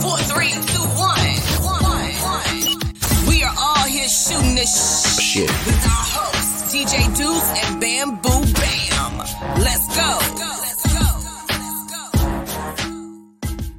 Four, 0.00 0.18
three, 0.18 0.50
two, 0.50 0.82
one. 0.98 1.18
One, 1.62 1.82
one. 1.84 3.28
We 3.28 3.42
are 3.44 3.54
all 3.56 3.84
here 3.86 4.08
shooting 4.08 4.54
this 4.54 5.18
Shit. 5.20 5.48
with 5.48 5.84
our 5.84 5.90
hosts, 5.90 6.74
DJ 6.74 7.06
Deuce 7.16 7.48
and 7.64 7.80
Bamboo 7.80 8.52
Bam. 8.54 9.18
Let's 9.62 9.86
go. 9.96 10.18
Let's 10.38 10.82
go. 10.92 11.06
Let's 11.48 11.92
go. 11.92 13.72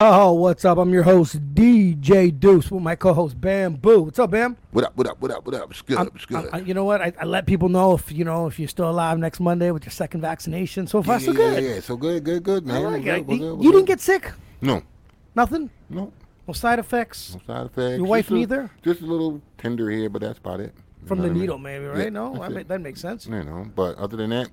Oh, 0.00 0.32
what's 0.32 0.64
up? 0.64 0.78
I'm 0.78 0.92
your 0.92 1.02
host, 1.02 1.36
DJ 1.54 2.38
Deuce, 2.38 2.70
with 2.70 2.82
my 2.82 2.96
co-host 2.96 3.40
Bamboo. 3.40 4.02
What's 4.02 4.18
up, 4.18 4.30
Bam? 4.30 4.56
What 4.72 4.84
up? 4.86 4.96
What 4.96 5.06
up? 5.08 5.20
What 5.20 5.30
up? 5.32 5.44
What 5.46 5.54
up? 5.54 5.70
It's 5.70 5.82
good. 5.82 5.98
I'm- 5.98 6.10
it's 6.14 6.24
good. 6.24 6.48
I'm- 6.52 6.66
you 6.66 6.72
know 6.74 6.84
what? 6.84 7.00
I, 7.02 7.12
I 7.20 7.24
let 7.24 7.46
people 7.46 7.68
know 7.68 7.94
if 7.94 8.10
you 8.10 8.24
know 8.24 8.46
if 8.46 8.58
you're 8.58 8.68
still 8.68 8.88
alive 8.88 9.18
next 9.18 9.38
Monday 9.40 9.70
with 9.70 9.84
your 9.84 9.92
second 9.92 10.20
vaccination. 10.22 10.86
So 10.86 11.02
far, 11.02 11.18
yeah, 11.20 11.26
so 11.26 11.30
yeah, 11.32 11.36
good. 11.36 11.62
Yeah, 11.64 11.74
yeah. 11.74 11.80
So 11.80 11.96
good, 11.96 12.24
good, 12.24 12.42
good, 12.42 12.66
man. 12.66 12.82
like 12.84 12.92
We're 12.92 13.00
good, 13.18 13.26
we're 13.28 13.34
You, 13.34 13.40
good, 13.56 13.64
you 13.64 13.72
didn't 13.72 13.86
get 13.86 14.00
sick? 14.00 14.32
No, 14.62 14.82
Nothing? 15.34 15.70
no, 15.90 16.12
No 16.46 16.54
side 16.54 16.78
effects 16.78 17.34
no 17.34 17.40
side 17.54 17.66
effects. 17.66 17.96
Your 17.98 18.06
wife 18.06 18.24
Just 18.26 18.30
a- 18.30 18.34
neither? 18.34 18.70
Just 18.82 19.00
a 19.02 19.06
little 19.06 19.40
tender 19.58 19.90
here, 19.90 20.08
but 20.08 20.22
that's 20.22 20.38
about 20.38 20.60
it. 20.60 20.72
You 21.02 21.08
from 21.08 21.18
the 21.18 21.24
what 21.24 21.30
I 21.30 21.32
mean? 21.34 21.40
needle, 21.42 21.58
maybe, 21.58 21.84
right? 21.86 21.98
Yeah, 22.04 22.08
no, 22.10 22.32
ma- 22.34 22.48
that 22.48 22.80
makes 22.80 23.00
sense. 23.00 23.26
You 23.26 23.42
know, 23.44 23.66
but 23.74 23.96
other 23.98 24.16
than 24.16 24.30
that, 24.30 24.48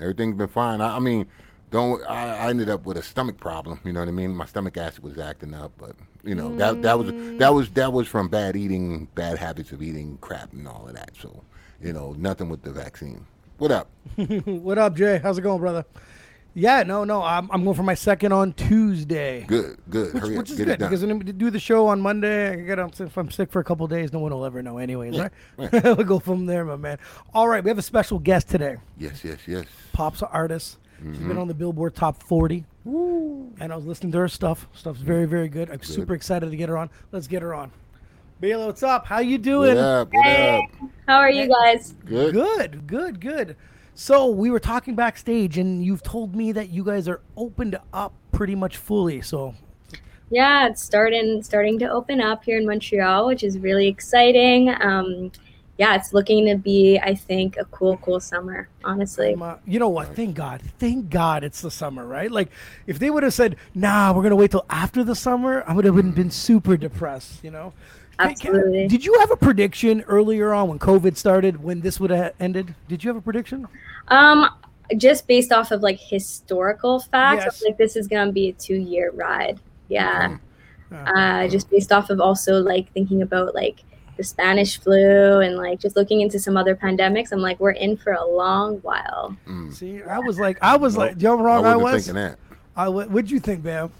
everything's 0.00 0.36
been 0.36 0.48
fine. 0.48 0.80
I, 0.80 0.96
I 0.96 0.98
mean, 0.98 1.26
don't 1.70 2.02
I, 2.08 2.46
I 2.46 2.50
ended 2.50 2.68
up 2.70 2.84
with 2.86 2.96
a 2.96 3.02
stomach 3.02 3.36
problem. 3.38 3.80
You 3.84 3.92
know 3.92 4.00
what 4.00 4.08
I 4.08 4.12
mean? 4.12 4.34
My 4.34 4.46
stomach 4.46 4.76
acid 4.76 5.02
was 5.04 5.18
acting 5.18 5.52
up, 5.54 5.72
but 5.78 5.94
you 6.24 6.34
know 6.34 6.54
that 6.56 6.82
that 6.82 6.98
was 6.98 7.12
that 7.38 7.52
was 7.54 7.68
that 7.70 7.92
was 7.92 8.08
from 8.08 8.28
bad 8.28 8.56
eating, 8.56 9.06
bad 9.14 9.36
habits 9.38 9.72
of 9.72 9.82
eating 9.82 10.16
crap 10.20 10.52
and 10.52 10.66
all 10.66 10.86
of 10.88 10.94
that. 10.94 11.10
So 11.20 11.44
you 11.82 11.92
know, 11.92 12.14
nothing 12.18 12.48
with 12.48 12.62
the 12.62 12.72
vaccine. 12.72 13.26
What 13.58 13.70
up? 13.70 13.90
what 14.46 14.78
up, 14.78 14.96
Jay? 14.96 15.18
How's 15.22 15.36
it 15.38 15.42
going, 15.42 15.60
brother? 15.60 15.84
Yeah, 16.54 16.82
no, 16.82 17.04
no. 17.04 17.22
I'm, 17.22 17.48
I'm 17.52 17.62
going 17.64 17.76
for 17.76 17.82
my 17.84 17.94
second 17.94 18.32
on 18.32 18.52
Tuesday. 18.54 19.44
Good, 19.46 19.78
good. 19.88 20.12
Which, 20.12 20.22
Hurry 20.24 20.36
which 20.36 20.48
up, 20.48 20.52
is 20.52 20.56
get 20.58 20.64
good 20.64 20.72
it 20.72 20.78
done. 20.80 20.90
because 20.90 21.04
when 21.06 21.18
we 21.18 21.24
do 21.32 21.50
the 21.50 21.60
show 21.60 21.86
on 21.86 22.00
Monday, 22.00 22.50
I 22.52 22.56
get 22.56 22.78
up 22.78 22.98
if 23.00 23.16
I'm 23.16 23.30
sick 23.30 23.52
for 23.52 23.60
a 23.60 23.64
couple 23.64 23.86
days, 23.86 24.12
no 24.12 24.18
one 24.18 24.32
will 24.32 24.44
ever 24.44 24.60
know, 24.62 24.78
anyways, 24.78 25.16
right? 25.18 25.30
right. 25.56 25.72
we'll 25.84 25.96
go 25.96 26.18
from 26.18 26.46
there, 26.46 26.64
my 26.64 26.76
man. 26.76 26.98
All 27.32 27.46
right, 27.48 27.62
we 27.62 27.70
have 27.70 27.78
a 27.78 27.82
special 27.82 28.18
guest 28.18 28.48
today. 28.48 28.76
yes, 28.98 29.22
yes, 29.24 29.38
yes. 29.46 29.64
Pop's 29.92 30.22
an 30.22 30.28
artist. 30.32 30.78
She's 30.98 31.06
Mm-hmm. 31.16 31.28
been 31.28 31.38
on 31.38 31.48
the 31.48 31.54
Billboard 31.54 31.94
Top 31.94 32.22
40. 32.22 32.66
And 32.84 33.72
I 33.72 33.76
was 33.76 33.86
listening 33.86 34.12
to 34.12 34.18
her 34.18 34.28
stuff. 34.28 34.66
Stuff's 34.74 35.00
very, 35.00 35.24
very 35.26 35.48
good. 35.48 35.70
I'm 35.70 35.82
super 35.82 36.12
excited 36.14 36.50
to 36.50 36.56
get 36.58 36.68
her 36.68 36.76
on. 36.76 36.90
Let's 37.10 37.26
get 37.26 37.40
her 37.40 37.54
on. 37.54 37.70
Bela, 38.40 38.66
what's 38.66 38.82
up? 38.82 39.06
How 39.06 39.20
you 39.20 39.38
doing? 39.38 39.76
What 39.76 39.84
up? 39.84 40.08
What 40.12 40.26
up? 40.26 40.64
How 41.08 41.16
are 41.16 41.30
you 41.30 41.48
guys? 41.48 41.94
Good. 42.04 42.34
Good, 42.34 42.86
good, 42.86 43.18
good. 43.20 43.56
So 44.02 44.28
we 44.28 44.50
were 44.50 44.58
talking 44.58 44.94
backstage, 44.94 45.58
and 45.58 45.84
you've 45.84 46.02
told 46.02 46.34
me 46.34 46.52
that 46.52 46.70
you 46.70 46.82
guys 46.82 47.06
are 47.06 47.20
opened 47.36 47.78
up 47.92 48.14
pretty 48.32 48.54
much 48.54 48.78
fully. 48.78 49.20
So 49.20 49.54
Yeah, 50.30 50.68
it's 50.68 50.82
starting 50.82 51.42
starting 51.42 51.78
to 51.80 51.90
open 51.90 52.18
up 52.18 52.42
here 52.42 52.56
in 52.56 52.64
Montreal, 52.64 53.26
which 53.26 53.44
is 53.44 53.58
really 53.58 53.88
exciting. 53.88 54.74
Um, 54.80 55.30
yeah, 55.76 55.96
it's 55.96 56.14
looking 56.14 56.46
to 56.46 56.56
be, 56.56 56.98
I 56.98 57.14
think, 57.14 57.58
a 57.58 57.66
cool, 57.66 57.98
cool 57.98 58.20
summer. 58.20 58.70
Honestly, 58.84 59.36
you 59.66 59.78
know 59.78 59.90
what? 59.90 60.16
Thank 60.16 60.34
God. 60.34 60.62
Thank 60.78 61.10
God 61.10 61.44
it's 61.44 61.60
the 61.60 61.70
summer, 61.70 62.06
right? 62.06 62.30
Like, 62.30 62.48
if 62.86 62.98
they 62.98 63.10
would 63.10 63.22
have 63.22 63.34
said, 63.34 63.56
"Nah, 63.74 64.14
we're 64.14 64.22
gonna 64.22 64.34
wait 64.34 64.50
till 64.52 64.64
after 64.70 65.04
the 65.04 65.14
summer," 65.14 65.62
I 65.66 65.74
would 65.74 65.84
have 65.84 65.94
been, 65.94 66.12
been 66.12 66.30
super 66.30 66.78
depressed. 66.78 67.44
You 67.44 67.50
know. 67.50 67.74
Can- 68.18 68.34
can- 68.34 68.54
Absolutely. 68.56 68.88
did 68.88 69.04
you 69.04 69.18
have 69.20 69.30
a 69.30 69.36
prediction 69.36 70.02
earlier 70.06 70.52
on 70.52 70.68
when 70.68 70.78
COVID 70.78 71.16
started 71.16 71.62
when 71.62 71.80
this 71.80 71.98
would 71.98 72.10
have 72.10 72.34
ended? 72.38 72.74
Did 72.86 73.02
you 73.02 73.08
have 73.08 73.16
a 73.16 73.22
prediction? 73.22 73.66
Um, 74.10 74.48
just 74.96 75.26
based 75.28 75.52
off 75.52 75.70
of 75.70 75.82
like 75.82 75.98
historical 76.00 77.00
facts, 77.00 77.44
Yes. 77.44 77.62
like 77.64 77.78
this 77.78 77.96
is 77.96 78.06
gonna 78.08 78.32
be 78.32 78.48
a 78.48 78.52
two 78.52 78.74
year 78.76 79.10
ride. 79.12 79.60
Yeah, 79.88 80.36
Uh, 80.92 80.94
uh, 80.96 81.48
just 81.48 81.70
based 81.70 81.92
off 81.92 82.10
of 82.10 82.20
also 82.20 82.60
like 82.60 82.92
thinking 82.92 83.22
about 83.22 83.54
like 83.54 83.84
the 84.16 84.24
Spanish 84.24 84.78
flu 84.80 85.40
and 85.40 85.56
like 85.56 85.80
just 85.80 85.96
looking 85.96 86.20
into 86.20 86.38
some 86.38 86.56
other 86.56 86.74
pandemics. 86.76 87.32
I'm 87.32 87.40
like, 87.40 87.58
we're 87.60 87.70
in 87.70 87.96
for 87.96 88.12
a 88.12 88.24
long 88.24 88.76
while. 88.82 89.36
see, 89.72 90.02
I 90.02 90.18
was 90.18 90.38
like, 90.38 90.58
I 90.60 90.76
was 90.76 90.96
like, 90.96 91.12
Nope. 91.12 91.22
you 91.22 91.28
know 91.28 91.44
wrong 91.44 91.64
I, 91.64 91.76
wasn't 91.76 91.82
was. 91.94 92.04
thinking 92.06 92.22
that. 92.22 92.38
I 92.76 92.88
what'd 92.88 93.30
you 93.30 93.40
think, 93.40 93.62
Bam? 93.62 93.90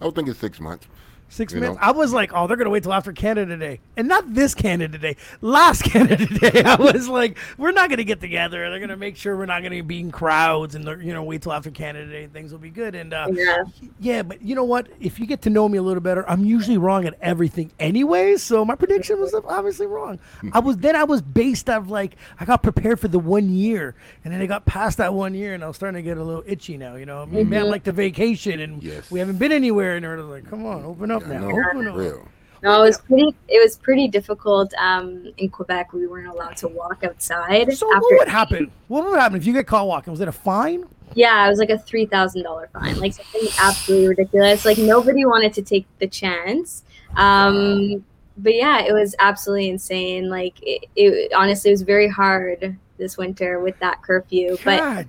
I 0.00 0.04
was 0.06 0.14
thinking 0.14 0.34
six 0.34 0.60
months. 0.60 0.86
Six 1.32 1.52
You 1.54 1.60
minutes. 1.60 1.80
know? 1.80 1.86
I 1.86 1.92
was 1.92 2.12
like, 2.12 2.32
oh, 2.34 2.46
they're 2.48 2.56
gonna 2.56 2.70
wait 2.70 2.82
till 2.82 2.92
after 2.92 3.12
Canada 3.12 3.56
Day, 3.56 3.78
and 3.96 4.08
not 4.08 4.34
this 4.34 4.52
Canada 4.54 4.98
Day, 4.98 5.16
last 5.40 5.82
Canada 5.84 6.26
Day. 6.26 6.62
I 6.64 6.74
was 6.74 7.08
like, 7.08 7.38
we're 7.56 7.70
not 7.70 7.88
gonna 7.88 8.02
get 8.04 8.20
together. 8.20 8.68
They're 8.68 8.80
gonna 8.80 8.96
make 8.96 9.16
sure 9.16 9.36
we're 9.36 9.46
not 9.46 9.62
gonna 9.62 9.82
be 9.84 10.00
in 10.00 10.10
crowds, 10.10 10.74
and 10.74 10.84
they're, 10.84 11.00
you 11.00 11.12
know, 11.12 11.22
wait 11.22 11.42
till 11.42 11.52
after 11.52 11.70
Canada 11.70 12.10
Day, 12.10 12.24
and 12.24 12.32
things 12.32 12.50
will 12.50 12.58
be 12.58 12.70
good. 12.70 12.96
And 12.96 13.14
uh, 13.14 13.28
Yeah. 13.32 13.62
yeah, 14.00 14.22
but 14.22 14.42
you 14.42 14.56
know 14.56 14.64
what? 14.64 14.88
If 14.98 15.20
you 15.20 15.26
get 15.26 15.40
to 15.42 15.50
know 15.50 15.68
me 15.68 15.78
a 15.78 15.82
little 15.82 16.00
better, 16.02 16.28
I'm 16.28 16.44
usually 16.44 16.78
wrong 16.78 17.06
at 17.06 17.14
everything 17.22 17.70
anyway. 17.78 18.36
So 18.36 18.64
my 18.64 18.74
prediction 18.74 19.20
was 19.20 19.32
obviously 19.32 19.86
wrong. 19.86 20.18
I 20.52 20.58
was 20.58 20.78
then 20.78 20.96
I 20.96 21.04
was 21.04 21.22
based 21.22 21.70
off 21.70 21.88
like 21.88 22.16
I 22.40 22.44
got 22.44 22.62
prepared 22.64 22.98
for 22.98 23.06
the 23.06 23.20
one 23.20 23.48
year, 23.50 23.94
and 24.24 24.34
then 24.34 24.40
I 24.42 24.46
got 24.46 24.64
past 24.66 24.98
that 24.98 25.14
one 25.14 25.34
year, 25.34 25.54
and 25.54 25.62
I 25.62 25.68
was 25.68 25.76
starting 25.76 26.02
to 26.02 26.08
get 26.08 26.18
a 26.18 26.24
little 26.24 26.42
itchy 26.44 26.76
now. 26.76 26.96
You 26.96 27.06
know, 27.06 27.22
I 27.22 27.26
mean, 27.26 27.48
man, 27.48 27.70
like 27.70 27.84
the 27.84 27.92
vacation, 27.92 28.58
and 28.58 28.82
Yes. 28.82 29.08
we 29.12 29.20
haven't 29.20 29.38
been 29.38 29.52
anywhere, 29.52 29.94
and 29.94 30.04
they're 30.04 30.20
like, 30.22 30.50
come 30.50 30.66
on, 30.66 30.84
open 30.84 31.10
up 31.12 31.19
I 31.24 31.28
now, 31.28 31.48
know, 31.48 31.62
open 31.70 31.88
up. 31.88 31.96
real. 31.96 32.28
No, 32.62 32.82
it 32.82 32.86
was 32.86 32.98
pretty. 32.98 33.34
It 33.48 33.62
was 33.62 33.78
pretty 33.78 34.08
difficult. 34.08 34.74
Um, 34.74 35.32
in 35.38 35.48
Quebec, 35.48 35.92
we 35.92 36.06
weren't 36.06 36.28
allowed 36.28 36.56
to 36.58 36.68
walk 36.68 37.04
outside. 37.04 37.72
So 37.72 37.86
what 37.86 38.02
would 38.18 38.28
happen? 38.28 38.70
What 38.88 39.04
would 39.04 39.18
happen 39.18 39.38
if 39.38 39.46
you 39.46 39.52
get 39.52 39.66
caught 39.66 39.86
walking? 39.86 40.10
Was 40.10 40.20
it 40.20 40.28
a 40.28 40.32
fine? 40.32 40.84
Yeah, 41.14 41.46
it 41.46 41.48
was 41.48 41.58
like 41.58 41.70
a 41.70 41.78
three 41.78 42.06
thousand 42.06 42.42
dollar 42.42 42.68
fine, 42.72 42.98
like 42.98 43.14
something 43.14 43.48
absolutely 43.58 44.08
ridiculous. 44.08 44.64
Like 44.64 44.78
nobody 44.78 45.24
wanted 45.24 45.54
to 45.54 45.62
take 45.62 45.86
the 45.98 46.06
chance. 46.06 46.84
Um, 47.16 48.04
but 48.36 48.54
yeah, 48.54 48.82
it 48.82 48.92
was 48.92 49.14
absolutely 49.18 49.70
insane. 49.70 50.28
Like 50.28 50.54
it, 50.62 50.84
it 50.96 51.32
honestly 51.32 51.70
was 51.70 51.82
very 51.82 52.08
hard 52.08 52.76
this 52.98 53.16
winter 53.16 53.60
with 53.60 53.78
that 53.80 54.02
curfew. 54.02 54.56
But 54.64 54.78
God, 54.78 55.06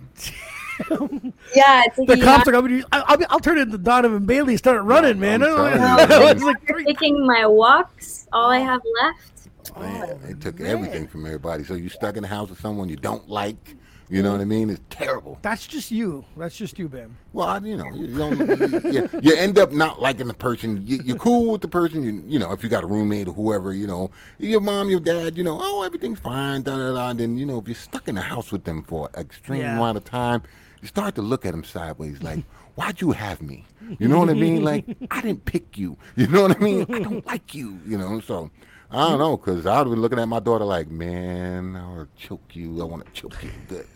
yeah, 1.56 1.84
the 1.98 2.06
cops 2.18 2.20
have- 2.22 2.48
are 2.48 2.52
coming. 2.52 2.84
I'll, 2.92 3.04
I'll, 3.08 3.18
I'll 3.30 3.40
turn 3.40 3.58
it 3.58 3.62
into 3.64 3.78
Donovan 3.78 4.26
Bailey. 4.26 4.54
and 4.54 4.60
Start 4.60 4.84
running, 4.84 5.20
man. 5.20 5.44
I'm 5.44 5.50
telling 5.56 5.74
I 5.82 6.08
man. 6.08 6.34
was 6.36 6.44
like, 6.44 6.68
three- 6.68 6.86
taking 6.86 7.26
my 7.26 7.46
walks. 7.46 8.28
All 8.34 8.50
I 8.50 8.60
have 8.60 8.82
left. 9.02 9.78
Man, 9.80 10.10
oh, 10.10 10.20
they 10.28 10.34
took 10.34 10.60
man. 10.60 10.72
everything 10.72 11.08
from 11.08 11.26
everybody. 11.26 11.64
So 11.64 11.76
you're 11.76 11.90
stuck 11.90 12.16
in 12.18 12.24
the 12.24 12.28
house 12.28 12.50
with 12.50 12.60
someone 12.60 12.90
you 12.90 12.96
don't 12.98 13.30
like. 13.30 13.76
You 14.10 14.22
know 14.22 14.34
what 14.34 14.42
I 14.42 14.46
mean? 14.46 14.70
It's 14.70 14.82
terrible. 14.90 15.40
That's 15.42 15.66
just 15.66 15.90
you. 15.90 16.26
That's 16.36 16.58
just 16.58 16.78
you, 16.78 16.90
Bam. 16.90 17.16
Well, 17.32 17.48
I, 17.48 17.60
you 17.60 17.78
know, 17.78 17.86
you, 17.94 18.08
you, 18.08 18.92
you, 18.92 19.10
you 19.22 19.36
end 19.38 19.58
up 19.58 19.72
not 19.72 20.02
liking 20.02 20.28
the 20.28 20.34
person. 20.34 20.84
You, 20.86 21.00
you're 21.02 21.16
cool 21.16 21.54
with 21.54 21.62
the 21.62 21.70
person. 21.70 22.04
You, 22.04 22.22
you 22.28 22.38
know, 22.38 22.52
if 22.52 22.62
you 22.62 22.68
got 22.68 22.84
a 22.84 22.88
roommate 22.88 23.30
or 23.30 23.34
whoever, 23.34 23.72
you 23.74 23.88
know, 23.88 24.12
your 24.38 24.60
mom, 24.60 24.90
your 24.90 25.00
dad, 25.00 25.38
you 25.38 25.46
know, 25.46 25.58
oh, 25.62 25.84
everything's 25.84 26.20
fine. 26.20 26.62
Da 26.64 26.76
da 26.76 26.92
da. 26.94 27.10
And 27.12 27.20
then 27.22 27.38
you 27.38 27.46
know, 27.46 27.60
if 27.60 27.70
you're 27.70 27.76
stuck 27.76 28.10
in 28.10 28.16
the 28.16 28.22
house 28.22 28.52
with 28.52 28.66
them 28.66 28.84
for 28.84 29.10
an 29.14 29.22
extreme 29.22 29.62
Yeah. 29.62 29.76
amount 29.78 29.96
of 29.96 30.04
time, 30.04 30.42
you 30.82 30.88
start 30.88 31.16
to 31.16 31.22
look 31.22 31.46
at 31.46 31.52
them 31.52 31.64
sideways, 31.64 32.22
like, 32.24 32.44
why'd 32.76 33.02
you 33.02 33.12
have 33.12 33.42
me? 33.42 33.66
You 34.00 34.08
know 34.08 34.20
what 34.20 34.30
I 34.30 34.34
mean? 34.34 34.64
Like, 34.64 34.86
I 35.12 35.22
didn't 35.22 35.46
pick 35.46 35.78
you. 35.78 35.98
You 36.16 36.28
know 36.28 36.44
what 36.44 36.56
I 36.58 36.60
mean? 36.60 36.86
I 36.90 37.00
don't 37.00 37.26
like 37.34 37.54
you. 37.54 37.80
You 37.86 37.98
know, 37.98 38.20
so. 38.20 38.50
I 38.94 39.08
don't 39.08 39.20
know, 39.20 39.38
cause 39.38 39.66
I'd 39.66 39.86
been 39.86 40.02
looking 40.02 40.20
at 40.20 40.28
my 40.28 40.42
daughter 40.42 40.66
like, 40.66 40.90
man, 40.92 41.78
I'll 41.78 42.10
choke 42.18 42.54
you. 42.58 42.82
I 42.82 42.84
want 42.84 43.06
to 43.06 43.12
choke 43.14 43.42
you 43.42 43.50
good. 43.70 43.88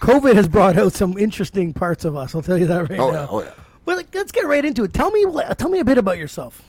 COVID 0.00 0.34
has 0.34 0.46
brought 0.46 0.76
out 0.76 0.92
some 0.92 1.16
interesting 1.16 1.72
parts 1.72 2.04
of 2.04 2.16
us. 2.16 2.34
I'll 2.34 2.42
tell 2.42 2.58
you 2.58 2.66
that 2.66 2.90
right 2.90 3.00
Oh 3.00 3.10
now. 3.10 3.20
yeah, 3.20 3.26
oh 3.30 3.42
yeah. 3.42 3.52
Well, 3.86 4.02
let's 4.12 4.32
get 4.32 4.44
right 4.44 4.62
into 4.62 4.84
it. 4.84 4.92
Tell 4.92 5.10
me, 5.10 5.24
tell 5.56 5.70
me 5.70 5.78
a 5.78 5.86
bit 5.86 5.96
about 5.96 6.18
yourself. 6.18 6.60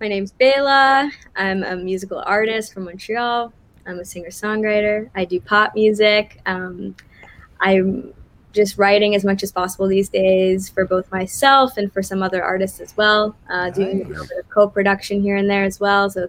My 0.00 0.06
name's 0.06 0.30
Bela. 0.30 1.10
I'm 1.34 1.64
a 1.64 1.74
musical 1.74 2.22
artist 2.24 2.72
from 2.72 2.84
Montreal. 2.84 3.52
I'm 3.86 3.98
a 3.98 4.04
singer 4.04 4.28
songwriter. 4.28 5.10
I 5.16 5.24
do 5.24 5.40
pop 5.40 5.74
music. 5.74 6.40
Um, 6.46 6.94
I'm 7.60 8.12
just 8.52 8.78
writing 8.78 9.14
as 9.14 9.24
much 9.24 9.42
as 9.42 9.52
possible 9.52 9.86
these 9.86 10.08
days 10.08 10.68
for 10.68 10.84
both 10.86 11.10
myself 11.12 11.76
and 11.76 11.92
for 11.92 12.02
some 12.02 12.22
other 12.22 12.42
artists 12.42 12.80
as 12.80 12.96
well. 12.96 13.36
Uh, 13.50 13.70
doing 13.70 14.02
a 14.04 14.08
little 14.08 14.26
bit 14.26 14.38
of 14.38 14.48
co-production 14.48 15.20
here 15.20 15.36
and 15.36 15.48
there 15.48 15.64
as 15.64 15.78
well. 15.78 16.08
So 16.10 16.28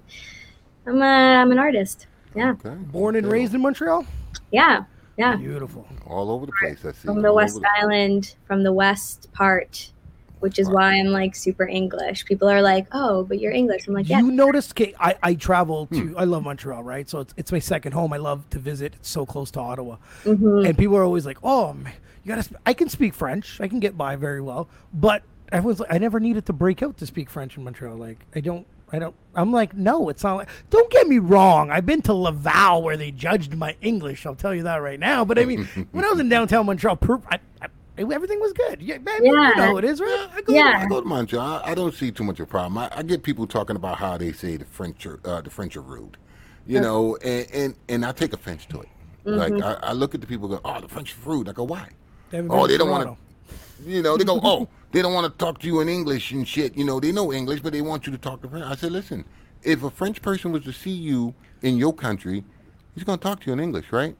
I'm 0.85 1.01
a, 1.01 1.05
I'm 1.05 1.51
an 1.51 1.59
artist. 1.59 2.07
Yeah, 2.35 2.51
Okay. 2.51 2.75
Born 2.75 3.15
and 3.15 3.25
raised 3.31 3.55
in 3.55 3.61
Montreal. 3.61 4.05
yeah, 4.51 4.83
yeah. 5.17 5.35
Beautiful. 5.37 5.87
all 6.05 6.29
over 6.29 6.45
the 6.45 6.51
place. 6.61 6.83
I 6.85 6.91
see. 6.91 7.07
From 7.07 7.21
the 7.21 7.29
all 7.29 7.35
West 7.35 7.55
over 7.55 7.61
the- 7.61 7.81
Island, 7.81 8.35
from 8.45 8.63
the 8.63 8.71
west 8.73 9.31
part, 9.33 9.91
which 10.39 10.59
is 10.59 10.69
why 10.69 10.93
I'm 10.93 11.07
like 11.07 11.35
super 11.35 11.67
English. 11.67 12.25
People 12.25 12.49
are 12.49 12.61
like, 12.61 12.87
"Oh, 12.91 13.23
but 13.23 13.39
you're 13.39 13.51
English." 13.51 13.87
I'm 13.87 13.93
like, 13.93 14.09
"Yeah." 14.09 14.19
You 14.19 14.31
noticed? 14.31 14.71
Okay, 14.71 14.93
I 14.99 15.15
I 15.21 15.33
travel 15.35 15.87
to. 15.87 15.99
Hmm. 15.99 16.17
I 16.17 16.23
love 16.25 16.43
Montreal, 16.43 16.83
right? 16.83 17.09
So 17.09 17.19
it's, 17.19 17.33
it's 17.37 17.51
my 17.51 17.59
second 17.59 17.93
home. 17.93 18.13
I 18.13 18.17
love 18.17 18.49
to 18.51 18.59
visit. 18.59 18.93
It's 18.95 19.09
so 19.09 19.25
close 19.25 19.51
to 19.51 19.59
Ottawa, 19.59 19.97
Mhm. 20.25 20.67
and 20.67 20.77
people 20.77 20.95
are 20.97 21.03
always 21.03 21.25
like, 21.25 21.37
"Oh, 21.43 21.75
you 22.23 22.27
gotta." 22.27 22.43
Sp-. 22.43 22.59
I 22.65 22.73
can 22.73 22.89
speak 22.89 23.13
French. 23.13 23.59
I 23.61 23.67
can 23.67 23.79
get 23.79 23.97
by 23.97 24.15
very 24.15 24.41
well, 24.41 24.67
but 24.93 25.23
everyone's 25.51 25.79
like, 25.79 25.91
I 25.93 25.97
never 25.97 26.19
needed 26.19 26.45
to 26.45 26.53
break 26.53 26.83
out 26.83 26.97
to 26.97 27.05
speak 27.05 27.29
French 27.29 27.57
in 27.57 27.63
Montreal. 27.63 27.95
Like, 27.97 28.25
I 28.35 28.39
don't. 28.39 28.65
I 28.91 28.97
don't. 28.97 29.13
I'm 29.35 29.51
like, 29.51 29.75
no, 29.75 30.09
it's 30.09 30.23
not 30.23 30.35
like. 30.37 30.49
Don't 30.71 30.89
get 30.91 31.07
me 31.07 31.19
wrong. 31.19 31.69
I've 31.69 31.85
been 31.85 32.01
to 32.03 32.13
Laval 32.13 32.81
where 32.81 32.97
they 32.97 33.11
judged 33.11 33.55
my 33.55 33.75
English. 33.81 34.25
I'll 34.25 34.33
tell 34.33 34.53
you 34.55 34.63
that 34.63 34.77
right 34.77 34.99
now. 34.99 35.23
But 35.23 35.37
I 35.37 35.45
mean, 35.45 35.65
when 35.91 36.03
I 36.05 36.09
was 36.09 36.19
in 36.19 36.27
downtown 36.27 36.65
Montreal, 36.65 36.95
per, 36.95 37.19
I, 37.29 37.37
I, 37.61 37.67
Everything 37.99 38.39
was 38.39 38.53
good. 38.53 38.81
Yeah, 38.81 38.97
man, 38.99 39.25
you 39.25 39.33
know 39.33 39.77
it 39.77 39.83
is, 39.83 39.99
right? 39.99 40.29
I 40.33 40.41
go, 40.41 40.53
Yeah. 40.53 40.81
I 40.83 40.87
go 40.87 41.01
to 41.01 41.07
Montreal. 41.07 41.61
I, 41.65 41.71
I 41.71 41.75
don't 41.75 41.93
see 41.93 42.11
too 42.11 42.23
much 42.23 42.39
of 42.39 42.47
a 42.47 42.49
problem. 42.49 42.77
I, 42.77 42.89
I 42.95 43.03
get 43.03 43.23
people 43.23 43.45
talking 43.45 43.75
about 43.75 43.97
how 43.97 44.17
they 44.17 44.31
say 44.31 44.57
the 44.57 44.65
French 44.65 45.05
are 45.05 45.19
uh, 45.25 45.41
the 45.41 45.49
French 45.49 45.75
are 45.75 45.81
rude, 45.81 46.17
you 46.65 46.79
know, 46.79 47.17
and, 47.17 47.47
and 47.51 47.75
and 47.89 48.05
I 48.05 48.11
take 48.13 48.33
offense 48.33 48.65
to 48.67 48.81
it. 48.81 48.89
Like 49.25 49.53
Mm-hmm. 49.53 49.63
I, 49.85 49.89
I 49.89 49.93
look 49.93 50.15
at 50.15 50.21
the 50.21 50.27
people 50.27 50.47
go, 50.47 50.59
oh, 50.63 50.81
the 50.81 50.87
French 50.87 51.13
are 51.15 51.29
rude. 51.29 51.49
I 51.49 51.51
go, 51.51 51.63
why? 51.63 51.89
Oh, 52.33 52.67
they 52.67 52.77
don't 52.77 52.89
want 52.89 53.07
to. 53.07 53.17
You 53.89 54.01
know, 54.01 54.17
they 54.17 54.23
go, 54.23 54.39
oh, 54.43 54.67
they 54.91 55.01
don't 55.01 55.13
want 55.13 55.31
to 55.31 55.37
talk 55.45 55.59
to 55.59 55.67
you 55.67 55.81
in 55.81 55.89
English 55.89 56.31
and 56.31 56.47
shit. 56.47 56.75
You 56.75 56.83
know, 56.83 56.99
they 56.99 57.11
know 57.11 57.31
English, 57.33 57.59
but 57.61 57.73
they 57.73 57.81
want 57.81 58.05
you 58.05 58.11
to 58.11 58.17
talk 58.17 58.41
to 58.41 58.49
French. 58.49 58.65
I 58.65 58.75
said, 58.75 58.91
listen, 58.91 59.25
if 59.63 59.83
a 59.83 59.89
French 59.89 60.21
person 60.21 60.51
was 60.51 60.63
to 60.63 60.73
see 60.73 60.91
you 60.91 61.33
in 61.61 61.77
your 61.77 61.93
country, 61.93 62.43
he's 62.95 63.03
going 63.03 63.19
to 63.19 63.23
talk 63.23 63.41
to 63.41 63.47
you 63.47 63.53
in 63.53 63.59
English, 63.59 63.91
right? 63.91 64.15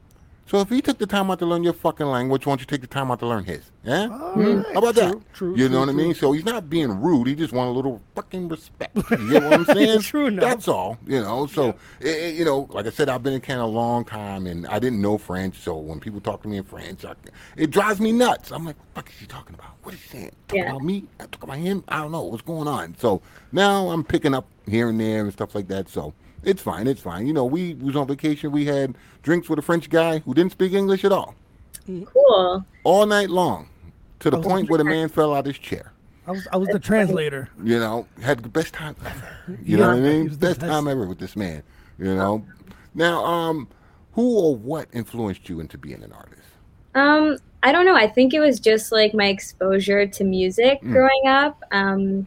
So 0.50 0.58
if 0.60 0.68
he 0.68 0.82
took 0.82 0.98
the 0.98 1.06
time 1.06 1.30
out 1.30 1.38
to 1.38 1.46
learn 1.46 1.62
your 1.62 1.72
fucking 1.72 2.06
language, 2.06 2.44
why 2.44 2.50
don't 2.50 2.58
you 2.60 2.66
take 2.66 2.80
the 2.80 2.88
time 2.88 3.12
out 3.12 3.20
to 3.20 3.26
learn 3.28 3.44
his? 3.44 3.70
Yeah? 3.84 4.08
Alright, 4.08 4.66
How 4.72 4.80
about 4.80 4.96
that? 4.96 5.12
true, 5.12 5.22
true, 5.32 5.56
you 5.56 5.68
know 5.68 5.76
true, 5.76 5.78
what 5.78 5.88
I 5.90 5.92
mean? 5.92 6.12
So 6.12 6.32
he's 6.32 6.44
not 6.44 6.68
being 6.68 7.00
rude. 7.00 7.28
He 7.28 7.36
just 7.36 7.52
want 7.52 7.68
a 7.68 7.72
little 7.72 8.02
fucking 8.16 8.48
respect. 8.48 8.96
You 8.96 9.30
get 9.30 9.44
what 9.44 9.52
I'm 9.52 9.64
saying? 9.76 10.00
True 10.00 10.26
enough. 10.26 10.42
That's 10.42 10.66
all. 10.66 10.98
You 11.06 11.20
know. 11.20 11.46
So 11.46 11.68
eh, 12.00 12.08
eh, 12.08 12.28
you 12.30 12.44
know, 12.44 12.66
like 12.72 12.84
I 12.86 12.90
said, 12.90 13.08
I've 13.08 13.22
been 13.22 13.34
in 13.34 13.40
Canada 13.40 13.66
a 13.66 13.66
long 13.66 14.04
time, 14.04 14.48
and 14.48 14.66
I 14.66 14.80
didn't 14.80 15.00
know 15.00 15.18
French. 15.18 15.56
So 15.60 15.76
when 15.76 16.00
people 16.00 16.20
talk 16.20 16.42
to 16.42 16.48
me 16.48 16.56
in 16.56 16.64
French, 16.64 17.04
I, 17.04 17.14
it 17.56 17.70
drives 17.70 18.00
me 18.00 18.10
nuts. 18.10 18.50
I'm 18.50 18.64
like, 18.64 18.76
what 18.76 18.86
the 18.88 19.00
fuck 19.02 19.10
is 19.10 19.20
he 19.20 19.26
talking 19.26 19.54
about? 19.54 19.70
What 19.84 19.94
is 19.94 20.02
he 20.02 20.08
saying? 20.08 20.32
Talk 20.48 20.56
Yeah. 20.56 20.70
about 20.70 20.82
me? 20.82 21.04
I 21.20 21.26
talk 21.26 21.44
about 21.44 21.58
him? 21.58 21.84
I 21.86 21.98
don't 21.98 22.10
know 22.10 22.22
what's 22.24 22.42
going 22.42 22.66
on. 22.66 22.96
So 22.98 23.22
now 23.52 23.88
I'm 23.90 24.02
picking 24.02 24.34
up 24.34 24.48
here 24.66 24.88
and 24.88 24.98
there 25.00 25.22
and 25.22 25.32
stuff 25.32 25.54
like 25.54 25.68
that. 25.68 25.88
So. 25.88 26.12
It's 26.42 26.62
fine. 26.62 26.86
It's 26.86 27.00
fine. 27.02 27.26
You 27.26 27.32
know, 27.32 27.44
we 27.44 27.74
was 27.74 27.96
on 27.96 28.06
vacation. 28.06 28.50
We 28.52 28.64
had 28.66 28.96
drinks 29.22 29.48
with 29.48 29.58
a 29.58 29.62
French 29.62 29.90
guy 29.90 30.20
who 30.20 30.32
didn't 30.34 30.52
speak 30.52 30.72
English 30.72 31.04
at 31.04 31.12
all, 31.12 31.34
Cool. 31.86 32.64
all 32.84 33.06
night 33.06 33.30
long, 33.30 33.68
to 34.20 34.30
the 34.30 34.38
was 34.38 34.46
point 34.46 34.70
where 34.70 34.78
the 34.78 34.84
man 34.84 35.08
fell 35.08 35.34
out 35.34 35.40
of 35.40 35.46
his 35.46 35.58
chair. 35.58 35.92
I 36.26 36.32
was 36.32 36.46
I 36.52 36.56
was 36.56 36.68
the 36.68 36.78
translator. 36.78 37.48
You 37.62 37.78
know, 37.78 38.06
had 38.22 38.40
the 38.42 38.48
best 38.48 38.72
time 38.74 38.94
ever. 39.04 39.36
You 39.64 39.76
Yeah, 39.76 39.76
know 39.78 39.88
what 39.88 39.96
I 39.96 40.00
mean? 40.00 40.28
Best 40.28 40.40
best. 40.40 40.60
time 40.60 40.86
ever 40.88 41.06
with 41.06 41.18
this 41.18 41.34
man. 41.36 41.62
You 41.98 42.14
know. 42.14 42.44
Now, 42.94 43.24
um, 43.24 43.68
who 44.12 44.38
or 44.38 44.56
what 44.56 44.88
influenced 44.92 45.48
you 45.48 45.60
into 45.60 45.78
being 45.78 46.02
an 46.02 46.12
artist? 46.12 46.36
Um, 46.94 47.36
I 47.62 47.72
don't 47.72 47.84
know. 47.84 47.94
I 47.94 48.08
think 48.08 48.32
it 48.34 48.40
was 48.40 48.58
just 48.60 48.90
like 48.92 49.12
my 49.14 49.26
exposure 49.26 50.06
to 50.06 50.24
music 50.24 50.80
Mm. 50.82 50.92
growing 50.92 51.26
up. 51.26 51.62
Um, 51.72 52.26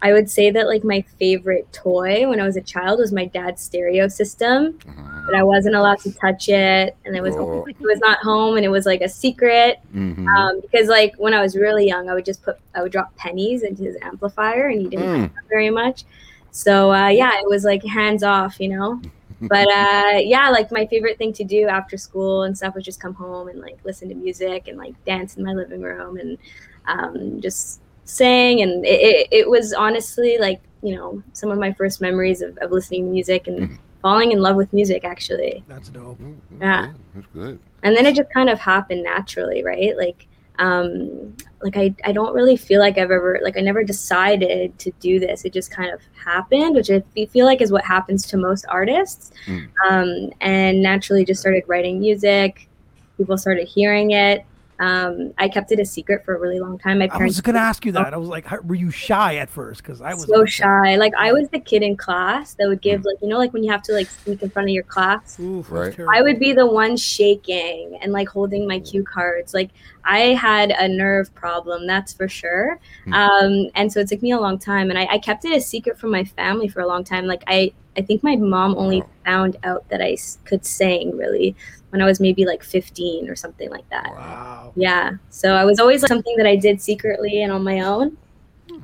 I 0.00 0.12
would 0.12 0.30
say 0.30 0.50
that 0.50 0.66
like 0.68 0.84
my 0.84 1.02
favorite 1.18 1.70
toy 1.72 2.28
when 2.28 2.40
I 2.40 2.44
was 2.44 2.56
a 2.56 2.60
child 2.60 3.00
was 3.00 3.12
my 3.12 3.24
dad's 3.26 3.60
stereo 3.62 4.06
system, 4.08 4.78
but 5.26 5.34
I 5.34 5.42
wasn't 5.42 5.74
allowed 5.74 5.98
to 6.00 6.12
touch 6.12 6.48
it, 6.48 6.96
and 7.04 7.16
it 7.16 7.22
was 7.22 7.34
Oh. 7.36 7.64
it 7.66 7.76
was 7.80 7.98
not 7.98 8.18
home, 8.18 8.56
and 8.56 8.64
it 8.64 8.68
was 8.68 8.86
like 8.86 9.00
a 9.00 9.08
secret. 9.08 9.80
Mm-hmm. 9.94 10.28
Um, 10.28 10.60
because 10.60 10.86
like 10.88 11.14
when 11.16 11.34
I 11.34 11.40
was 11.42 11.56
really 11.56 11.86
young, 11.86 12.08
I 12.08 12.14
would 12.14 12.24
just 12.24 12.42
put 12.42 12.58
I 12.74 12.82
would 12.82 12.92
drop 12.92 13.14
pennies 13.16 13.62
into 13.64 13.82
his 13.82 13.96
amplifier, 14.02 14.68
and 14.68 14.80
he 14.80 14.88
didn't 14.88 15.08
Mm. 15.08 15.30
very 15.48 15.70
much. 15.70 16.04
So 16.52 16.92
uh, 16.92 17.08
yeah, 17.08 17.32
it 17.40 17.48
was 17.48 17.64
like 17.64 17.84
hands 17.84 18.22
off, 18.22 18.60
you 18.60 18.68
know. 18.68 19.00
But 19.40 19.68
uh, 19.68 20.18
yeah, 20.18 20.50
like 20.50 20.72
my 20.72 20.84
favorite 20.86 21.16
thing 21.16 21.32
to 21.34 21.44
do 21.44 21.68
after 21.68 21.96
school 21.96 22.42
and 22.42 22.56
stuff 22.56 22.74
was 22.74 22.84
just 22.84 22.98
come 23.00 23.14
home 23.14 23.46
and 23.46 23.60
like 23.60 23.78
listen 23.84 24.08
to 24.08 24.14
music 24.16 24.66
and 24.66 24.76
like 24.76 24.94
dance 25.04 25.36
in 25.36 25.44
my 25.44 25.52
living 25.52 25.80
room 25.80 26.16
and 26.16 26.38
um, 26.86 27.40
just 27.40 27.80
sing. 28.08 28.62
And 28.62 28.84
it, 28.84 29.00
it, 29.00 29.28
it 29.30 29.50
was 29.50 29.72
honestly 29.72 30.38
like 30.38 30.60
you 30.82 30.94
know 30.96 31.22
some 31.32 31.50
of 31.50 31.58
my 31.58 31.72
first 31.72 32.00
memories 32.00 32.40
of, 32.42 32.56
of 32.58 32.70
listening 32.70 33.04
to 33.06 33.10
music 33.10 33.46
and 33.48 33.78
falling 34.02 34.30
in 34.32 34.40
love 34.40 34.56
with 34.56 34.72
music 34.72 35.04
actually. 35.04 35.64
That's 35.68 35.88
dope. 35.88 36.18
Yeah. 36.60 36.92
That's 37.14 37.26
good. 37.34 37.58
and 37.82 37.96
then 37.96 38.06
it 38.06 38.14
just 38.16 38.30
kind 38.32 38.48
of 38.48 38.58
happened 38.58 39.02
naturally 39.02 39.62
right 39.64 39.96
like 39.96 40.26
um 40.60 41.36
like 41.62 41.76
I, 41.76 41.94
I 42.04 42.10
don't 42.12 42.34
really 42.34 42.56
feel 42.56 42.80
like 42.80 42.98
i've 42.98 43.12
ever 43.12 43.38
like 43.44 43.56
i 43.56 43.60
never 43.60 43.84
decided 43.84 44.76
to 44.80 44.90
do 44.98 45.20
this 45.20 45.44
it 45.44 45.52
just 45.52 45.70
kind 45.70 45.92
of 45.92 46.00
happened 46.24 46.74
which 46.74 46.90
i 46.90 47.00
feel 47.26 47.46
like 47.46 47.60
is 47.60 47.70
what 47.70 47.84
happens 47.84 48.26
to 48.26 48.36
most 48.36 48.64
artists 48.68 49.30
Mm. 49.46 49.68
um 49.88 50.32
and 50.40 50.82
naturally 50.82 51.24
just 51.24 51.40
started 51.40 51.62
writing 51.68 52.00
music 52.00 52.68
people 53.16 53.38
started 53.38 53.68
hearing 53.68 54.10
it 54.10 54.44
um 54.80 55.32
i 55.38 55.48
kept 55.48 55.72
it 55.72 55.80
a 55.80 55.84
secret 55.84 56.24
for 56.24 56.36
a 56.36 56.38
really 56.38 56.60
long 56.60 56.78
time 56.78 56.98
my 56.98 57.08
I 57.10 57.24
was 57.24 57.40
gonna 57.40 57.58
ask 57.58 57.84
you 57.84 57.92
that. 57.92 58.14
I 58.14 58.16
was 58.16 58.28
like, 58.28 58.46
how, 58.46 58.60
were 58.60 58.74
you 58.74 58.90
shy 58.90 59.36
at 59.36 59.50
first? 59.50 59.82
Because 59.82 60.00
I 60.00 60.14
was 60.14 60.24
so 60.24 60.40
like 60.40 60.48
shy 60.48 60.96
like 60.96 61.12
i 61.18 61.32
was 61.32 61.48
the 61.48 61.60
kid 61.60 61.82
in 61.82 61.96
class 61.96 62.54
that 62.54 62.68
would 62.68 62.80
give 62.80 63.04
like 63.04 63.16
you 63.22 63.28
know 63.28 63.38
like 63.38 63.52
when 63.52 63.64
you 63.64 63.70
have 63.70 63.82
to 63.84 63.92
like 63.92 64.08
speak 64.08 64.42
in 64.42 64.50
front 64.50 64.68
of 64.68 64.74
your 64.74 64.84
class 64.84 65.38
Oof, 65.40 65.68
that's 65.68 65.98
Right. 65.98 66.18
I 66.18 66.22
would 66.22 66.38
be 66.38 66.52
the 66.52 66.66
one 66.66 66.96
shaking 66.96 67.98
and 68.00 68.12
like 68.12 68.28
holding 68.28 68.66
my 68.66 68.80
cue 68.80 69.04
cards. 69.04 69.54
Like 69.54 69.70
I 70.04 70.34
had 70.34 70.70
a 70.70 70.88
nerve 70.88 71.34
problem, 71.34 71.86
that's 71.86 72.12
for 72.12 72.28
sure. 72.28 72.78
Hmm. 73.04 73.12
Um, 73.12 73.70
and 73.74 73.92
so 73.92 74.00
it 74.00 74.08
took 74.08 74.22
me 74.22 74.32
a 74.32 74.40
long 74.40 74.58
time, 74.58 74.90
and 74.90 74.98
I, 74.98 75.06
I 75.06 75.18
kept 75.18 75.44
it 75.44 75.56
a 75.56 75.60
secret 75.60 75.98
from 75.98 76.10
my 76.10 76.24
family 76.24 76.68
for 76.68 76.80
a 76.80 76.86
long 76.86 77.04
time. 77.04 77.26
Like 77.26 77.44
I, 77.46 77.72
I 77.96 78.02
think 78.02 78.22
my 78.22 78.36
mom 78.36 78.76
only 78.76 79.02
found 79.24 79.56
out 79.64 79.88
that 79.88 80.00
I 80.00 80.16
could 80.44 80.64
sing 80.64 81.16
really 81.16 81.56
when 81.90 82.02
I 82.02 82.04
was 82.04 82.20
maybe 82.20 82.44
like 82.44 82.62
15 82.62 83.28
or 83.30 83.36
something 83.36 83.70
like 83.70 83.88
that. 83.90 84.10
Wow. 84.10 84.72
Yeah. 84.76 85.12
So 85.30 85.54
I 85.54 85.64
was 85.64 85.78
always 85.80 86.02
like, 86.02 86.08
something 86.08 86.36
that 86.36 86.46
I 86.46 86.56
did 86.56 86.80
secretly 86.82 87.42
and 87.42 87.52
on 87.52 87.64
my 87.64 87.80
own. 87.80 88.16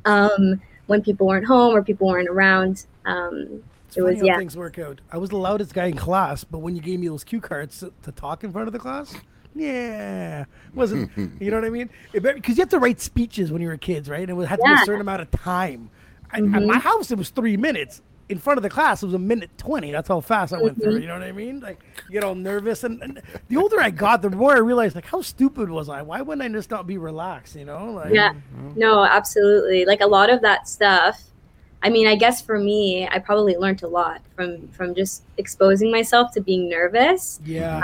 Um, 0.05 0.61
when 0.87 1.01
people 1.01 1.27
weren't 1.27 1.45
home 1.45 1.75
or 1.75 1.83
people 1.83 2.07
weren't 2.07 2.29
around. 2.29 2.85
Um, 3.05 3.63
It's 3.87 3.97
It 3.97 4.01
funny 4.01 4.13
was- 4.15 4.19
how 4.21 4.25
yeah. 4.25 4.37
things 4.37 4.57
work 4.57 4.77
out. 4.79 5.01
I 5.11 5.17
was 5.17 5.29
the 5.29 5.37
loudest 5.37 5.73
guy 5.73 5.85
in 5.85 5.95
class, 5.95 6.43
but 6.43 6.59
when 6.59 6.75
you 6.75 6.81
gave 6.81 6.99
me 6.99 7.07
those 7.07 7.23
cue 7.23 7.41
cards 7.41 7.79
to, 7.79 7.91
to 8.03 8.11
talk 8.11 8.43
in 8.43 8.51
front 8.51 8.67
of 8.67 8.73
the 8.73 8.79
class, 8.79 9.15
yeah, 9.55 10.45
wasn't 10.73 11.09
you 11.39 11.49
know 11.51 11.57
what 11.57 11.65
I 11.65 11.69
mean? 11.69 11.89
Because 12.11 12.57
you 12.57 12.61
have 12.61 12.69
to 12.69 12.79
write 12.79 12.99
speeches 12.99 13.51
when 13.51 13.61
you 13.61 13.67
were 13.69 13.77
kids, 13.77 14.09
right? 14.09 14.21
And 14.21 14.29
it 14.29 14.33
would 14.33 14.47
have 14.47 14.59
to 14.59 14.65
be 14.65 14.73
a 14.73 14.85
certain 14.85 15.01
amount 15.01 15.21
of 15.21 15.31
time. 15.31 15.89
I, 16.31 16.37
At 16.39 16.43
my 16.63 16.77
house, 16.79 17.11
it 17.11 17.17
was 17.17 17.29
three 17.29 17.55
minutes. 17.57 18.01
In 18.27 18.39
front 18.39 18.57
of 18.57 18.63
the 18.63 18.69
class, 18.69 19.03
it 19.03 19.05
was 19.05 19.13
a 19.15 19.19
minute 19.19 19.51
twenty. 19.57 19.91
That's 19.91 20.07
how 20.07 20.19
fast 20.19 20.51
I 20.51 20.57
went 20.59 20.79
Mm-hmm. 20.79 20.81
through. 20.83 20.95
it, 20.97 21.01
You 21.01 21.07
know 21.07 21.13
what 21.19 21.23
I 21.23 21.31
mean? 21.31 21.59
Like 21.59 21.79
you 22.07 22.13
get 22.13 22.23
all 22.23 22.33
nervous, 22.35 22.83
and, 22.83 23.01
and 23.03 23.21
the 23.49 23.57
older 23.57 23.79
I 23.79 23.91
got, 23.91 24.21
the 24.23 24.31
more 24.31 24.55
I 24.55 24.59
realized, 24.59 24.95
like, 24.95 25.05
how 25.05 25.21
stupid 25.21 25.69
was 25.69 25.89
I? 25.89 26.01
Why 26.01 26.21
wouldn't 26.21 26.41
I 26.41 26.49
just 26.55 26.71
not 26.71 26.87
be 26.87 26.97
relaxed? 26.97 27.55
You 27.55 27.65
know? 27.65 27.91
Like, 27.91 28.13
Yeah. 28.13 28.33
No, 28.75 29.03
absolutely. 29.03 29.85
Like 29.85 30.01
a 30.01 30.07
lot 30.07 30.29
of 30.31 30.41
that 30.41 30.67
stuff. 30.67 31.21
I 31.83 31.89
mean, 31.91 32.07
I 32.07 32.15
guess 32.15 32.41
for 32.41 32.57
me, 32.57 33.07
I 33.07 33.19
probably 33.19 33.57
learned 33.57 33.83
a 33.83 33.87
lot 33.87 34.21
from 34.35 34.67
from 34.69 34.95
just 34.95 35.21
exposing 35.37 35.91
myself 35.91 36.31
to 36.33 36.41
being 36.41 36.67
nervous. 36.67 37.39
yeah. 37.45 37.83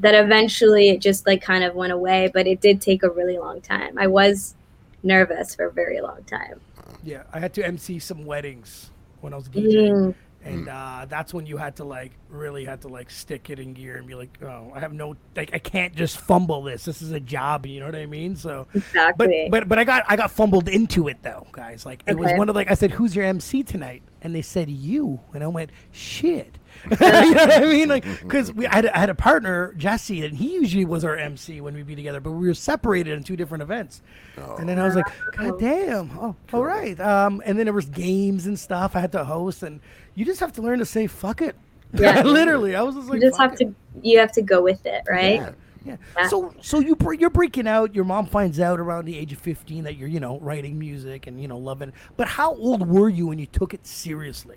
That 0.00 0.14
eventually 0.14 0.90
it 0.90 1.00
just 1.00 1.26
like 1.26 1.40
kind 1.40 1.64
of 1.64 1.74
went 1.74 1.94
away, 1.94 2.30
but 2.34 2.46
it 2.46 2.60
did 2.60 2.82
take 2.82 3.02
a 3.04 3.08
really 3.10 3.38
long 3.38 3.62
time. 3.62 3.96
I 3.98 4.06
was 4.06 4.54
nervous 5.02 5.54
for 5.54 5.64
a 5.64 5.72
very 5.72 6.02
long 6.02 6.24
time. 6.24 6.60
Yeah, 7.02 7.22
I 7.32 7.40
had 7.40 7.54
to 7.54 7.64
MC 7.66 7.98
some 8.00 8.26
weddings 8.26 8.90
when 9.20 9.32
I 9.32 9.36
was 9.36 9.48
DJing, 9.48 10.14
Mm, 10.44 10.54
and 10.54 10.68
uh, 10.68 11.06
that's 11.08 11.34
when 11.34 11.46
you 11.46 11.56
had 11.56 11.76
to 11.76 11.84
like 11.84 12.12
really 12.28 12.64
had 12.64 12.80
to 12.82 12.88
like 12.88 13.10
stick 13.10 13.50
it 13.50 13.58
in 13.58 13.74
gear 13.74 13.96
and 13.96 14.06
be 14.06 14.14
like, 14.14 14.38
oh, 14.42 14.72
I 14.74 14.80
have 14.80 14.92
no 14.92 15.16
like 15.34 15.50
I 15.52 15.58
can't 15.58 15.94
just 15.94 16.18
fumble 16.18 16.62
this. 16.62 16.84
This 16.84 17.02
is 17.02 17.10
a 17.12 17.20
job, 17.20 17.66
you 17.66 17.80
know 17.80 17.86
what 17.86 17.96
I 17.96 18.06
mean? 18.06 18.36
So, 18.36 18.66
but 18.72 18.76
exactly. 18.76 19.48
but 19.50 19.68
but 19.68 19.78
I 19.78 19.84
got 19.84 20.04
I 20.08 20.16
got 20.16 20.30
fumbled 20.30 20.68
into 20.68 21.08
it 21.08 21.18
though, 21.22 21.46
guys. 21.52 21.84
Like 21.84 22.02
it 22.06 22.16
was 22.16 22.32
one 22.34 22.48
of 22.48 22.54
like 22.54 22.70
I 22.70 22.74
said, 22.74 22.92
who's 22.92 23.16
your 23.16 23.24
MC 23.24 23.62
tonight? 23.62 24.02
And 24.22 24.34
they 24.34 24.42
said 24.42 24.70
you, 24.70 25.20
and 25.34 25.42
I 25.42 25.48
went 25.48 25.70
shit. 25.92 26.58
you 26.90 26.96
know 27.34 27.46
what 27.46 27.52
I 27.52 27.66
mean? 27.66 27.88
Like 27.88 28.04
because 28.22 28.52
we 28.52 28.66
I 28.66 28.76
had, 28.76 28.86
I 28.86 28.98
had 28.98 29.10
a 29.10 29.14
partner 29.14 29.72
Jesse, 29.76 30.24
and 30.24 30.36
he 30.36 30.54
usually 30.54 30.84
was 30.84 31.04
our 31.04 31.16
MC 31.16 31.60
when 31.60 31.74
we'd 31.74 31.86
be 31.86 31.96
together, 31.96 32.20
but 32.20 32.32
we 32.32 32.46
were 32.46 32.54
separated 32.54 33.16
in 33.16 33.24
two 33.24 33.36
different 33.36 33.62
events. 33.62 34.02
And 34.36 34.68
then 34.68 34.78
I 34.78 34.84
was 34.84 34.94
like, 34.94 35.06
God 35.32 35.58
damn! 35.58 36.10
Oh, 36.18 36.36
all 36.52 36.64
right. 36.64 36.98
Um, 37.00 37.42
and 37.44 37.58
then 37.58 37.66
there 37.66 37.72
was 37.74 37.86
games 37.86 38.46
and 38.46 38.58
stuff 38.58 38.94
I 38.94 39.00
had 39.00 39.12
to 39.12 39.24
host, 39.24 39.62
and 39.62 39.80
you 40.14 40.24
just 40.24 40.40
have 40.40 40.52
to 40.54 40.62
learn 40.62 40.78
to 40.78 40.86
say 40.86 41.06
fuck 41.06 41.42
it. 41.42 41.56
Yeah. 41.94 42.22
literally. 42.22 42.76
I 42.76 42.82
was 42.82 42.96
just 42.96 43.08
like, 43.08 43.22
you 43.22 43.28
just 43.28 43.38
"Fuck 43.38 43.52
have 43.52 43.60
it." 43.60 43.64
to 43.64 43.74
you 44.02 44.18
have 44.18 44.32
to 44.32 44.42
go 44.42 44.62
with 44.62 44.84
it, 44.84 45.02
right? 45.08 45.36
Yeah. 45.36 45.52
Yeah. 45.84 45.96
Yeah. 46.16 46.28
So 46.28 46.54
so 46.60 46.80
you 46.80 46.94
bre- 46.96 47.14
you're 47.14 47.30
breaking 47.30 47.66
out. 47.66 47.94
Your 47.94 48.04
mom 48.04 48.26
finds 48.26 48.60
out 48.60 48.78
around 48.78 49.06
the 49.06 49.16
age 49.16 49.32
of 49.32 49.38
15 49.38 49.84
that 49.84 49.96
you're 49.96 50.08
you 50.08 50.20
know 50.20 50.38
writing 50.40 50.78
music 50.78 51.26
and 51.26 51.40
you 51.40 51.48
know 51.48 51.56
loving. 51.56 51.88
it. 51.88 51.94
But 52.16 52.28
how 52.28 52.54
old 52.54 52.86
were 52.86 53.08
you 53.08 53.28
when 53.28 53.38
you 53.38 53.46
took 53.46 53.72
it 53.72 53.86
seriously? 53.86 54.56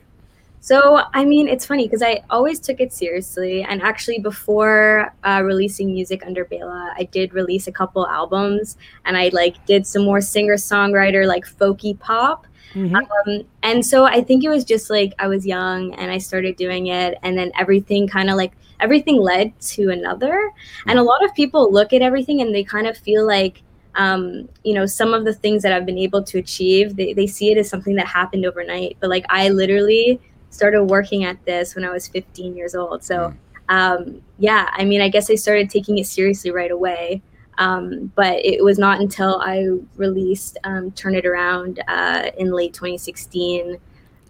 So, 0.63 1.01
I 1.15 1.25
mean, 1.25 1.47
it's 1.47 1.65
funny 1.65 1.87
because 1.87 2.03
I 2.03 2.21
always 2.29 2.59
took 2.59 2.79
it 2.79 2.93
seriously. 2.93 3.63
And 3.63 3.81
actually, 3.81 4.19
before 4.19 5.11
uh, 5.23 5.41
releasing 5.43 5.91
music 5.91 6.23
under 6.23 6.45
Bela, 6.45 6.93
I 6.95 7.05
did 7.05 7.33
release 7.33 7.65
a 7.65 7.71
couple 7.71 8.07
albums 8.07 8.77
and 9.05 9.17
I 9.17 9.29
like 9.33 9.65
did 9.65 9.87
some 9.87 10.03
more 10.03 10.21
singer 10.21 10.55
songwriter, 10.55 11.25
like 11.25 11.45
folky 11.45 11.97
pop. 11.99 12.45
Mhm. 12.75 12.95
Um, 12.95 13.43
and 13.63 13.85
so 13.85 14.05
I 14.05 14.21
think 14.21 14.43
it 14.43 14.49
was 14.49 14.63
just 14.63 14.89
like 14.91 15.13
I 15.17 15.27
was 15.27 15.47
young 15.47 15.95
and 15.95 16.11
I 16.11 16.19
started 16.19 16.55
doing 16.57 16.87
it. 16.87 17.17
And 17.23 17.35
then 17.35 17.51
everything 17.59 18.07
kind 18.07 18.29
of 18.29 18.37
like 18.37 18.51
everything 18.79 19.17
led 19.19 19.59
to 19.61 19.89
another. 19.89 20.51
And 20.85 20.99
a 20.99 21.03
lot 21.03 21.25
of 21.25 21.33
people 21.33 21.73
look 21.73 21.91
at 21.91 22.03
everything 22.03 22.39
and 22.39 22.53
they 22.53 22.63
kind 22.63 22.85
of 22.85 22.95
feel 22.95 23.25
like, 23.25 23.63
um, 23.95 24.47
you 24.63 24.73
know, 24.75 24.85
some 24.85 25.13
of 25.15 25.25
the 25.25 25.33
things 25.33 25.63
that 25.63 25.73
I've 25.73 25.87
been 25.87 25.97
able 25.97 26.21
to 26.23 26.37
achieve, 26.37 26.95
they, 26.95 27.13
they 27.13 27.27
see 27.27 27.51
it 27.51 27.57
as 27.57 27.67
something 27.67 27.95
that 27.95 28.05
happened 28.05 28.45
overnight. 28.45 28.97
But 28.99 29.09
like 29.09 29.25
I 29.29 29.49
literally 29.49 30.21
started 30.51 30.83
working 30.83 31.23
at 31.23 31.43
this 31.45 31.75
when 31.75 31.83
I 31.83 31.89
was 31.89 32.07
15 32.07 32.55
years 32.55 32.75
old. 32.75 33.03
So, 33.03 33.33
um, 33.69 34.21
yeah, 34.37 34.69
I 34.73 34.85
mean, 34.85 35.01
I 35.01 35.09
guess 35.09 35.29
I 35.29 35.35
started 35.35 35.69
taking 35.69 35.97
it 35.97 36.05
seriously 36.05 36.51
right 36.51 36.71
away. 36.71 37.21
Um, 37.57 38.11
but 38.15 38.43
it 38.45 38.63
was 38.63 38.79
not 38.79 39.01
until 39.01 39.39
I 39.41 39.67
released 39.95 40.57
um, 40.63 40.91
Turn 40.91 41.15
It 41.15 41.25
Around 41.25 41.81
uh, 41.87 42.31
in 42.37 42.51
late 42.51 42.73
2016 42.73 43.77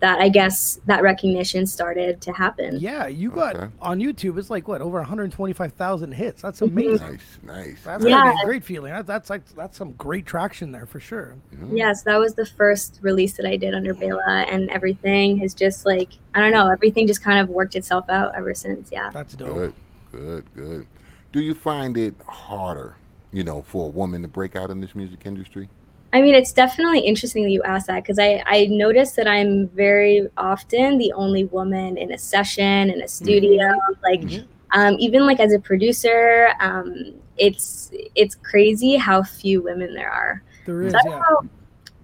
that 0.02 0.20
I 0.20 0.30
guess 0.30 0.80
that 0.88 1.02
recognition 1.04 1.66
started 1.66 2.22
to 2.22 2.34
happen. 2.34 2.78
Yeah, 2.80 3.08
you 3.08 3.30
got 3.32 3.56
Okay. 3.56 3.68
on 3.82 4.00
YouTube. 4.00 4.38
It's 4.38 4.50
like 4.50 4.68
what 4.68 4.82
over 4.82 4.98
125,000 5.00 6.12
hits. 6.12 6.42
That's 6.42 6.60
Mm-hmm. 6.60 6.78
amazing. 6.78 7.08
Nice, 7.08 7.40
nice. 7.44 7.78
That's 7.84 8.04
Yeah. 8.06 8.34
a 8.42 8.46
great 8.46 8.64
feeling. 8.64 8.92
That, 8.94 9.06
that's 9.08 9.30
like 9.30 9.48
that's 9.56 9.78
some 9.78 9.92
great 9.94 10.26
traction 10.26 10.72
there 10.72 10.86
for 10.86 11.00
sure. 11.00 11.36
Yes, 11.72 12.04
that 12.04 12.18
was 12.20 12.34
the 12.34 12.46
first 12.46 13.00
release 13.02 13.38
that 13.38 13.46
I 13.46 13.56
did 13.58 13.74
under 13.74 13.94
Bela, 13.94 14.46
and 14.50 14.70
everything 14.72 15.38
has 15.38 15.54
just 15.54 15.86
like 15.86 16.10
I 16.34 16.40
don't 16.42 16.52
know, 16.52 16.70
everything 16.70 17.08
just 17.08 17.24
kind 17.24 17.40
of 17.40 17.50
worked 17.50 17.76
itself 17.76 18.10
out 18.10 18.34
ever 18.36 18.54
since. 18.54 18.90
Yeah. 18.92 19.10
That's 19.12 19.36
dope. 19.36 19.56
Good, 19.56 19.74
good, 20.12 20.46
good. 20.56 20.88
Do 21.32 21.40
you 21.42 21.54
find 21.54 21.96
it 21.96 22.16
harder, 22.28 22.96
you 23.32 23.44
know, 23.44 23.62
for 23.62 23.86
a 23.86 23.90
woman 23.90 24.22
to 24.24 24.28
break 24.28 24.56
out 24.56 24.70
in 24.72 24.82
this 24.82 24.96
music 24.96 25.26
industry? 25.26 25.70
I 26.14 26.22
mean, 26.22 26.36
it's 26.36 26.52
definitely 26.52 27.00
interesting 27.00 27.44
that 27.44 27.52
you 27.52 27.64
asked 27.64 27.88
that 27.88 28.04
because 28.04 28.20
I, 28.20 28.44
I 28.46 28.66
noticed 28.66 29.16
that 29.16 29.28
I'm 29.28 29.70
very 29.70 30.28
often 30.38 30.98
the 30.98 31.14
only 31.14 31.46
woman 31.46 31.98
in 31.98 32.12
a 32.12 32.18
session, 32.18 32.90
in 32.90 33.02
a 33.02 33.08
studio. 33.08 33.72
Like, 34.04 34.20
Mhm. 34.22 34.46
um, 34.74 34.96
even 35.00 35.26
like 35.26 35.40
as 35.40 35.54
a 35.54 35.60
producer, 35.60 36.50
um, 36.60 37.14
it's 37.38 37.92
it's 38.16 38.36
crazy 38.36 38.98
how 38.98 39.24
few 39.24 39.62
women 39.62 39.94
there 39.94 40.12
are. 40.12 40.44
There 40.66 40.82
is, 40.84 40.94
That's 40.94 41.06
yeah. 41.06 41.20
how- 41.20 41.42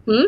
Hmm? 0.06 0.24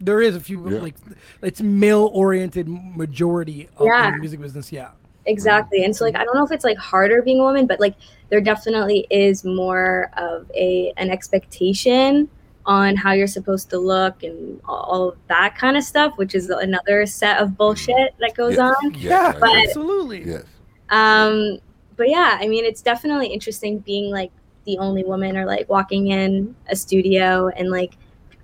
There 0.00 0.20
is 0.20 0.34
a 0.34 0.40
few 0.40 0.68
Yeah. 0.68 0.80
like 0.80 0.94
it's 1.42 1.62
male 1.62 2.10
oriented 2.12 2.66
majority 2.68 3.68
of 3.76 3.86
Yeah. 3.86 4.10
the 4.10 4.16
music 4.18 4.40
business. 4.40 4.72
Yeah. 4.72 4.88
Exactly. 5.26 5.84
And 5.84 5.94
so 5.94 6.04
like 6.04 6.16
I 6.16 6.24
don't 6.24 6.34
know 6.34 6.44
if 6.44 6.50
it's 6.50 6.64
like 6.64 6.78
harder 6.78 7.22
being 7.22 7.38
a 7.38 7.42
woman, 7.44 7.66
but 7.66 7.78
like 7.78 7.94
there 8.28 8.40
definitely 8.40 9.06
is 9.10 9.44
more 9.44 10.10
of 10.16 10.50
a 10.54 10.92
an 10.96 11.10
expectation 11.10 12.28
on 12.66 12.94
how 12.96 13.12
you're 13.12 13.26
supposed 13.26 13.70
to 13.70 13.78
look 13.78 14.22
and 14.22 14.60
all- 14.68 14.76
all 14.90 15.08
of 15.10 15.16
that 15.28 15.56
kind 15.56 15.76
of 15.76 15.82
stuff, 15.82 16.12
which 16.16 16.34
is 16.34 16.50
another 16.50 17.06
set 17.06 17.38
of 17.40 17.56
bullshit 17.56 18.14
that 18.20 18.34
goes 18.34 18.56
Yes, 18.56 18.74
on. 18.84 18.94
Yeah, 18.94 19.32
but- 19.40 19.56
absolutely. 19.56 20.24
yes. 20.26 20.42
Um 20.90 21.58
but 21.96 22.08
yeah, 22.08 22.38
I 22.40 22.48
mean 22.48 22.64
it's 22.64 22.82
definitely 22.82 23.28
interesting 23.28 23.78
being 23.80 24.10
like 24.10 24.30
the 24.66 24.78
only 24.78 25.04
woman 25.04 25.36
or 25.36 25.46
like 25.46 25.68
walking 25.68 26.08
in 26.08 26.54
a 26.68 26.76
studio 26.76 27.48
and 27.48 27.70
like 27.70 27.96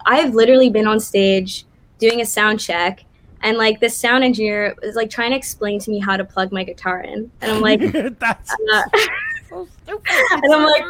I've 0.06 0.34
literally 0.34 0.70
been 0.70 0.86
on 0.86 1.00
stage 1.00 1.64
doing 1.98 2.20
a 2.20 2.26
sound 2.26 2.60
check 2.60 3.04
and 3.42 3.58
like 3.58 3.80
the 3.80 3.88
sound 3.90 4.24
engineer 4.24 4.74
is 4.82 4.94
like 4.96 5.10
trying 5.10 5.30
to 5.32 5.36
explain 5.36 5.78
to 5.80 5.90
me 5.90 5.98
how 5.98 6.16
to 6.16 6.24
plug 6.24 6.52
my 6.52 6.64
guitar 6.64 7.00
in. 7.02 7.30
And 7.42 7.52
I'm 7.52 7.60
like 7.60 7.80
that's 8.18 8.50
uh, 8.72 8.82
so 9.50 9.68
stupid. 9.84 10.06
And 10.42 10.54
I'm 10.54 10.64
like, 10.64 10.84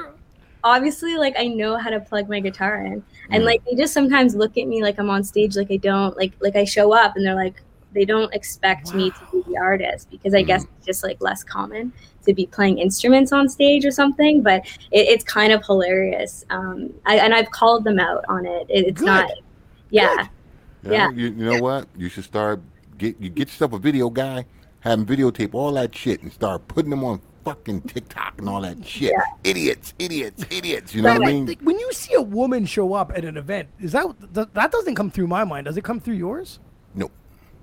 obviously 0.66 1.16
like 1.16 1.34
I 1.38 1.46
know 1.46 1.76
how 1.76 1.90
to 1.90 2.00
plug 2.00 2.28
my 2.28 2.40
guitar 2.40 2.84
in. 2.84 3.02
And 3.30 3.42
Mm. 3.42 3.46
like 3.46 3.64
they 3.64 3.74
just 3.76 3.94
sometimes 3.94 4.34
look 4.34 4.56
at 4.58 4.66
me 4.66 4.82
like 4.82 4.98
I'm 4.98 5.10
on 5.10 5.22
stage 5.24 5.56
like 5.56 5.70
I 5.70 5.76
don't 5.76 6.16
like 6.16 6.32
like 6.40 6.56
I 6.56 6.64
show 6.64 6.92
up 6.92 7.16
and 7.16 7.24
they're 7.24 7.34
like 7.34 7.62
they 7.92 8.04
don't 8.04 8.32
expect 8.34 8.92
me 8.92 9.10
to 9.10 9.20
be 9.32 9.42
the 9.50 9.56
artist 9.56 10.10
because 10.10 10.34
I 10.34 10.42
guess 10.42 10.64
it's 10.64 10.86
just 10.86 11.02
like 11.02 11.18
less 11.22 11.42
common 11.42 11.92
to 12.26 12.34
be 12.34 12.44
playing 12.46 12.78
instruments 12.78 13.32
on 13.32 13.48
stage 13.48 13.86
or 13.86 13.90
something. 13.90 14.42
But 14.42 14.66
it, 14.90 15.08
it's 15.08 15.24
kind 15.24 15.50
of 15.52 15.64
hilarious. 15.64 16.44
Um, 16.50 16.92
I, 17.06 17.16
and 17.18 17.32
I've 17.32 17.50
called 17.50 17.84
them 17.84 17.98
out 17.98 18.24
on 18.28 18.44
it. 18.44 18.66
it 18.68 18.86
it's 18.88 19.00
Good. 19.00 19.06
not. 19.06 19.30
Yeah. 19.90 20.14
Yeah. 20.82 20.90
Yeah. 20.92 21.10
You, 21.12 21.26
you 21.28 21.44
know 21.50 21.60
what? 21.62 21.88
You 21.96 22.08
should 22.10 22.24
start 22.24 22.60
get 22.98 23.18
you 23.20 23.30
get 23.30 23.48
yourself 23.48 23.72
a 23.72 23.78
video 23.78 24.10
guy, 24.10 24.44
have 24.80 24.98
him 24.98 25.06
videotape 25.06 25.54
all 25.54 25.72
that 25.72 25.94
shit, 25.94 26.22
and 26.22 26.30
start 26.32 26.66
putting 26.68 26.90
them 26.90 27.02
on 27.04 27.20
fucking 27.46 27.80
TikTok 27.82 28.34
and 28.38 28.48
all 28.48 28.60
that 28.62 28.84
shit. 28.84 29.12
Idiots, 29.44 29.94
idiots, 30.00 30.44
idiots. 30.50 30.92
You 30.92 31.02
know 31.02 31.12
what 31.12 31.22
I 31.22 31.26
mean? 31.26 31.46
Like, 31.46 31.60
when 31.60 31.78
you 31.78 31.92
see 31.92 32.12
a 32.14 32.20
woman 32.20 32.66
show 32.66 32.92
up 32.92 33.12
at 33.14 33.24
an 33.24 33.36
event, 33.36 33.68
is 33.78 33.92
that 33.92 34.06
that 34.32 34.72
doesn't 34.72 34.96
come 34.96 35.12
through 35.12 35.28
my 35.28 35.44
mind? 35.44 35.66
Does 35.66 35.76
it 35.76 35.84
come 35.84 36.00
through 36.00 36.16
yours? 36.16 36.58
No. 36.96 37.08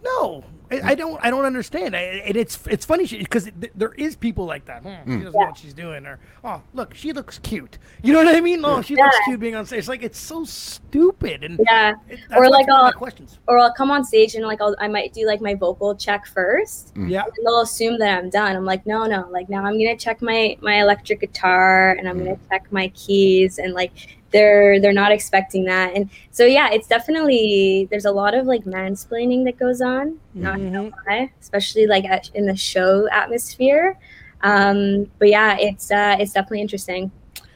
No, 0.02 0.46
I, 0.82 0.90
I 0.92 0.96
don't. 0.96 1.20
I 1.24 1.30
don't 1.30 1.46
understand. 1.46 1.96
I, 1.96 2.00
and 2.28 2.36
it's 2.36 2.60
it's 2.68 2.86
funny 2.86 3.06
because 3.08 3.46
th- 3.46 3.72
there 3.76 3.94
is 3.94 4.16
people 4.16 4.46
like 4.46 4.66
that. 4.66 4.82
Hmm, 4.84 4.90
Mm. 4.90 5.04
She 5.06 5.24
doesn't 5.26 5.34
know 5.40 5.46
what 5.48 5.58
she's 5.58 5.74
doing, 5.74 6.06
or 6.06 6.20
oh, 6.44 6.62
look, 6.74 6.94
she 6.96 7.14
looks 7.14 7.40
cute. 7.40 7.78
You 8.02 8.14
know 8.14 8.24
what 8.24 8.36
I 8.36 8.42
mean? 8.42 8.62
Oh, 8.64 8.82
she 8.82 8.96
looks 8.96 9.18
cute 9.26 9.40
being 9.40 9.56
on 9.56 9.66
stage. 9.66 9.80
It's 9.80 9.88
like 9.88 10.04
it's 10.04 10.20
so 10.20 10.44
stupid. 10.46 11.44
And 11.44 11.60
Yeah. 11.66 11.94
it- 12.10 12.20
Or 12.36 12.50
like 12.50 12.62
it's 12.64 12.70
one 12.70 12.80
of 12.80 12.84
my 12.84 12.88
I'll- 12.88 12.94
questions. 12.94 13.40
Or 13.48 13.60
I'll 13.60 13.74
come 13.74 13.92
on 13.92 14.04
stage 14.04 14.36
and 14.36 14.46
like 14.46 14.62
I'll, 14.62 14.76
I 14.80 14.88
might 14.88 15.14
do 15.14 15.26
like 15.26 15.42
my 15.42 15.54
vocal 15.56 15.96
check 15.96 16.26
first. 16.26 16.94
Yeah. 16.96 17.24
and 17.24 17.46
they'll 17.46 17.62
assume 17.62 18.00
that 18.00 18.18
I'm 18.18 18.30
done. 18.30 18.56
I'm 18.56 18.66
like, 18.66 18.86
no, 18.86 19.06
no. 19.06 19.28
Like 19.30 19.50
now 19.50 19.64
I'm 19.66 19.74
gonna 19.78 19.98
check 19.98 20.22
my 20.22 20.58
my 20.62 20.80
electric 20.82 21.20
guitar 21.22 21.92
and 21.92 22.08
I'm 22.08 22.18
gonna 22.18 22.38
check 22.50 22.72
my 22.72 22.88
keys 22.90 23.60
and 23.60 23.74
like 23.74 23.92
they're 24.34 24.82
they're 24.82 24.92
not 24.92 25.12
expecting 25.14 25.64
that. 25.66 25.96
And 25.96 26.10
so 26.32 26.44
yeah, 26.44 26.70
it's 26.72 26.88
definitely 26.88 27.88
there's 27.90 28.06
a 28.06 28.12
lot 28.12 28.34
of 28.34 28.46
like 28.46 28.66
mansplaining 28.66 29.46
that 29.46 29.58
goes 29.58 29.80
on. 29.80 30.18
Not 30.34 30.58
gonna 30.58 30.72
Mhm. 30.84 30.94
lie, 31.08 31.32
especially 31.40 31.88
like 31.88 32.04
at, 32.06 32.30
in 32.34 32.46
the 32.46 32.56
show 32.58 33.08
atmosphere. 33.12 33.98
Um, 34.42 35.10
but 35.20 35.30
yeah, 35.30 35.56
it's 35.58 35.90
uh, 35.92 36.18
it's 36.20 36.34
definitely 36.34 36.62
interesting 36.62 37.12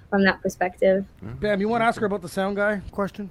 from 0.10 0.24
that 0.24 0.42
perspective. 0.42 1.04
Bam, 1.22 1.60
you 1.60 1.68
want 1.68 1.82
to 1.82 1.86
ask 1.86 2.00
her 2.00 2.06
about 2.06 2.22
the 2.22 2.30
sound 2.30 2.56
guy 2.56 2.80
question? 2.92 3.30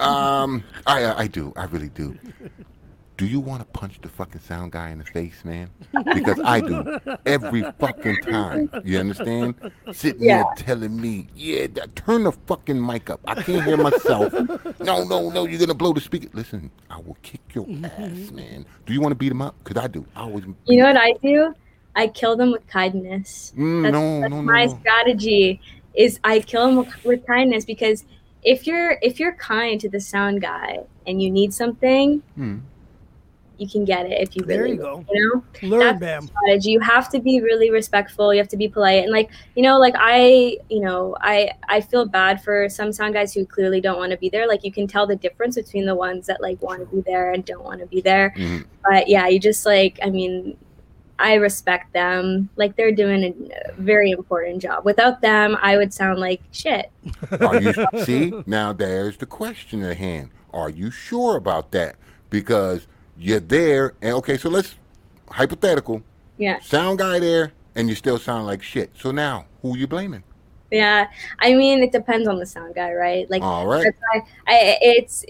Um, 0.00 0.62
I 0.86 1.22
I 1.22 1.26
do. 1.28 1.52
I 1.56 1.64
really 1.64 1.88
do. 1.88 2.18
Do 3.16 3.26
you 3.26 3.38
want 3.38 3.60
to 3.60 3.66
punch 3.78 4.00
the 4.02 4.08
fucking 4.08 4.40
sound 4.40 4.72
guy 4.72 4.90
in 4.90 4.98
the 4.98 5.04
face, 5.04 5.44
man? 5.44 5.70
Because 6.14 6.40
I 6.44 6.60
do 6.60 6.98
every 7.24 7.62
fucking 7.78 8.16
time. 8.22 8.68
You 8.84 8.98
understand? 8.98 9.54
Sitting 9.92 10.24
Yeah. 10.24 10.42
there 10.42 10.54
telling 10.56 11.00
me, 11.00 11.28
yeah, 11.36 11.68
th- 11.68 11.94
turn 11.94 12.24
the 12.24 12.32
fucking 12.32 12.84
mic 12.84 13.10
up. 13.10 13.20
I 13.24 13.40
can't 13.40 13.64
hear 13.64 13.76
myself. 13.76 14.32
No, 14.80 15.04
no, 15.04 15.30
no, 15.30 15.46
you're 15.46 15.60
gonna 15.60 15.72
blow 15.74 15.92
the 15.92 16.00
speaker. 16.00 16.28
Listen, 16.34 16.70
I 16.90 16.98
will 16.98 17.16
kick 17.22 17.40
your 17.54 17.66
ass, 17.84 18.30
man. 18.32 18.66
Do 18.84 18.92
you 18.92 19.00
want 19.00 19.12
to 19.12 19.16
beat 19.16 19.30
him 19.32 19.40
up? 19.40 19.54
Cause 19.64 19.76
I 19.82 19.86
do. 19.86 20.04
I 20.16 20.22
always. 20.22 20.44
You 20.66 20.78
know 20.78 20.86
what 20.86 20.96
I 20.96 21.12
do? 21.22 21.54
I 21.96 22.08
kill 22.08 22.36
them 22.36 22.50
with 22.50 22.66
kindness. 22.66 23.54
Mm, 23.56 23.82
that's, 23.84 23.92
no, 23.92 24.20
that's 24.20 24.30
no, 24.30 24.36
no, 24.36 24.42
my 24.42 24.64
no. 24.66 24.78
strategy 24.80 25.60
is 25.94 26.18
i 26.24 26.40
kill 26.40 26.66
them 26.66 26.76
with, 26.76 27.04
with 27.04 27.26
kindness 27.26 27.64
because 27.64 28.04
if 28.42 28.66
you're 28.66 28.98
if 29.00 29.20
you're 29.20 29.32
kind 29.34 29.80
to 29.80 29.88
the 29.88 30.00
sound 30.00 30.42
guy 30.42 30.80
and 31.06 31.22
you 31.22 31.30
need 31.30 31.54
something 31.54 32.20
Hmm. 32.34 32.58
You 33.58 33.68
can 33.68 33.84
get 33.84 34.06
it 34.06 34.20
if 34.20 34.34
you 34.36 34.42
There 34.44 34.62
really 34.62 34.72
you 34.76 34.78
go. 34.78 35.04
you 35.10 35.32
know 35.62 35.68
Learn, 35.68 35.80
That's 35.80 36.00
Bam. 36.00 36.26
strategy 36.26 36.70
you 36.70 36.80
have 36.80 37.08
to 37.10 37.20
be 37.20 37.40
really 37.40 37.70
respectful 37.70 38.32
you 38.34 38.38
have 38.38 38.48
to 38.48 38.56
be 38.56 38.68
polite 38.68 39.02
and 39.04 39.12
like 39.12 39.30
you 39.54 39.62
know 39.62 39.78
like 39.78 39.94
i 39.96 40.56
you 40.68 40.80
know 40.80 41.16
i 41.20 41.50
i 41.68 41.80
feel 41.80 42.04
bad 42.06 42.42
for 42.42 42.68
some 42.68 42.92
sound 42.92 43.14
guys 43.14 43.32
who 43.32 43.46
clearly 43.46 43.80
don't 43.80 43.98
want 43.98 44.10
to 44.12 44.18
be 44.18 44.28
there 44.28 44.46
like 44.48 44.64
you 44.64 44.72
can 44.72 44.86
tell 44.86 45.06
the 45.06 45.16
difference 45.16 45.54
between 45.56 45.86
the 45.86 45.94
ones 45.94 46.26
that 46.26 46.40
like 46.40 46.60
want 46.62 46.80
to 46.80 46.86
be 46.96 47.00
there 47.02 47.32
and 47.32 47.44
don't 47.44 47.64
want 47.64 47.80
to 47.80 47.86
be 47.86 48.00
there 48.00 48.34
Mhm. 48.36 48.64
but 48.88 49.08
yeah 49.08 49.28
you 49.28 49.38
just 49.38 49.64
like 49.64 49.98
i 50.02 50.10
mean 50.10 50.56
i 51.18 51.34
respect 51.34 51.92
them 51.92 52.48
like 52.56 52.74
they're 52.74 52.90
doing 52.90 53.22
a 53.24 53.72
very 53.80 54.10
important 54.10 54.60
job 54.60 54.84
without 54.84 55.20
them 55.20 55.56
i 55.62 55.76
would 55.76 55.94
sound 55.94 56.18
like 56.18 56.42
shit 56.50 56.90
Are 57.40 57.60
you 57.60 57.72
see? 58.04 58.32
Now 58.46 58.72
there's 58.72 59.16
the 59.18 59.26
question 59.26 59.82
at 59.84 59.96
hand. 59.98 60.30
Are 60.52 60.70
you 60.70 60.90
sure 60.90 61.36
about 61.36 61.70
that? 61.72 61.96
Because 62.30 62.86
you're 63.16 63.40
there, 63.40 63.94
and 64.02 64.14
okay, 64.14 64.36
so 64.36 64.48
let's 64.48 64.74
hypothetical. 65.30 66.02
yeah 66.38 66.58
Sound 66.60 66.98
guy 66.98 67.18
there, 67.18 67.52
and 67.74 67.88
you 67.88 67.94
still 67.94 68.18
sound 68.18 68.46
like 68.46 68.62
shit. 68.62 68.90
So 68.98 69.10
now, 69.10 69.46
who 69.62 69.76
you 69.76 69.86
blaming? 69.86 70.22
yeah 70.70 71.06
i 71.40 71.52
mean 71.54 71.82
it 71.84 71.92
depends 71.92 72.26
on 72.26 72.38
the 72.38 72.46
sound 72.46 72.74
guy 72.74 72.92
right 72.92 73.30
like 73.30 73.42
All 73.42 73.66
right. 73.66 73.84
why 74.12 74.20
I, 74.48 74.76
it's 74.80 75.24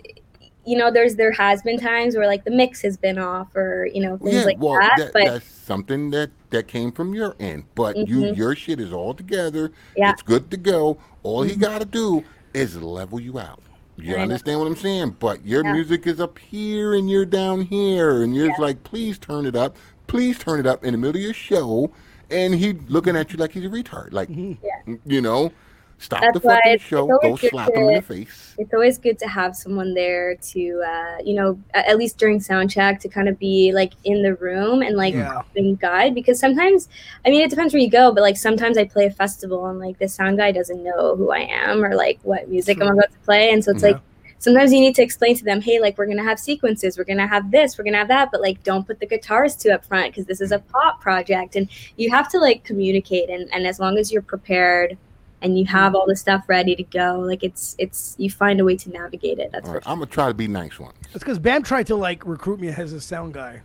you 0.64 0.78
know 0.78 0.90
there's 0.92 1.16
there 1.16 1.32
has 1.32 1.60
been 1.60 1.78
times 1.78 2.16
where 2.16 2.26
like 2.26 2.44
the 2.44 2.50
mix 2.52 2.80
has 2.82 2.96
been 2.96 3.18
off 3.18 3.54
or 3.54 3.86
you 3.92 4.00
know 4.00 4.16
things 4.16 4.32
Yeah, 4.32 4.44
like 4.44 4.58
well, 4.58 4.78
that, 4.78 4.94
that, 4.96 5.12
but 5.12 5.24
that's 5.24 5.44
something 5.46 6.10
that 6.12 6.30
that 6.50 6.68
came 6.68 6.92
from 6.92 7.12
your 7.14 7.34
end. 7.40 7.64
But 7.74 7.96
you, 7.96 8.20
Mhm. 8.22 8.36
your 8.36 8.54
shit 8.54 8.80
is 8.80 8.92
all 8.92 9.12
together. 9.12 9.72
Yeah. 9.96 10.12
It's 10.12 10.22
good 10.22 10.50
to 10.52 10.56
go. 10.56 10.98
All 11.24 11.42
he 11.42 11.56
Mhm. 11.56 11.60
got 11.60 11.78
to 11.80 11.84
do 11.84 12.24
is 12.54 12.80
level 12.80 13.20
you 13.20 13.38
out. 13.38 13.60
You 13.96 14.16
understand 14.16 14.58
what 14.58 14.66
I'm 14.66 14.76
saying? 14.76 15.16
But 15.20 15.46
your 15.46 15.64
Yeah. 15.64 15.72
music 15.72 16.06
is 16.06 16.20
up 16.20 16.38
here 16.38 16.94
and 16.94 17.08
you're 17.08 17.24
down 17.24 17.62
here, 17.62 18.22
and 18.22 18.34
you're 18.34 18.52
like, 18.58 18.82
please 18.82 19.18
turn 19.18 19.46
it 19.46 19.56
up. 19.56 19.76
Please 20.06 20.38
turn 20.38 20.60
it 20.60 20.66
up 20.66 20.84
in 20.84 20.92
the 20.92 20.98
middle 20.98 21.16
of 21.16 21.22
your 21.22 21.32
show. 21.32 21.90
And 22.30 22.54
he 22.54 22.72
looking 22.88 23.16
at 23.16 23.32
you 23.32 23.38
like 23.38 23.52
he's 23.52 23.64
a 23.64 23.68
retard. 23.68 24.12
Like, 24.12 24.28
mm-hmm. 24.28 24.94
you 25.06 25.20
know, 25.20 25.52
stop 25.98 26.20
That's 26.20 26.40
the 26.40 26.46
why 26.46 26.54
fucking 26.56 26.72
it's- 26.72 26.88
show. 26.88 27.06
Go 27.06 27.18
always 27.22 27.40
good 27.40 27.50
slap 27.50 27.70
him 27.70 27.82
in 27.82 27.86
the 27.86 27.94
to- 27.94 28.02
face. 28.02 28.54
it's 28.58 28.74
always 28.74 28.98
good 28.98 29.18
to 29.20 29.26
have 29.28 29.56
someone 29.56 29.94
there 29.94 30.36
to 30.36 30.82
uh, 30.86 31.16
you 31.24 31.34
know 31.34 31.58
at 31.74 31.96
least 31.96 32.18
during 32.18 32.40
sound 32.40 32.70
check 32.70 33.00
to 33.00 33.08
kind 33.08 33.28
of 33.28 33.38
be 33.38 33.72
like 33.72 33.92
in 34.04 34.22
the 34.22 34.34
room 34.36 34.82
and 34.82 34.96
like 34.96 35.14
Yeah. 35.14 35.32
helping 35.32 35.76
guide 35.76 36.14
because 36.14 36.38
sometimes 36.38 36.88
i 37.24 37.30
mean 37.30 37.40
it 37.42 37.50
depends 37.50 37.72
where 37.74 37.82
you 37.82 37.90
go 37.90 38.12
but 38.12 38.20
like 38.22 38.36
sometimes 38.36 38.76
i 38.78 38.84
play 38.84 39.06
a 39.06 39.10
festival 39.10 39.66
and 39.66 39.78
like 39.78 39.98
the 39.98 40.08
sound 40.08 40.36
guy 40.38 40.52
doesn't 40.52 40.82
know 40.82 41.16
who 41.16 41.30
i 41.30 41.38
am 41.40 41.84
or 41.84 41.94
like 41.94 42.18
what 42.22 42.48
music 42.48 42.78
Sure. 42.78 42.86
i'm 42.88 42.98
about 42.98 43.10
to 43.12 43.18
play 43.20 43.50
and 43.50 43.64
so 43.64 43.70
it's 43.72 43.82
Yeah. 43.82 43.90
like 43.92 44.00
sometimes 44.38 44.72
you 44.74 44.80
need 44.80 44.94
to 44.96 45.02
explain 45.02 45.34
to 45.36 45.44
them 45.44 45.60
hey 45.62 45.80
like 45.80 45.96
we're 45.96 46.06
gonna 46.06 46.22
have 46.22 46.38
sequences 46.38 46.98
we're 46.98 47.04
gonna 47.04 47.26
have 47.26 47.50
this 47.50 47.78
we're 47.78 47.84
gonna 47.84 47.96
have 47.98 48.08
that 48.08 48.30
but 48.30 48.40
like 48.42 48.62
don't 48.62 48.86
put 48.86 49.00
the 49.00 49.06
guitars 49.06 49.56
too 49.56 49.70
up 49.70 49.84
front 49.84 50.12
because 50.12 50.26
this 50.26 50.40
is 50.40 50.52
a 50.52 50.58
pop 50.58 51.00
project 51.00 51.56
and 51.56 51.68
you 51.96 52.10
have 52.10 52.28
to 52.30 52.38
like 52.38 52.62
communicate 52.62 53.30
and, 53.30 53.48
and 53.54 53.66
as 53.66 53.80
long 53.80 53.96
as 53.98 54.12
you're 54.12 54.22
prepared 54.22 54.96
and 55.42 55.58
you 55.58 55.64
mm-hmm. 55.64 55.76
have 55.76 55.94
all 55.94 56.06
the 56.06 56.16
stuff 56.16 56.44
ready 56.48 56.74
to 56.76 56.82
go. 56.82 57.20
Like 57.20 57.42
it's 57.42 57.76
it's 57.78 58.14
you 58.18 58.30
find 58.30 58.60
a 58.60 58.64
way 58.64 58.76
to 58.76 58.90
navigate 58.90 59.38
it. 59.38 59.52
That's 59.52 59.66
All 59.66 59.72
for 59.72 59.78
right, 59.78 59.84
sure. 59.84 59.92
I'm 59.92 59.98
gonna 59.98 60.10
try 60.10 60.28
to 60.28 60.34
be 60.34 60.48
nice 60.48 60.78
one. 60.78 60.92
It's 61.12 61.24
because 61.24 61.38
Bam 61.38 61.62
tried 61.62 61.86
to 61.88 61.96
like 61.96 62.24
recruit 62.26 62.60
me 62.60 62.68
as 62.68 62.92
a 62.92 63.00
sound 63.00 63.34
guy. 63.34 63.62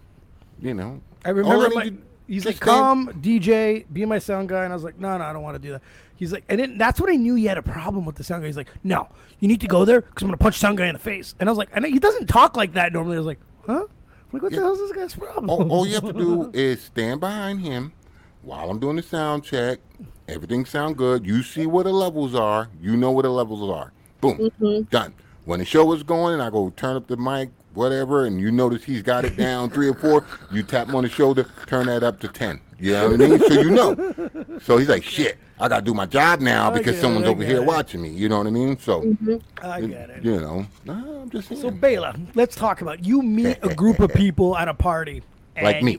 You 0.62 0.74
know. 0.74 1.02
I 1.26 1.30
remember 1.30 1.70
need 1.70 1.76
like 1.76 1.96
to- 1.96 2.04
he's 2.28 2.44
just 2.44 2.62
like, 2.62 2.62
"Come, 2.62 3.10
DJ, 3.22 3.86
be 3.92 4.06
my 4.06 4.20
sound 4.20 4.50
guy," 4.50 4.64
and 4.64 4.74
I 4.74 4.76
was 4.76 4.84
like, 4.84 5.00
"No, 5.00 5.18
no, 5.18 5.24
I 5.24 5.34
don't 5.34 5.44
want 5.44 5.56
to 5.56 5.62
do 5.62 5.72
that." 5.72 5.82
He's 6.16 6.34
like, 6.34 6.44
and 6.50 6.60
then 6.60 6.78
that's 6.78 7.00
when 7.00 7.10
I 7.10 7.16
knew 7.16 7.36
he 7.36 7.46
had 7.46 7.58
a 7.58 7.62
problem 7.62 8.04
with 8.06 8.16
the 8.16 8.24
sound 8.26 8.42
guy. 8.44 8.48
He's 8.48 8.58
like, 8.58 8.70
"No, 8.84 9.08
you 9.40 9.48
need 9.48 9.62
to 9.62 9.68
go 9.68 9.86
there 9.86 10.02
because 10.02 10.24
I'm 10.24 10.28
gonna 10.28 10.38
punch 10.38 10.58
sound 10.58 10.78
guy 10.78 10.88
in 10.88 10.94
the 10.94 11.00
face." 11.00 11.36
And 11.40 11.48
I 11.48 11.52
was 11.52 11.58
like, 11.58 11.70
"And 11.74 11.86
he 11.86 12.00
doesn't 12.00 12.28
talk 12.28 12.58
like 12.58 12.74
that 12.74 12.94
normally." 12.94 13.16
I 13.16 13.20
was 13.20 13.28
like, 13.28 13.40
"Huh?" 13.66 13.86
I'm 14.32 14.38
like, 14.38 14.44
what 14.44 14.52
the 14.52 14.58
Yeah. 14.58 14.64
hell's 14.64 14.78
this 14.78 14.92
guy's 14.92 15.16
problem? 15.16 15.50
all, 15.50 15.72
all 15.72 15.88
you 15.88 15.96
have 15.96 16.06
to 16.06 16.14
do 16.14 16.52
is 16.54 16.84
stand 16.84 17.20
behind 17.20 17.62
him 17.62 17.94
while 18.42 18.70
I'm 18.70 18.80
doing 18.80 18.96
the 18.96 19.04
sound 19.04 19.44
check. 19.44 19.80
Everything 20.28 20.66
sound 20.66 20.96
good. 20.98 21.26
You 21.26 21.42
see 21.42 21.66
where 21.66 21.84
the 21.84 21.92
levels 21.92 22.36
are. 22.36 22.70
You 22.80 22.96
know 22.96 23.12
where 23.12 23.24
the 23.24 23.32
levels 23.32 23.70
are. 23.70 23.92
Boom, 24.22 24.38
Mm-hmm. 24.38 24.82
done. 24.92 25.14
When 25.46 25.60
the 25.60 25.66
show 25.66 25.92
is 25.94 26.04
going, 26.04 26.34
and 26.36 26.44
I 26.44 26.50
go 26.52 26.70
turn 26.76 26.96
up 26.96 27.08
the 27.08 27.18
mic, 27.18 27.50
whatever, 27.74 28.26
and 28.26 28.40
you 28.40 28.52
notice 28.52 28.84
he's 28.84 29.02
got 29.02 29.26
it 29.26 29.36
down 29.36 29.72
three 29.72 29.88
or 29.90 29.96
four. 29.96 30.24
You 30.52 30.62
tap 30.62 30.88
him 30.90 30.96
on 30.96 31.04
the 31.04 31.10
shoulder, 31.10 31.48
turn 31.66 31.88
that 31.88 32.04
up 32.04 32.20
to 32.20 32.28
ten. 32.28 32.60
You 32.80 32.92
know 32.94 33.10
what 33.12 33.22
I 33.22 33.28
mean? 33.28 33.40
So 33.40 33.54
you 33.54 33.70
know. 33.72 34.60
So 34.62 34.78
he's 34.78 34.88
like, 34.90 35.04
"Shit, 35.04 35.38
I 35.60 35.68
gotta 35.68 35.84
do 35.84 35.94
my 35.96 36.06
job 36.06 36.40
now 36.42 36.70
I 36.70 36.74
because 36.74 36.94
get 36.94 37.00
it, 37.00 37.02
someone's 37.02 37.26
over 37.28 37.44
here 37.44 37.58
it. 37.58 37.66
watching 37.66 38.02
me." 38.02 38.10
You 38.10 38.30
know 38.30 38.38
what 38.38 38.46
I 38.48 38.52
mean? 38.52 38.78
So, 38.78 39.16
I 39.64 39.82
get 39.82 40.10
it. 40.12 40.24
you 40.24 40.40
know, 40.40 40.66
nah, 40.86 41.22
I'm 41.24 41.30
just 41.32 41.48
saying. 41.48 41.60
So 41.62 41.72
Bela, 41.72 42.16
let's 42.36 42.56
talk 42.56 42.82
about 42.82 43.04
you 43.04 43.24
meet 43.24 43.58
a 43.64 43.74
group 43.74 44.00
of 44.00 44.14
people 44.14 44.56
at 44.56 44.68
a 44.68 44.74
party, 44.76 45.24
Like 45.60 45.78
and 45.78 45.86
me. 45.86 45.98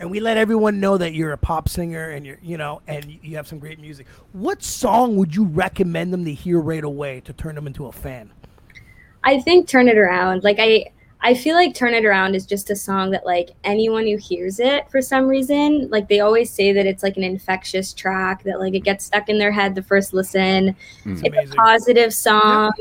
And 0.00 0.10
we 0.10 0.18
let 0.18 0.38
everyone 0.38 0.80
know 0.80 0.96
that 0.96 1.12
you're 1.12 1.32
a 1.32 1.38
pop 1.38 1.68
singer 1.68 2.10
and 2.10 2.26
you're 2.26 2.38
you 2.42 2.56
know 2.56 2.80
and 2.88 3.18
you 3.22 3.36
have 3.36 3.46
some 3.46 3.58
great 3.58 3.78
music. 3.78 4.06
What 4.32 4.62
song 4.62 5.16
would 5.16 5.36
you 5.36 5.44
recommend 5.44 6.12
them 6.12 6.24
to 6.24 6.32
hear 6.32 6.58
right 6.58 6.82
away 6.82 7.20
to 7.20 7.32
turn 7.34 7.54
them 7.54 7.66
into 7.66 7.86
a 7.86 7.92
fan? 7.92 8.32
I 9.22 9.40
think 9.40 9.68
Turn 9.68 9.88
It 9.88 9.98
Around. 9.98 10.42
Like 10.42 10.56
I 10.58 10.86
I 11.20 11.34
feel 11.34 11.54
like 11.54 11.74
Turn 11.74 11.92
It 11.92 12.06
Around 12.06 12.34
is 12.34 12.46
just 12.46 12.70
a 12.70 12.76
song 12.76 13.10
that 13.10 13.26
like 13.26 13.50
anyone 13.62 14.06
who 14.06 14.16
hears 14.16 14.58
it 14.58 14.90
for 14.90 15.02
some 15.02 15.26
reason, 15.26 15.90
like 15.90 16.08
they 16.08 16.20
always 16.20 16.50
say 16.50 16.72
that 16.72 16.86
it's 16.86 17.02
like 17.02 17.18
an 17.18 17.24
infectious 17.24 17.92
track 17.92 18.42
that 18.44 18.58
like 18.58 18.72
it 18.72 18.80
gets 18.84 19.04
stuck 19.04 19.28
in 19.28 19.38
their 19.38 19.52
head 19.52 19.74
the 19.74 19.82
first 19.82 20.14
listen. 20.14 20.74
It's 21.04 21.20
It's 21.22 21.52
a 21.52 21.54
positive 21.54 22.14
song. 22.14 22.72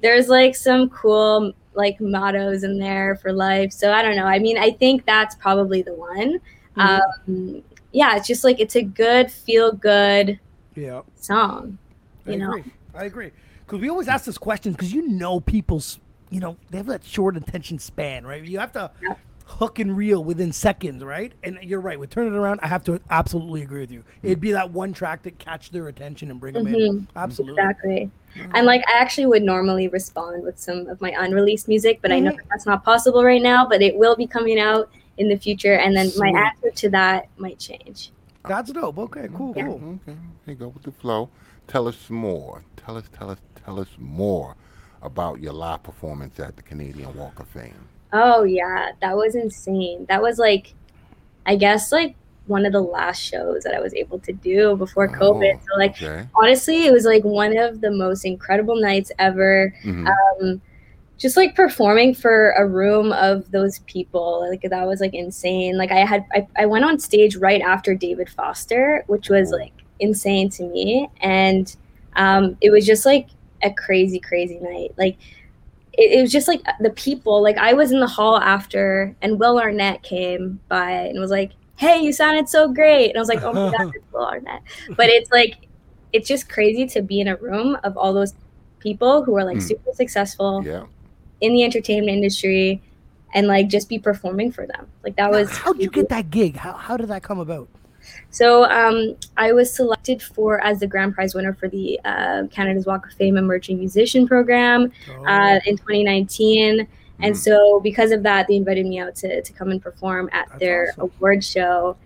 There's 0.00 0.28
like 0.28 0.54
some 0.54 0.88
cool 0.90 1.52
like 1.74 2.00
mottos 2.00 2.64
in 2.64 2.78
there 2.78 3.16
for 3.16 3.32
life. 3.32 3.72
So 3.72 3.92
I 3.92 4.02
don't 4.02 4.16
know. 4.16 4.26
I 4.26 4.38
mean, 4.38 4.58
I 4.58 4.70
think 4.70 5.04
that's 5.06 5.34
probably 5.34 5.82
the 5.82 5.94
one. 5.94 6.40
Um, 6.76 7.62
yeah, 7.92 8.16
it's 8.16 8.26
just 8.26 8.42
like 8.44 8.58
it's 8.60 8.74
a 8.76 8.82
good 8.82 9.30
feel 9.30 9.72
good 9.72 10.38
Yeah. 10.74 11.02
song. 11.16 11.78
I 12.26 12.34
know. 12.36 12.48
agree. 12.48 12.64
I 12.94 13.04
agree. 13.04 13.30
Because 13.66 13.80
we 13.80 13.88
always 13.88 14.08
ask 14.08 14.24
this 14.24 14.38
question 14.38 14.72
because 14.72 14.92
you 14.92 15.06
know 15.08 15.40
people's, 15.40 16.00
you 16.30 16.40
know, 16.40 16.56
they 16.70 16.78
have 16.78 16.86
that 16.86 17.04
short 17.04 17.36
attention 17.36 17.78
span, 17.78 18.26
right? 18.26 18.42
You 18.44 18.58
have 18.58 18.72
to 18.72 18.90
Yeah. 19.02 19.14
Hook 19.44 19.78
and 19.78 19.96
reel 19.96 20.24
within 20.24 20.52
seconds, 20.52 21.04
right? 21.04 21.32
And 21.42 21.58
you're 21.62 21.80
right. 21.80 21.98
With 21.98 22.10
Turn 22.10 22.26
It 22.26 22.36
Around, 22.36 22.60
I 22.62 22.66
have 22.66 22.82
to 22.84 23.00
absolutely 23.10 23.62
agree 23.62 23.80
with 23.80 23.90
you. 23.90 24.02
It'd 24.22 24.40
be 24.40 24.52
that 24.52 24.70
one 24.70 24.92
track 24.92 25.22
that 25.24 25.38
catch 25.38 25.70
their 25.70 25.88
attention 25.88 26.30
and 26.30 26.40
bring 26.40 26.54
them 26.54 26.66
in. 26.66 26.74
Mm-hmm. 26.74 27.18
Absolutely. 27.18 27.62
Exactly. 27.62 28.10
And 28.54 28.66
like 28.66 28.82
I 28.88 28.98
actually 28.98 29.26
would 29.26 29.42
normally 29.42 29.88
respond 29.88 30.42
with 30.42 30.58
some 30.58 30.88
of 30.88 31.00
my 31.00 31.14
unreleased 31.16 31.68
music, 31.68 32.00
but 32.02 32.10
I 32.10 32.18
know 32.18 32.30
mm-hmm. 32.30 32.38
that 32.38 32.46
that's 32.50 32.66
not 32.66 32.84
possible 32.84 33.22
right 33.22 33.42
now, 33.42 33.66
but 33.68 33.82
it 33.82 33.94
will 33.96 34.16
be 34.16 34.26
coming 34.26 34.58
out 34.58 34.90
in 35.18 35.28
the 35.28 35.36
future 35.36 35.74
and 35.74 35.96
then 35.96 36.10
my 36.16 36.28
answer 36.28 36.70
to 36.70 36.90
that 36.90 37.28
might 37.36 37.58
change. 37.58 38.10
That's 38.46 38.72
dope. 38.72 38.98
Okay, 38.98 39.28
cool, 39.34 39.54
Yeah. 39.56 39.66
cool. 39.66 39.98
Okay, 40.06 40.18
here 40.44 40.52
you 40.52 40.54
go 40.54 40.68
with 40.68 40.82
the 40.82 40.92
flow. 40.92 41.30
Tell 41.66 41.86
us 41.86 42.10
more. 42.10 42.62
Tell 42.76 42.96
us, 42.96 43.04
tell 43.16 43.30
us, 43.30 43.38
tell 43.64 43.78
us 43.78 43.88
more 43.98 44.56
about 45.02 45.40
your 45.40 45.52
live 45.52 45.82
performance 45.82 46.40
at 46.40 46.56
the 46.56 46.62
Canadian 46.62 47.14
Walk 47.16 47.40
of 47.40 47.46
Fame. 47.48 47.88
Oh 48.14 48.44
yeah, 48.44 48.92
that 49.00 49.16
was 49.16 49.34
insane. 49.34 50.06
That 50.08 50.22
was 50.22 50.38
like 50.38 50.72
I 51.44 51.56
guess 51.56 51.92
like 51.92 52.14
one 52.46 52.64
of 52.64 52.72
the 52.72 52.80
last 52.80 53.20
shows 53.20 53.64
that 53.64 53.74
I 53.74 53.80
was 53.80 53.92
able 53.94 54.18
to 54.20 54.32
do 54.32 54.76
before 54.76 55.08
COVID. 55.08 55.60
So 55.60 55.78
like 55.78 56.00
okay. 56.00 56.26
honestly, 56.40 56.86
it 56.86 56.92
was 56.92 57.04
like 57.04 57.24
one 57.24 57.58
of 57.58 57.80
the 57.80 57.90
most 57.90 58.24
incredible 58.24 58.80
nights 58.80 59.10
ever. 59.18 59.74
Mhm. 59.84 60.08
um, 60.40 60.62
just 61.16 61.36
like 61.36 61.54
performing 61.54 62.14
for 62.14 62.50
a 62.52 62.66
room 62.66 63.12
of 63.12 63.50
those 63.50 63.78
people 63.80 64.46
like 64.48 64.62
that 64.68 64.86
was 64.86 65.00
like 65.00 65.14
insane 65.14 65.78
like 65.78 65.92
i 65.92 66.04
had 66.04 66.24
i, 66.32 66.46
I 66.56 66.66
went 66.66 66.84
on 66.84 66.98
stage 66.98 67.36
right 67.36 67.60
after 67.60 67.94
david 67.94 68.28
foster 68.28 69.04
which 69.06 69.28
was 69.28 69.50
like 69.50 69.72
insane 70.00 70.50
to 70.50 70.64
me 70.64 71.08
and 71.20 71.74
um, 72.16 72.56
it 72.60 72.70
was 72.70 72.84
just 72.86 73.06
like 73.06 73.28
a 73.62 73.72
crazy 73.72 74.20
crazy 74.20 74.58
night 74.60 74.92
like 74.96 75.16
it, 75.96 76.18
it 76.18 76.22
was 76.22 76.32
just 76.32 76.48
like 76.48 76.60
the 76.80 76.90
people 76.90 77.42
like 77.42 77.56
i 77.58 77.72
was 77.72 77.92
in 77.92 78.00
the 78.00 78.06
hall 78.06 78.38
after 78.38 79.14
and 79.22 79.38
will 79.38 79.58
arnett 79.60 80.02
came 80.02 80.60
by 80.68 80.90
and 80.90 81.18
was 81.20 81.30
like 81.30 81.52
hey 81.76 82.00
you 82.00 82.12
sounded 82.12 82.48
so 82.48 82.72
great 82.72 83.08
and 83.10 83.16
i 83.16 83.20
was 83.20 83.28
like 83.28 83.42
oh 83.42 83.52
my 83.52 83.70
god 83.76 83.92
it's 83.94 84.12
will 84.12 84.24
arnett 84.26 84.62
but 84.96 85.08
it's 85.08 85.30
like 85.30 85.66
it's 86.12 86.28
just 86.28 86.48
crazy 86.48 86.86
to 86.86 87.02
be 87.02 87.20
in 87.20 87.28
a 87.28 87.36
room 87.36 87.76
of 87.84 87.96
all 87.96 88.12
those 88.12 88.34
people 88.78 89.24
who 89.24 89.36
are 89.36 89.44
like 89.44 89.56
Mm. 89.56 89.62
super 89.62 89.92
successful 89.94 90.62
Yeah. 90.64 90.84
in 91.40 91.52
the 91.54 91.64
entertainment 91.64 92.10
industry 92.10 92.80
and 93.34 93.46
like 93.48 93.66
just 93.68 93.88
be 93.88 93.98
performing 93.98 94.52
for 94.52 94.64
them. 94.64 94.86
Like 95.02 95.16
that 95.16 95.28
was 95.30 95.50
How'd 95.50 95.80
you 95.80 95.90
get 95.90 96.08
that 96.10 96.30
gig? 96.30 96.54
How, 96.56 96.72
how 96.74 96.96
did 96.96 97.08
that 97.08 97.24
come 97.24 97.40
about? 97.40 97.66
So 98.34 98.64
um 98.80 98.98
I 99.36 99.48
was 99.52 99.68
selected 99.80 100.20
for 100.34 100.50
as 100.68 100.80
the 100.80 100.86
grand 100.86 101.14
prize 101.14 101.34
winner 101.36 101.54
for 101.54 101.68
the 101.68 101.86
uh, 102.04 102.40
Canada's 102.50 102.86
Walk 102.86 103.06
of 103.06 103.12
Fame 103.20 103.36
Emerging 103.36 103.78
Musician 103.78 104.26
Program 104.26 104.80
uh, 105.26 105.58
in 105.66 105.76
2019. 105.76 106.86
And 107.22 107.34
Mm. 107.34 107.36
so 107.46 107.80
because 107.80 108.10
of 108.10 108.20
that, 108.24 108.48
they 108.48 108.56
invited 108.56 108.86
me 108.86 108.98
out 108.98 109.14
to, 109.22 109.40
to 109.40 109.52
come 109.52 109.70
and 109.70 109.80
perform 109.80 110.28
at 110.32 110.48
That's 110.48 110.58
their 110.60 110.82
awesome. 110.98 111.12
award 111.16 111.44
show. 111.44 111.96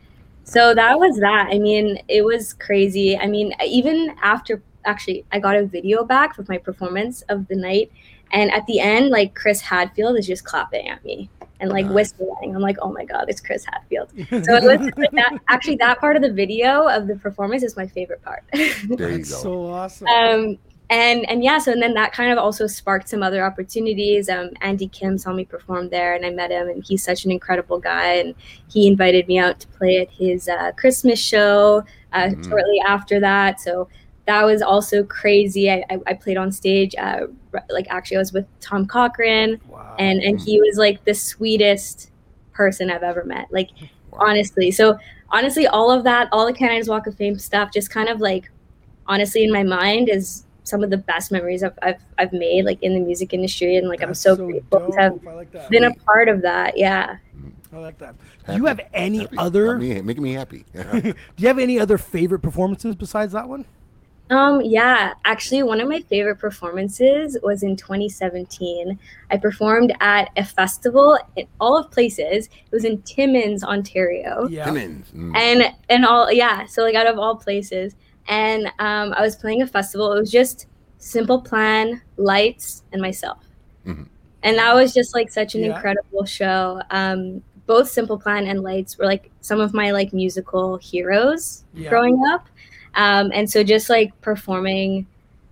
So 0.45 0.75
that 0.75 0.99
was 0.99 1.17
that. 1.17 1.49
I 1.51 1.59
mean, 1.59 1.87
it 2.09 2.23
was 2.25 2.53
crazy. 2.53 3.17
I 3.19 3.27
mean, 3.27 3.55
even 3.67 4.15
after 4.23 4.61
actually 4.85 5.25
I 5.33 5.39
got 5.39 5.57
a 5.57 5.65
video 5.67 6.05
back 6.05 6.39
of 6.39 6.49
my 6.49 6.59
performance 6.59 7.23
of 7.29 7.47
the 7.49 7.57
night 7.57 7.91
and 8.33 8.51
at 8.53 8.65
the 8.67 8.81
end 8.81 9.05
like 9.11 9.35
Chris 9.35 9.61
Hadfield 9.63 10.17
is 10.19 10.27
just 10.27 10.45
clapping 10.45 10.89
at 10.89 11.03
me 11.05 11.29
and 11.61 11.71
like 11.71 11.87
Nice. 11.87 11.95
whistling. 11.95 12.55
I'm 12.55 12.63
like, 12.63 12.77
"Oh 12.81 12.93
my 12.93 13.05
god, 13.05 13.27
it's 13.29 13.41
Chris 13.41 13.65
Hadfield. 13.65 14.11
So 14.45 14.55
it 14.55 14.63
was 14.65 14.81
like 14.97 15.11
that 15.13 15.39
actually 15.49 15.77
that 15.77 15.99
part 16.01 16.17
of 16.17 16.23
the 16.23 16.33
video 16.33 16.87
of 16.89 17.07
the 17.07 17.17
performance 17.17 17.63
is 17.63 17.77
my 17.77 17.87
favorite 17.87 18.23
part. 18.23 18.45
There 18.53 19.11
you 19.11 19.19
go. 19.19 19.19
That's 19.19 19.43
so 19.43 19.67
awesome. 19.67 20.07
um 20.09 20.59
and 20.91 21.29
and 21.29 21.45
yeah 21.45 21.59
so 21.59 21.71
and 21.71 21.83
then 21.83 21.93
that 21.93 22.13
kind 22.15 22.33
of 22.33 22.39
also 22.39 22.67
sparked 22.67 23.11
some 23.11 23.23
other 23.23 23.45
opportunities 23.45 24.31
um 24.31 24.49
andy 24.63 24.89
kim 24.89 25.19
saw 25.19 25.35
me 25.35 25.45
perform 25.45 25.91
there 25.91 26.15
and 26.15 26.25
i 26.25 26.31
met 26.31 26.51
him 26.51 26.67
and 26.71 26.83
he's 26.83 27.05
such 27.05 27.27
an 27.27 27.31
incredible 27.31 27.79
guy 27.79 28.15
and 28.15 28.35
he 28.73 28.89
invited 28.89 29.29
me 29.29 29.39
out 29.39 29.61
to 29.61 29.67
play 29.69 29.99
at 29.99 30.09
his 30.11 30.49
uh, 30.49 30.73
christmas 30.79 31.19
show 31.19 31.85
uh, 32.15 32.29
Mhm. 32.29 32.49
shortly 32.49 32.81
after 32.87 33.21
that 33.21 33.61
so 33.61 33.87
that 34.29 34.45
was 34.45 34.61
also 34.61 35.03
crazy 35.03 35.71
i, 35.71 35.83
I, 35.91 35.99
I 36.07 36.15
played 36.15 36.37
on 36.37 36.53
stage 36.53 36.95
uh, 36.99 37.27
like 37.71 37.87
actually 37.89 38.19
i 38.19 38.21
was 38.21 38.33
with 38.33 38.47
tom 38.61 38.87
cochrane 38.87 39.59
wow. 39.69 39.97
and 39.99 40.23
and 40.23 40.39
he 40.39 40.61
was 40.61 40.77
like 40.77 41.03
the 41.05 41.15
sweetest 41.15 42.11
person 42.53 42.91
i've 42.91 43.03
ever 43.03 43.25
met 43.25 43.49
like 43.51 43.71
Wow. 44.11 44.29
honestly 44.29 44.71
so 44.71 44.99
honestly 45.29 45.67
all 45.67 45.91
of 45.91 46.03
that 46.05 46.31
all 46.33 46.47
the 46.47 46.53
canada's 46.55 46.89
walk 46.89 47.07
of 47.07 47.15
fame 47.15 47.39
stuff 47.39 47.71
just 47.71 47.91
kind 47.91 48.09
of 48.09 48.23
like 48.23 48.51
honestly 49.07 49.45
in 49.45 49.53
my 49.53 49.63
mind 49.63 50.09
is 50.09 50.45
some 50.65 50.83
of 50.83 50.89
the 50.89 50.97
best 50.97 51.31
memories 51.31 51.63
I've, 51.63 51.79
I've, 51.83 52.01
I've 52.17 52.33
made 52.33 52.65
like 52.65 52.83
in 52.83 52.95
the 52.95 53.01
music 53.01 53.35
industry 53.35 53.77
and 53.77 53.87
like 53.87 54.03
i'm 54.03 54.09
That's 54.09 54.21
so, 54.21 54.35
grateful 54.35 54.91
to 54.91 54.99
have 54.99 55.23
like 55.25 55.69
been 55.69 55.85
a 55.85 55.95
part 56.07 56.31
of 56.31 56.41
that 56.41 56.79
yeah 56.79 57.19
I 57.71 57.77
like 57.77 57.99
that. 57.99 58.15
Do 58.47 58.55
you 58.57 58.65
have 58.65 58.81
any 58.95 59.19
Happy. 59.19 59.37
other? 59.37 59.79
Making 59.79 60.23
me 60.23 60.33
happy. 60.33 60.65
do 60.73 61.15
you 61.37 61.49
have 61.49 61.59
any 61.59 61.79
other 61.79 61.99
favorite 61.99 62.41
performances 62.41 62.97
besides 62.97 63.35
that 63.35 63.47
one? 63.47 63.67
Um 64.31 64.61
yeah 64.63 65.15
actually 65.25 65.63
one 65.63 65.81
of 65.81 65.89
my 65.89 66.01
favorite 66.03 66.37
performances 66.37 67.37
was 67.43 67.63
in 67.63 67.77
2017 67.77 68.99
i 69.31 69.37
performed 69.37 69.93
at 70.01 70.31
a 70.37 70.45
festival 70.45 71.19
in 71.37 71.47
all 71.61 71.77
of 71.79 71.91
places 71.91 72.47
it 72.47 72.71
was 72.73 72.85
in 72.85 73.01
timmins 73.03 73.65
ontario 73.65 74.47
Yeah. 74.49 74.67
Timmins. 74.67 75.11
Mm. 75.13 75.37
and 75.37 75.75
and 75.89 76.05
all 76.05 76.31
yeah 76.31 76.67
so 76.67 76.83
like 76.83 76.95
out 76.95 77.07
of 77.07 77.19
all 77.19 77.37
places 77.37 77.95
and 78.29 78.67
um, 78.79 79.15
i 79.17 79.23
was 79.23 79.35
playing 79.37 79.63
a 79.63 79.67
festival 79.67 80.13
it 80.13 80.21
was 80.21 80.31
just 80.31 80.67
simple 80.99 81.41
plan 81.41 82.03
lights 82.17 82.83
and 82.93 83.01
myself 83.01 83.39
Mhm. 83.87 84.07
and 84.43 84.59
that 84.59 84.75
was 84.75 84.93
just 84.93 85.15
like 85.15 85.31
such 85.31 85.55
an 85.55 85.63
Yeah. 85.65 85.75
incredible 85.75 86.27
show 86.27 86.83
um, 86.91 87.43
both 87.67 87.89
simple 87.89 88.19
plan 88.19 88.47
and 88.47 88.63
lights 88.63 88.99
were 88.99 89.05
like 89.07 89.31
some 89.41 89.61
of 89.61 89.73
my 89.73 89.91
like 89.93 90.13
musical 90.13 90.77
heroes 90.79 91.65
Yeah. 91.75 91.89
growing 91.91 92.21
up 92.27 92.49
um, 92.95 93.31
and 93.35 93.51
so 93.51 93.63
just 93.63 93.89
like 93.91 94.19
performing 94.21 95.07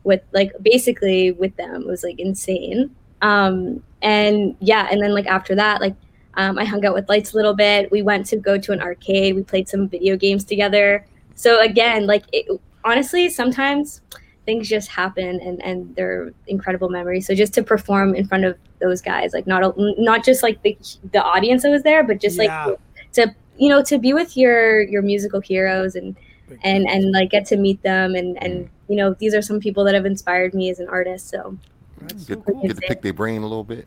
with 0.05 0.23
like 0.33 0.53
basically 0.63 1.33
with 1.33 1.55
them 1.57 1.87
was 1.87 2.03
like 2.03 2.19
insane 2.19 2.95
um, 3.23 3.83
and 4.03 4.55
yeah 4.61 4.89
and 4.91 5.03
then 5.03 5.13
like 5.13 5.27
after 5.27 5.55
that 5.55 5.81
like 5.81 5.95
um, 6.35 6.59
i 6.59 6.65
hung 6.65 6.85
out 6.85 6.95
with 6.95 7.09
lights 7.09 7.33
a 7.33 7.37
little 7.37 7.55
bit 7.55 7.91
we 7.91 8.03
went 8.03 8.27
to 8.27 8.37
go 8.37 8.59
to 8.59 8.73
an 8.73 8.81
arcade 8.81 9.35
we 9.35 9.43
played 9.43 9.69
some 9.69 9.89
video 9.89 10.17
games 10.17 10.45
together 10.45 11.05
so 11.35 11.61
again 11.61 12.07
like 12.07 12.25
it, 12.33 12.47
honestly, 12.87 13.29
sometimes 13.29 14.01
things 14.47 14.69
just 14.69 14.89
happen 14.89 15.41
and 15.41 15.61
and 15.63 15.95
they're 15.97 16.33
incredible 16.47 16.89
memories. 16.89 17.27
So 17.27 17.35
just 17.35 17.53
to 17.55 17.63
perform 17.65 18.15
in 18.15 18.27
front 18.27 18.45
of 18.45 18.57
those 18.81 19.03
guys, 19.03 19.33
like 19.35 19.47
not 19.47 19.65
a- 19.65 19.95
not 19.99 20.25
just 20.25 20.43
like 20.43 20.63
the 20.63 20.79
the 21.13 21.23
audience 21.23 21.65
that 21.65 21.71
was 21.71 21.83
there, 21.83 22.05
but 22.05 22.21
just 22.21 22.37
Yeah. 22.41 22.67
like 22.67 22.79
to 23.15 23.35
you 23.59 23.69
know 23.69 23.83
to 23.83 23.99
be 23.99 24.15
with 24.15 24.37
your 24.37 24.83
your 24.83 25.03
musical 25.03 25.41
heroes 25.41 25.97
and 25.97 26.17
and 26.63 26.89
and 26.89 27.13
like 27.13 27.31
get 27.31 27.45
to 27.47 27.57
meet 27.57 27.83
them 27.83 28.15
and 28.15 28.41
and 28.43 28.69
you 28.89 28.97
know 28.97 29.15
these 29.15 29.35
are 29.35 29.43
some 29.43 29.59
people 29.61 29.85
that 29.85 29.95
have 29.95 30.07
inspired 30.07 30.55
me 30.55 30.71
as 30.71 30.79
an 30.81 30.89
artist. 30.89 31.29
So 31.29 31.57
That's 32.01 32.27
so 32.27 32.37
Get, 32.37 32.45
cool. 32.47 32.63
get 32.63 32.77
to 32.77 32.83
pick 32.89 33.03
their 33.03 33.13
brain 33.13 33.43
a 33.43 33.47
little 33.47 33.65
bit. 33.65 33.87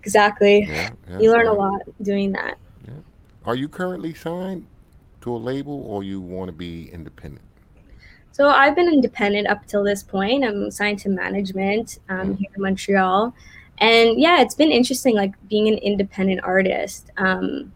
exactly, 0.00 0.64
Yeah, 0.64 0.90
yeah, 1.10 1.18
you 1.20 1.30
learn 1.32 1.46
yeah. 1.46 1.52
a 1.52 1.54
lot 1.54 1.80
doing 2.02 2.32
that. 2.32 2.56
yeah. 2.86 2.94
Are 3.46 3.54
you 3.54 3.68
currently 3.68 4.14
signed 4.14 4.66
to 5.22 5.34
a 5.34 5.38
label, 5.38 5.82
or 5.86 6.02
you 6.02 6.20
want 6.20 6.48
to 6.48 6.52
be 6.52 6.90
independent? 6.92 7.40
So 8.32 8.48
I've 8.48 8.74
been 8.74 8.92
independent 8.92 9.46
up 9.46 9.64
till 9.66 9.84
this 9.84 10.02
point. 10.02 10.44
I'm 10.44 10.70
signed 10.70 10.98
to 11.00 11.08
management 11.08 12.00
um, 12.08 12.36
here 12.36 12.50
in 12.56 12.62
Montreal, 12.62 13.32
and 13.78 14.20
yeah, 14.20 14.42
it's 14.42 14.54
been 14.56 14.70
interesting, 14.72 15.14
like 15.14 15.32
being 15.48 15.68
an 15.68 15.78
independent 15.78 16.40
artist. 16.42 17.10
Um, 17.16 17.72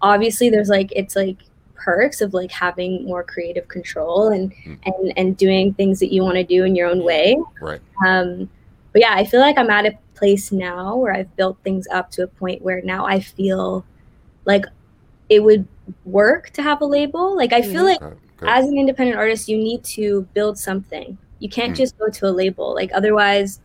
obviously, 0.00 0.48
there's 0.48 0.68
like 0.68 0.92
it's 0.94 1.16
like 1.16 1.38
perks 1.84 2.20
of 2.20 2.32
like 2.32 2.50
having 2.50 3.04
more 3.04 3.22
creative 3.22 3.68
control 3.68 4.28
and 4.28 4.52
Mm. 4.64 4.78
and 4.86 5.12
and 5.18 5.36
doing 5.36 5.74
things 5.74 6.00
that 6.00 6.12
you 6.12 6.22
want 6.22 6.36
to 6.36 6.44
do 6.44 6.64
in 6.64 6.74
your 6.74 6.88
own 6.88 7.04
way. 7.04 7.36
Right. 7.60 7.80
Um, 8.06 8.48
but 8.92 9.00
yeah, 9.02 9.14
I 9.14 9.24
feel 9.24 9.40
like 9.40 9.58
I'm 9.58 9.70
at 9.70 9.86
a 9.86 9.92
place 10.14 10.52
now 10.52 10.96
where 10.96 11.12
I've 11.12 11.34
built 11.36 11.56
things 11.64 11.86
up 11.92 12.10
to 12.12 12.22
a 12.22 12.26
point 12.26 12.62
where 12.62 12.80
now 12.82 13.04
I 13.06 13.20
feel 13.20 13.84
like 14.46 14.64
it 15.28 15.40
would 15.42 15.66
work 16.04 16.50
to 16.50 16.62
have 16.62 16.80
a 16.80 16.86
label. 16.86 17.36
Like 17.36 17.52
I 17.52 17.60
feel 17.62 17.84
like 17.84 18.00
Okay, 18.00 18.16
okay. 18.42 18.46
as 18.48 18.66
an 18.66 18.76
independent 18.78 19.18
artist, 19.18 19.48
you 19.48 19.58
need 19.58 19.82
to 19.98 20.22
build 20.34 20.56
something. 20.58 21.18
You 21.40 21.48
can't 21.48 21.72
Mm. 21.72 21.76
just 21.76 21.98
go 21.98 22.08
to 22.08 22.26
a 22.26 22.32
label. 22.42 22.72
Like 22.74 22.90
otherwise, 22.94 23.60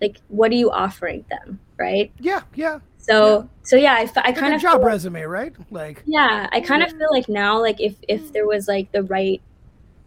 like 0.00 0.18
what 0.28 0.50
are 0.52 0.56
you 0.62 0.70
offering 0.70 1.24
them, 1.30 1.58
right? 1.78 2.12
Yeah, 2.20 2.42
yeah. 2.54 2.78
So 3.02 3.48
so 3.62 3.76
yeah, 3.76 3.94
I, 3.94 4.02
Like 4.02 4.36
kind 4.36 4.54
of 4.54 4.60
job 4.62 4.80
feel, 4.80 4.86
resume, 4.86 5.22
right? 5.22 5.52
Like 5.70 6.02
yeah, 6.06 6.48
I 6.52 6.60
kind 6.60 6.82
of 6.82 6.90
feel 6.90 7.08
like 7.10 7.28
now, 7.28 7.60
like 7.60 7.80
if 7.80 7.96
if 8.08 8.32
there 8.32 8.46
was 8.46 8.68
like 8.68 8.90
the 8.92 9.02
right 9.02 9.42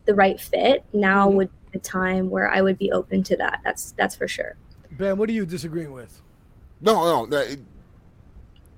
the 0.05 0.15
right 0.15 0.39
fit, 0.39 0.83
now 0.93 1.29
Mhm. 1.29 1.33
would 1.35 1.49
be 1.49 1.69
the 1.73 1.79
time 1.79 2.29
where 2.29 2.49
I 2.49 2.61
would 2.61 2.77
be 2.77 2.91
open 2.91 3.21
to 3.23 3.37
that. 3.37 3.59
That's 3.63 3.91
that's 3.97 4.15
for 4.15 4.27
sure. 4.27 4.55
Ben, 4.91 5.17
what 5.17 5.29
are 5.29 5.33
you 5.33 5.45
disagreeing 5.45 5.91
with? 5.91 6.21
No, 6.81 7.03
no. 7.03 7.25
that- 7.27 7.59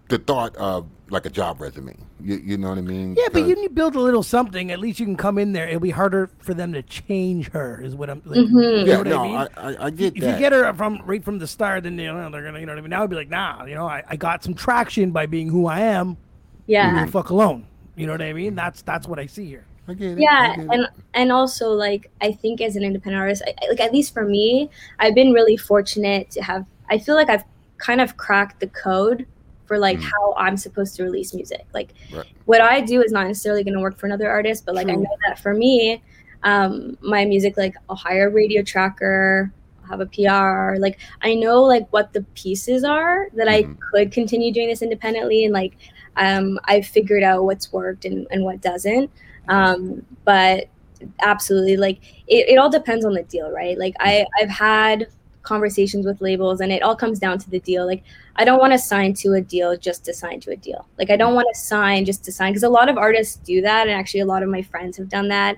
the 0.09 0.17
thought 0.17 0.55
of 0.55 0.87
like 1.09 1.25
a 1.25 1.29
job 1.29 1.61
resume. 1.61 1.95
You, 2.21 2.35
you 2.37 2.57
know 2.57 2.69
what 2.69 2.77
I 2.77 2.81
mean? 2.81 3.15
Yeah, 3.17 3.27
but 3.31 3.47
you 3.47 3.55
need 3.55 3.67
to 3.67 3.73
build 3.73 3.95
a 3.95 3.99
little 3.99 4.23
something. 4.23 4.71
At 4.71 4.79
least 4.79 4.99
you 4.99 5.05
can 5.05 5.15
come 5.15 5.37
in 5.37 5.53
there. 5.53 5.67
It'll 5.67 5.79
be 5.79 5.89
harder 5.91 6.29
for 6.39 6.53
them 6.53 6.73
to 6.73 6.81
change 6.83 7.49
her. 7.51 7.79
Is 7.81 7.95
what 7.95 8.09
I'm. 8.09 8.21
Like, 8.25 8.39
Mhm. 8.39 8.79
You 8.79 8.85
know 8.85 8.85
Yeah, 8.85 8.97
what 8.97 9.07
no, 9.07 9.19
I 9.23 9.27
mean? 9.27 9.35
I, 9.35 9.47
I, 9.73 9.85
I 9.85 9.89
get 9.89 10.15
if 10.17 10.23
that. 10.23 10.33
you 10.33 10.39
get 10.39 10.51
her 10.51 10.73
from 10.73 11.01
right 11.05 11.23
from 11.23 11.39
the 11.39 11.47
start, 11.47 11.83
then 11.83 11.97
you 11.97 12.07
know 12.11 12.29
they're 12.29 12.43
gonna, 12.43 12.59
you 12.59 12.65
know 12.65 12.73
what 12.73 12.79
I 12.79 12.81
mean. 12.81 12.89
Now 12.89 13.03
I'd 13.03 13.09
be 13.09 13.15
like, 13.15 13.29
nah, 13.29 13.63
you 13.65 13.75
know, 13.75 13.87
I, 13.87 14.03
I 14.09 14.15
got 14.15 14.43
some 14.43 14.53
traction 14.53 15.11
by 15.11 15.25
being 15.25 15.49
who 15.49 15.67
I 15.67 15.79
am. 15.79 16.17
Yeah. 16.65 16.87
Leave 16.87 16.95
me 16.99 17.05
the 17.05 17.11
fuck 17.11 17.29
alone. 17.29 17.65
You 17.95 18.05
know 18.05 18.11
what 18.13 18.21
I 18.21 18.33
mean? 18.33 18.55
That's 18.55 18.81
that's 18.81 19.07
what 19.07 19.17
I 19.19 19.25
see 19.27 19.45
here. 19.45 19.65
I 19.89 19.93
get 19.93 20.11
it. 20.11 20.19
yeah 20.19 20.51
I 20.51 20.55
get 20.57 20.65
it. 20.65 20.71
and 20.71 20.87
and 21.13 21.31
also 21.31 21.69
like 21.69 22.11
i 22.19 22.29
think 22.29 22.59
as 22.59 22.75
an 22.75 22.83
independent 22.83 23.21
artist 23.21 23.41
I, 23.47 23.53
I- 23.63 23.69
like 23.69 23.79
at 23.79 23.93
least 23.93 24.13
for 24.13 24.25
me 24.25 24.69
i've 24.99 25.15
been 25.15 25.31
really 25.31 25.55
fortunate 25.55 26.29
to 26.31 26.41
have 26.41 26.65
i 26.89 26.97
feel 26.97 27.15
like 27.15 27.29
i've 27.29 27.45
kind 27.77 28.01
of 28.01 28.17
cracked 28.17 28.59
the 28.59 28.67
code 28.67 29.25
for 29.67 29.77
like 29.77 29.99
Mm. 29.99 30.03
how 30.03 30.33
i'm 30.37 30.57
supposed 30.57 30.95
to 30.95 31.03
release 31.03 31.33
music 31.33 31.65
like 31.73 31.93
Right. 32.13 32.25
what 32.45 32.61
i 32.61 32.81
do 32.81 33.01
is 33.01 33.11
not 33.11 33.27
necessarily 33.27 33.63
going 33.63 33.73
to 33.75 33.79
work 33.81 33.97
for 33.97 34.05
another 34.07 34.29
artist 34.29 34.65
but 34.65 34.75
like 34.75 34.87
i 34.87 34.95
know 34.95 35.15
that 35.27 35.39
for 35.39 35.53
me 35.53 36.01
um 36.43 36.97
my 37.01 37.25
music 37.25 37.57
like 37.57 37.75
i'll 37.89 37.95
hire 37.95 38.27
a 38.27 38.31
radio 38.31 38.63
tracker 38.63 39.51
I'll 39.83 39.89
have 39.89 39.99
a 40.01 40.05
pr 40.05 40.79
like 40.79 40.99
i 41.21 41.33
know 41.33 41.61
like 41.63 41.87
what 41.91 42.13
the 42.13 42.23
pieces 42.35 42.83
are 42.83 43.27
that 43.35 43.47
i 43.47 43.63
Mhm. 43.63 43.77
could 43.91 44.11
continue 44.11 44.51
doing 44.53 44.69
this 44.69 44.81
independently 44.81 45.45
and 45.45 45.53
like 45.53 45.77
um 46.15 46.59
i've 46.65 46.85
figured 46.85 47.23
out 47.23 47.43
what's 47.43 47.71
worked 47.73 48.05
and, 48.05 48.25
and 48.31 48.43
what 48.43 48.61
doesn't 48.61 49.09
um 49.49 50.05
but 50.25 50.67
absolutely 51.21 51.77
like 51.77 51.99
it, 52.27 52.49
it 52.49 52.57
all 52.57 52.69
depends 52.69 53.05
on 53.05 53.13
the 53.13 53.23
deal 53.23 53.51
right 53.51 53.77
like 53.77 53.95
i 53.99 54.25
i've 54.41 54.49
had 54.49 55.07
conversations 55.47 56.05
with 56.05 56.19
labels 56.21 56.59
and 56.59 56.71
it 56.71 56.83
all 56.83 56.95
comes 56.95 57.19
down 57.19 57.39
to 57.39 57.49
the 57.49 57.59
deal 57.61 57.85
like 57.85 58.03
i 58.35 58.43
don't 58.43 58.59
want 58.59 58.73
to 58.73 58.79
sign 58.79 59.13
to 59.13 59.33
a 59.33 59.41
deal 59.41 59.77
just 59.77 60.03
to 60.03 60.13
sign 60.13 60.39
to 60.39 60.51
a 60.51 60.55
deal 60.57 60.85
like 60.99 61.09
i 61.09 61.15
don't 61.15 61.33
want 61.33 61.47
to 61.53 61.59
sign 61.59 62.03
just 62.03 62.23
to 62.23 62.31
sign 62.31 62.51
because 62.51 62.63
a 62.63 62.69
lot 62.69 62.89
of 62.89 62.97
artists 62.97 63.37
do 63.37 63.61
that 63.61 63.87
and 63.87 63.95
actually 63.97 64.19
a 64.19 64.25
lot 64.25 64.43
of 64.43 64.49
my 64.49 64.61
friends 64.61 64.97
have 64.97 65.07
done 65.07 65.29
that 65.29 65.55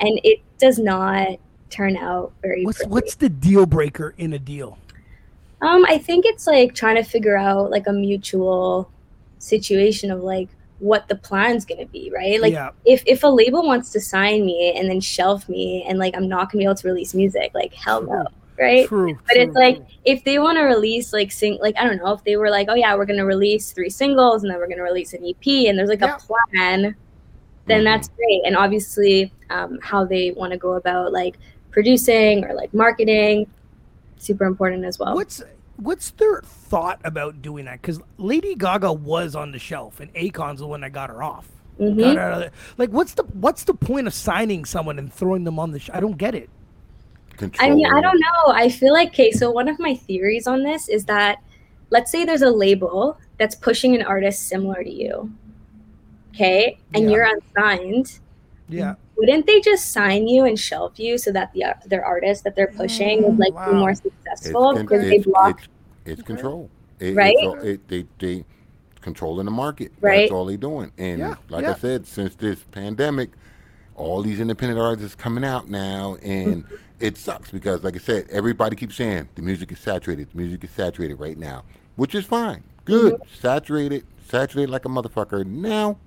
and 0.00 0.18
it 0.24 0.40
does 0.58 0.78
not 0.78 1.38
turn 1.70 1.96
out 1.96 2.32
very 2.42 2.64
What's 2.64 2.78
pretty. 2.78 2.90
what's 2.90 3.14
the 3.16 3.28
deal 3.28 3.66
breaker 3.66 4.14
in 4.18 4.32
a 4.32 4.38
deal? 4.38 4.78
Um, 5.62 5.84
I 5.86 5.98
think 5.98 6.24
it's 6.26 6.46
like 6.46 6.74
trying 6.74 6.96
to 6.96 7.02
figure 7.02 7.36
out 7.36 7.70
like 7.70 7.86
a 7.86 7.92
mutual 7.92 8.90
situation 9.38 10.10
of 10.10 10.22
like 10.22 10.48
what 10.78 11.08
the 11.08 11.16
plan's 11.16 11.64
gonna 11.64 11.86
be, 11.86 12.12
right? 12.14 12.40
Like 12.40 12.52
yeah, 12.52 12.70
if 12.84 13.02
if 13.06 13.22
a 13.24 13.28
label 13.28 13.66
wants 13.66 13.90
to 13.92 14.00
sign 14.00 14.44
me 14.44 14.74
and 14.76 14.88
then 14.88 15.00
shelf 15.00 15.48
me 15.48 15.84
and 15.88 15.98
like 15.98 16.14
I'm 16.16 16.28
not 16.28 16.52
gonna 16.52 16.60
be 16.60 16.64
able 16.64 16.74
to 16.76 16.88
release 16.88 17.14
music, 17.14 17.52
like 17.54 17.72
hell 17.72 18.02
no, 18.02 18.26
right? 18.58 18.86
true. 18.88 19.14
But 19.26 19.34
true, 19.34 19.42
it's 19.42 19.54
like 19.54 19.76
true. 19.76 19.86
if 20.04 20.24
they 20.24 20.38
want 20.38 20.58
to 20.58 20.62
release 20.64 21.12
like 21.12 21.30
sing 21.32 21.58
like 21.60 21.76
I 21.78 21.84
don't 21.84 21.98
know 21.98 22.12
if 22.12 22.22
they 22.24 22.36
were 22.36 22.50
like 22.50 22.68
oh 22.70 22.74
yeah 22.74 22.94
we're 22.96 23.06
gonna 23.06 23.26
release 23.26 23.72
three 23.72 23.90
singles 23.90 24.42
and 24.42 24.50
then 24.50 24.58
we're 24.58 24.68
gonna 24.68 24.82
release 24.82 25.12
an 25.12 25.24
EP 25.24 25.66
and 25.68 25.78
there's 25.78 25.88
like 25.88 26.00
Yeah. 26.00 26.16
a 26.16 26.18
plan, 26.18 26.94
then 27.66 27.80
Mhm. 27.80 27.84
that's 27.84 28.08
great. 28.08 28.42
And 28.46 28.56
obviously 28.56 29.32
um, 29.50 29.78
how 29.82 30.04
they 30.04 30.32
want 30.32 30.52
to 30.52 30.58
go 30.58 30.74
about 30.74 31.12
like 31.12 31.36
producing 31.70 32.44
or 32.44 32.54
like 32.54 32.72
marketing, 32.74 33.46
super 34.18 34.44
important 34.44 34.84
as 34.84 34.98
well. 34.98 35.14
what's 35.14 35.42
what's 35.76 36.10
their 36.12 36.40
thought 36.42 37.00
about 37.04 37.42
doing 37.42 37.66
that? 37.66 37.82
Because 37.82 38.00
Lady 38.16 38.54
Gaga 38.54 38.92
was 38.92 39.36
on 39.36 39.52
the 39.52 39.58
shelf, 39.58 40.00
and 40.00 40.10
Akon's 40.16 40.60
the 40.60 40.66
one 40.66 40.80
that 40.80 40.90
got 40.90 41.10
her 41.10 41.22
off. 41.22 41.46
Mhm. 41.78 41.98
Got 42.00 42.16
her 42.16 42.30
of. 42.46 42.52
Like, 42.78 42.88
what's 42.90 43.12
the 43.12 43.24
what's 43.24 43.64
the 43.64 43.74
point 43.74 44.06
of 44.06 44.14
signing 44.14 44.64
someone 44.64 44.98
and 44.98 45.12
throwing 45.12 45.44
them 45.44 45.58
on 45.58 45.72
the? 45.72 45.78
Sh- 45.78 45.90
I 45.92 46.00
don't 46.00 46.16
get 46.16 46.34
it. 46.34 46.48
I 47.58 47.70
mean, 47.70 47.86
I 47.86 48.00
don't 48.00 48.18
know. 48.18 48.52
I 48.52 48.68
feel 48.68 48.92
like 48.92 49.08
okay. 49.08 49.30
So 49.30 49.50
one 49.50 49.68
of 49.68 49.78
my 49.78 49.94
theories 49.94 50.46
on 50.46 50.62
this 50.62 50.88
is 50.88 51.04
that, 51.06 51.38
let's 51.90 52.10
say 52.10 52.24
there's 52.24 52.42
a 52.42 52.50
label 52.50 53.18
that's 53.38 53.54
pushing 53.54 53.94
an 53.94 54.02
artist 54.02 54.48
similar 54.48 54.82
to 54.82 54.90
you, 54.90 55.32
okay, 56.34 56.78
and 56.94 57.04
Yeah. 57.04 57.10
you're 57.10 57.24
unsigned. 57.26 58.20
Yeah, 58.68 58.94
Wouldn't 59.16 59.46
they 59.46 59.60
just 59.60 59.92
sign 59.92 60.26
you 60.26 60.44
and 60.44 60.58
shelf 60.58 60.98
you 60.98 61.18
so 61.18 61.30
that 61.32 61.52
the 61.52 61.74
their 61.86 62.04
artist 62.04 62.42
that 62.44 62.56
they're 62.56 62.66
pushing 62.66 63.22
would 63.22 63.38
like 63.38 63.52
be 63.52 63.70
oh, 63.70 63.74
more 63.74 63.94
successful 63.94 64.74
con- 64.74 64.82
because 64.82 65.02
they 65.02 65.18
block 65.18 65.60
it's, 66.04 66.20
it's 66.20 66.22
control. 66.22 66.68
It, 66.98 67.14
Right? 67.14 67.36
It's 67.38 67.64
it, 67.64 67.88
they, 67.88 68.06
they 68.18 68.44
controlling 69.02 69.44
the 69.44 69.52
market. 69.52 69.92
Right. 70.00 70.22
That's 70.22 70.32
all 70.32 70.46
they 70.46 70.56
doing. 70.56 70.90
And 70.98 71.20
Yeah, 71.20 71.34
like 71.48 71.62
yeah. 71.62 71.72
I 71.72 71.74
said, 71.74 72.06
since 72.08 72.34
this 72.34 72.58
pandemic, 72.72 73.30
all 73.94 74.20
these 74.22 74.40
independent 74.40 74.80
artists 74.80 75.14
coming 75.14 75.44
out 75.44 75.68
now, 75.70 76.16
and 76.22 76.64
it 77.00 77.16
sucks 77.16 77.50
because, 77.50 77.82
like 77.84 77.94
I 77.96 77.98
said, 77.98 78.26
everybody 78.30 78.76
keeps 78.76 78.96
saying 78.96 79.28
the 79.34 79.42
music 79.42 79.72
is 79.72 79.78
saturated. 79.78 80.30
The 80.32 80.38
music 80.38 80.64
is 80.64 80.70
saturated 80.70 81.16
right 81.16 81.36
now, 81.38 81.64
which 81.96 82.14
is 82.14 82.24
fine. 82.24 82.62
Good, 82.84 83.14
Mm-hmm. 83.14 83.34
saturated, 83.40 84.06
saturated 84.28 84.70
like 84.70 84.84
a 84.84 84.88
motherfucker. 84.88 85.44
Now, 85.44 85.98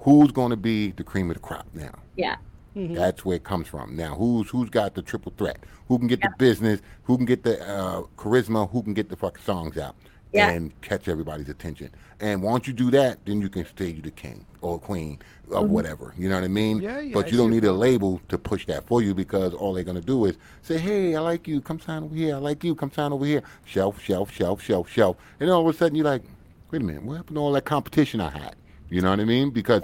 who's 0.00 0.30
going 0.30 0.50
to 0.50 0.56
be 0.56 0.92
the 0.92 1.04
cream 1.04 1.30
of 1.30 1.34
the 1.36 1.40
crop 1.40 1.66
now? 1.74 1.94
yeah 2.16 2.36
That's 2.74 3.24
where 3.24 3.36
it 3.36 3.44
comes 3.44 3.66
from. 3.68 3.96
Now, 3.96 4.14
who's 4.14 4.50
who's 4.50 4.68
got 4.70 4.94
the 4.94 5.02
triple 5.02 5.32
threat? 5.36 5.58
Who 5.88 5.98
can 5.98 6.06
get 6.08 6.20
the 6.20 6.30
business? 6.38 6.80
Who 7.04 7.16
can 7.16 7.24
get 7.26 7.42
the 7.42 7.60
uh, 7.66 8.02
charisma? 8.16 8.70
Who 8.70 8.82
can 8.82 8.92
get 8.94 9.08
the 9.08 9.16
fucking 9.16 9.42
songs 9.44 9.78
out 9.78 9.96
Yeah. 10.36 10.50
and 10.50 10.78
catch 10.82 11.08
everybody's 11.08 11.48
attention? 11.48 11.90
And 12.20 12.42
once 12.42 12.66
you 12.66 12.72
do 12.72 12.90
that, 12.92 13.24
then 13.26 13.40
you 13.40 13.48
can 13.48 13.66
say 13.78 13.88
you 13.90 14.02
the 14.02 14.10
king 14.10 14.46
or 14.60 14.78
queen 14.78 15.18
or 15.50 15.62
Mm-hmm. 15.62 15.72
whatever. 15.72 16.14
You 16.18 16.28
know 16.28 16.34
what 16.36 16.44
I 16.44 16.48
mean? 16.48 16.80
Yeah, 16.80 17.00
yeah, 17.00 17.12
But 17.14 17.26
I 17.26 17.28
you 17.30 17.36
don't 17.36 17.50
see 17.50 17.54
need 17.56 17.64
a 17.64 17.72
label 17.72 18.20
to 18.28 18.38
push 18.38 18.66
that 18.66 18.86
for 18.86 19.02
you 19.02 19.14
because 19.14 19.54
all 19.54 19.72
they're 19.74 19.84
gonna 19.84 20.00
do 20.00 20.24
is 20.26 20.36
say, 20.62 20.78
"Hey, 20.78 21.14
I 21.14 21.20
like 21.20 21.46
you. 21.48 21.60
Come 21.60 21.80
sign 21.80 22.02
over 22.02 22.14
here. 22.14 22.36
I 22.36 22.38
like 22.38 22.64
you. 22.64 22.74
Come 22.74 22.90
sign 22.90 23.12
over 23.12 23.24
here." 23.24 23.42
Shelf, 23.64 24.00
shelf, 24.02 24.32
shelf, 24.32 24.60
shelf, 24.62 24.88
shelf. 24.90 25.16
And 25.40 25.48
then 25.48 25.54
all 25.54 25.66
of 25.68 25.74
a 25.74 25.78
sudden 25.78 25.94
you're 25.96 26.04
like, 26.04 26.22
"Wait 26.70 26.82
a 26.82 26.84
minute, 26.84 27.02
what 27.02 27.16
happened 27.16 27.36
to 27.36 27.40
all 27.40 27.52
that 27.52 27.64
competition 27.64 28.20
I 28.20 28.30
had?" 28.30 28.56
You 28.88 29.00
know 29.02 29.10
what 29.10 29.20
I 29.20 29.24
mean? 29.24 29.50
Because 29.50 29.82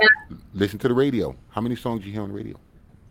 listen 0.55 0.79
to 0.81 0.89
the 0.89 0.95
radio. 0.95 1.37
How 1.51 1.61
many 1.61 1.77
songs 1.77 2.05
you 2.07 2.13
hear 2.13 2.23
on 2.23 2.29
the 2.31 2.35
radio? 2.35 2.59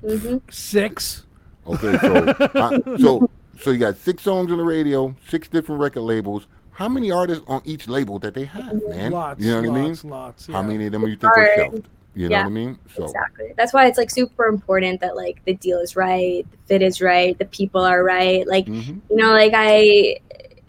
hmm 0.02 0.38
six. 0.50 1.26
Okay, 1.68 1.98
so 1.98 2.34
uh, 2.56 2.74
so 2.98 3.30
so 3.60 3.72
you 3.72 3.78
got 3.78 3.98
six 3.98 4.24
songs 4.24 4.52
on 4.52 4.58
the 4.58 4.64
radio, 4.64 5.16
six 5.28 5.48
different 5.48 5.80
record 5.82 6.02
labels. 6.02 6.48
How 6.82 6.90
many 6.90 7.12
artists 7.12 7.44
on 7.48 7.62
each 7.64 7.88
label 7.88 8.18
that 8.20 8.34
they 8.34 8.46
have, 8.46 8.82
man? 8.90 9.12
Lots. 9.12 9.40
you 9.40 9.52
know 9.52 9.62
what 9.62 9.70
lots, 9.70 10.04
I 10.04 10.08
mean? 10.08 10.12
Lots. 10.12 10.48
How 10.48 10.62
many 10.64 10.86
of 10.88 10.92
them 10.92 11.04
you 11.04 11.16
think 11.16 11.26
are 11.26 11.46
Hard. 11.46 11.56
shelved? 11.56 11.88
You 12.16 12.28
know 12.28 12.36
Yeah. 12.36 12.42
what 12.44 12.48
I 12.48 12.50
mean? 12.50 12.80
So 12.96 13.04
exactly 13.06 13.54
that's 13.56 13.72
why 13.74 13.86
it's 13.86 13.98
like 13.98 14.10
super 14.10 14.46
important 14.48 15.00
that 15.02 15.16
like 15.16 15.46
the 15.46 15.54
deal 15.54 15.78
is 15.80 15.96
right 15.96 16.46
the 16.52 16.58
fit 16.66 16.82
is 16.82 17.00
right 17.02 17.38
the 17.38 17.46
people 17.46 17.82
are 17.82 18.04
right 18.04 18.46
like 18.48 18.66
mhm. 18.66 19.00
you 19.10 19.16
know 19.16 19.32
like 19.32 19.54
i 19.56 20.18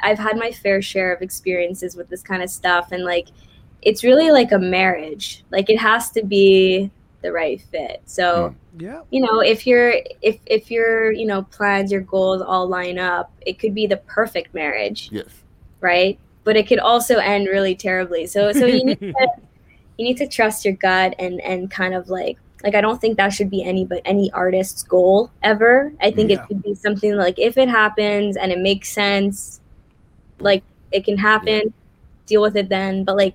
i've 0.01 0.21
had 0.21 0.37
my 0.39 0.53
fair 0.53 0.81
share 0.81 1.13
of 1.13 1.21
experiences 1.21 1.97
with 1.97 2.09
this 2.09 2.23
kind 2.23 2.45
of 2.45 2.51
stuff 2.51 2.93
and 2.93 3.03
like 3.05 3.27
it's 3.81 4.05
really 4.05 4.31
like 4.31 4.53
a 4.53 4.59
marriage 4.59 5.43
like 5.51 5.69
it 5.69 5.79
has 5.81 6.11
to 6.13 6.23
be 6.25 6.93
the 7.23 7.33
right 7.33 7.61
fit. 7.61 8.03
So, 8.05 8.55
Yeah. 8.79 9.03
you 9.11 9.21
know, 9.21 9.41
if 9.41 9.67
you're 9.67 9.95
if 10.21 10.39
if 10.47 10.71
your, 10.71 11.13
you 11.13 11.25
know, 11.25 11.43
plans, 11.43 11.91
your 11.91 12.03
goals 12.03 12.43
all 12.43 12.69
line 12.69 12.99
up, 12.99 13.33
it 13.47 13.59
could 13.59 13.75
be 13.75 13.87
the 13.87 13.97
perfect 13.99 14.53
marriage, 14.55 15.09
Yes. 15.13 15.42
Right? 15.83 16.19
But 16.45 16.57
it 16.57 16.67
could 16.67 16.79
also 16.81 17.19
end 17.19 17.47
really 17.49 17.75
terribly. 17.75 18.27
So 18.27 18.53
so 18.53 18.67
you 18.67 18.85
need 18.85 19.01
to 19.01 19.07
you 19.99 20.05
need 20.07 20.17
to 20.19 20.27
trust 20.27 20.65
your 20.65 20.75
gut 20.75 21.15
and 21.19 21.41
and 21.43 21.71
kind 21.71 21.95
of 21.95 22.09
like 22.09 22.39
like 22.65 22.75
I 22.75 22.81
don't 22.81 23.01
think 23.01 23.17
that 23.17 23.31
should 23.33 23.51
be 23.51 23.63
any 23.65 23.85
but 23.85 24.01
any 24.05 24.31
artist's 24.33 24.83
goal 24.83 25.31
ever. 25.43 25.93
I 26.01 26.11
think 26.11 26.31
Yeah. 26.31 26.41
it 26.43 26.49
could 26.49 26.63
be 26.63 26.75
something 26.75 27.17
like 27.17 27.39
if 27.39 27.59
it 27.59 27.69
happens 27.69 28.37
and 28.37 28.51
it 28.53 28.59
makes 28.59 28.89
sense, 28.93 29.61
like 30.39 30.63
it 30.93 31.05
can 31.05 31.19
happen, 31.19 31.73
deal 32.27 32.41
with 32.43 32.57
it 32.57 32.69
then. 32.69 33.05
But 33.05 33.17
like 33.17 33.35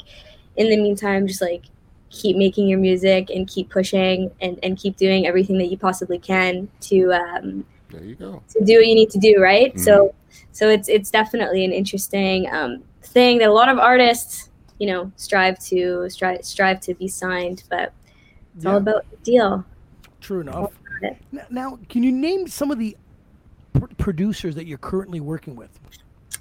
in 0.55 0.69
the 0.69 0.77
meantime, 0.77 1.27
just 1.27 1.41
like 1.41 1.63
keep 2.09 2.37
making 2.37 2.67
your 2.69 2.79
music 2.79 3.29
and 3.29 3.47
keep 3.49 3.69
pushing 3.69 4.31
and, 4.39 4.57
and 4.63 4.77
keep 4.77 4.95
doing 4.95 5.27
everything 5.27 5.57
that 5.57 5.65
you 5.67 5.77
possibly 5.77 6.17
can 6.17 6.67
to 6.79 7.11
um, 7.13 7.65
There 7.91 8.01
you 8.03 8.15
go. 8.15 8.41
to 8.53 8.63
do 8.63 8.77
what 8.77 8.87
you 8.87 8.95
need 8.95 9.09
to 9.11 9.19
do, 9.19 9.41
right? 9.41 9.73
Mhm. 9.75 9.79
So 9.79 10.13
so 10.51 10.69
it's 10.69 10.89
it's 10.89 11.11
definitely 11.11 11.65
an 11.65 11.71
interesting 11.71 12.51
um, 12.53 12.83
thing 13.03 13.37
that 13.39 13.49
a 13.49 13.53
lot 13.53 13.69
of 13.69 13.77
artists, 13.77 14.49
you 14.79 14.87
know, 14.87 15.11
strive 15.15 15.59
to 15.59 16.09
strive 16.09 16.43
strive 16.45 16.79
to 16.81 16.93
be 16.95 17.07
signed, 17.07 17.63
but 17.69 17.93
it's 18.55 18.65
all 18.65 18.77
about 18.77 19.05
the 19.11 19.17
deal. 19.17 19.65
True 20.21 20.41
enough. 20.41 20.55
about 20.55 20.71
it. 21.03 21.17
N- 21.31 21.45
Now, 21.49 21.79
can 21.89 22.03
you 22.03 22.11
name 22.11 22.47
some 22.47 22.71
of 22.71 22.79
the 22.79 22.97
pr- 23.73 23.85
producers 23.97 24.55
that 24.55 24.65
you're 24.65 24.79
currently 24.79 25.19
working 25.19 25.55
with? 25.55 25.69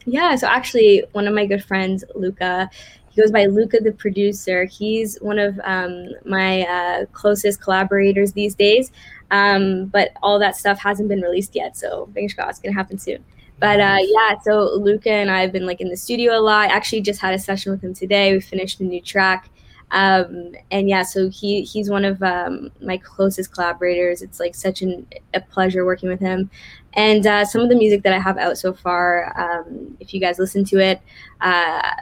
Yeah, 0.07 0.35
so 0.37 0.47
actually, 0.47 1.05
one 1.13 1.27
of 1.27 1.35
my 1.35 1.47
good 1.47 1.65
friends, 1.65 2.05
Luca, 2.15 2.71
he 3.11 3.21
goes 3.21 3.31
by 3.31 3.47
Luca 3.47 3.81
the 3.81 3.93
producer. 3.93 4.65
He's 4.65 5.19
one 5.21 5.39
of 5.39 5.59
um, 5.65 6.09
my 6.25 6.63
uh, 6.63 7.07
closest 7.07 7.61
collaborators 7.61 8.33
these 8.33 8.55
days. 8.55 8.93
Um, 9.31 9.87
but 9.87 10.13
all 10.23 10.39
that 10.39 10.57
stuff 10.57 10.79
hasn't 10.79 11.09
been 11.09 11.21
released 11.21 11.57
yet, 11.57 11.77
so 11.77 12.09
fingers 12.15 12.35
crossed, 12.35 12.51
it's 12.51 12.59
gonna 12.61 12.75
happen 12.75 12.99
soon. 12.99 13.25
But 13.59 13.81
uh, 13.81 13.99
yeah, 14.01 14.39
so 14.45 14.75
Luca 14.75 15.11
and 15.11 15.31
I 15.31 15.41
have 15.41 15.53
been 15.53 15.67
like 15.67 15.81
in 15.81 15.89
the 15.89 15.97
studio 15.97 16.39
a 16.39 16.41
lot. 16.41 16.71
Actually, 16.71 17.01
just 17.01 17.21
had 17.21 17.35
a 17.35 17.39
session 17.39 17.73
with 17.73 17.83
him 17.83 17.95
today. 17.95 18.33
We 18.33 18.41
finished 18.41 18.81
a 18.81 18.85
new 18.85 19.01
track, 19.01 19.49
um, 19.93 20.53
and 20.71 20.89
yeah, 20.89 21.03
so 21.03 21.31
he 21.31 21.63
he's 21.63 21.89
one 21.89 22.05
of 22.05 22.23
um, 22.23 22.71
my 22.83 22.99
closest 22.99 23.53
collaborators. 23.53 24.21
It's 24.21 24.41
like 24.41 24.55
such 24.55 24.83
an, 24.83 25.07
a 25.33 25.41
pleasure 25.41 25.85
working 25.85 26.09
with 26.09 26.21
him. 26.21 26.51
And 26.95 27.27
uh, 27.27 27.45
some 27.45 27.61
of 27.61 27.69
the 27.69 27.77
music 27.77 28.03
that 28.03 28.13
I 28.13 28.19
have 28.19 28.39
out 28.39 28.59
so 28.59 28.73
far, 28.73 29.33
um, 29.39 29.97
if 30.01 30.15
you 30.15 30.21
guys 30.21 30.39
listen 30.39 30.65
to 30.67 30.79
it, 30.79 31.01
uh, 31.43 31.93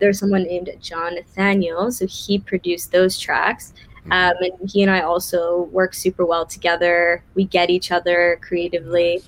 there's 0.00 0.18
someone 0.18 0.42
named 0.42 0.68
John 0.80 1.14
Nathaniel. 1.14 1.92
So 1.92 2.06
he 2.06 2.38
produced 2.38 2.90
those 2.90 3.18
tracks. 3.18 3.72
Um, 4.10 4.34
and 4.40 4.68
he 4.68 4.82
and 4.82 4.90
I 4.90 5.02
also 5.02 5.62
work 5.70 5.94
super 5.94 6.26
well 6.26 6.44
together. 6.44 7.22
We 7.34 7.44
get 7.44 7.70
each 7.70 7.92
other 7.92 8.38
creatively. 8.42 9.22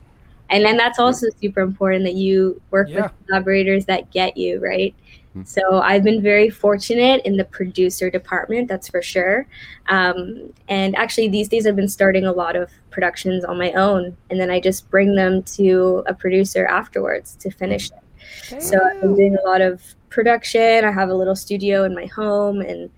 And 0.55 0.65
then 0.65 0.77
that's 0.77 1.01
also 1.01 1.27
super 1.41 1.61
important 1.61 2.05
that 2.05 2.15
you 2.15 2.61
work 2.71 2.89
Yeah. 2.89 3.03
with 3.03 3.13
collaborators 3.27 3.87
that 3.87 4.11
get 4.13 4.37
you, 4.37 4.61
right? 4.61 4.95
Mhm. 5.37 5.45
So 5.49 5.81
I've 5.81 6.05
been 6.05 6.23
very 6.23 6.49
fortunate 6.49 7.23
in 7.25 7.37
the 7.37 7.45
producer 7.45 8.09
department, 8.09 8.69
that's 8.69 8.87
for 8.89 9.03
sure. 9.03 9.49
Um, 9.89 10.53
and 10.69 10.95
actually, 10.95 11.27
these 11.29 11.49
days 11.49 11.67
I've 11.67 11.75
been 11.75 11.89
starting 11.89 12.25
a 12.25 12.33
lot 12.33 12.55
of 12.55 12.71
productions 12.91 13.45
on 13.45 13.59
my 13.59 13.73
own, 13.73 14.17
and 14.31 14.39
then 14.39 14.49
I 14.49 14.61
just 14.61 14.89
bring 14.93 15.17
them 15.17 15.43
to 15.59 16.05
a 16.07 16.15
producer 16.15 16.67
afterwards 16.67 17.35
to 17.41 17.51
finish 17.51 17.91
it. 17.91 18.63
So 18.63 18.79
I've 18.81 19.01
been 19.01 19.17
doing 19.17 19.37
a 19.37 19.49
lot 19.49 19.61
of 19.61 19.83
production. 20.09 20.85
I 20.85 20.93
have 20.93 21.09
a 21.09 21.15
little 21.15 21.35
studio 21.35 21.83
in 21.83 21.97
my 21.97 22.07
home, 22.07 22.61
and 22.61 22.89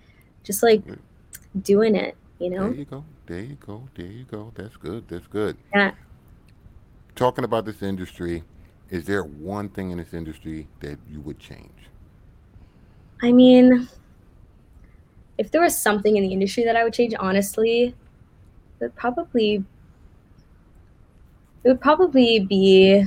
just 0.43 0.61
like 0.61 0.83
doing 1.63 1.95
it, 1.95 2.15
you 2.37 2.51
know. 2.51 2.69
There 2.69 2.79
you 2.79 2.85
go. 2.85 3.03
There 3.25 3.39
you 3.39 3.57
go. 3.65 3.83
There 3.95 4.05
you 4.05 4.25
go. 4.29 4.51
That's 4.53 4.77
good. 4.77 5.05
That's 5.09 5.25
good. 5.25 5.57
Yeah. 5.73 5.91
Talking 7.17 7.43
about 7.45 7.65
this 7.65 7.81
industry, 7.81 8.43
is 8.91 9.05
there 9.05 9.23
one 9.23 9.69
thing 9.69 9.89
in 9.89 9.97
this 9.97 10.13
industry 10.13 10.67
that 10.81 10.99
you 11.09 11.19
would 11.21 11.39
change? 11.39 11.89
I 13.23 13.31
mean, 13.31 13.89
if 15.39 15.49
there 15.49 15.61
was 15.61 15.75
something 15.75 16.15
in 16.15 16.21
the 16.21 16.31
industry 16.31 16.63
that 16.63 16.75
I 16.75 16.83
would 16.83 16.93
change, 16.93 17.15
honestly, 17.19 17.85
it 17.85 17.95
would 18.79 18.95
probably 18.95 19.65
it 21.63 21.67
would 21.67 21.81
probably 21.81 22.39
be 22.41 23.03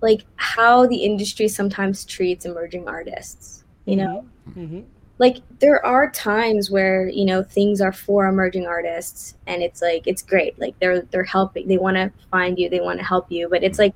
like 0.00 0.24
how 0.36 0.86
the 0.86 0.98
industry 0.98 1.48
sometimes 1.48 2.04
treats 2.04 2.46
emerging 2.46 2.86
artists. 2.86 3.64
You 3.84 3.96
know, 3.96 4.26
hmm 4.52 4.82
like 5.18 5.36
there 5.60 5.84
are 5.86 6.10
times 6.10 6.70
where 6.70 7.08
you 7.08 7.24
know 7.24 7.42
things 7.42 7.80
are 7.80 7.92
for 7.92 8.26
emerging 8.26 8.66
artists 8.66 9.36
and 9.46 9.62
it's 9.62 9.80
like 9.80 10.06
it's 10.06 10.22
great. 10.22 10.58
Like 10.58 10.78
they're 10.80 11.02
they're 11.02 11.22
helping 11.24 11.68
they 11.68 11.78
want 11.78 11.96
to 11.96 12.12
find 12.30 12.58
you 12.58 12.68
they 12.68 12.80
want 12.80 12.98
to 12.98 13.04
help 13.04 13.30
you 13.30 13.48
but 13.48 13.62
it's 13.62 13.78
like 13.78 13.94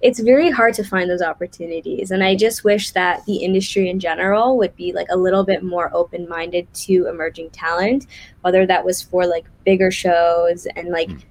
it's 0.00 0.18
very 0.18 0.50
hard 0.50 0.74
to 0.74 0.82
find 0.84 1.08
those 1.08 1.22
opportunities. 1.22 2.10
And 2.10 2.22
i 2.24 2.34
just 2.36 2.64
wish 2.64 2.90
that 2.92 3.24
the 3.26 3.36
industry 3.36 3.88
in 3.88 4.00
general 4.00 4.56
would 4.58 4.74
be 4.76 4.92
like 4.92 5.06
a 5.10 5.16
little 5.16 5.44
bit 5.44 5.62
more 5.62 5.90
open-minded 5.94 6.72
to 6.74 7.06
emerging 7.08 7.50
talent 7.50 8.06
whether 8.42 8.66
that 8.66 8.84
was 8.84 9.02
for 9.02 9.26
like 9.26 9.46
bigger 9.64 9.90
shows 9.90 10.66
and 10.76 10.88
like 10.90 11.08
Mm. 11.08 11.22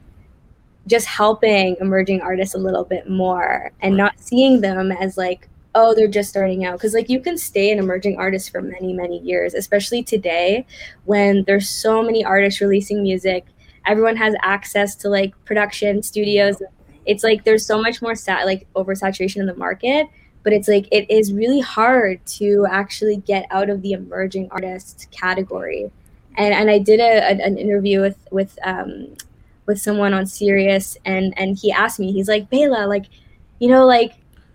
just 0.87 1.05
helping 1.07 1.75
emerging 1.79 2.21
artists 2.21 2.55
a 2.55 2.57
little 2.57 2.83
bit 2.85 3.09
more 3.09 3.71
and 3.81 3.95
not 3.95 4.13
seeing 4.19 4.61
them 4.61 4.91
as 4.91 5.17
like 5.17 5.47
oh 5.75 5.93
they're 5.95 6.07
just 6.07 6.29
starting 6.29 6.65
out. 6.65 6.73
Because 6.77 6.93
like 6.93 7.09
you 7.09 7.19
can 7.19 7.37
stay 7.37 7.71
an 7.71 7.79
emerging 7.79 8.17
artist 8.17 8.51
for 8.51 8.61
many 8.61 8.93
many 8.93 9.19
years 9.19 9.53
especially 9.53 10.03
today 10.03 10.65
when 11.05 11.43
there's 11.45 11.69
so 11.69 12.03
many 12.03 12.23
artists 12.25 12.61
releasing 12.61 13.03
music. 13.03 13.45
Everyone 13.85 14.15
has 14.17 14.35
access 14.43 14.95
to 14.97 15.09
like 15.09 15.33
production 15.45 16.03
studios. 16.03 16.61
It's 17.05 17.23
like 17.23 17.43
there's 17.45 17.65
so 17.65 17.81
much 17.81 18.01
more 18.01 18.15
sat 18.15 18.45
like 18.45 18.67
oversaturation 18.75 19.37
in 19.37 19.45
the 19.47 19.55
market 19.55 20.07
but 20.43 20.53
it's 20.53 20.67
like 20.67 20.87
it 20.91 21.09
is 21.09 21.31
really 21.33 21.59
hard 21.59 22.23
to 22.25 22.65
actually 22.69 23.17
get 23.17 23.45
out 23.51 23.69
of 23.69 23.81
the 23.83 23.91
emerging 23.91 24.47
artist 24.51 25.07
category. 25.11 25.91
And 26.37 26.53
and 26.53 26.69
i 26.69 26.79
did 26.79 26.99
a, 26.99 27.17
a- 27.19 27.45
an 27.45 27.57
interview 27.57 28.01
with 28.01 28.17
with 28.31 28.57
um 28.63 29.15
with 29.65 29.79
someone 29.79 30.13
on 30.13 30.25
Sirius 30.25 30.97
and 31.05 31.33
and 31.37 31.57
he 31.57 31.71
asked 31.71 31.99
me 31.99 32.11
he's 32.11 32.27
like 32.27 32.49
Bela 32.49 32.87
like 32.87 33.05
you 33.59 33.67
know 33.69 33.85
like 33.85 34.13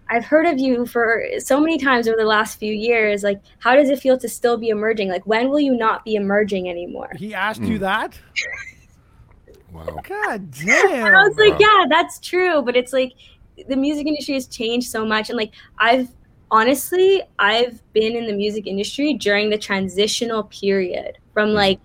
I've 0.08 0.24
heard 0.24 0.46
of 0.46 0.58
you 0.58 0.86
for 0.86 1.24
so 1.38 1.60
many 1.60 1.78
times 1.78 2.06
over 2.06 2.16
the 2.16 2.24
last 2.24 2.58
few 2.58 2.72
years. 2.72 3.22
Like, 3.24 3.40
how 3.58 3.74
does 3.74 3.90
it 3.90 3.98
feel 3.98 4.16
to 4.18 4.28
still 4.28 4.56
be 4.56 4.68
emerging? 4.68 5.08
Like, 5.08 5.26
when 5.26 5.48
will 5.50 5.60
you 5.60 5.76
not 5.76 6.04
be 6.04 6.14
emerging 6.14 6.68
anymore? 6.70 7.10
He 7.16 7.34
asked 7.34 7.62
you 7.62 7.76
Mm. 7.78 7.80
that? 7.80 8.18
Wow. 9.72 10.00
God 10.08 10.50
damn. 10.64 11.14
I 11.14 11.22
was 11.28 11.36
like, 11.36 11.58
Wow. 11.58 11.66
yeah, 11.80 11.84
that's 11.88 12.20
true. 12.20 12.62
But 12.62 12.76
it's 12.76 12.92
like 12.92 13.12
the 13.68 13.76
music 13.76 14.06
industry 14.06 14.34
has 14.34 14.46
changed 14.46 14.90
so 14.90 15.04
much. 15.04 15.28
And 15.30 15.36
like, 15.36 15.52
I've 15.78 16.08
honestly, 16.50 17.22
I've 17.38 17.82
been 17.92 18.16
in 18.16 18.26
the 18.26 18.32
music 18.32 18.66
industry 18.66 19.14
during 19.14 19.50
the 19.50 19.58
transitional 19.58 20.44
period 20.44 21.18
from 21.34 21.50
like, 21.50 21.80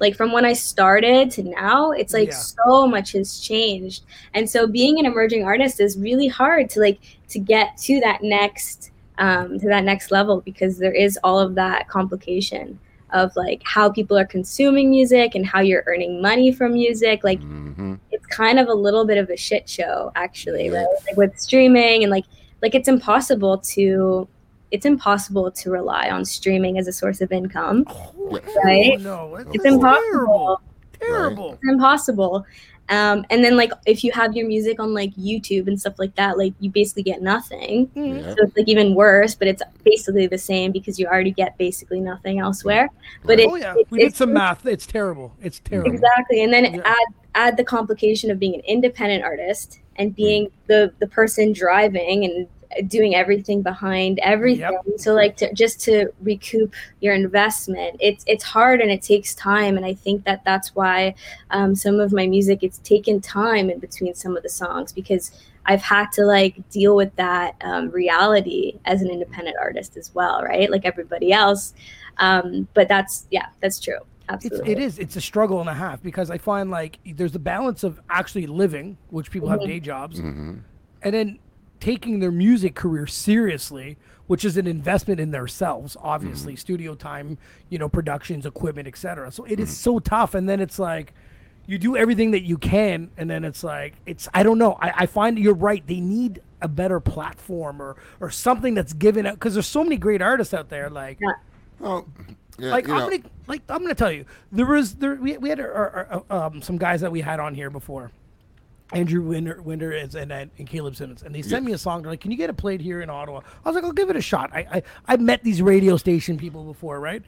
like 0.00 0.16
from 0.16 0.32
when 0.32 0.44
I 0.44 0.52
started 0.54 1.30
to 1.32 1.42
now, 1.42 1.92
it's 1.92 2.12
like 2.12 2.28
Yeah. 2.28 2.34
so 2.34 2.86
much 2.86 3.12
has 3.12 3.38
changed. 3.40 4.04
And 4.34 4.48
so 4.48 4.66
being 4.66 4.98
an 4.98 5.06
emerging 5.06 5.44
artist 5.44 5.80
is 5.80 5.96
really 5.98 6.26
hard 6.28 6.68
to 6.70 6.80
like 6.80 7.00
to 7.28 7.38
get 7.38 7.76
to 7.78 8.00
that 8.00 8.22
next 8.22 8.90
um, 9.18 9.60
to 9.60 9.68
that 9.68 9.84
next 9.84 10.10
level 10.10 10.40
because 10.40 10.78
there 10.78 10.92
is 10.92 11.16
all 11.22 11.38
of 11.38 11.54
that 11.54 11.86
complication 11.88 12.78
of 13.10 13.30
like 13.36 13.62
how 13.64 13.88
people 13.88 14.18
are 14.18 14.24
consuming 14.24 14.90
music 14.90 15.36
and 15.36 15.46
how 15.46 15.60
you're 15.60 15.84
earning 15.86 16.20
money 16.20 16.50
from 16.50 16.72
music. 16.72 17.22
Like 17.22 17.40
hmm 17.40 17.94
it's 18.10 18.26
kind 18.26 18.58
of 18.58 18.68
a 18.68 18.74
little 18.74 19.04
bit 19.04 19.18
of 19.18 19.28
a 19.30 19.36
shit 19.36 19.68
show 19.68 20.10
actually 20.16 20.66
Yeah. 20.68 20.78
right 20.78 20.86
like 21.06 21.16
with 21.16 21.38
streaming 21.38 22.02
and 22.02 22.10
like 22.10 22.24
like 22.62 22.74
it's 22.74 22.88
impossible 22.88 23.58
to 23.58 24.26
it's 24.74 24.86
impossible 24.94 25.46
to 25.60 25.70
rely 25.70 26.04
on 26.16 26.24
streaming 26.24 26.74
as 26.80 26.86
a 26.88 26.92
source 26.92 27.20
of 27.20 27.30
income 27.40 27.84
Oh, 27.86 28.40
Right? 28.64 29.00
No, 29.00 29.36
it's, 29.36 29.50
it's 29.54 29.64
impossible 29.74 30.60
Terrible. 31.00 31.52
it's 31.54 31.68
impossible 31.74 32.34
um, 32.90 33.24
and 33.30 33.42
then 33.44 33.56
like 33.56 33.72
if 33.86 34.04
you 34.04 34.12
have 34.12 34.30
your 34.36 34.46
music 34.54 34.76
on 34.84 34.92
like 35.00 35.12
youtube 35.28 35.66
and 35.68 35.76
stuff 35.80 35.96
like 35.98 36.14
that 36.16 36.36
like 36.36 36.52
you 36.60 36.68
basically 36.70 37.02
get 37.02 37.22
nothing 37.22 37.86
Mhm. 37.96 38.20
Yeah. 38.20 38.28
so 38.34 38.36
it's 38.44 38.56
like 38.58 38.68
even 38.68 38.94
worse 38.94 39.34
but 39.34 39.48
it's 39.48 39.62
basically 39.84 40.26
the 40.26 40.42
same 40.50 40.68
because 40.70 40.98
you 41.00 41.06
already 41.06 41.30
get 41.42 41.56
basically 41.56 42.00
nothing 42.12 42.40
elsewhere 42.40 42.88
but 43.24 43.40
it, 43.40 43.48
Oh 43.50 43.56
yeah, 43.56 43.74
it- 43.78 43.86
we 43.90 43.98
did 44.00 44.08
it's 44.08 44.18
some 44.18 44.32
math. 44.34 44.66
It's 44.66 44.86
terrible. 44.86 45.28
It's 45.42 45.60
terrible. 45.60 45.90
Exactly. 45.94 46.42
And 46.44 46.52
then 46.52 46.64
Yeah. 46.74 46.82
add 46.96 47.08
add 47.42 47.56
the 47.56 47.64
complication 47.64 48.30
of 48.30 48.38
being 48.38 48.54
an 48.54 48.64
independent 48.76 49.24
artist 49.24 49.80
and 49.96 50.14
being 50.14 50.42
the 50.70 50.92
the 51.02 51.06
person 51.18 51.52
driving 51.52 52.18
and 52.26 52.46
doing 52.86 53.14
everything 53.14 53.62
behind 53.62 54.18
everything. 54.20 54.78
So 54.96 55.14
like 55.14 55.36
to 55.38 55.52
just 55.54 55.80
to 55.82 56.12
recoup 56.20 56.74
your 57.00 57.14
investment, 57.14 57.96
it's 58.00 58.24
it's 58.26 58.44
hard 58.44 58.80
and 58.80 58.90
it 58.90 59.02
takes 59.02 59.34
time. 59.34 59.76
And 59.76 59.86
I 59.86 59.94
think 59.94 60.24
that 60.24 60.44
that's 60.44 60.74
why 60.74 61.14
um, 61.50 61.74
some 61.74 62.00
of 62.00 62.12
my 62.12 62.26
music 62.26 62.62
it's 62.62 62.78
taken 62.78 63.20
time 63.20 63.70
in 63.70 63.78
between 63.78 64.14
some 64.14 64.36
of 64.36 64.42
the 64.42 64.48
songs 64.48 64.92
because 64.92 65.30
I've 65.66 65.82
had 65.82 66.12
to 66.12 66.24
like 66.24 66.68
deal 66.70 66.94
with 66.94 67.14
that 67.16 67.54
um, 67.62 67.90
reality 67.90 68.78
as 68.84 69.02
an 69.02 69.08
independent 69.10 69.56
artist 69.60 69.96
as 69.96 70.14
well, 70.14 70.42
right? 70.42 70.70
Like 70.70 70.84
everybody 70.84 71.32
else. 71.32 71.74
Um, 72.18 72.68
but 72.74 72.88
that's 72.88 73.26
yeah, 73.30 73.46
that's 73.60 73.80
true. 73.80 73.98
It's, 74.30 74.46
Absolutely. 74.46 74.72
it 74.72 74.78
is. 74.78 74.98
It's 74.98 75.16
a 75.16 75.20
struggle 75.20 75.60
and 75.60 75.68
a 75.68 75.74
half 75.74 76.02
because 76.02 76.30
I 76.30 76.38
find 76.38 76.70
like 76.70 76.98
there's 77.04 77.32
the 77.32 77.38
balance 77.38 77.84
of 77.84 78.00
actually 78.08 78.46
living, 78.46 78.96
which 79.10 79.30
people 79.30 79.48
have 79.48 79.60
day 79.60 79.80
jobs, 79.80 80.18
and 80.18 80.64
then 81.02 81.38
taking 81.84 82.18
their 82.18 82.32
music 82.32 82.74
career 82.74 83.06
seriously, 83.06 83.98
which 84.26 84.42
is 84.42 84.56
an 84.56 84.66
investment 84.66 85.20
in 85.20 85.30
themselves. 85.32 85.98
Obviously, 86.00 86.56
studio 86.56 86.94
time, 86.94 87.36
you 87.68 87.78
know, 87.78 87.90
productions, 87.90 88.46
equipment, 88.46 88.88
etc. 88.88 89.30
So 89.30 89.44
it 89.44 89.60
is 89.60 89.76
so 89.76 89.98
tough. 89.98 90.34
And 90.34 90.48
then 90.48 90.60
it's 90.60 90.78
like 90.78 91.12
you 91.66 91.76
do 91.76 91.94
everything 91.94 92.30
that 92.30 92.40
you 92.40 92.56
can, 92.56 93.10
and 93.18 93.28
then 93.28 93.44
it's 93.44 93.62
like 93.62 93.96
it's. 94.06 94.28
I 94.32 94.42
don't 94.42 94.56
know. 94.56 94.78
I, 94.80 95.02
I 95.02 95.06
find 95.06 95.38
you're 95.38 95.52
right. 95.52 95.86
They 95.86 96.00
need 96.00 96.40
a 96.62 96.68
better 96.68 97.00
platform 97.00 97.82
or 97.82 97.96
or 98.18 98.30
something 98.30 98.72
that's 98.72 98.94
given 98.94 99.26
out 99.26 99.34
because 99.34 99.52
there's 99.52 99.66
so 99.66 99.84
many 99.84 99.98
great 99.98 100.22
artists 100.22 100.54
out 100.54 100.70
there. 100.70 100.88
Like 100.88 101.18
Yeah. 101.20 101.32
Oh, 101.82 102.06
yeah, 102.58 102.70
like 102.70 102.88
I'm 102.88 102.96
know, 102.96 103.10
gonna 103.10 103.22
like 103.46 103.60
I'm 103.68 103.82
gonna 103.82 103.94
tell 103.94 104.12
you 104.12 104.24
there 104.52 104.64
was 104.64 104.94
there 104.94 105.16
we, 105.16 105.36
we 105.36 105.50
had 105.50 105.60
uh, 105.60 105.64
uh, 105.64 106.20
um, 106.30 106.62
some 106.62 106.78
guys 106.78 107.02
that 107.02 107.12
we 107.12 107.20
had 107.20 107.40
on 107.40 107.54
here 107.54 107.68
before. 107.68 108.10
Andrew 108.92 109.22
Winder, 109.22 109.60
Winder 109.62 109.92
is, 109.92 110.14
and, 110.14 110.30
and 110.30 110.50
and 110.58 110.68
Caleb 110.68 110.94
Simmons, 110.94 111.22
and 111.22 111.34
they 111.34 111.42
sent 111.42 111.64
me 111.64 111.72
a 111.72 111.78
song. 111.78 112.02
They're 112.02 112.12
like, 112.12 112.20
"Can 112.20 112.30
you 112.30 112.36
get 112.36 112.50
it 112.50 112.56
played 112.56 112.80
here 112.80 113.00
in 113.00 113.08
Ottawa?" 113.08 113.40
I 113.64 113.68
was 113.68 113.74
like, 113.74 113.84
"I'll 113.84 113.92
give 113.92 114.10
it 114.10 114.16
a 114.16 114.20
shot." 114.20 114.50
I 114.52 114.66
I 114.70 114.82
I've 115.06 115.20
met 115.20 115.42
these 115.42 115.62
radio 115.62 115.96
station 115.96 116.36
people 116.36 116.64
before, 116.64 117.00
right? 117.00 117.22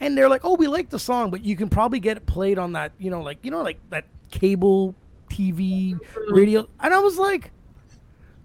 And 0.00 0.16
they're 0.16 0.28
like, 0.28 0.44
"Oh, 0.44 0.54
we 0.54 0.66
like 0.68 0.88
the 0.88 0.98
song, 0.98 1.30
but 1.30 1.44
you 1.44 1.54
can 1.54 1.68
probably 1.68 2.00
get 2.00 2.16
it 2.16 2.26
played 2.26 2.58
on 2.58 2.72
that, 2.72 2.92
you 2.98 3.10
know, 3.10 3.20
like 3.20 3.38
you 3.42 3.50
know, 3.50 3.62
like 3.62 3.78
that 3.90 4.06
cable 4.30 4.94
TV 5.28 5.98
radio." 6.30 6.66
And 6.80 6.94
I 6.94 6.98
was 6.98 7.18
like, 7.18 7.52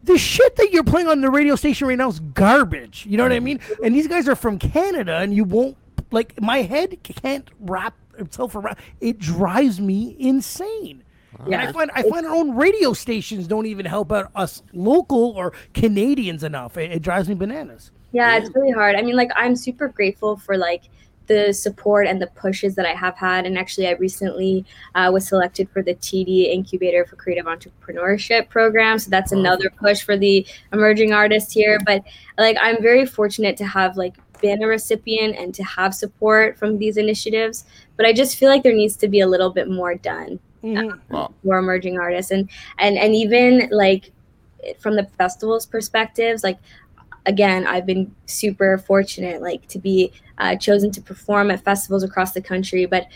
the 0.04 0.18
shit 0.18 0.56
that 0.58 0.72
you're 0.72 0.84
playing 0.84 1.08
on 1.08 1.22
the 1.22 1.30
radio 1.30 1.56
station 1.56 1.88
right 1.88 1.98
now 1.98 2.10
is 2.10 2.20
garbage. 2.20 3.06
You 3.08 3.18
know 3.18 3.24
what 3.24 3.32
I 3.32 3.40
mean? 3.40 3.60
Mm-hmm. 3.60 3.84
And 3.86 3.96
these 3.96 4.08
guys 4.08 4.28
are 4.28 4.36
from 4.36 4.60
Canada, 4.60 5.18
and 5.18 5.34
you 5.34 5.46
won't 5.46 5.78
like 6.12 6.40
my 6.42 6.62
head 6.62 6.98
can't 7.04 7.50
wrap 7.60 7.96
itself 8.18 8.56
around. 8.56 8.78
It 9.00 9.20
drives 9.20 9.80
me 9.80 10.16
insane. 10.20 11.04
And 11.46 11.56
I 11.56 11.72
find 11.72 11.92
I 11.94 12.04
find 12.04 12.26
our 12.26 12.34
own 12.34 12.56
radio 12.56 12.94
stations 12.94 13.48
don't 13.48 13.66
even 13.66 13.86
help 13.86 14.12
out 14.12 14.32
us 14.36 14.64
local 14.74 15.32
or 15.32 15.54
Canadians 15.74 16.44
enough. 16.44 16.78
It, 16.78 16.92
it 16.92 17.02
drives 17.02 17.30
me 17.30 17.36
bananas. 17.36 17.92
Yeah, 18.12 18.38
it's 18.38 18.54
really 18.56 18.72
hard. 18.72 18.96
I 18.96 19.02
mean, 19.02 19.16
like 19.16 19.32
I'm 19.36 19.56
super 19.56 19.88
grateful 19.88 20.38
for 20.38 20.58
like 20.58 20.84
the 21.28 21.54
support 21.54 22.08
and 22.08 22.22
the 22.22 22.28
pushes 22.28 22.76
that 22.76 22.86
I 22.86 22.94
have 22.94 23.16
had. 23.16 23.46
And 23.46 23.58
actually, 23.58 23.88
I 23.88 23.92
recently 23.92 24.66
uh, 24.96 25.12
was 25.14 25.28
selected 25.28 25.70
for 25.70 25.84
the 25.84 25.94
TD 25.96 26.46
Incubator 26.48 27.06
for 27.06 27.16
Creative 27.18 27.46
Entrepreneurship 27.46 28.50
program. 28.50 28.98
So 28.98 29.10
that's 29.10 29.32
another 29.32 29.70
push 29.70 30.02
for 30.02 30.18
the 30.18 30.48
emerging 30.74 31.14
artists 31.14 31.52
here. 31.52 31.80
But 31.86 32.04
like, 32.38 32.58
I'm 32.62 32.82
very 32.82 33.06
fortunate 33.06 33.58
to 33.58 33.66
have 33.66 33.98
like 33.98 34.16
been 34.42 34.64
a 34.64 34.68
recipient 34.68 35.36
and 35.38 35.54
to 35.54 35.64
have 35.64 35.94
support 35.94 36.58
from 36.58 36.78
these 36.78 36.98
initiatives. 36.98 37.66
But 37.98 38.06
I 38.06 38.14
just 38.14 38.38
feel 38.38 38.50
like 38.50 38.64
there 38.64 38.74
needs 38.74 38.96
to 38.98 39.08
be 39.08 39.20
a 39.20 39.28
little 39.28 39.52
bit 39.52 39.70
more 39.70 39.96
done 39.96 40.40
Mhm. 40.64 41.00
Wow. 41.10 41.34
for 41.44 41.58
emerging 41.58 41.98
artists 42.00 42.32
and 42.32 42.50
and 42.80 42.98
and 42.98 43.14
even 43.16 43.70
like 43.72 44.12
from 44.80 44.96
the 44.96 45.04
festival's 45.18 45.66
perspectives 45.66 46.44
like 46.44 46.58
again 47.26 47.66
i've 47.68 47.86
been 47.86 48.14
super 48.26 48.78
fortunate 48.78 49.42
like 49.42 49.66
to 49.68 49.80
be 49.80 50.12
uh, 50.40 50.56
chosen 50.56 50.92
to 50.92 51.02
perform 51.02 51.52
at 51.52 51.64
festivals 51.64 52.04
across 52.04 52.32
the 52.34 52.42
country 52.42 52.86
but 52.86 53.08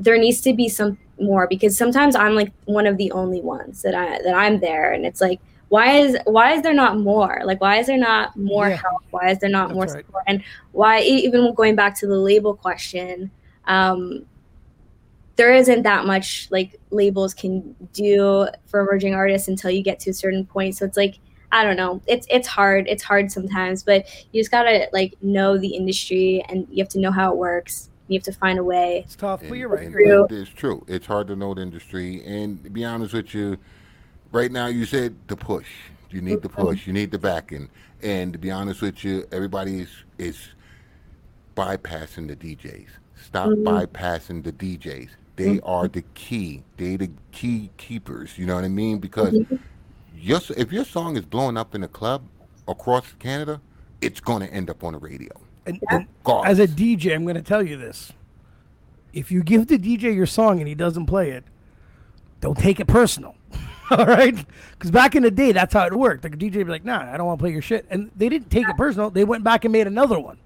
there 0.00 0.18
needs 0.18 0.40
to 0.40 0.52
be 0.54 0.68
some 0.68 0.98
more 1.20 1.46
because 1.48 1.76
sometimes 1.76 2.14
i'm 2.16 2.34
like 2.34 2.52
one 2.64 2.86
of 2.86 2.96
the 2.96 3.10
only 3.12 3.40
ones 3.40 3.82
that 3.82 3.94
i 3.94 4.20
that 4.22 4.34
i'm 4.34 4.58
there 4.60 4.92
and 4.92 5.04
it's 5.06 5.20
like 5.20 5.40
why 5.68 5.98
is 5.98 6.16
why 6.24 6.52
is 6.52 6.62
there 6.62 6.74
not 6.74 6.98
more 6.98 7.40
like 7.44 7.60
why 7.60 7.76
is 7.78 7.86
there 7.86 7.98
not 7.98 8.36
more 8.36 8.68
Yeah. 8.68 8.76
help 8.76 9.02
why 9.10 9.30
is 9.30 9.38
there 9.38 9.50
not 9.50 9.68
That's 9.68 9.74
more 9.74 9.84
right. 9.86 10.04
support 10.06 10.24
and 10.26 10.42
why 10.72 11.00
even 11.00 11.54
going 11.54 11.74
back 11.76 11.94
to 12.00 12.06
the 12.06 12.16
label 12.16 12.54
question 12.54 13.30
um 13.66 14.24
there 15.36 15.54
isn't 15.54 15.82
that 15.82 16.06
much 16.06 16.48
like 16.50 16.80
labels 16.90 17.34
can 17.34 17.74
do 17.92 18.48
for 18.66 18.80
emerging 18.80 19.14
artists 19.14 19.48
until 19.48 19.70
you 19.70 19.82
get 19.82 20.00
to 20.00 20.10
a 20.10 20.14
certain 20.14 20.44
point 20.44 20.76
so 20.76 20.84
it's 20.84 20.96
like 20.96 21.18
i 21.52 21.62
don't 21.62 21.76
know 21.76 22.00
it's 22.06 22.26
it's 22.30 22.48
hard 22.48 22.86
it's 22.88 23.02
hard 23.02 23.30
sometimes 23.30 23.82
but 23.82 24.06
you 24.32 24.40
just 24.40 24.50
gotta 24.50 24.88
like 24.92 25.14
know 25.22 25.56
the 25.58 25.68
industry 25.68 26.44
and 26.48 26.66
you 26.70 26.82
have 26.82 26.88
to 26.88 26.98
know 26.98 27.10
how 27.10 27.30
it 27.30 27.36
works 27.36 27.90
you 28.08 28.18
have 28.18 28.24
to 28.24 28.32
find 28.32 28.58
a 28.58 28.64
way 28.64 29.02
It's 29.04 29.16
tough, 29.16 29.42
but 29.48 29.58
you're 29.58 29.68
right. 29.68 29.86
and 29.86 29.92
You're 29.92 30.22
right. 30.22 30.30
it- 30.30 30.40
It's 30.40 30.50
true. 30.50 30.84
It's 30.86 31.06
hard 31.06 31.26
to 31.28 31.36
know 31.36 31.54
the 31.54 31.62
industry. 31.62 32.22
And 32.24 32.62
to 32.64 32.70
be 32.70 32.84
honest 32.84 33.12
with 33.12 33.34
you, 33.34 33.58
right 34.32 34.50
now 34.50 34.66
you 34.66 34.84
said 34.84 35.16
the 35.26 35.36
push. 35.36 35.66
You 36.10 36.20
need 36.20 36.42
the 36.42 36.48
push. 36.48 36.86
You 36.86 36.92
need 36.92 37.10
the 37.10 37.18
backing. 37.18 37.68
And 38.02 38.32
to 38.32 38.38
be 38.38 38.50
honest 38.50 38.80
with 38.80 39.04
you, 39.04 39.26
everybody 39.32 39.80
is, 39.80 39.90
is 40.18 40.38
bypassing 41.56 42.28
the 42.28 42.36
DJs. 42.36 42.88
Stop 43.24 43.48
mm-hmm. 43.48 43.66
bypassing 43.66 44.44
the 44.44 44.52
DJs. 44.52 45.08
They 45.36 45.56
mm-hmm. 45.56 45.68
are 45.68 45.86
the 45.86 46.02
key. 46.14 46.62
They 46.76 46.96
the 46.96 47.10
key 47.30 47.70
keepers. 47.76 48.38
You 48.38 48.46
know 48.46 48.54
what 48.54 48.64
I 48.64 48.68
mean? 48.68 48.98
Because 48.98 49.34
mm-hmm. 49.34 49.56
your, 50.16 50.40
if 50.56 50.72
your 50.72 50.84
song 50.84 51.16
is 51.16 51.24
blowing 51.24 51.56
up 51.56 51.74
in 51.74 51.82
a 51.82 51.88
club 51.88 52.22
across 52.66 53.12
Canada, 53.18 53.60
it's 54.00 54.20
going 54.20 54.46
to 54.46 54.52
end 54.52 54.70
up 54.70 54.82
on 54.82 54.94
the 54.94 54.98
radio. 54.98 55.32
And, 55.66 55.82
and 55.90 56.06
as 56.44 56.58
a 56.58 56.66
DJ, 56.66 57.14
I'm 57.14 57.24
going 57.24 57.36
to 57.36 57.42
tell 57.42 57.62
you 57.62 57.76
this: 57.76 58.12
if 59.12 59.30
you 59.30 59.42
give 59.42 59.66
the 59.66 59.78
DJ 59.78 60.14
your 60.14 60.26
song 60.26 60.58
and 60.58 60.68
he 60.68 60.74
doesn't 60.74 61.06
play 61.06 61.30
it, 61.30 61.44
don't 62.40 62.56
take 62.56 62.80
it 62.80 62.86
personal. 62.86 63.34
All 63.90 64.06
right? 64.06 64.36
Because 64.72 64.90
back 64.90 65.14
in 65.14 65.22
the 65.22 65.30
day, 65.30 65.52
that's 65.52 65.74
how 65.74 65.86
it 65.86 65.92
worked. 65.92 66.24
Like 66.24 66.34
a 66.34 66.36
DJ 66.36 66.56
would 66.56 66.66
be 66.66 66.72
like, 66.72 66.84
"Nah, 66.84 67.12
I 67.12 67.16
don't 67.16 67.26
want 67.26 67.38
to 67.38 67.42
play 67.42 67.52
your 67.52 67.62
shit," 67.62 67.86
and 67.90 68.10
they 68.16 68.28
didn't 68.28 68.50
take 68.50 68.68
it 68.68 68.76
personal. 68.76 69.10
They 69.10 69.24
went 69.24 69.44
back 69.44 69.64
and 69.64 69.72
made 69.72 69.86
another 69.86 70.18
one. 70.18 70.38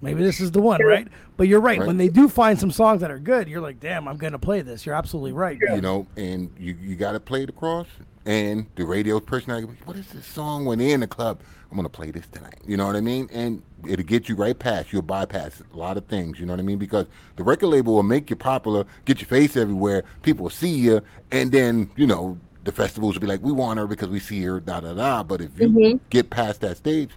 Maybe 0.00 0.22
this 0.22 0.40
is 0.40 0.52
the 0.52 0.60
one, 0.60 0.84
right? 0.84 1.08
But 1.36 1.48
you're 1.48 1.60
right. 1.60 1.78
Right. 1.78 1.86
When 1.86 1.96
they 1.96 2.08
do 2.08 2.28
find 2.28 2.58
some 2.58 2.70
songs 2.70 3.00
that 3.00 3.10
are 3.10 3.18
good, 3.18 3.48
you're 3.48 3.60
like, 3.60 3.80
"Damn, 3.80 4.06
I'm 4.06 4.16
going 4.16 4.32
to 4.32 4.38
play 4.38 4.62
this." 4.62 4.86
You're 4.86 4.94
absolutely 4.94 5.32
right. 5.32 5.58
you 5.60 5.80
know, 5.80 6.06
and 6.16 6.50
you, 6.58 6.76
you 6.80 6.94
got 6.96 7.12
to 7.12 7.20
play 7.20 7.42
it 7.42 7.48
across. 7.48 7.86
And 8.26 8.66
the 8.76 8.84
radio 8.84 9.20
personality, 9.20 9.68
what 9.86 9.96
is 9.96 10.06
this 10.08 10.26
song 10.26 10.66
when 10.66 10.78
they're 10.78 10.94
in 10.94 11.00
the 11.00 11.06
club? 11.06 11.40
I'm 11.70 11.76
going 11.76 11.84
to 11.84 11.90
play 11.90 12.10
this 12.10 12.26
tonight. 12.26 12.60
You 12.66 12.76
know 12.76 12.86
what 12.86 12.96
I 12.96 13.00
mean? 13.00 13.28
And 13.32 13.62
it'll 13.86 14.04
get 14.04 14.28
you 14.28 14.34
right 14.34 14.58
past. 14.58 14.92
You'll 14.92 15.02
bypass 15.02 15.62
a 15.72 15.76
lot 15.76 15.96
of 15.96 16.06
things. 16.06 16.38
You 16.38 16.46
know 16.46 16.52
what 16.52 16.60
I 16.60 16.62
mean? 16.62 16.78
Because 16.78 17.06
the 17.36 17.42
record 17.42 17.68
label 17.68 17.94
will 17.94 18.02
make 18.02 18.28
you 18.28 18.36
popular, 18.36 18.84
get 19.06 19.20
your 19.20 19.28
face 19.28 19.56
everywhere. 19.56 20.04
People 20.22 20.44
will 20.44 20.50
see 20.50 20.74
you. 20.74 21.02
And 21.30 21.52
then, 21.52 21.90
you 21.96 22.06
know, 22.06 22.38
the 22.64 22.72
festivals 22.72 23.14
will 23.14 23.20
be 23.20 23.26
like, 23.26 23.42
we 23.42 23.52
want 23.52 23.78
her 23.78 23.86
because 23.86 24.08
we 24.08 24.20
see 24.20 24.42
her, 24.42 24.60
da 24.60 24.80
da 24.80 24.94
da. 24.94 25.22
But 25.22 25.40
if 25.40 25.58
you 25.58 25.68
mm-hmm. 25.68 25.96
get 26.10 26.30
past 26.30 26.60
that 26.62 26.76
stage, 26.76 27.10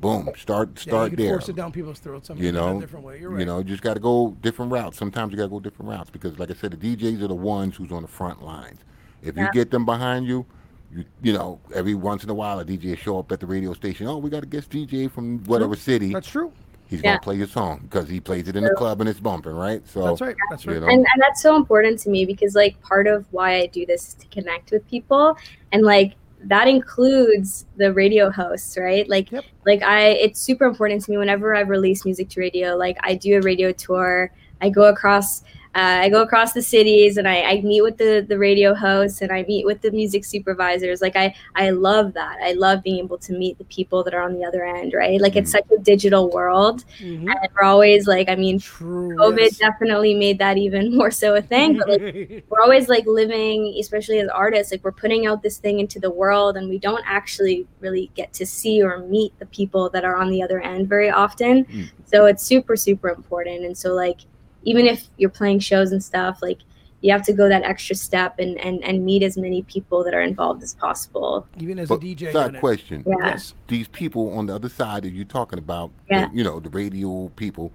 boom, 0.00 0.30
start 0.36 0.70
Yeah, 0.76 0.82
start 0.82 1.10
you 1.12 1.16
there. 1.16 1.28
force 1.30 1.48
it 1.48 1.56
down 1.56 1.72
people's 1.72 1.98
throats. 1.98 2.30
I 2.30 2.34
mean, 2.34 2.42
You 2.42 2.48
in 2.50 2.54
know, 2.54 2.76
a 2.78 2.80
different 2.80 3.04
way. 3.04 3.20
You're 3.20 3.30
right. 3.30 3.40
you 3.40 3.46
know, 3.46 3.58
you 3.58 3.64
just 3.64 3.82
got 3.82 3.94
to 3.94 4.00
go 4.00 4.36
different 4.42 4.72
routes. 4.72 4.96
Sometimes 4.96 5.32
you 5.32 5.36
got 5.36 5.44
to 5.44 5.48
go 5.50 5.60
different 5.60 5.90
routes 5.90 6.10
because, 6.10 6.38
like 6.38 6.50
I 6.50 6.54
said, 6.54 6.72
the 6.72 6.96
DJs 6.96 7.22
are 7.22 7.28
the 7.28 7.34
ones 7.34 7.76
who's 7.76 7.92
on 7.92 8.02
the 8.02 8.08
front 8.08 8.42
lines. 8.42 8.80
If 9.22 9.36
you 9.36 9.48
get 9.52 9.70
them 9.70 9.84
behind 9.84 10.26
you, 10.26 10.46
you 10.94 11.04
you 11.22 11.32
know, 11.32 11.60
every 11.74 11.94
once 11.94 12.24
in 12.24 12.30
a 12.30 12.34
while 12.34 12.60
a 12.60 12.64
DJ 12.64 12.96
show 12.96 13.18
up 13.18 13.30
at 13.32 13.40
the 13.40 13.46
radio 13.46 13.72
station. 13.74 14.06
Oh, 14.06 14.16
we 14.18 14.30
got 14.30 14.42
a 14.42 14.46
guest 14.46 14.70
DJ 14.70 15.10
from 15.10 15.42
whatever 15.44 15.76
city. 15.76 16.12
That's 16.12 16.28
true. 16.28 16.52
He's 16.88 17.02
Yeah. 17.02 17.10
gonna 17.10 17.20
play 17.20 17.34
your 17.36 17.46
song 17.48 17.80
because 17.82 18.08
he 18.08 18.18
plays 18.20 18.48
it 18.48 18.56
in 18.56 18.64
the 18.64 18.70
club 18.70 19.00
and 19.00 19.10
it's 19.10 19.20
bumping, 19.20 19.52
right? 19.52 19.86
So 19.86 20.02
That's 20.04 20.20
right. 20.22 20.36
That's 20.48 20.66
right. 20.66 20.74
You 20.74 20.80
know, 20.80 20.86
and, 20.86 20.98
and 20.98 21.20
that's 21.22 21.42
so 21.42 21.54
important 21.56 21.98
to 22.00 22.10
me 22.10 22.24
because 22.24 22.54
like 22.54 22.80
part 22.80 23.06
of 23.06 23.26
why 23.30 23.56
i 23.56 23.66
do 23.66 23.84
this 23.84 24.08
is 24.08 24.14
to 24.14 24.26
connect 24.28 24.70
with 24.70 24.88
people 24.88 25.36
and 25.72 25.82
like 25.82 26.14
that 26.48 26.66
includes 26.66 27.66
the 27.76 27.92
radio 27.92 28.30
hosts 28.30 28.76
right 28.78 29.08
like 29.08 29.30
Yep. 29.30 29.44
like 29.66 29.82
i 29.82 30.00
it's 30.24 30.40
super 30.40 30.64
important 30.64 31.04
to 31.04 31.10
me 31.10 31.18
whenever 31.18 31.54
i 31.54 31.60
release 31.60 32.04
music 32.04 32.28
to 32.30 32.40
radio 32.40 32.76
like 32.76 32.96
i 33.02 33.14
do 33.14 33.36
a 33.38 33.40
radio 33.42 33.70
tour 33.72 34.32
i 34.60 34.68
go 34.70 34.84
across 34.88 35.42
uh, 35.78 36.00
I 36.02 36.08
go 36.08 36.22
across 36.22 36.54
the 36.54 36.62
cities 36.62 37.18
and 37.18 37.28
I, 37.28 37.42
I 37.42 37.60
meet 37.60 37.82
with 37.82 37.98
the, 37.98 38.26
the 38.28 38.36
radio 38.36 38.74
hosts 38.74 39.22
and 39.22 39.30
I 39.30 39.44
meet 39.44 39.64
with 39.64 39.80
the 39.80 39.92
music 39.92 40.24
supervisors. 40.24 41.00
Like 41.00 41.14
I, 41.14 41.32
I 41.54 41.70
love 41.70 42.14
that. 42.14 42.38
I 42.42 42.52
love 42.54 42.82
being 42.82 42.98
able 42.98 43.18
to 43.18 43.32
meet 43.32 43.58
the 43.58 43.64
people 43.66 44.02
that 44.02 44.12
are 44.12 44.22
on 44.22 44.34
the 44.34 44.44
other 44.44 44.64
end, 44.64 44.92
right? 44.92 45.20
Like 45.20 45.36
it's 45.36 45.52
such 45.52 45.66
a 45.70 45.78
digital 45.78 46.30
world. 46.30 46.84
Mhm. 46.98 47.28
And 47.30 47.48
we're 47.54 47.62
always 47.62 48.08
like, 48.08 48.28
I 48.28 48.34
mean, 48.34 48.58
True. 48.58 49.14
COVID 49.16 49.38
yes. 49.38 49.58
definitely 49.58 50.14
made 50.14 50.40
that 50.40 50.58
even 50.58 50.96
more 50.96 51.12
so 51.12 51.36
a 51.36 51.42
thing. 51.42 51.76
But 51.78 51.88
like 51.88 52.44
we're 52.48 52.60
always 52.60 52.88
like 52.88 53.06
living, 53.06 53.76
especially 53.78 54.18
as 54.18 54.28
artists, 54.30 54.72
like 54.72 54.82
we're 54.82 54.90
putting 54.90 55.28
out 55.28 55.44
this 55.44 55.58
thing 55.58 55.78
into 55.78 56.00
the 56.00 56.10
world 56.10 56.56
and 56.56 56.68
we 56.68 56.78
don't 56.80 57.04
actually 57.06 57.68
really 57.78 58.10
get 58.16 58.32
to 58.32 58.44
see 58.44 58.82
or 58.82 58.98
meet 58.98 59.38
the 59.38 59.46
people 59.46 59.90
that 59.90 60.04
are 60.04 60.16
on 60.16 60.28
the 60.30 60.42
other 60.42 60.60
end 60.60 60.88
very 60.88 61.08
often. 61.08 61.66
Mm. 61.66 61.90
So 62.04 62.26
it's 62.26 62.42
super, 62.42 62.74
super 62.74 63.10
important. 63.10 63.64
And 63.64 63.78
so 63.78 63.94
like 63.94 64.22
even 64.70 64.86
if 64.86 65.08
you're 65.16 65.30
playing 65.40 65.60
shows 65.60 65.92
and 65.92 66.02
stuff, 66.02 66.38
like 66.42 66.58
you 67.00 67.12
have 67.12 67.22
to 67.22 67.32
go 67.32 67.48
that 67.48 67.62
extra 67.62 67.94
step 67.94 68.38
and, 68.38 68.58
and, 68.58 68.82
and 68.84 69.04
meet 69.04 69.22
as 69.22 69.36
many 69.38 69.62
people 69.62 70.02
that 70.04 70.14
are 70.14 70.20
involved 70.22 70.62
as 70.62 70.74
possible. 70.74 71.46
Even 71.58 71.78
as 71.78 71.88
but 71.88 71.96
a 72.02 72.06
DJ. 72.06 72.32
side 72.32 72.46
unit. 72.46 72.60
question: 72.60 73.04
Yeah. 73.06 73.14
Yes. 73.20 73.54
These 73.68 73.88
people 73.88 74.36
on 74.36 74.46
the 74.46 74.54
other 74.54 74.68
side 74.68 75.04
that 75.04 75.10
you're 75.10 75.24
talking 75.24 75.58
about, 75.58 75.90
Yeah. 76.10 76.26
the- 76.28 76.36
you 76.36 76.44
know, 76.44 76.58
the 76.60 76.70
radio 76.70 77.28
people. 77.36 77.72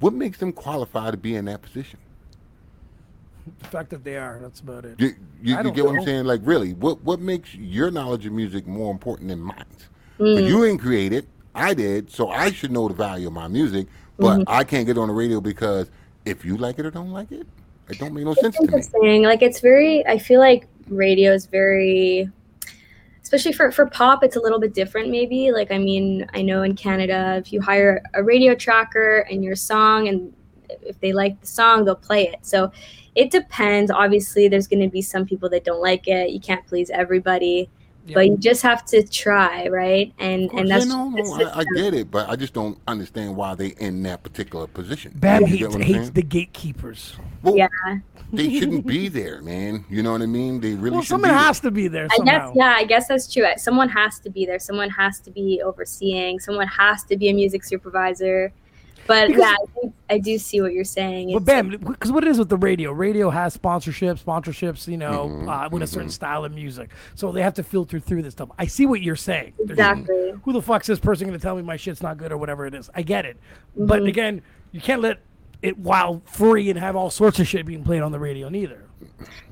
What 0.00 0.12
makes 0.14 0.38
them 0.38 0.52
qualify 0.52 1.10
to 1.10 1.16
be 1.16 1.36
in 1.36 1.44
that 1.46 1.62
position? 1.62 1.98
The 3.60 3.68
fact 3.68 3.90
that 3.90 4.02
they 4.04 4.16
are. 4.16 4.38
That's 4.42 4.60
about 4.60 4.84
it. 4.84 4.96
You, 4.98 5.08
you, 5.42 5.56
you 5.56 5.62
don't 5.62 5.74
get 5.74 5.84
what 5.84 5.96
I'm 5.98 6.04
saying? 6.04 6.24
Like, 6.24 6.40
really, 6.44 6.72
what 6.74 7.02
what 7.04 7.20
makes 7.20 7.54
your 7.54 7.90
knowledge 7.90 8.26
of 8.26 8.32
music 8.32 8.66
more 8.66 8.90
important 8.90 9.28
than 9.28 9.40
mine? 9.40 9.64
Mm. 10.18 10.34
But 10.34 10.44
you 10.44 10.64
ain't 10.64 10.80
created. 10.80 11.26
I 11.54 11.72
did, 11.72 12.10
so 12.10 12.28
I 12.30 12.50
should 12.50 12.70
know 12.72 12.88
the 12.88 12.94
value 12.94 13.28
of 13.28 13.32
my 13.32 13.48
music. 13.48 13.86
But 14.18 14.38
Mm-hmm. 14.40 14.42
I 14.48 14.64
can't 14.64 14.86
get 14.86 14.96
on 14.98 15.08
the 15.08 15.14
radio 15.14 15.40
because 15.42 15.90
if 16.26 16.44
you 16.44 16.56
like 16.56 16.78
it 16.78 16.84
or 16.84 16.90
don't 16.90 17.12
like 17.12 17.32
it, 17.32 17.46
it 17.88 17.98
don't 17.98 18.12
make 18.12 18.24
no 18.24 18.34
sense 18.34 18.56
it's 18.56 18.56
to 18.56 18.62
me. 18.62 18.66
interesting. 18.66 19.22
Like 19.22 19.42
it's 19.42 19.60
very. 19.60 20.06
I 20.06 20.18
feel 20.18 20.40
like 20.40 20.66
radio 20.88 21.32
is 21.32 21.46
very, 21.46 22.28
especially 23.22 23.52
for 23.52 23.70
for 23.70 23.86
pop. 23.86 24.24
It's 24.24 24.36
a 24.36 24.40
little 24.40 24.58
bit 24.58 24.74
different, 24.74 25.08
maybe. 25.08 25.52
Like 25.52 25.70
I 25.70 25.78
mean, 25.78 26.26
I 26.34 26.42
know 26.42 26.62
in 26.62 26.74
Canada, 26.74 27.36
if 27.38 27.52
you 27.52 27.60
hire 27.60 28.02
a 28.14 28.22
radio 28.22 28.54
tracker 28.54 29.20
and 29.30 29.42
your 29.44 29.56
song, 29.56 30.08
and 30.08 30.34
if 30.82 31.00
they 31.00 31.12
like 31.12 31.40
the 31.40 31.46
song, 31.46 31.84
they'll 31.84 31.94
play 31.94 32.28
it. 32.28 32.44
So 32.44 32.72
it 33.14 33.30
depends. 33.30 33.90
Obviously, 33.90 34.48
there's 34.48 34.66
going 34.66 34.82
to 34.82 34.88
be 34.88 35.00
some 35.00 35.24
people 35.24 35.48
that 35.50 35.64
don't 35.64 35.80
like 35.80 36.08
it. 36.08 36.30
You 36.30 36.40
can't 36.40 36.66
please 36.66 36.90
everybody. 36.90 37.70
Yeah. 38.06 38.14
But 38.14 38.26
you 38.26 38.36
just 38.36 38.62
have 38.62 38.84
to 38.86 39.02
try, 39.02 39.66
right? 39.68 40.12
And 40.18 40.48
course, 40.48 40.60
and 40.60 40.70
that's 40.70 40.86
yeah, 40.86 40.94
no, 40.94 41.16
just 41.16 41.36
no, 41.38 41.44
I, 41.44 41.58
I 41.58 41.64
get 41.74 41.92
it, 41.92 42.08
but 42.08 42.28
I 42.28 42.36
just 42.36 42.54
don't 42.54 42.78
understand 42.86 43.34
why 43.34 43.56
they 43.56 43.68
in 43.78 44.02
that 44.04 44.22
particular 44.22 44.68
position. 44.68 45.12
Bam 45.16 45.42
You 45.42 45.46
hates, 45.48 45.58
get 45.58 45.68
what 45.70 45.76
I'm 45.76 45.82
hates 45.82 46.10
the 46.10 46.22
gatekeepers. 46.22 47.16
Well, 47.42 47.56
Yeah. 47.56 47.66
they 48.32 48.48
shouldn't 48.60 48.86
be 48.86 49.08
there, 49.08 49.42
man. 49.42 49.84
You 49.90 50.04
know 50.04 50.12
what 50.12 50.22
I 50.22 50.26
mean? 50.26 50.60
They 50.60 50.74
really 50.74 50.90
Well, 50.98 51.02
someone 51.02 51.30
has 51.30 51.58
to 51.60 51.72
be 51.72 51.88
there 51.88 52.06
I 52.10 52.24
guess 52.24 52.52
yeah, 52.54 52.74
I 52.76 52.84
guess 52.84 53.08
that's 53.08 53.32
true. 53.32 53.44
Someone 53.56 53.88
has 53.88 54.20
to 54.20 54.30
be 54.30 54.46
there. 54.46 54.60
Someone 54.60 54.90
has 54.90 55.18
to 55.20 55.30
be 55.32 55.60
overseeing. 55.62 56.38
Someone 56.38 56.68
has 56.68 57.02
to 57.04 57.16
be 57.16 57.28
a 57.28 57.34
music 57.34 57.64
supervisor. 57.64 58.52
But 59.06 59.28
Because- 59.28 59.56
yeah, 59.82 59.90
I, 60.10 60.18
do 60.18 60.38
see 60.38 60.60
what 60.60 60.72
you're 60.72 60.84
saying. 60.84 61.32
But 61.32 61.44
bam, 61.44 61.70
because 61.70 62.10
what 62.12 62.24
it 62.24 62.28
is 62.30 62.38
with 62.38 62.48
the 62.48 62.56
radio, 62.56 62.92
radio 62.92 63.30
has 63.30 63.56
sponsorships, 63.56 64.22
sponsorships, 64.24 64.86
you 64.88 64.96
know, 64.96 65.28
Mhm, 65.28 65.48
uh, 65.66 65.68
with 65.70 65.82
a 65.82 65.86
certain 65.86 66.10
style 66.10 66.44
of 66.44 66.52
music. 66.52 66.90
So 67.14 67.30
they 67.32 67.42
have 67.42 67.54
to 67.54 67.62
filter 67.62 68.00
through 68.00 68.22
this 68.22 68.32
stuff. 68.32 68.50
I 68.58 68.66
see 68.66 68.86
what 68.86 69.02
you're 69.02 69.16
saying. 69.16 69.52
There's- 69.58 69.70
exactly. 69.70 70.32
Who 70.44 70.52
the 70.52 70.62
fuck's 70.62 70.86
this 70.86 70.98
person 71.00 71.26
going 71.26 71.38
to 71.38 71.42
tell 71.42 71.56
me 71.56 71.62
my 71.62 71.76
shit's 71.76 72.02
not 72.02 72.16
good 72.18 72.32
or 72.32 72.36
whatever 72.38 72.66
it 72.66 72.74
is? 72.74 72.90
I 72.94 73.02
get 73.02 73.24
it. 73.24 73.36
But 73.76 74.02
Mhm. 74.02 74.08
again, 74.08 74.42
you 74.72 74.80
can't 74.80 75.02
let 75.02 75.18
it 75.62 75.78
while 75.78 76.20
free 76.26 76.68
and 76.70 76.78
have 76.78 76.96
all 76.96 77.10
sorts 77.10 77.38
of 77.40 77.46
shit 77.48 77.64
being 77.66 77.82
played 77.82 78.02
on 78.02 78.12
the 78.12 78.18
radio 78.18 78.48
neither. 78.48 78.82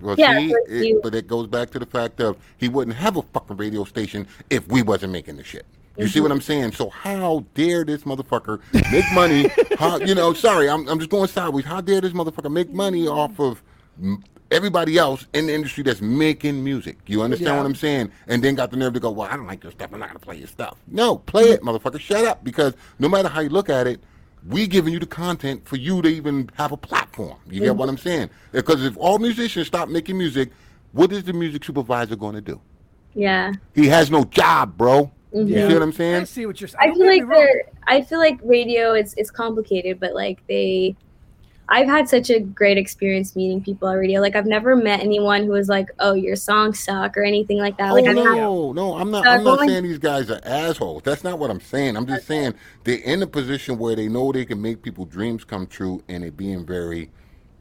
Well, 0.01 0.17
Yeah, 0.19 0.39
see, 0.39 0.49
but 0.49 0.73
it, 0.75 0.87
you- 0.87 1.01
but 1.03 1.15
it 1.15 1.27
goes 1.27 1.47
back 1.47 1.71
to 1.71 1.79
the 1.79 1.87
fact 1.87 2.21
of 2.21 2.37
he 2.57 2.69
wouldn't 2.69 2.97
have 2.97 3.17
a 3.17 3.23
fucking 3.23 3.57
radio 3.57 3.85
station 3.85 4.27
if 4.51 4.67
we 4.69 4.83
wasn't 4.83 5.13
making 5.13 5.37
the 5.37 5.45
shit. 5.45 5.67
You 5.97 6.09
see 6.09 6.21
what 6.21 6.33
I'm 6.33 6.41
saying? 6.41 6.73
So 6.73 6.91
how 6.91 7.45
dare 7.55 7.85
this 7.85 8.03
motherfucker 8.03 8.61
make 8.91 9.05
money? 9.13 9.49
how, 9.79 9.99
you 9.99 10.15
know, 10.15 10.33
sorry, 10.33 10.69
I'm, 10.69 10.89
I'm 10.89 10.99
just 10.99 11.11
going 11.11 11.29
sideways. 11.29 11.65
How 11.65 11.81
dare 11.81 12.01
this 12.01 12.13
motherfucker 12.13 12.51
make 12.51 12.73
money 12.73 13.07
off 13.07 13.39
of 13.39 13.63
mm, 14.01 14.21
everybody 14.51 14.99
else 14.99 15.27
in 15.35 15.47
the 15.47 15.55
industry 15.55 15.85
that's 15.85 16.01
making 16.01 16.65
music? 16.65 16.99
You 17.07 17.23
understand 17.23 17.49
Yeah. 17.49 17.57
what 17.59 17.67
I'm 17.67 17.75
saying? 17.77 18.11
And 18.27 18.43
then 18.43 18.57
got 18.57 18.71
the 18.73 18.77
nerve 18.77 18.95
to 18.95 19.01
go, 19.01 19.11
well, 19.13 19.29
I 19.31 19.37
don't 19.37 19.47
like 19.47 19.63
your 19.63 19.73
stuff. 19.73 19.91
I'm 19.93 20.01
not 20.01 20.09
gonna 20.09 20.19
play 20.19 20.37
your 20.39 20.49
stuff. 20.49 20.79
No, 20.89 21.19
play 21.19 21.45
it, 21.51 21.63
motherfucker. 21.63 22.01
Shut 22.01 22.25
up, 22.25 22.43
because 22.43 22.75
no 22.99 23.09
matter 23.09 23.29
how 23.29 23.41
you 23.41 23.51
look 23.51 23.69
at 23.71 23.87
it. 23.87 24.01
We 24.47 24.67
giving 24.67 24.93
you 24.93 24.99
the 24.99 25.07
content 25.07 25.67
for 25.67 25.77
you 25.77 26.03
to 26.03 26.09
even 26.11 26.51
have 26.57 26.71
a 26.71 26.77
platform. 26.77 27.39
You 27.49 27.61
get 27.61 27.77
what 27.77 27.89
I'm 27.89 27.97
saying? 27.97 28.29
Because 28.53 28.85
if 28.85 28.95
all 28.99 29.19
musicians 29.19 29.67
stop 29.69 29.89
making 29.89 30.19
music, 30.19 30.51
what 30.93 31.11
is 31.13 31.25
the 31.25 31.33
music 31.33 31.65
supervisor 31.65 32.15
going 32.15 32.35
to 32.35 32.43
do? 32.43 32.61
Yeah. 33.15 33.53
He 33.75 33.87
has 33.87 34.11
no 34.11 34.25
job, 34.25 34.77
bro. 34.77 35.11
You 35.35 35.45
Yeah. 35.47 35.69
see 35.69 35.75
what 35.75 35.83
I'm 35.83 35.93
saying? 35.93 36.15
I 36.15 36.25
see 36.25 36.47
what 36.47 36.61
you're 36.61 36.69
saying. 36.69 36.81
I 36.81 36.87
Don't 36.87 36.97
feel 36.99 37.07
like 37.07 37.23
wrong. 37.23 37.31
they're 37.31 37.63
I 37.87 38.03
feel 38.03 38.19
like 38.19 38.39
radio 38.45 38.95
is 38.95 39.15
is 39.15 39.31
complicated, 39.31 39.99
but 40.01 40.15
like 40.15 40.39
they 40.49 40.95
I've 41.67 41.87
had 41.87 42.09
such 42.11 42.29
a 42.29 42.41
great 42.41 42.77
experience 42.77 43.35
meeting 43.35 43.63
people 43.63 43.89
at 43.89 43.95
radio. 43.95 44.21
Like 44.21 44.37
I've 44.37 44.45
never 44.47 44.77
met 44.77 45.01
anyone 45.01 45.45
who 45.45 45.53
was 45.53 45.67
like, 45.69 45.89
"Oh, 45.99 46.13
your 46.13 46.37
songs 46.37 46.79
suck" 46.79 47.17
or 47.17 47.23
anything 47.23 47.59
like 47.59 47.79
that. 47.79 47.91
Oh 47.91 47.95
Like 47.95 48.07
I've 48.07 48.15
no, 48.17 48.73
no, 48.73 48.97
I'm 48.99 49.11
not. 49.11 49.27
Uh, 49.27 49.31
I'm 49.31 49.45
not 49.45 49.57
going- 49.57 49.71
saying 49.71 49.83
these 49.85 49.99
guys 49.99 50.31
are 50.31 50.41
assholes. 50.45 51.03
That's 51.05 51.25
not 51.25 51.39
what 51.39 51.51
I'm 51.51 51.61
saying. 51.61 51.97
I'm 51.97 52.07
just 52.07 52.27
saying 52.27 52.53
they're 52.85 52.99
in 52.99 53.23
a 53.23 53.27
position 53.27 53.79
where 53.79 53.97
they 53.97 54.09
know 54.09 54.31
they 54.31 54.45
can 54.45 54.61
make 54.61 54.83
people's 54.83 55.09
dreams 55.09 55.43
come 55.43 55.67
true, 55.67 56.03
and 56.09 56.23
it 56.23 56.37
being 56.37 56.67
very. 56.67 57.11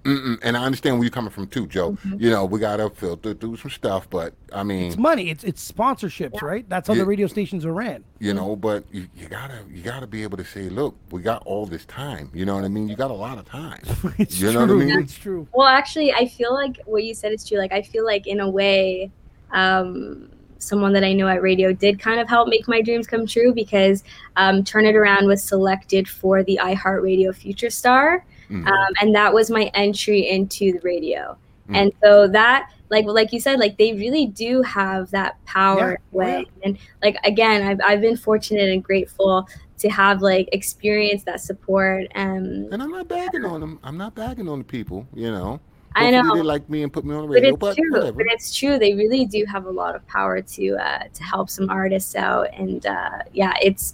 Mm-mm. 0.03 0.37
And 0.43 0.57
I 0.57 0.65
understand 0.65 0.97
where 0.97 1.03
you're 1.05 1.11
coming 1.11 1.31
from 1.31 1.47
too, 1.47 1.65
Joe. 1.67 1.91
Mm-hmm. 1.91 2.15
You 2.21 2.29
know, 2.29 2.45
we 2.45 2.59
gotta 2.59 2.89
filter 2.89 3.33
through 3.33 3.57
some 3.57 3.71
stuff, 3.71 4.09
but 4.09 4.33
I 4.51 4.63
mean, 4.63 4.87
It's 4.87 4.97
money. 4.97 5.29
It's 5.29 5.43
it's 5.43 5.71
sponsorships, 5.71 6.41
right? 6.41 6.67
That's 6.67 6.87
how 6.87 6.93
Yeah. 6.93 7.01
the 7.01 7.05
radio 7.05 7.27
stations 7.27 7.65
are 7.65 7.73
ran. 7.73 8.03
you 8.19 8.33
know, 8.33 8.55
but 8.55 8.83
you, 8.91 9.07
you 9.15 9.27
gotta 9.27 9.59
you 9.71 9.81
gotta 9.81 10.07
be 10.07 10.23
able 10.23 10.37
to 10.37 10.45
say, 10.45 10.69
look, 10.69 10.95
we 11.11 11.21
got 11.21 11.41
all 11.45 11.65
this 11.65 11.85
time. 11.85 12.29
You 12.33 12.45
know 12.45 12.55
what 12.55 12.65
I 12.65 12.67
mean? 12.67 12.87
You 12.89 12.95
got 12.95 13.11
a 13.11 13.13
lot 13.13 13.37
of 13.37 13.45
time. 13.45 13.81
It's 14.19 14.39
You 14.39 14.51
true. 14.51 14.53
know 14.67 14.73
what 14.75 14.83
I 14.83 14.85
mean? 14.85 14.99
It's 14.99 15.15
true. 15.17 15.47
Well, 15.53 15.67
actually, 15.67 16.11
I 16.13 16.27
feel 16.27 16.53
like 16.53 16.79
what 16.85 17.03
you 17.03 17.13
said 17.13 17.31
is 17.31 17.47
true. 17.47 17.57
Like, 17.57 17.71
I 17.71 17.81
feel 17.81 18.05
like 18.05 18.27
in 18.27 18.39
a 18.41 18.49
way, 18.49 19.09
um, 19.51 20.29
someone 20.59 20.93
that 20.93 21.03
I 21.03 21.13
know 21.13 21.27
at 21.27 21.41
radio 21.41 21.73
did 21.73 21.99
kind 21.99 22.19
of 22.19 22.27
help 22.29 22.47
make 22.47 22.67
my 22.67 22.81
dreams 22.81 23.05
come 23.07 23.25
true 23.27 23.53
because 23.53 24.03
um, 24.37 24.63
Turn 24.63 24.85
It 24.85 24.95
Around 24.95 25.27
was 25.27 25.43
selected 25.43 26.07
for 26.07 26.41
the 26.43 26.59
iHeartRadio 26.61 27.35
Future 27.35 27.69
Star, 27.69 28.25
Mhm. 28.49 28.67
um, 28.67 28.93
and 29.01 29.15
that 29.15 29.33
was 29.33 29.49
my 29.49 29.71
entry 29.73 30.29
into 30.29 30.73
the 30.73 30.79
radio. 30.79 31.37
Mm. 31.69 31.75
And 31.77 31.91
so 32.03 32.27
that, 32.27 32.69
like, 32.89 33.05
like 33.05 33.31
you 33.33 33.39
said, 33.39 33.59
like 33.59 33.77
they 33.77 33.93
really 33.93 34.25
do 34.27 34.61
have 34.63 35.09
that 35.11 35.43
power 35.45 35.79
Yeah, 35.79 35.85
in 35.91 35.95
a 35.95 36.17
way. 36.17 36.45
And 36.63 36.77
like 37.01 37.17
again, 37.23 37.63
I've 37.63 37.79
I've 37.83 38.01
been 38.01 38.17
fortunate 38.17 38.69
and 38.69 38.83
grateful 38.83 39.47
to 39.79 39.89
have 39.89 40.21
like 40.21 40.47
experience 40.51 41.23
that 41.23 41.41
support 41.41 42.07
and 42.15 42.71
And 42.73 42.81
I'm 42.83 42.91
not 42.91 43.07
bagging 43.07 43.45
on 43.45 43.59
them. 43.61 43.79
I'm 43.83 43.97
not 43.97 44.13
bagging 44.15 44.47
on 44.47 44.59
the 44.59 44.63
people. 44.65 45.07
You 45.13 45.31
know, 45.31 45.59
I 45.95 46.11
know. 46.11 46.35
they 46.35 46.41
like 46.41 46.69
me 46.69 46.83
and 46.83 46.91
put 46.91 47.03
me 47.05 47.15
on 47.15 47.23
the 47.23 47.27
radio, 47.29 47.55
but 47.55 47.69
radio. 47.69 47.71
it's 47.71 47.77
But, 47.77 47.81
true. 47.81 47.91
whatever. 47.99 48.17
But 48.17 48.25
it's 48.33 48.55
true. 48.55 48.77
They 48.77 48.93
really 48.93 49.25
do 49.25 49.45
have 49.45 49.65
a 49.65 49.71
lot 49.71 49.95
of 49.95 50.05
power 50.07 50.41
to 50.41 50.75
uh, 50.77 51.03
to 51.13 51.23
help 51.23 51.49
some 51.49 51.69
artists 51.69 52.15
out, 52.15 52.47
and 52.53 52.85
uh, 52.85 53.19
yeah, 53.33 53.53
it's 53.61 53.93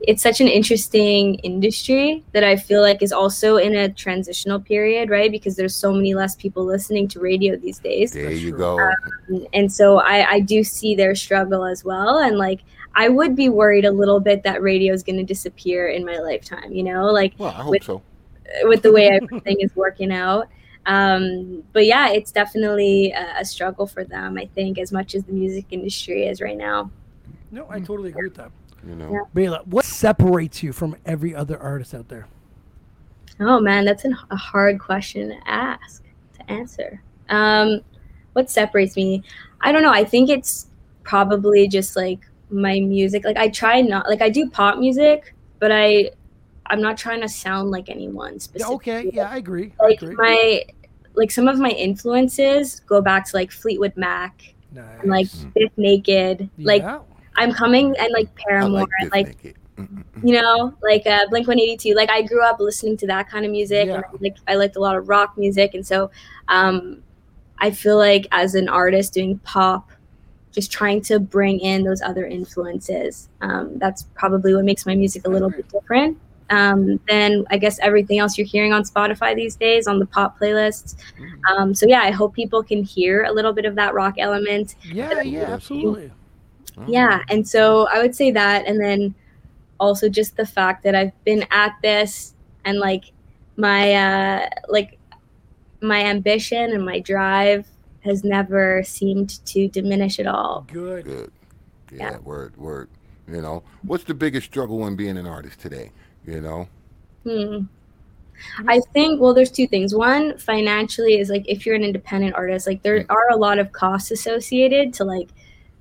it's 0.00 0.22
such 0.22 0.40
an 0.40 0.48
interesting 0.48 1.34
industry 1.36 2.24
that 2.32 2.42
I 2.42 2.56
feel 2.56 2.80
like 2.80 3.02
is 3.02 3.12
also 3.12 3.56
in 3.56 3.74
a 3.74 3.88
transitional 3.88 4.58
period, 4.58 5.10
right? 5.10 5.30
Because 5.30 5.56
there's 5.56 5.74
so 5.74 5.92
many 5.92 6.14
less 6.14 6.34
people 6.36 6.64
listening 6.64 7.06
to 7.08 7.20
radio 7.20 7.56
these 7.56 7.78
days, 7.78 8.12
there 8.12 8.30
you 8.30 8.50
true. 8.50 8.58
go. 8.58 8.90
and 9.52 9.70
so 9.72 9.98
I, 9.98 10.30
I 10.30 10.40
do 10.40 10.64
see 10.64 10.94
their 10.94 11.14
struggle 11.14 11.64
as 11.64 11.84
well, 11.84 12.18
and 12.18 12.38
like. 12.38 12.60
I 12.92 13.08
would 13.08 13.36
be 13.36 13.48
worried 13.48 13.84
a 13.84 13.90
little 13.92 14.18
bit 14.18 14.42
that 14.42 14.62
radio 14.62 14.92
is 14.92 15.04
going 15.04 15.18
to 15.18 15.22
disappear 15.22 15.86
in 15.86 16.04
my 16.04 16.18
lifetime, 16.18 16.72
you 16.72 16.82
know, 16.82 17.04
like 17.06 17.34
well, 17.38 17.50
I 17.50 17.62
hope 17.62 17.70
with- 17.70 17.84
so. 17.84 18.02
with 18.62 18.82
the 18.82 18.90
way 18.90 19.06
everything 19.10 19.58
is 19.60 19.76
working 19.76 20.10
out. 20.10 20.48
Um, 20.86 21.62
but 21.72 21.86
yeah, 21.86 22.10
it's 22.10 22.32
definitely 22.32 23.12
a, 23.12 23.42
a 23.42 23.44
struggle 23.44 23.86
for 23.86 24.02
them, 24.02 24.36
I 24.36 24.46
think, 24.46 24.76
as 24.76 24.90
much 24.90 25.14
as 25.14 25.22
the 25.22 25.32
music 25.32 25.66
industry 25.70 26.26
is 26.26 26.40
right 26.40 26.56
now. 26.56 26.90
No, 27.52 27.64
I 27.70 27.78
totally 27.78 28.08
agree 28.08 28.24
with 28.24 28.34
that. 28.38 28.50
You 28.86 28.94
know. 28.96 29.12
Yeah. 29.12 29.20
Bela, 29.34 29.62
what 29.66 29.84
separates 29.84 30.62
you 30.62 30.72
from 30.72 30.96
every 31.04 31.34
other 31.34 31.58
artist 31.58 31.94
out 31.94 32.08
there? 32.08 32.26
Oh 33.40 33.60
man, 33.60 33.84
that's 33.84 34.04
an, 34.04 34.16
a 34.30 34.36
hard 34.36 34.78
question 34.78 35.28
to 35.30 35.36
ask, 35.48 36.02
to 36.38 36.50
answer. 36.50 37.00
Um, 37.28 37.80
what 38.34 38.50
separates 38.50 38.96
me? 38.96 39.22
I 39.60 39.72
don't 39.72 39.82
know. 39.82 39.92
I 39.92 40.04
think 40.04 40.28
it's 40.30 40.66
probably 41.04 41.68
just 41.68 41.96
like 41.96 42.20
my 42.50 42.80
music. 42.80 43.24
Like 43.24 43.36
I 43.36 43.48
try 43.48 43.80
not, 43.80 44.08
like 44.08 44.22
I 44.22 44.28
do 44.28 44.48
pop 44.50 44.78
music, 44.78 45.34
but 45.58 45.70
I, 45.72 46.10
I'm 46.66 46.80
not 46.80 46.96
trying 46.96 47.20
to 47.22 47.28
sound 47.28 47.70
like 47.70 47.88
anyone 47.88 48.34
Yeah, 48.34 48.38
specifically. 48.38 48.74
okay, 48.76 49.10
yeah, 49.12 49.30
I 49.30 49.36
agree. 49.36 49.72
I 49.80 49.84
Like 49.84 50.02
agree. 50.02 50.14
my, 50.16 50.64
like 51.14 51.30
some 51.30 51.48
of 51.48 51.58
my 51.58 51.70
influences 51.70 52.80
go 52.80 53.00
back 53.00 53.26
to 53.30 53.36
like 53.36 53.50
Fleetwood 53.50 53.96
Mac, 53.96 54.54
nice. 54.72 54.84
and 55.00 55.10
like 55.10 55.28
Fifth 55.54 55.76
Naked. 55.76 56.48
Like 56.58 56.82
Yeah. 56.82 57.00
I'm 57.36 57.52
coming 57.52 57.94
and 57.98 58.12
like 58.12 58.28
I 58.38 58.42
Paramore, 58.48 58.86
like 59.02 59.12
like 59.12 59.26
naked. 59.26 59.56
You 60.22 60.34
know, 60.42 60.74
like 60.82 61.06
uh, 61.06 61.26
Blink 61.30 61.48
182. 61.48 61.94
Like 61.94 62.10
I 62.10 62.20
grew 62.22 62.42
up 62.44 62.60
listening 62.60 62.96
to 62.98 63.06
that 63.06 63.30
kind 63.30 63.44
of 63.46 63.50
music, 63.50 63.88
and 63.88 64.02
Yeah. 64.04 64.18
like 64.20 64.36
I 64.46 64.56
liked 64.56 64.76
a 64.76 64.80
lot 64.80 64.96
of 64.96 65.08
rock 65.08 65.38
music, 65.38 65.72
and 65.74 65.86
so 65.86 66.10
um, 66.48 67.02
I 67.58 67.70
feel 67.70 67.96
like 67.96 68.26
as 68.30 68.54
an 68.54 68.68
artist 68.68 69.14
doing 69.14 69.38
pop, 69.38 69.90
just 70.52 70.70
trying 70.70 71.00
to 71.02 71.18
bring 71.18 71.60
in 71.60 71.84
those 71.84 72.02
other 72.02 72.26
influences. 72.26 73.28
Um, 73.40 73.78
that's 73.78 74.02
probably 74.14 74.54
what 74.54 74.64
makes 74.66 74.84
my 74.84 74.94
music 74.94 75.26
a 75.26 75.30
little 75.30 75.48
agree. 75.48 75.62
bit 75.62 75.70
different. 75.80 76.18
Um, 76.50 76.98
than 77.08 77.44
I 77.48 77.58
guess 77.58 77.78
everything 77.78 78.18
else 78.18 78.36
you're 78.36 78.46
hearing 78.46 78.72
on 78.72 78.82
Spotify 78.82 79.36
these 79.36 79.54
days 79.54 79.86
on 79.86 80.00
the 80.00 80.06
pop 80.06 80.36
playlists. 80.38 80.96
Um, 81.48 81.72
so 81.74 81.86
yeah, 81.86 82.00
I 82.00 82.10
hope 82.10 82.34
people 82.34 82.60
can 82.64 82.82
hear 82.82 83.22
a 83.22 83.32
little 83.32 83.52
bit 83.52 83.64
of 83.66 83.76
that 83.76 83.94
rock 83.94 84.14
element 84.18 84.74
Yeah, 84.84 85.22
yeah, 85.22 85.42
absolutely. 85.52 86.10
Oh, 86.80 86.84
yeah 86.88 87.22
and 87.28 87.46
so 87.46 87.86
i 87.92 88.00
would 88.00 88.14
say 88.14 88.30
that 88.30 88.66
and 88.66 88.80
then 88.80 89.14
also 89.78 90.08
just 90.08 90.36
the 90.36 90.46
fact 90.46 90.82
that 90.84 90.94
i've 90.94 91.12
been 91.24 91.44
at 91.50 91.76
this 91.82 92.34
and 92.64 92.78
like 92.78 93.12
my 93.56 93.92
uh 93.94 94.48
like 94.68 94.98
my 95.82 96.02
ambition 96.04 96.72
and 96.72 96.84
my 96.84 97.00
drive 97.00 97.66
has 98.02 98.24
never 98.24 98.82
seemed 98.82 99.44
to 99.46 99.68
diminish 99.68 100.18
at 100.18 100.26
all 100.26 100.66
Good. 100.72 101.04
Good. 101.04 101.32
Yeah, 101.92 102.12
Yeah. 102.12 102.18
word, 102.18 102.56
word. 102.56 102.88
You 103.28 103.40
know, 103.42 103.62
what's 103.82 104.04
the 104.04 104.14
biggest 104.14 104.46
struggle 104.46 104.86
in 104.86 104.96
being 104.96 105.16
an 105.18 105.26
artist 105.26 105.60
today? 105.60 105.90
You 106.26 106.40
know, 106.40 106.68
Hmm. 107.24 107.64
I 108.66 108.80
think 108.94 109.20
well 109.20 109.34
there's 109.34 109.50
two 109.50 109.66
things. 109.66 109.94
One, 109.94 110.38
financially 110.38 111.18
is 111.18 111.28
like 111.28 111.44
if 111.48 111.66
you're 111.66 111.74
an 111.74 111.84
independent 111.84 112.34
artist, 112.34 112.66
like 112.66 112.82
there 112.82 113.04
are 113.10 113.28
a 113.30 113.36
lot 113.36 113.58
of 113.58 113.72
costs 113.72 114.10
associated 114.10 114.94
to 114.94 115.04
like 115.04 115.28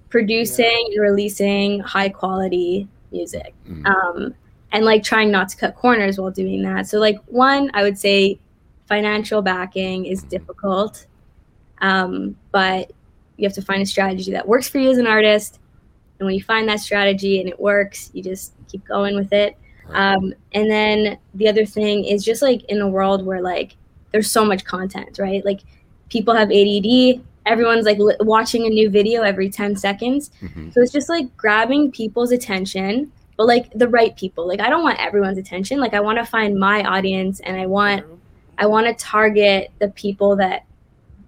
producing 0.09 0.89
and 0.91 1.01
releasing 1.01 1.79
high 1.79 2.09
quality 2.09 2.87
music. 3.11 3.53
Mm. 3.67 3.85
Um 3.85 4.35
and 4.71 4.85
like 4.85 5.03
trying 5.03 5.31
not 5.31 5.49
to 5.49 5.57
cut 5.57 5.75
corners 5.75 6.19
while 6.19 6.31
doing 6.31 6.61
that. 6.63 6.87
So 6.87 6.99
like 6.99 7.19
one, 7.25 7.71
I 7.73 7.83
would 7.83 7.97
say 7.97 8.39
financial 8.87 9.41
backing 9.41 10.05
is 10.05 10.23
difficult, 10.23 11.07
um, 11.81 12.35
but 12.51 12.91
you 13.37 13.47
have 13.47 13.55
to 13.55 13.61
find 13.61 13.81
a 13.81 13.85
strategy 13.85 14.31
that 14.31 14.47
works 14.47 14.67
for 14.67 14.79
you 14.79 14.91
as 14.91 14.97
an 14.97 15.07
artist. 15.07 15.59
And 16.19 16.25
when 16.25 16.35
you 16.35 16.43
find 16.43 16.67
that 16.67 16.81
strategy 16.81 17.39
and 17.39 17.49
it 17.49 17.59
works, 17.59 18.11
you 18.13 18.21
just 18.21 18.53
keep 18.67 18.85
going 18.85 19.15
with 19.15 19.31
it. 19.33 19.57
Um, 19.91 20.33
and 20.53 20.69
then 20.69 21.17
the 21.33 21.47
other 21.47 21.65
thing 21.65 22.05
is 22.05 22.23
just 22.23 22.41
like 22.41 22.63
in 22.65 22.81
a 22.81 22.87
world 22.87 23.25
where 23.25 23.41
like 23.41 23.75
there's 24.11 24.29
so 24.29 24.45
much 24.45 24.65
content, 24.65 25.17
right? 25.17 25.43
Like 25.43 25.61
people 26.09 26.35
have 26.35 26.51
ADD. 26.51 27.23
Everyone's 27.49 27.85
like 27.85 27.97
li- 27.97 28.15
watching 28.21 28.65
a 28.65 28.69
new 28.69 28.89
video 28.89 29.23
every 29.23 29.49
10 29.49 29.75
seconds. 29.75 30.29
Mhm. 30.41 30.73
So 30.73 30.81
it's 30.81 30.91
just 30.93 31.09
like 31.09 31.35
grabbing 31.35 31.91
people's 31.91 32.31
attention, 32.31 33.11
but 33.37 33.47
like 33.47 33.71
the 33.73 33.87
right 33.87 34.15
people. 34.15 34.47
Like 34.47 34.59
I 34.61 34.69
don't 34.69 34.83
want 34.83 34.99
everyone's 34.99 35.37
attention. 35.37 35.79
Like 35.79 35.93
I 35.93 35.99
want 35.99 36.17
to 36.19 36.25
find 36.25 36.57
my 36.59 36.83
audience 36.83 37.39
and 37.41 37.57
I 37.59 37.65
want 37.65 38.05
I 38.57 38.65
want 38.67 38.85
to 38.87 38.93
target 39.05 39.71
the 39.79 39.87
people 39.89 40.35
that 40.37 40.65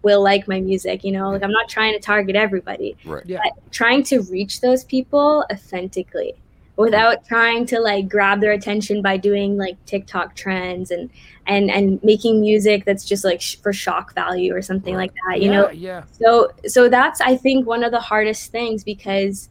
will 0.03 0.21
like 0.21 0.47
my 0.47 0.59
music, 0.59 1.03
you 1.03 1.11
know? 1.11 1.29
Like 1.31 1.43
I'm 1.43 1.51
not 1.51 1.69
trying 1.69 1.93
to 1.93 1.99
target 1.99 2.35
everybody 2.35 2.97
Right. 3.05 3.23
Yeah. 3.25 3.39
but 3.43 3.53
trying 3.71 4.03
to 4.11 4.21
reach 4.23 4.61
those 4.61 4.83
people 4.83 5.45
authentically 5.51 6.33
without 6.75 7.25
trying 7.25 7.65
to 7.65 7.79
like 7.79 8.09
grab 8.09 8.41
their 8.41 8.51
attention 8.51 9.01
by 9.01 9.17
doing 9.17 9.57
like 9.57 9.83
TikTok 9.85 10.35
trends 10.35 10.91
and 10.91 11.09
and 11.47 11.69
and 11.69 12.03
making 12.03 12.41
music 12.41 12.85
that's 12.85 13.05
just 13.05 13.23
like 13.23 13.41
sh- 13.41 13.57
for 13.57 13.73
shock 13.73 14.13
value 14.13 14.55
or 14.55 14.61
something 14.61 14.95
like 14.95 15.11
that 15.27 15.41
you 15.41 15.51
yeah, 15.51 15.61
know? 15.61 15.69
yeah. 15.71 16.03
so 16.11 16.51
so 16.67 16.87
that's 16.87 17.19
i 17.19 17.35
think 17.35 17.65
one 17.65 17.83
of 17.83 17.91
the 17.91 17.99
hardest 17.99 18.51
things 18.51 18.83
because 18.83 19.49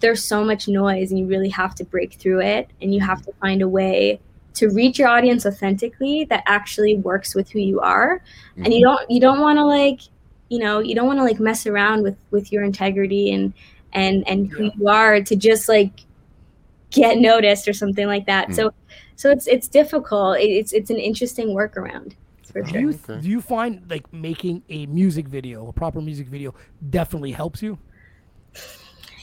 there's 0.00 0.24
so 0.24 0.44
much 0.44 0.66
noise 0.66 1.10
and 1.10 1.20
you 1.20 1.26
really 1.26 1.48
have 1.48 1.74
to 1.76 1.84
break 1.84 2.14
through 2.14 2.40
it 2.40 2.68
and 2.82 2.92
you 2.92 3.00
have 3.00 3.18
mm-hmm. 3.18 3.30
to 3.30 3.36
find 3.38 3.62
a 3.62 3.68
way 3.68 4.20
to 4.58 4.68
reach 4.70 4.98
your 4.98 5.08
audience 5.08 5.46
authentically 5.46 6.24
that 6.24 6.42
actually 6.46 6.96
works 6.96 7.34
with 7.34 7.48
who 7.50 7.60
you 7.60 7.78
are. 7.80 8.20
And 8.56 8.74
you 8.74 8.80
mm-hmm. 8.84 8.96
don't 8.96 9.10
you 9.10 9.20
don't 9.20 9.40
want 9.40 9.58
to 9.58 9.64
like 9.64 10.00
you 10.48 10.58
know 10.58 10.80
you 10.80 10.94
don't 10.94 11.06
want 11.06 11.18
to 11.20 11.24
like 11.24 11.38
mess 11.38 11.66
around 11.66 12.02
with 12.02 12.16
with 12.30 12.50
your 12.50 12.64
integrity 12.64 13.32
and 13.32 13.52
and 13.92 14.26
and 14.26 14.50
who 14.52 14.64
Yeah. 14.64 14.70
you 14.76 14.88
are 14.88 15.22
to 15.22 15.36
just 15.36 15.68
like 15.68 16.00
get 16.90 17.18
noticed 17.18 17.68
or 17.68 17.72
something 17.72 18.06
like 18.06 18.26
that 18.26 18.48
Mm. 18.48 18.54
so 18.54 18.70
so 19.16 19.30
it's 19.30 19.46
it's 19.46 19.68
difficult 19.68 20.36
it's 20.40 20.72
it's 20.72 20.90
an 20.90 20.96
interesting 20.98 21.48
workaround 21.48 22.14
for 22.52 22.62
Do 22.62 22.70
sure 22.70 22.80
you 22.80 22.88
Okay. 22.90 23.20
do 23.20 23.28
you 23.28 23.40
find 23.40 23.82
like 23.90 24.10
making 24.12 24.62
a 24.70 24.86
music 24.86 25.28
video, 25.28 25.68
a 25.68 25.72
proper 25.72 26.00
music 26.00 26.28
video, 26.28 26.54
definitely 26.90 27.32
helps 27.32 27.62
you? 27.62 27.78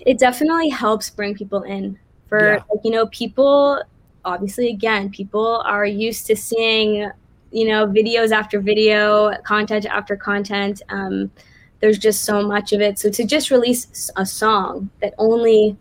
it 0.06 0.20
definitely 0.20 0.70
helps 0.70 1.10
bring 1.10 1.34
people 1.36 1.64
in 1.64 1.98
for 2.30 2.40
Yeah. 2.40 2.54
like, 2.70 2.82
you 2.84 2.92
know 2.92 3.08
people 3.08 3.82
obviously 4.26 4.70
again 4.70 5.10
people 5.10 5.62
are 5.66 5.86
used 5.86 6.26
to 6.28 6.36
seeing 6.36 7.10
you 7.52 7.68
know 7.68 7.88
videos 7.88 8.32
after 8.32 8.60
video 8.60 9.34
content 9.44 9.86
after 9.86 10.16
content 10.16 10.82
um, 10.90 11.32
there's 11.80 11.98
just 12.00 12.24
so 12.24 12.42
much 12.48 12.74
of 12.74 12.82
it 12.82 13.00
so 13.00 13.10
to 13.10 13.24
just 13.26 13.52
release 13.52 14.12
a 14.18 14.26
song 14.26 14.90
that 15.02 15.14
only 15.18 15.76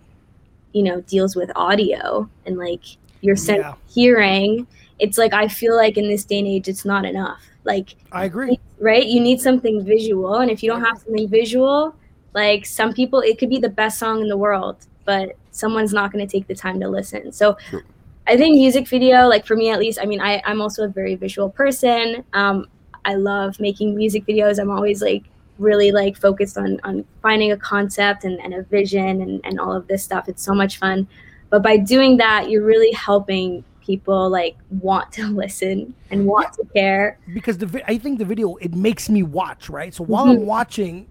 you 0.74 0.82
know 0.82 1.00
deals 1.02 1.34
with 1.34 1.50
audio 1.56 2.28
and 2.46 2.58
like 2.58 2.84
your 3.22 3.36
sense 3.36 3.60
Yeah. 3.60 3.70
of 3.72 3.78
hearing 3.88 4.66
it's 4.98 5.16
like 5.16 5.32
i 5.32 5.48
feel 5.48 5.74
like 5.76 5.96
in 5.96 6.08
this 6.08 6.24
day 6.24 6.38
and 6.40 6.48
age 6.48 6.68
it's 6.68 6.84
not 6.84 7.04
enough 7.06 7.40
like 7.64 7.94
I 8.12 8.26
agree. 8.26 8.60
right? 8.78 9.06
You 9.06 9.20
need 9.22 9.40
something 9.40 9.82
visual, 9.82 10.34
and 10.34 10.50
if 10.50 10.62
you 10.62 10.68
don't 10.70 10.82
have 10.84 10.98
something 10.98 11.26
visual, 11.28 11.96
like 12.34 12.66
some 12.66 12.92
people, 12.92 13.20
it 13.20 13.38
could 13.38 13.48
be 13.48 13.58
the 13.58 13.70
best 13.70 13.98
song 13.98 14.20
in 14.20 14.28
the 14.28 14.36
world, 14.36 14.76
but 15.06 15.30
someone's 15.50 15.94
not 15.94 16.12
going 16.12 16.22
to 16.26 16.30
take 16.30 16.46
the 16.46 16.54
time 16.54 16.78
to 16.80 16.88
listen. 16.88 17.32
So, 17.32 17.56
Sure. 17.70 17.82
I 18.26 18.36
think 18.36 18.56
music 18.56 18.86
video, 18.86 19.26
like 19.28 19.46
for 19.46 19.56
me 19.56 19.70
at 19.70 19.78
least, 19.78 19.98
I 19.98 20.04
mean, 20.04 20.20
I, 20.20 20.42
I'm 20.44 20.60
also 20.60 20.84
a 20.84 20.88
very 20.88 21.14
visual 21.14 21.48
person. 21.48 22.22
Um, 22.34 22.66
I 23.06 23.14
love 23.14 23.58
making 23.58 23.96
music 23.96 24.26
videos. 24.26 24.58
I'm 24.58 24.70
always 24.70 25.00
like 25.00 25.24
really 25.58 25.92
like 25.92 26.16
focused 26.16 26.58
on 26.58 26.80
on 26.84 27.04
finding 27.22 27.52
a 27.52 27.56
concept 27.56 28.24
and, 28.24 28.40
and 28.40 28.54
a 28.54 28.62
vision 28.64 29.22
and, 29.22 29.40
and 29.44 29.60
all 29.60 29.72
of 29.74 29.86
this 29.86 30.02
stuff. 30.02 30.28
It's 30.28 30.42
so 30.42 30.54
much 30.54 30.78
fun. 30.78 31.06
But 31.50 31.62
by 31.62 31.76
doing 31.76 32.16
that, 32.16 32.50
you're 32.50 32.64
really 32.64 32.90
helping 32.92 33.64
people 33.80 34.28
like 34.30 34.56
want 34.80 35.12
to 35.12 35.26
listen 35.42 35.94
and 36.10 36.26
want 36.26 36.52
to 36.54 36.64
care. 36.74 37.18
because 37.34 37.58
the 37.58 37.66
vi- 37.66 37.84
I 37.86 37.98
think 37.98 38.18
the 38.18 38.24
video 38.24 38.56
it 38.56 38.74
makes 38.74 39.08
me 39.08 39.22
watch 39.22 39.68
right. 39.68 39.92
So 39.94 40.04
while 40.04 40.24
Mm-hmm. 40.26 40.40
I'm 40.42 40.46
watching, 40.46 41.06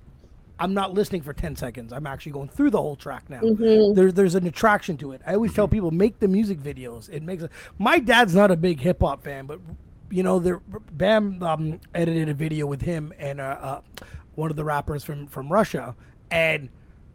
I'm 0.60 0.74
not 0.74 0.94
listening 0.94 1.22
for 1.22 1.34
ten 1.34 1.56
seconds. 1.56 1.94
I'm 1.94 2.06
actually 2.08 2.32
going 2.34 2.50
through 2.50 2.72
the 2.72 2.82
whole 2.82 2.96
track 2.96 3.30
now. 3.30 3.42
Mhm. 3.42 3.96
There, 3.96 4.12
there's 4.12 4.36
an 4.36 4.46
attraction 4.48 4.98
to 4.98 5.12
it. 5.14 5.22
I 5.26 5.34
always 5.36 5.54
tell 5.54 5.68
people 5.68 5.92
make 5.92 6.20
the 6.20 6.28
music 6.28 6.60
videos. 6.60 7.10
It 7.12 7.24
makes. 7.24 7.44
My 7.80 8.00
dad's 8.00 8.36
not 8.36 8.52
a 8.52 8.56
big 8.58 8.80
hip 8.82 9.00
hop 9.02 9.24
fan, 9.24 9.46
but 9.46 9.60
you 10.10 10.22
know, 10.24 10.38
there 10.40 10.62
Bam 10.92 11.42
um, 11.42 11.80
edited 11.96 12.30
a 12.30 12.34
video 12.36 12.66
with 12.68 12.82
him 12.82 13.14
and 13.18 13.40
uh, 13.42 13.58
uh, 13.62 13.82
one 14.36 14.50
of 14.50 14.56
the 14.58 14.64
rappers 14.64 15.04
from 15.04 15.28
from 15.28 15.52
Russia, 15.52 15.96
and 16.32 16.70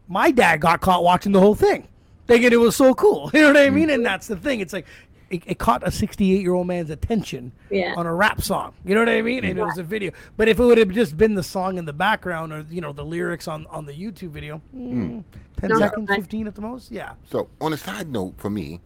my 0.08 0.30
dad 0.30 0.60
got 0.60 0.80
caught 0.80 1.02
watching 1.04 1.32
the 1.32 1.40
whole 1.40 1.54
thing, 1.54 1.86
thinking 2.26 2.52
it 2.52 2.56
was 2.60 2.76
so 2.76 2.94
cool. 2.94 3.30
You 3.34 3.40
know 3.40 3.48
what 3.48 3.56
I 3.58 3.70
mean? 3.70 3.90
And 3.90 4.04
that's 4.04 4.26
the 4.28 4.36
thing. 4.36 4.60
It's 4.60 4.72
like. 4.72 4.86
It, 5.30 5.42
it 5.44 5.58
caught 5.58 5.86
a 5.86 5.90
68 5.90 6.40
year 6.40 6.54
old 6.54 6.66
man's 6.68 6.88
attention 6.88 7.52
Yeah. 7.68 7.92
on 7.98 8.06
a 8.06 8.14
rap 8.14 8.40
song. 8.40 8.72
You 8.82 8.94
know 8.94 9.02
what 9.02 9.10
I 9.10 9.20
mean? 9.20 9.44
And 9.44 9.58
it 9.58 9.62
was 9.62 9.76
a 9.76 9.82
video. 9.82 10.12
But 10.38 10.48
if 10.48 10.58
it 10.58 10.64
would 10.64 10.78
have 10.78 10.88
just 10.88 11.18
been 11.18 11.34
the 11.34 11.42
song 11.42 11.76
in 11.76 11.84
the 11.84 11.92
background 11.92 12.50
or 12.50 12.64
you 12.70 12.80
know 12.80 12.94
the 12.94 13.04
lyrics 13.04 13.46
on 13.46 13.66
on 13.66 13.84
the 13.84 13.92
YouTube 13.92 14.30
video, 14.30 14.62
mm, 14.74 15.22
10 15.60 15.68
No, 15.68 15.78
seconds, 15.78 16.10
I- 16.10 16.16
15 16.16 16.46
at 16.46 16.54
the 16.54 16.62
most. 16.62 16.90
Yeah. 16.90 17.12
So, 17.30 17.50
on 17.60 17.74
a 17.74 17.76
side 17.76 18.08
note, 18.10 18.36
for 18.38 18.48
me, 18.48 18.80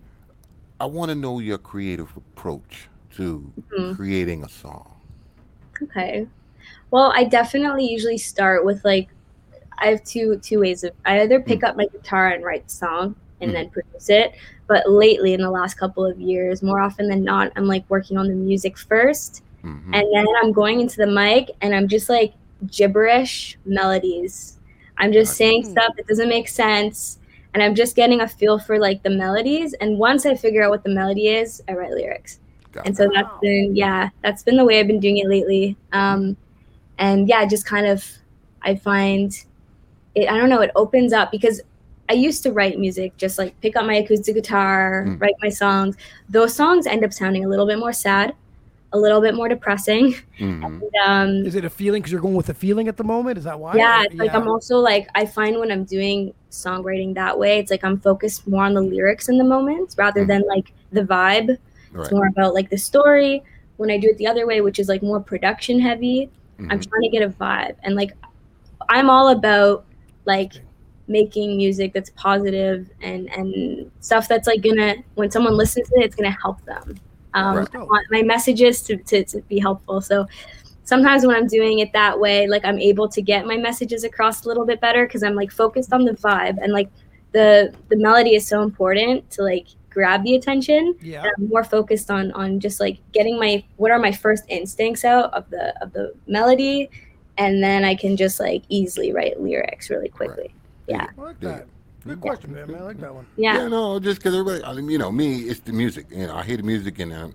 I 0.80 0.86
want 0.86 1.10
to 1.10 1.14
know 1.14 1.38
your 1.38 1.58
creative 1.58 2.08
approach 2.16 2.88
to 3.14 3.52
Mm-hmm. 3.70 3.94
creating 3.94 4.42
a 4.42 4.48
song. 4.48 4.96
Okay. 5.80 6.26
Well, 6.92 7.10
I 7.16 7.24
definitely 7.24 7.86
usually 7.88 8.18
start 8.18 8.64
with 8.64 8.84
like 8.84 9.08
I 9.78 9.86
have 9.86 10.04
two 10.04 10.36
two 10.42 10.60
ways 10.60 10.84
of 10.84 10.92
I 11.06 11.22
either 11.22 11.40
pick 11.40 11.64
up 11.64 11.74
my 11.76 11.86
guitar 11.86 12.28
and 12.28 12.44
write 12.44 12.64
the 12.68 12.74
song 12.74 13.16
and 13.40 13.52
then 13.52 13.70
produce 13.70 14.10
it. 14.10 14.34
But 14.68 14.88
lately 14.88 15.32
in 15.34 15.40
the 15.40 15.50
last 15.50 15.74
couple 15.74 16.04
of 16.04 16.20
years, 16.20 16.62
more 16.62 16.80
often 16.80 17.08
than 17.08 17.24
not, 17.24 17.50
I'm 17.56 17.64
like 17.66 17.84
working 17.88 18.16
on 18.18 18.28
the 18.28 18.34
music 18.34 18.78
first 18.78 19.42
Mhm. 19.64 19.94
and 19.94 20.06
then 20.14 20.26
I'm 20.42 20.52
going 20.52 20.80
into 20.80 20.96
the 20.98 21.06
mic 21.06 21.50
and 21.62 21.74
I'm 21.74 21.88
just 21.88 22.08
like 22.10 22.34
gibberish 22.70 23.58
melodies. 23.64 24.58
I'm 24.98 25.12
just 25.12 25.34
saying 25.36 25.64
stuff 25.64 25.94
that 25.96 26.06
doesn't 26.06 26.28
make 26.28 26.46
sense 26.48 27.18
and 27.54 27.62
I'm 27.62 27.74
just 27.74 27.96
getting 27.96 28.20
a 28.20 28.28
feel 28.28 28.58
for 28.58 28.78
like 28.78 29.02
the 29.02 29.10
melodies 29.10 29.72
and 29.74 29.98
once 29.98 30.26
I 30.26 30.34
figure 30.34 30.62
out 30.62 30.70
what 30.70 30.84
the 30.84 30.90
melody 30.90 31.28
is, 31.28 31.62
I 31.68 31.72
write 31.72 31.92
lyrics. 31.92 32.38
Got 32.72 32.86
And 32.86 32.96
so 32.96 33.08
that's 33.14 33.30
been 33.40 33.74
yeah, 33.74 34.10
that's 34.22 34.42
been 34.42 34.56
the 34.56 34.64
way 34.64 34.78
I've 34.78 34.86
been 34.86 35.00
doing 35.00 35.18
it 35.18 35.28
lately. 35.28 35.76
Um 35.92 36.36
and 37.04 37.28
yeah, 37.32 37.42
just 37.54 37.64
kind 37.74 37.86
of 37.94 37.98
I 38.62 38.76
find 38.88 39.28
it 40.14 40.26
I 40.32 40.34
don't 40.38 40.48
know, 40.52 40.60
it 40.60 40.70
opens 40.84 41.12
up 41.12 41.30
because 41.36 41.60
I 42.12 42.14
used 42.14 42.42
to 42.44 42.50
write 42.52 42.78
music, 42.86 43.16
just 43.16 43.38
like 43.38 43.52
pick 43.60 43.74
up 43.78 43.84
my 43.86 43.96
acoustic 44.02 44.34
guitar, 44.34 45.04
Mm. 45.06 45.20
write 45.22 45.34
my 45.42 45.48
songs. 45.62 45.96
Those 46.36 46.52
songs 46.54 46.86
end 46.86 47.02
up 47.04 47.12
sounding 47.12 47.44
a 47.44 47.48
little 47.52 47.66
bit 47.66 47.78
more 47.78 47.92
sad, 48.06 48.34
a 48.92 48.98
little 49.04 49.20
bit 49.26 49.34
more 49.34 49.48
depressing. 49.48 50.04
Mhm. 50.38 50.80
And, 50.82 50.96
um, 51.08 51.46
Is 51.46 51.54
it 51.54 51.64
a 51.64 51.70
feeling 51.70 52.00
because 52.02 52.12
you're 52.12 52.20
going 52.28 52.34
with 52.42 52.50
a 52.50 52.58
feeling 52.64 52.86
at 52.88 52.96
the 52.96 53.04
moment? 53.14 53.38
Is 53.38 53.44
that 53.44 53.58
why? 53.58 53.72
yeah, 53.76 54.00
Or- 54.00 54.04
it's 54.06 54.14
like 54.24 54.34
I'm 54.38 54.48
also 54.54 54.76
like 54.90 55.08
I 55.20 55.24
find 55.38 55.58
when 55.60 55.70
I'm 55.74 55.84
doing 55.96 56.34
songwriting 56.50 57.14
that 57.14 57.34
way, 57.42 57.52
it's 57.60 57.70
like 57.70 57.84
I'm 57.88 57.98
focused 57.98 58.46
more 58.46 58.64
on 58.68 58.74
the 58.74 58.82
lyrics 58.94 59.28
in 59.30 59.36
the 59.42 59.48
moment 59.54 59.94
rather 59.96 60.22
Mhm. 60.24 60.28
than 60.30 60.42
like 60.54 60.66
the 60.92 61.02
vibe. 61.14 61.48
Right. 61.92 62.02
It's 62.02 62.12
more 62.12 62.28
about 62.34 62.52
like 62.58 62.68
the 62.74 62.78
story. 62.90 63.42
When 63.78 63.90
I 63.90 63.96
do 63.98 64.08
it 64.12 64.18
the 64.18 64.26
other 64.32 64.44
way, 64.46 64.60
which 64.60 64.78
is 64.78 64.88
like 64.92 65.02
more 65.02 65.20
production 65.32 65.80
heavy, 65.80 66.18
I'm 66.70 66.78
Mhm. 66.80 66.88
trying 66.88 67.02
to 67.02 67.08
get 67.08 67.22
a 67.22 67.28
vibe. 67.28 67.76
And 67.82 67.94
like 67.94 68.12
I'm 68.88 69.08
all 69.10 69.28
about 69.28 69.84
like 70.24 70.52
making 71.08 71.56
music 71.56 71.92
that's 71.92 72.10
positive 72.10 72.88
and 73.00 73.28
and 73.32 73.90
stuff 74.00 74.28
that's 74.28 74.46
like 74.46 74.62
gonna 74.62 74.96
when 75.14 75.30
someone 75.30 75.56
listens 75.56 75.88
to 75.88 75.96
it, 75.96 76.04
it's 76.04 76.14
gonna 76.14 76.36
help 76.42 76.64
them. 76.64 76.96
Um, 77.34 77.56
Right. 77.56 77.68
I 77.74 77.78
want 77.78 78.06
my 78.10 78.22
messages 78.22 78.82
to, 78.82 78.96
to, 78.96 79.24
to 79.24 79.40
be 79.42 79.58
helpful. 79.58 80.00
So 80.00 80.26
sometimes 80.84 81.24
when 81.26 81.34
I'm 81.34 81.46
doing 81.46 81.78
it 81.78 81.92
that 81.92 82.18
way, 82.18 82.46
like 82.46 82.64
I'm 82.64 82.78
able 82.78 83.08
to 83.08 83.22
get 83.22 83.46
my 83.46 83.56
messages 83.56 84.04
across 84.04 84.44
a 84.44 84.48
little 84.48 84.66
bit 84.66 84.80
better 84.80 85.06
because 85.06 85.22
I'm 85.22 85.34
like 85.34 85.50
focused 85.50 85.92
on 85.92 86.04
the 86.04 86.12
vibe 86.12 86.58
and 86.62 86.72
like 86.72 86.90
the 87.32 87.72
the 87.88 87.96
melody 87.96 88.34
is 88.34 88.46
so 88.46 88.62
important 88.62 89.30
to 89.32 89.42
like 89.42 89.66
grab 89.92 90.24
the 90.24 90.34
attention. 90.36 90.94
Yeah. 91.00 91.22
And 91.22 91.32
I'm 91.38 91.48
more 91.48 91.64
focused 91.64 92.10
on 92.10 92.32
on 92.32 92.60
just 92.60 92.80
like 92.80 92.98
getting 93.12 93.38
my 93.38 93.62
what 93.76 93.90
are 93.90 93.98
my 93.98 94.12
first 94.12 94.44
instincts 94.48 95.04
out 95.04 95.32
of 95.34 95.48
the 95.50 95.74
of 95.82 95.92
the 95.92 96.14
melody, 96.26 96.90
and 97.38 97.62
then 97.62 97.84
I 97.84 97.94
can 97.94 98.16
just 98.16 98.40
like 98.40 98.62
easily 98.68 99.12
write 99.12 99.40
lyrics 99.40 99.90
really 99.90 100.08
quickly. 100.08 100.54
Yeah. 100.86 101.06
I 101.18 101.20
like 101.20 101.36
Yeah. 101.40 101.48
that. 101.50 101.66
Good 102.04 102.20
question, 102.20 102.52
man. 102.52 102.74
I 102.74 102.80
like 102.80 102.98
that 102.98 103.14
one. 103.14 103.26
Yeah. 103.36 103.58
Yeah, 103.58 103.68
no, 103.68 104.00
just 104.00 104.18
because 104.18 104.34
everybody, 104.34 104.64
I 104.64 104.74
mean, 104.74 104.90
you 104.90 104.98
know, 104.98 105.12
me, 105.12 105.42
it's 105.42 105.60
the 105.60 105.72
music. 105.72 106.06
You 106.10 106.26
know, 106.26 106.34
I 106.34 106.42
hear 106.42 106.56
the 106.56 106.64
music 106.64 106.98
and 106.98 107.12
uh, 107.12 107.28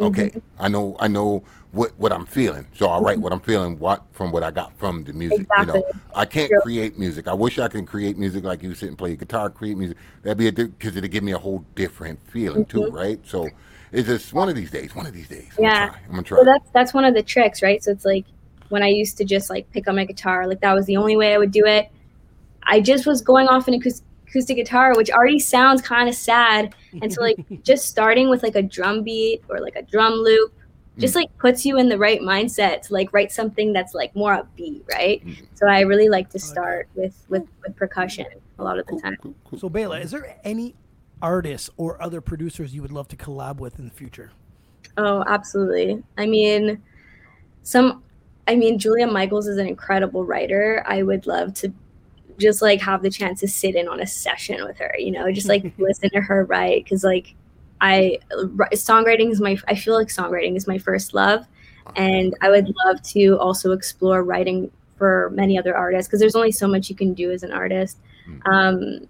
Okay, 0.00 0.32
I 0.58 0.68
know 0.68 0.96
I 0.98 1.06
know 1.08 1.44
what 1.70 1.92
what 1.98 2.12
I'm 2.12 2.26
feeling, 2.26 2.66
so 2.74 2.88
I 2.88 2.98
write 2.98 3.18
what 3.20 3.32
I'm 3.32 3.40
feeling 3.40 3.78
what 3.78 4.02
from 4.12 4.32
what 4.32 4.42
I 4.42 4.50
got 4.50 4.76
from 4.76 5.04
the 5.04 5.12
music. 5.12 5.46
You 5.56 5.66
know, 5.66 5.84
I 6.14 6.24
can't 6.24 6.50
True. 6.50 6.60
create 6.62 6.98
music. 6.98 7.28
I 7.28 7.34
wish 7.34 7.58
I 7.60 7.68
could 7.68 7.86
create 7.86 8.18
music 8.18 8.42
like 8.44 8.62
you 8.62 8.74
sit 8.74 8.88
and 8.88 8.98
play 8.98 9.14
guitar, 9.14 9.50
create 9.50 9.78
music. 9.78 9.96
That'd 10.22 10.38
be 10.38 10.48
a 10.48 10.52
because 10.52 10.96
it'd 10.96 11.10
give 11.10 11.22
me 11.22 11.32
a 11.32 11.38
whole 11.38 11.64
different 11.76 12.18
feeling 12.28 12.66
too, 12.66 12.90
right? 12.90 13.20
So 13.24 13.48
it's 13.92 14.08
just 14.08 14.32
one 14.32 14.48
of 14.48 14.56
these 14.56 14.70
days. 14.72 14.94
One 14.96 15.06
of 15.06 15.12
these 15.12 15.28
days. 15.28 15.50
I'm 15.58 15.64
Mm-hmm. 15.64 15.64
Yeah. 15.64 15.86
gonna 15.86 15.90
try. 15.92 16.00
I'm 16.06 16.10
gonna 16.10 16.22
try. 16.22 16.38
So 16.40 16.44
that's 16.44 16.70
that's 16.72 16.94
one 16.94 17.04
of 17.04 17.14
the 17.14 17.22
tricks, 17.22 17.62
right? 17.62 17.82
So 17.82 17.92
it's 17.92 18.04
like 18.04 18.26
when 18.68 18.82
I 18.82 18.88
used 18.88 19.16
to 19.18 19.24
just 19.24 19.48
like 19.48 19.70
pick 19.70 19.86
up 19.86 19.94
my 19.94 20.04
guitar, 20.04 20.46
like 20.48 20.60
that 20.60 20.72
was 20.74 20.86
the 20.86 20.96
only 20.96 21.16
way 21.16 21.34
I 21.34 21.38
would 21.38 21.52
do 21.52 21.66
it. 21.66 21.88
I 22.64 22.80
just 22.80 23.06
was 23.06 23.20
going 23.22 23.46
off 23.46 23.68
an 23.68 23.74
acoustic, 23.74 24.04
acoustic 24.34 24.56
guitar, 24.56 24.94
which 24.96 25.10
already 25.10 25.38
sounds 25.38 25.80
kind 25.80 26.08
of 26.08 26.14
sad, 26.14 26.74
and 27.00 27.12
so 27.12 27.22
like 27.22 27.38
just 27.62 27.86
starting 27.86 28.28
with 28.28 28.42
like 28.42 28.56
a 28.56 28.62
drum 28.62 29.04
beat 29.04 29.42
or 29.48 29.60
like 29.60 29.76
a 29.76 29.82
drum 29.82 30.14
loop, 30.14 30.52
just 30.98 31.14
like 31.14 31.36
puts 31.38 31.64
you 31.64 31.78
in 31.78 31.88
the 31.88 31.96
right 31.96 32.20
mindset 32.20 32.82
to 32.82 32.92
like 32.92 33.12
write 33.12 33.30
something 33.30 33.72
that's 33.72 33.94
like 33.94 34.14
more 34.16 34.36
upbeat, 34.36 34.82
right? 34.92 35.24
Mm. 35.24 35.36
So 35.54 35.68
I 35.68 35.80
really 35.80 36.08
like 36.08 36.30
to 36.30 36.38
start 36.38 36.88
with 36.96 37.24
with 37.28 37.46
with 37.62 37.76
percussion 37.76 38.26
a 38.58 38.64
lot 38.64 38.78
of 38.78 38.86
the 38.86 38.92
Cool, 38.92 39.00
time. 39.00 39.16
cool, 39.22 39.34
cool. 39.44 39.58
So 39.58 39.68
Bela, 39.68 40.00
is 40.00 40.10
there 40.10 40.36
any 40.44 40.74
artists 41.22 41.70
or 41.76 42.00
other 42.02 42.20
producers 42.20 42.74
you 42.74 42.82
would 42.82 42.92
love 42.92 43.08
to 43.08 43.16
collab 43.16 43.58
with 43.58 43.78
in 43.78 43.84
the 43.84 43.90
future? 43.90 44.32
Oh, 44.96 45.24
absolutely. 45.26 46.02
I 46.18 46.26
mean, 46.26 46.80
some, 47.62 48.04
I 48.46 48.54
mean, 48.54 48.78
Julia 48.78 49.08
Michaels 49.08 49.48
is 49.48 49.58
an 49.58 49.66
incredible 49.66 50.24
writer. 50.24 50.84
I 50.86 51.02
would 51.02 51.26
love 51.26 51.52
to 51.54 51.72
just 52.38 52.62
like 52.62 52.80
have 52.80 53.02
the 53.02 53.10
chance 53.10 53.40
to 53.40 53.48
sit 53.48 53.74
in 53.74 53.88
on 53.88 54.00
a 54.00 54.06
session 54.06 54.64
with 54.64 54.78
her, 54.78 54.94
you 54.98 55.10
know, 55.10 55.30
just 55.32 55.48
like 55.48 55.72
listen 55.78 56.10
to 56.10 56.20
her 56.20 56.44
write. 56.44 56.88
Cause 56.88 57.04
like 57.04 57.34
I, 57.80 58.18
ri- 58.36 58.66
songwriting 58.72 59.30
is 59.30 59.40
my, 59.40 59.58
I 59.68 59.74
feel 59.74 59.94
like 59.94 60.08
songwriting 60.08 60.56
is 60.56 60.66
my 60.66 60.78
first 60.78 61.14
love. 61.14 61.46
And 61.96 62.34
I 62.40 62.48
would 62.48 62.72
love 62.86 63.02
to 63.02 63.38
also 63.38 63.72
explore 63.72 64.24
writing 64.24 64.70
for 64.96 65.30
many 65.34 65.58
other 65.58 65.76
artists 65.76 66.08
because 66.08 66.20
there's 66.20 66.36
only 66.36 66.52
so 66.52 66.66
much 66.66 66.88
you 66.88 66.96
can 66.96 67.12
do 67.14 67.30
as 67.30 67.42
an 67.42 67.52
artist. 67.52 67.98
Um, 68.46 69.06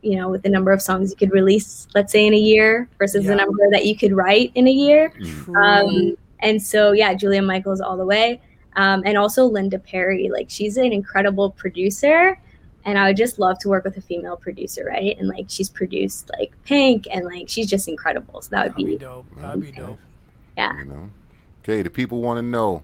you 0.00 0.16
know, 0.16 0.28
with 0.30 0.42
the 0.42 0.48
number 0.48 0.72
of 0.72 0.80
songs 0.80 1.10
you 1.10 1.16
could 1.16 1.32
release, 1.32 1.86
let's 1.94 2.12
say 2.12 2.26
in 2.26 2.32
a 2.32 2.38
year 2.38 2.88
versus 2.98 3.24
Yeah. 3.24 3.32
the 3.32 3.36
number 3.36 3.68
that 3.72 3.84
you 3.84 3.96
could 3.96 4.12
write 4.12 4.52
in 4.54 4.66
a 4.68 4.70
year. 4.70 5.12
Mm. 5.20 5.56
Um, 5.56 6.16
and 6.38 6.62
so, 6.62 6.92
yeah, 6.92 7.12
Julia 7.14 7.42
Michaels 7.42 7.80
all 7.80 7.96
the 7.96 8.06
way. 8.06 8.40
Um, 8.76 9.02
and 9.04 9.18
also 9.18 9.44
Linda 9.44 9.78
Perry. 9.78 10.30
Like, 10.32 10.48
she's 10.48 10.76
an 10.76 10.92
incredible 10.92 11.50
producer. 11.50 12.40
And 12.88 12.98
I 12.98 13.08
would 13.08 13.18
just 13.18 13.38
love 13.38 13.58
to 13.58 13.68
work 13.68 13.84
with 13.84 13.98
a 13.98 14.00
female 14.00 14.36
producer, 14.38 14.86
right? 14.86 15.14
And 15.18 15.28
like, 15.28 15.44
she's 15.48 15.68
produced 15.68 16.30
like 16.38 16.52
Pink 16.64 17.06
and 17.10 17.26
like, 17.26 17.46
she's 17.46 17.68
just 17.68 17.86
incredible. 17.86 18.40
So 18.40 18.48
that 18.52 18.62
would 18.64 18.72
That'd 18.72 18.86
be 18.86 18.92
be, 18.92 18.98
dope. 18.98 19.26
That'd 19.36 19.60
be 19.60 19.72
dope. 19.72 19.98
yeah. 20.56 20.74
You 20.78 20.84
know. 20.86 21.10
Okay, 21.62 21.82
the 21.82 21.90
people 21.90 22.22
want 22.22 22.38
to 22.38 22.42
know 22.42 22.82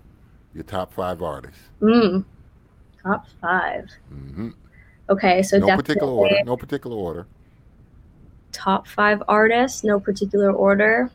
your 0.53 0.65
top 0.65 0.93
five 0.93 1.23
artists. 1.23 1.59
Mm. 1.81 2.23
Top 3.03 3.27
five. 3.41 3.89
hmm 4.11 4.51
Okay. 5.09 5.43
So 5.43 5.57
No 5.59 5.69
definitely 5.69 5.95
particular 5.95 6.13
order. 6.13 6.37
No 6.45 6.57
particular 6.59 6.97
order. 6.97 7.27
top 8.53 8.87
five 8.87 9.23
artists, 9.27 9.85
no 9.85 9.99
particular 9.99 10.53
order. 10.53 11.11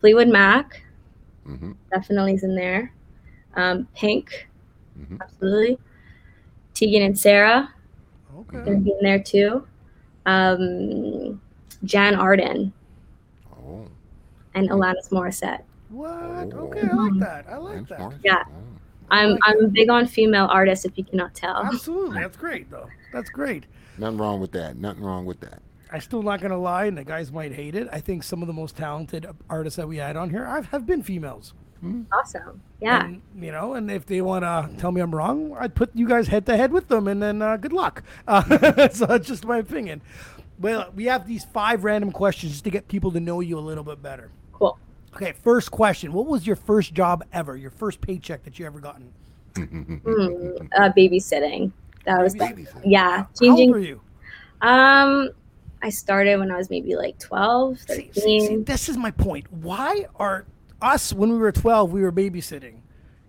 Fleetwood 0.00 0.28
Mac 0.28 0.82
hmm 1.46 1.72
definitely 1.92 2.34
is 2.34 2.42
in 2.42 2.56
there. 2.56 2.92
Um, 3.54 3.86
Pink, 3.94 4.48
Mhm. 4.98 5.20
absolutely. 5.20 5.78
Tegan 6.74 7.02
and 7.02 7.16
Sara, 7.18 7.72
Okay. 8.48 8.64
gonna 8.64 8.78
be 8.78 8.90
in 8.90 8.98
there 9.02 9.22
too. 9.22 9.66
Um, 10.26 11.40
Jann 11.84 12.14
Arden 12.14 12.72
Oh, 13.52 13.86
and 14.54 14.70
Alanis 14.70 15.10
Morissette. 15.10 15.62
What? 15.90 16.10
Oh. 16.10 16.70
Okay, 16.70 16.88
I 16.90 16.94
like 16.94 17.20
that. 17.20 17.46
I 17.48 17.56
like 17.56 17.88
that. 17.88 18.12
Yeah. 18.24 18.44
Oh. 18.46 18.52
I'm 19.10 19.30
like 19.32 19.40
I'm 19.46 19.70
big 19.70 19.90
on 19.90 20.06
female 20.06 20.46
artists, 20.50 20.84
if 20.84 20.96
you 20.96 21.04
cannot 21.04 21.34
tell. 21.34 21.56
Absolutely. 21.56 22.20
That's 22.20 22.36
great, 22.36 22.70
though. 22.70 22.88
That's 23.12 23.28
great. 23.28 23.66
Nothing 23.98 24.18
wrong 24.18 24.40
with 24.40 24.52
that. 24.52 24.76
Nothing 24.76 25.04
wrong 25.04 25.24
with 25.26 25.40
that. 25.40 25.60
I 25.92 25.98
still 25.98 26.22
not 26.22 26.40
gonna 26.40 26.58
lie, 26.58 26.86
and 26.86 26.98
the 26.98 27.04
guys 27.04 27.30
might 27.30 27.52
hate 27.52 27.76
it. 27.76 27.86
I 27.92 28.00
think 28.00 28.22
some 28.24 28.42
of 28.42 28.48
the 28.48 28.54
most 28.54 28.76
talented 28.76 29.26
artists 29.48 29.76
that 29.76 29.86
we 29.86 29.98
had 29.98 30.16
on 30.16 30.30
here 30.30 30.46
I've, 30.46 30.66
have 30.66 30.86
been 30.86 31.02
females. 31.02 31.54
Awesome. 32.12 32.60
Yeah. 32.80 33.04
And, 33.04 33.22
you 33.38 33.52
know, 33.52 33.74
and 33.74 33.90
if 33.90 34.06
they 34.06 34.20
want 34.20 34.42
to 34.44 34.68
tell 34.78 34.92
me 34.92 35.00
I'm 35.00 35.14
wrong, 35.14 35.56
I'd 35.58 35.74
put 35.74 35.90
you 35.94 36.08
guys 36.08 36.28
head 36.28 36.46
to 36.46 36.56
head 36.56 36.72
with 36.72 36.88
them, 36.88 37.08
and 37.08 37.22
then 37.22 37.42
uh, 37.42 37.56
good 37.56 37.72
luck. 37.72 38.02
Uh, 38.28 38.88
so 38.88 39.06
that's 39.06 39.26
just 39.28 39.44
my 39.44 39.58
opinion. 39.58 40.00
Well, 40.58 40.90
we 40.94 41.04
have 41.06 41.26
these 41.26 41.44
five 41.44 41.84
random 41.84 42.12
questions 42.12 42.52
just 42.52 42.64
to 42.64 42.70
get 42.70 42.88
people 42.88 43.10
to 43.12 43.20
know 43.20 43.40
you 43.40 43.58
a 43.58 43.60
little 43.60 43.84
bit 43.84 44.02
better. 44.02 44.30
Cool. 44.52 44.78
Okay, 45.14 45.32
first 45.42 45.70
question: 45.70 46.12
What 46.12 46.26
was 46.26 46.46
your 46.46 46.56
first 46.56 46.94
job 46.94 47.24
ever? 47.32 47.56
Your 47.56 47.70
first 47.70 48.00
paycheck 48.00 48.44
that 48.44 48.58
you 48.58 48.66
ever 48.66 48.80
gotten? 48.80 49.12
Mm, 49.54 50.68
uh, 50.76 50.90
babysitting. 50.96 51.72
That 52.06 52.20
was 52.22 52.34
Babysitting. 52.34 52.82
yeah. 52.84 53.10
How 53.10 53.18
old 53.18 53.34
Changing. 53.40 53.70
were 53.70 53.78
you? 53.78 54.00
Um, 54.62 55.30
I 55.82 55.90
started 55.90 56.38
when 56.38 56.50
I 56.50 56.56
was 56.56 56.70
maybe 56.70 56.96
like 56.96 57.18
12, 57.18 57.80
See, 57.80 58.10
see, 58.14 58.40
see, 58.40 58.56
this 58.58 58.88
is 58.88 58.96
my 58.96 59.10
point. 59.10 59.50
Why 59.52 60.06
are 60.16 60.44
us 60.84 61.12
when 61.12 61.30
we 61.30 61.38
were 61.38 61.52
12 61.52 61.92
we 61.92 62.02
were 62.02 62.12
babysitting? 62.12 62.74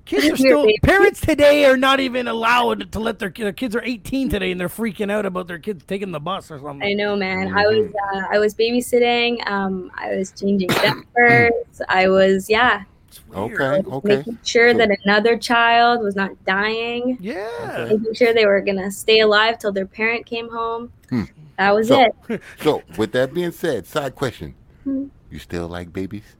Kids 0.05 0.27
are 0.27 0.37
still 0.37 0.67
parents 0.83 1.19
today 1.21 1.65
are 1.65 1.77
not 1.77 1.99
even 1.99 2.27
allowed 2.27 2.91
to 2.91 2.99
let 2.99 3.17
their, 3.17 3.29
their 3.29 3.51
kids 3.53 3.75
are 3.75 3.81
18 3.83 4.29
today 4.29 4.51
and 4.51 4.61
they're 4.61 4.69
freaking 4.69 5.09
out 5.11 5.25
about 5.25 5.47
their 5.47 5.57
kids 5.57 5.83
taking 5.87 6.11
the 6.11 6.19
bus 6.19 6.51
or 6.51 6.59
something. 6.59 6.87
I 6.87 6.93
know, 6.93 7.15
man. 7.15 7.57
I 7.57 7.63
was 7.65 7.91
uh, 8.13 8.21
I 8.31 8.37
was 8.37 8.53
babysitting. 8.53 9.47
Um, 9.49 9.89
I 9.95 10.15
was 10.15 10.31
changing 10.31 10.67
diapers. 11.15 11.51
I 11.89 12.07
was 12.09 12.47
yeah, 12.51 12.83
It's 13.07 13.25
weird. 13.27 13.59
Okay. 13.59 13.89
Okay. 13.89 14.15
making 14.17 14.37
sure 14.43 14.73
So- 14.73 14.77
that 14.77 14.95
another 15.05 15.37
child 15.39 16.03
was 16.03 16.15
not 16.15 16.31
dying. 16.45 17.17
Yeah. 17.19 17.87
Making 17.89 18.13
sure 18.13 18.31
they 18.33 18.45
were 18.45 18.61
gonna 18.61 18.91
stay 18.91 19.21
alive 19.21 19.57
till 19.57 19.71
their 19.71 19.87
parent 19.87 20.27
came 20.27 20.49
home. 20.51 20.91
Hmm. 21.09 21.23
That 21.57 21.73
was 21.73 21.87
So- 21.87 22.05
it. 22.29 22.41
So, 22.61 22.83
with 22.97 23.11
that 23.13 23.33
being 23.33 23.51
said, 23.51 23.87
side 23.87 24.13
question: 24.13 24.53
Hmm. 24.83 25.05
You 25.31 25.39
still 25.39 25.67
like 25.67 25.91
babies? 25.91 26.35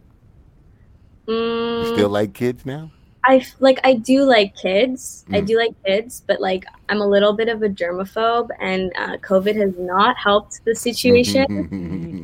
You 1.27 1.85
Mm, 1.85 1.85
still 1.85 2.09
like 2.09 2.33
kids 2.33 2.65
now? 2.65 2.91
I 3.27 3.37
f- 3.37 3.55
like 3.59 3.79
I 3.83 3.95
do 3.95 4.23
like 4.23 4.55
kids. 4.55 5.25
I 5.33 5.41
Mm. 5.41 5.47
do 5.47 5.57
like 5.57 5.71
kids, 5.85 6.23
but 6.27 6.39
like 6.41 6.65
I'm 6.89 7.01
a 7.01 7.07
little 7.07 7.33
bit 7.33 7.49
of 7.49 7.63
a 7.63 7.69
germaphobe, 7.69 8.49
and 8.59 8.91
uh, 8.97 9.17
COVID 9.17 9.55
has 9.55 9.73
not 9.77 10.15
helped 10.17 10.61
the 10.65 10.75
situation. 10.75 11.45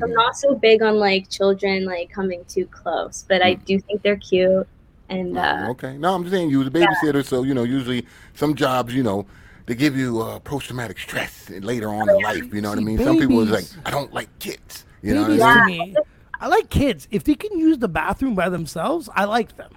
I'm 0.03 0.13
not 0.13 0.35
so 0.35 0.55
big 0.55 0.81
on 0.83 0.95
like 0.97 1.29
children 1.29 1.85
like 1.85 2.11
coming 2.11 2.43
too 2.47 2.67
close, 2.67 3.25
but 3.29 3.41
I 3.43 3.55
do 3.55 3.79
think 3.81 4.01
they're 4.03 4.17
cute. 4.17 4.67
And 5.09 5.37
uh, 5.37 5.67
Oh, 5.67 5.71
okay. 5.71 5.97
No, 5.97 6.13
I'm 6.13 6.23
just 6.23 6.33
saying 6.33 6.49
you 6.49 6.59
was 6.59 6.67
a 6.67 6.71
babysitter, 6.71 7.25
so 7.25 7.43
you 7.43 7.53
know 7.53 7.63
usually 7.63 8.05
some 8.33 8.53
jobs, 8.55 8.93
you 8.93 9.03
know, 9.03 9.25
they 9.65 9.75
give 9.75 9.95
you 9.95 10.21
uh, 10.21 10.39
post 10.39 10.67
traumatic 10.67 10.99
stress 10.99 11.49
later 11.49 11.89
on 11.89 12.09
in 12.09 12.17
life. 12.19 12.53
You 12.53 12.61
know 12.61 12.69
what 12.69 12.77
I 12.77 12.81
See, 12.81 12.85
mean? 12.85 12.99
Some 12.99 13.17
people 13.17 13.41
is 13.41 13.49
like, 13.51 13.65
I 13.85 13.91
don't 13.91 14.13
like 14.13 14.27
kids. 14.39 14.85
You 15.01 15.13
know 15.13 15.21
what 15.21 15.31
Babies 15.31 15.43
I 15.43 15.65
mean? 15.65 15.95
To 16.41 16.47
me, 16.49 16.53
I 16.53 16.57
like 16.57 16.69
kids. 16.69 17.07
If 17.11 17.23
they 17.23 17.35
can 17.35 17.57
use 17.59 17.77
the 17.77 17.87
bathroom 17.87 18.35
by 18.35 18.49
themselves, 18.49 19.09
I 19.15 19.25
like 19.25 19.57
them. 19.57 19.71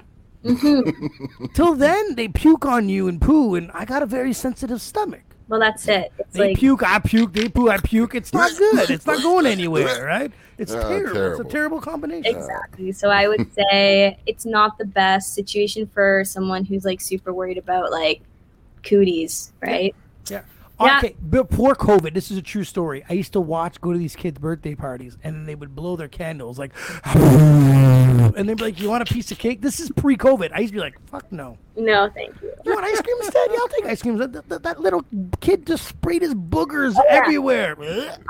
mhm. 0.45 1.53
Till 1.55 1.75
then, 1.75 2.15
they 2.17 2.29
puke 2.29 2.65
on 2.67 2.89
you 2.89 3.09
and 3.09 3.21
poo, 3.21 3.55
and 3.55 3.71
I 3.75 3.85
got 3.85 4.03
a 4.03 4.07
very 4.07 4.33
sensitive 4.33 4.81
stomach. 4.81 5.23
well, 5.49 5.61
that's 5.61 5.89
it. 5.89 6.13
It's 6.19 6.33
They 6.33 6.49
like 6.49 6.57
puke, 6.59 6.83
I 6.83 6.99
puke, 7.01 7.33
they 7.33 7.49
poo, 7.49 7.69
I 7.69 7.79
puke. 7.79 8.15
It's 8.15 8.33
not 8.33 8.51
good. 8.59 8.91
It's 8.91 9.07
not 9.07 9.23
going 9.23 9.47
anywhere, 9.47 10.05
right? 10.05 10.33
It's 10.59 10.73
Ah, 10.73 10.81
terrible. 10.89 11.09
It's 11.09 11.09
a 11.09 11.15
terrible. 11.15 11.51
terrible 11.51 11.81
combination. 11.81 12.35
exactly. 12.37 12.93
So 12.93 13.11
I 13.11 13.29
would 13.29 13.53
say 13.71 14.19
it's 14.27 14.47
not 14.47 14.79
the 14.79 14.85
best 14.87 15.35
situation 15.35 15.87
for 15.87 16.25
someone 16.25 16.65
who's 16.65 16.85
like 16.85 17.01
super 17.01 17.33
worried 17.35 17.59
about 17.59 17.91
like 17.91 18.23
cooties, 18.83 19.53
right? 19.61 19.95
Yeah. 20.31 20.39
Yeah. 20.39 20.43
Okay, 20.81 21.15
before 21.31 21.75
COVID, 21.75 22.15
this 22.15 22.31
is 22.31 22.37
a 22.37 22.43
true 22.43 22.65
story. 22.65 23.05
I 23.09 23.13
used 23.13 23.33
to 23.35 23.41
watch, 23.41 23.81
go 23.81 23.93
to 23.93 23.99
these 23.99 24.17
kids' 24.17 24.39
birthday 24.39 24.75
parties, 24.75 25.17
and 25.23 25.35
then 25.37 25.45
they 25.45 25.55
would 25.55 25.75
blow 25.75 25.95
their 25.97 26.09
candles 26.09 26.59
like, 26.59 26.73
and 27.05 28.49
they'd 28.49 28.57
be 28.57 28.65
like, 28.65 28.81
"You 28.81 28.91
want 28.91 29.09
a 29.09 29.13
piece 29.13 29.31
of 29.31 29.39
cake?" 29.39 29.61
This 29.61 29.79
is 29.79 29.91
pre-COVID. 29.91 30.51
I 30.53 30.61
used 30.61 30.73
to 30.73 30.79
be 30.79 30.81
like, 30.81 30.99
"Fuck 31.09 31.31
no." 31.31 31.59
No, 31.77 32.09
thank 32.15 32.41
you. 32.41 32.53
You 32.65 32.73
want 32.73 32.85
ice 32.87 33.01
cream 33.01 33.17
instead? 33.21 33.49
Yeah, 33.51 33.59
I'll 33.61 33.69
take 33.69 33.85
ice 33.87 34.01
cream. 34.03 34.17
That, 34.17 34.49
that, 34.49 34.63
that 34.63 34.81
little 34.81 35.05
kid 35.41 35.67
just 35.67 35.89
sprayed 35.89 36.23
his 36.23 36.33
boogers 36.35 36.95
yeah. 36.95 37.03
everywhere. 37.09 37.77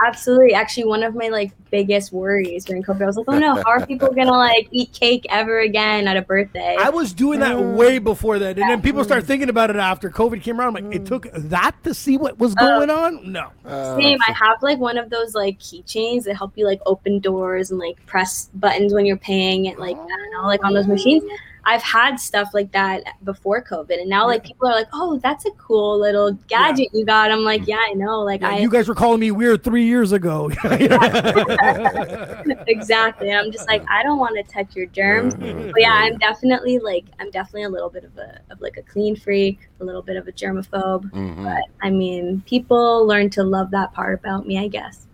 Absolutely. 0.04 0.54
Actually, 0.54 0.86
one 0.86 1.02
of 1.02 1.14
my 1.14 1.28
like 1.28 1.52
biggest 1.70 2.10
worries 2.12 2.64
during 2.64 2.82
COVID, 2.82 3.02
I 3.02 3.06
was 3.06 3.16
like, 3.18 3.26
oh 3.28 3.38
no, 3.38 3.56
how 3.56 3.64
are 3.70 3.84
people 3.86 4.08
gonna 4.14 4.30
like 4.30 4.68
eat 4.70 4.92
cake 4.92 5.26
ever 5.28 5.60
again 5.60 6.08
at 6.08 6.16
a 6.16 6.22
birthday? 6.22 6.76
I 6.78 6.88
was 6.88 7.12
doing 7.12 7.40
that 7.40 7.56
Mm. 7.56 7.76
way 7.76 7.98
before 7.98 8.38
that, 8.38 8.58
and 8.58 8.70
then 8.70 8.80
people 8.80 9.04
start 9.04 9.24
thinking 9.24 9.50
about 9.50 9.68
it 9.70 9.76
after 9.76 10.08
COVID 10.08 10.42
came 10.42 10.58
around. 10.58 10.76
I'm 10.76 10.84
like, 10.84 10.94
Mm. 10.94 11.02
it 11.02 11.06
took 11.06 11.30
that 11.32 11.74
to 11.84 11.92
see 11.92 12.16
what 12.16 12.38
was 12.38 12.54
Uh, 12.56 12.60
going 12.60 12.90
on. 12.90 13.30
No, 13.30 13.48
Uh, 13.66 13.96
Same. 13.96 14.18
I 14.26 14.32
have 14.32 14.62
like 14.62 14.78
one 14.78 14.96
of 14.96 15.10
those 15.10 15.34
like 15.34 15.58
keychains 15.58 16.24
that 16.24 16.36
help 16.36 16.52
you 16.56 16.64
like 16.64 16.80
open 16.86 17.18
doors 17.18 17.70
and 17.70 17.78
like 17.78 18.04
press 18.06 18.48
buttons 18.54 18.94
when 18.94 19.04
you're 19.04 19.16
paying 19.18 19.66
it, 19.66 19.78
like 19.78 19.96
I 19.96 20.16
don't 20.16 20.32
know, 20.32 20.46
like 20.46 20.64
on 20.64 20.72
those 20.72 20.86
machines. 20.86 21.22
I've 21.66 21.82
had 21.82 22.20
stuff 22.20 22.50
like 22.52 22.72
that 22.72 23.02
before 23.24 23.62
COVID, 23.62 24.00
and 24.00 24.08
now 24.08 24.26
like 24.26 24.44
people 24.44 24.68
are 24.68 24.74
like, 24.74 24.88
"Oh, 24.92 25.18
that's 25.18 25.46
a 25.46 25.50
cool 25.52 25.98
little 25.98 26.32
gadget 26.48 26.88
you 26.92 27.04
got." 27.04 27.30
I'm 27.30 27.44
like, 27.44 27.66
"Yeah, 27.66 27.78
I 27.78 27.94
know." 27.94 28.20
Like 28.20 28.42
Yeah, 28.42 28.50
I 28.50 28.58
you 28.58 28.68
guys 28.68 28.88
were 28.88 28.94
calling 28.94 29.20
me 29.20 29.30
weird 29.30 29.62
three 29.64 29.84
years 29.84 30.12
ago. 30.12 30.50
exactly. 32.66 33.32
I'm 33.32 33.50
just 33.50 33.68
like, 33.68 33.84
I 33.88 34.02
don't 34.02 34.18
want 34.18 34.36
to 34.36 34.42
touch 34.52 34.76
your 34.76 34.86
germs. 34.86 35.34
Mhm. 35.34 35.72
But 35.72 35.80
yeah, 35.80 35.92
I'm 35.92 36.18
definitely 36.18 36.78
like, 36.78 37.04
I'm 37.20 37.30
definitely 37.30 37.64
a 37.64 37.68
little 37.68 37.90
bit 37.90 38.04
of 38.04 38.16
a 38.18 38.40
of 38.50 38.60
like 38.60 38.76
a 38.76 38.82
clean 38.82 39.16
freak, 39.16 39.68
a 39.80 39.84
little 39.84 40.02
bit 40.02 40.16
of 40.16 40.28
a 40.28 40.32
germaphobe. 40.32 41.10
Mhm. 41.12 41.44
But 41.44 41.64
I 41.82 41.90
mean, 41.90 42.42
people 42.46 43.06
learn 43.06 43.30
to 43.30 43.42
love 43.42 43.70
that 43.70 43.92
part 43.92 44.18
about 44.18 44.46
me, 44.46 44.58
I 44.58 44.68
guess. 44.68 45.06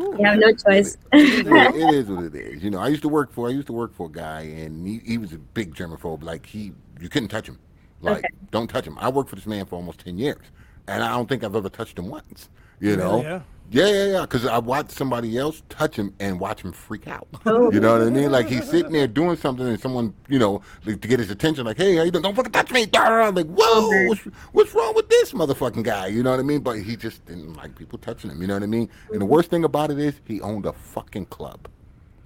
You 0.00 0.24
have 0.24 0.38
no 0.38 0.52
choice. 0.52 0.96
it, 1.12 1.46
it 1.46 1.94
is 1.94 2.08
what 2.08 2.24
it 2.24 2.34
is. 2.34 2.62
You 2.62 2.70
know, 2.70 2.78
I 2.78 2.88
used 2.88 3.02
to 3.02 3.08
work 3.08 3.32
for 3.32 3.48
I 3.48 3.50
used 3.50 3.66
to 3.68 3.72
work 3.72 3.94
for 3.94 4.06
a 4.06 4.10
guy, 4.12 4.42
and 4.42 4.86
he, 4.86 5.00
he 5.04 5.18
was 5.18 5.32
a 5.32 5.38
big 5.38 5.74
germaphobe. 5.74 6.22
Like 6.22 6.46
he, 6.46 6.72
you 7.00 7.08
couldn't 7.08 7.28
touch 7.28 7.48
him. 7.48 7.58
Like 8.00 8.18
Okay. 8.18 8.28
don't 8.50 8.68
touch 8.68 8.86
him. 8.86 8.96
I 9.00 9.08
worked 9.08 9.30
for 9.30 9.36
this 9.36 9.46
man 9.46 9.66
for 9.66 9.76
almost 9.76 10.00
ten 10.00 10.18
years, 10.18 10.42
and 10.88 11.02
I 11.02 11.10
don't 11.10 11.28
think 11.28 11.44
I've 11.44 11.56
ever 11.56 11.68
touched 11.68 11.98
him 11.98 12.08
once. 12.08 12.48
You 12.80 12.90
Really, 12.96 13.02
know. 13.02 13.22
yeah? 13.22 13.40
Yeah, 13.70 13.86
yeah, 13.86 14.06
yeah. 14.06 14.20
Because 14.22 14.46
I 14.46 14.58
watched 14.58 14.92
somebody 14.92 15.36
else 15.36 15.62
touch 15.68 15.96
him 15.96 16.14
and 16.20 16.38
watch 16.38 16.62
him 16.62 16.72
freak 16.72 17.08
out. 17.08 17.28
Oh. 17.48 17.70
You 17.70 17.78
know 17.78 17.96
what 17.96 18.06
I 18.06 18.10
mean? 18.10 18.32
Like 18.32 18.48
he's 18.48 18.68
sitting 18.68 18.92
there 18.92 19.06
doing 19.06 19.36
something, 19.36 19.66
and 19.66 19.80
someone, 19.80 20.12
you 20.28 20.38
know, 20.38 20.62
like, 20.84 21.00
to 21.00 21.08
get 21.08 21.20
his 21.20 21.30
attention, 21.30 21.64
like, 21.64 21.76
"Hey, 21.76 21.94
how 21.94 22.02
you 22.02 22.10
doing? 22.10 22.22
Don't 22.22 22.34
fucking 22.34 22.52
touch 22.52 22.72
me!" 22.72 22.88
I'm 22.92 23.34
like, 23.34 23.46
"Whoa, 23.46 24.08
what's, 24.08 24.20
what's 24.52 24.74
wrong 24.74 24.94
with 24.94 25.08
this 25.08 25.32
motherfucking 25.32 25.84
guy?" 25.84 26.08
You 26.08 26.24
know 26.24 26.32
what 26.32 26.40
I 26.40 26.42
mean? 26.42 26.60
But 26.60 26.80
he 26.80 26.96
just 26.96 27.24
didn't 27.24 27.54
like 27.54 27.76
people 27.76 27.98
touching 27.98 28.30
him. 28.30 28.40
You 28.40 28.48
know 28.48 28.54
what 28.54 28.64
I 28.64 28.66
mean? 28.66 28.90
And 29.10 29.20
the 29.20 29.24
mm-hmm. 29.24 29.28
worst 29.28 29.50
thing 29.50 29.64
about 29.64 29.90
it 29.90 29.98
is 29.98 30.14
he 30.26 30.40
owned 30.40 30.66
a 30.66 30.72
fucking 30.72 31.26
club. 31.26 31.68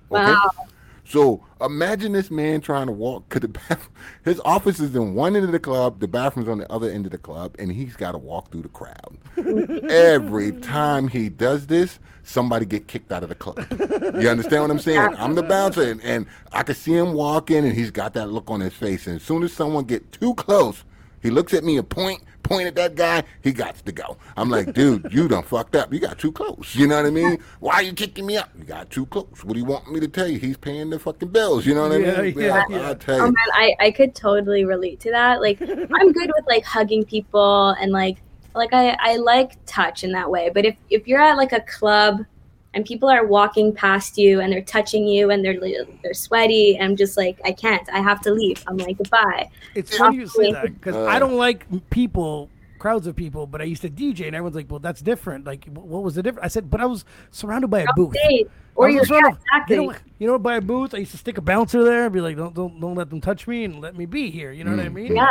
Wow. 0.09 0.51
So 1.11 1.44
imagine 1.61 2.12
this 2.12 2.30
man 2.30 2.61
trying 2.61 2.86
to 2.86 2.92
walk 2.92 3.28
to 3.30 3.40
the 3.40 3.48
bathroom. 3.48 3.92
His 4.24 4.40
office 4.44 4.78
is 4.78 4.94
in 4.94 5.14
one 5.14 5.34
end 5.34 5.44
of 5.44 5.50
the 5.50 5.58
club, 5.58 5.98
the 5.98 6.06
bathroom's 6.06 6.48
on 6.48 6.58
the 6.58 6.70
other 6.70 6.88
end 6.88 7.04
of 7.04 7.11
the 7.11 7.18
club, 7.18 7.56
and 7.58 7.72
he's 7.72 7.96
got 7.96 8.12
to 8.12 8.18
walk 8.18 8.52
through 8.52 8.62
the 8.62 8.68
crowd. 8.68 9.18
Every 9.90 10.52
time 10.52 11.08
he 11.08 11.28
does 11.28 11.66
this, 11.66 11.98
somebody 12.22 12.64
get 12.64 12.86
kicked 12.86 13.11
out 13.11 13.24
of 13.24 13.28
the 13.28 13.34
club. 13.34 13.58
You 14.20 14.28
understand 14.28 14.62
what 14.62 14.70
I'm 14.70 14.78
saying? 14.78 15.16
I'm 15.18 15.34
the 15.34 15.42
bouncer, 15.42 15.82
and, 15.82 16.00
and 16.02 16.26
I 16.52 16.62
can 16.62 16.76
see 16.76 16.94
him 16.94 17.12
walking, 17.12 17.64
and 17.64 17.72
he's 17.72 17.90
got 17.90 18.14
that 18.14 18.30
look 18.30 18.48
on 18.48 18.61
his 18.61 18.74
face. 18.74 19.08
And 19.08 19.16
as 19.16 19.22
soon 19.24 19.42
as 19.42 19.52
someone 19.52 19.84
get 19.84 20.12
too 20.12 20.34
close, 20.34 20.84
he 21.22 21.30
looks 21.30 21.52
at 21.54 21.64
me 21.64 21.76
and 21.76 21.88
point, 21.88 22.22
point 22.51 22.66
at 22.66 22.74
that 22.74 22.94
guy. 22.96 23.22
He 23.42 23.53
got 23.53 23.76
to 23.76 23.92
go. 23.92 24.16
I'm 24.36 24.51
like, 24.51 24.72
dude, 24.74 25.09
you 25.12 25.28
done 25.28 25.44
fucked 25.44 25.76
up. 25.76 25.92
You 25.92 26.01
got 26.01 26.18
too 26.18 26.32
close. 26.32 26.74
You 26.74 26.86
know 26.88 26.96
what 26.96 27.07
I 27.07 27.11
mean? 27.11 27.38
Why 27.61 27.74
are 27.74 27.82
you 27.82 27.92
kicking 27.92 28.26
me 28.26 28.36
out? 28.36 28.48
You 28.59 28.64
got 28.64 28.90
too 28.90 29.07
close. 29.07 29.26
What 29.44 29.55
do 29.55 29.59
you 29.61 29.64
want 29.64 29.90
me 29.90 30.01
to 30.01 30.09
tell 30.09 30.26
you? 30.28 30.38
He's 30.38 30.57
paying 30.57 30.90
the 30.90 30.98
fucking 30.98 31.28
bills. 31.28 31.64
You 31.64 31.74
know 31.74 31.82
what 31.88 31.92
I 31.92 31.98
mean? 31.98 32.38
yeah, 32.38 32.64
I- 32.68 32.72
yeah. 32.72 32.88
I'll 32.88 32.94
tell 32.96 33.20
Oh 33.20 33.26
man, 33.26 33.34
I, 33.55 33.74
I 33.78 33.90
could 33.92 34.14
totally 34.14 34.64
relate 34.64 35.01
to 35.01 35.11
that. 35.12 35.40
Like 35.40 35.61
I'm 35.61 36.12
good 36.12 36.30
with 36.36 36.44
like 36.48 36.64
hugging 36.64 37.05
people 37.05 37.70
and 37.80 37.92
like 37.92 38.18
like 38.55 38.72
I, 38.72 38.96
I 38.98 39.16
like 39.16 39.64
touch 39.66 40.03
in 40.03 40.11
that 40.12 40.28
way. 40.28 40.51
But 40.53 40.64
if, 40.64 40.76
if 40.90 41.07
you're 41.07 41.20
at 41.20 41.36
like 41.36 41.53
a 41.53 41.61
club 41.61 42.24
and 42.75 42.85
people 42.85 43.09
are 43.09 43.27
walking 43.27 43.75
past 43.75 44.16
you 44.16 44.41
and 44.41 44.53
they're 44.53 44.62
touching 44.62 45.07
you 45.07 45.31
and 45.31 45.45
they're 45.45 45.61
li- 45.61 45.85
they're 46.03 46.14
sweaty, 46.14 46.79
I'm 46.81 46.97
just 46.97 47.16
like 47.16 47.41
I 47.45 47.53
can't. 47.53 47.89
I 47.93 48.01
have 48.01 48.21
to 48.23 48.31
leave. 48.31 48.62
I'm 48.66 48.77
like 48.77 48.99
goodbye. 48.99 49.51
It's 49.75 49.97
funny 49.97 50.18
you 50.18 50.27
say 50.27 50.53
that 50.53 50.75
because 50.75 50.95
Uh. 50.95 51.07
I 51.07 51.18
don't 51.18 51.37
like 51.37 51.66
people, 51.91 52.49
crowds 52.79 53.07
of 53.07 53.16
people, 53.16 53.47
but 53.47 53.61
I 53.61 53.64
used 53.64 53.83
to 53.83 53.91
DJ 53.91 54.27
and 54.27 54.37
everyone's 54.37 54.57
like, 54.57 54.71
well, 54.71 54.79
that's 54.81 55.01
different. 55.03 55.45
Like, 55.47 55.66
what 55.66 56.03
was 56.03 56.14
the 56.14 56.23
difference? 56.23 56.45
I 56.45 56.49
said, 56.49 56.71
but 56.71 56.81
I 56.81 56.87
was 56.87 57.05
surrounded 57.31 57.68
by 57.68 57.81
a 57.81 57.87
booth. 57.97 58.14
Date. 58.14 58.51
Or 58.77 58.89
you're 58.89 59.05
yeah, 59.05 59.29
exactly. 59.29 59.77
You 59.77 59.87
know, 59.87 59.95
you 60.21 60.27
know, 60.29 60.39
by 60.39 60.57
a 60.57 60.61
booth, 60.61 60.95
I 60.95 60.99
used 60.99 61.11
to 61.11 61.18
stick 61.18 61.37
a 61.37 61.43
bouncer 61.43 61.85
there 61.85 62.05
and 62.05 62.14
be 62.14 62.21
like, 62.21 62.37
don't, 62.37 62.55
don't, 62.55 62.81
don't 62.81 62.95
let 62.95 63.11
them 63.11 63.21
touch 63.21 63.47
me 63.47 63.64
and 63.64 63.81
let 63.81 63.95
me 63.97 64.07
be 64.07 64.31
here. 64.31 64.53
You 64.53 64.64
know 64.64 64.71
what 64.71 64.81
I 64.81 64.89
mean? 64.89 65.14
yeah. 65.14 65.27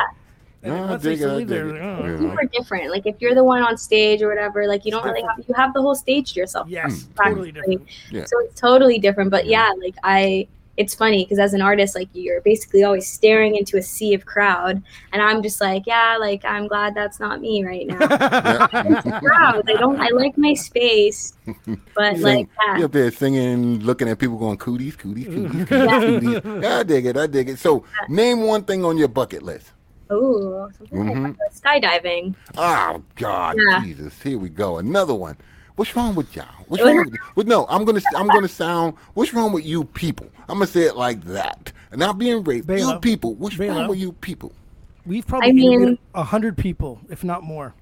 And 0.61 0.73
No, 0.73 0.87
once 0.87 1.05
I 1.05 1.09
dig 1.09 1.21
it, 1.21 1.25
to 1.25 1.31
I 1.31 1.35
leave 1.35 1.47
dig 1.47 1.57
there, 1.57 1.69
it. 1.69 1.73
like, 1.73 1.81
oh, 1.81 2.05
Yeah. 2.05 2.17
Super 2.19 2.45
different. 2.45 2.91
Like 2.91 3.05
if 3.05 3.15
you're 3.19 3.35
the 3.35 3.43
one 3.43 3.63
on 3.63 3.77
stage 3.77 4.21
or 4.21 4.27
whatever, 4.27 4.67
like 4.67 4.85
you 4.85 4.91
don't 4.91 5.05
really 5.05 5.21
have 5.21 5.37
you 5.47 5.53
have 5.55 5.73
the 5.73 5.81
whole 5.81 5.95
stage 5.95 6.33
to 6.33 6.39
yourself. 6.39 6.67
Yes, 6.69 7.03
practically. 7.15 7.51
totally 7.53 7.75
different. 7.77 7.89
Yeah. 8.11 8.25
So 8.25 8.39
it's 8.41 8.59
totally 8.59 8.99
different. 8.99 9.31
But 9.31 9.45
yeah, 9.45 9.71
like 9.81 9.95
I 10.03 10.47
it's 10.75 10.95
funny 10.95 11.25
because 11.25 11.39
as 11.39 11.53
an 11.53 11.61
artist, 11.61 11.93
like 11.93 12.07
you're 12.13 12.39
basically 12.39 12.83
always 12.85 13.05
staring 13.05 13.55
into 13.57 13.75
a 13.77 13.81
sea 13.81 14.13
of 14.13 14.25
crowd, 14.25 14.81
and 15.11 15.21
I'm 15.21 15.43
just 15.43 15.59
like, 15.59 15.83
yeah, 15.85 16.15
like 16.17 16.45
I'm 16.45 16.67
glad 16.69 16.95
that's 16.95 17.19
not 17.19 17.41
me 17.41 17.65
right 17.65 17.85
now. 17.85 17.97
crowd, 19.19 19.69
I 19.69 19.73
don't, 19.73 19.99
I 19.99 20.07
like 20.09 20.37
my 20.37 20.53
space, 20.53 21.33
but 21.93 22.13
Sing, 22.13 22.21
like, 22.21 22.47
you 22.47 22.77
yeah, 22.79 22.85
up 22.85 22.93
there 22.93 23.11
singing, 23.11 23.79
looking 23.81 24.07
at 24.07 24.19
people 24.19 24.37
going 24.37 24.57
cooties, 24.57 24.95
cooties, 24.95 25.25
cooties, 25.27 25.67
cooties, 25.67 26.39
cooties. 26.41 26.65
I 26.65 26.83
dig 26.83 27.05
it. 27.07 27.17
I 27.17 27.27
dig 27.27 27.49
it. 27.49 27.59
So, 27.59 27.83
name 28.07 28.43
one 28.43 28.63
thing 28.63 28.85
on 28.85 28.97
your 28.97 29.09
bucket 29.09 29.43
list. 29.43 29.73
Ooh, 30.11 30.69
something 30.77 31.23
like 31.23 31.37
that. 31.37 31.53
skydiving. 31.53 32.35
Oh 32.57 33.01
God, 33.15 33.57
Yeah. 33.69 33.81
Jesus! 33.83 34.21
Here 34.21 34.37
we 34.37 34.49
go. 34.49 34.77
Another 34.77 35.13
one. 35.15 35.37
What's 35.75 35.95
wrong 35.95 36.13
with 36.15 36.35
y'all? 36.35 36.45
What's 36.67 36.83
wrong 36.83 36.97
with? 37.05 37.15
Well, 37.35 37.45
no, 37.45 37.65
I'm 37.69 37.85
gonna 37.85 38.01
I'm 38.15 38.27
gonna 38.27 38.47
sound. 38.49 38.95
What's 39.13 39.33
wrong 39.33 39.53
with 39.53 39.65
you 39.65 39.85
people? 39.85 40.27
I'm 40.49 40.55
gonna 40.55 40.67
say 40.67 40.81
it 40.81 40.95
like 40.97 41.23
that. 41.25 41.71
And 41.91 41.99
not 41.99 42.17
being 42.17 42.43
raped. 42.43 42.69
You 42.69 42.75
Bela. 42.75 42.99
people. 42.99 43.33
What's 43.35 43.57
wrong 43.57 43.87
with 43.87 43.97
you 43.97 44.11
people? 44.13 44.51
We've 45.05 45.25
probably 45.25 45.49
I 45.49 45.53
mean- 45.53 45.97
a 46.13 46.23
hundred 46.23 46.57
people, 46.57 46.99
if 47.09 47.23
not 47.23 47.43
more. 47.43 47.73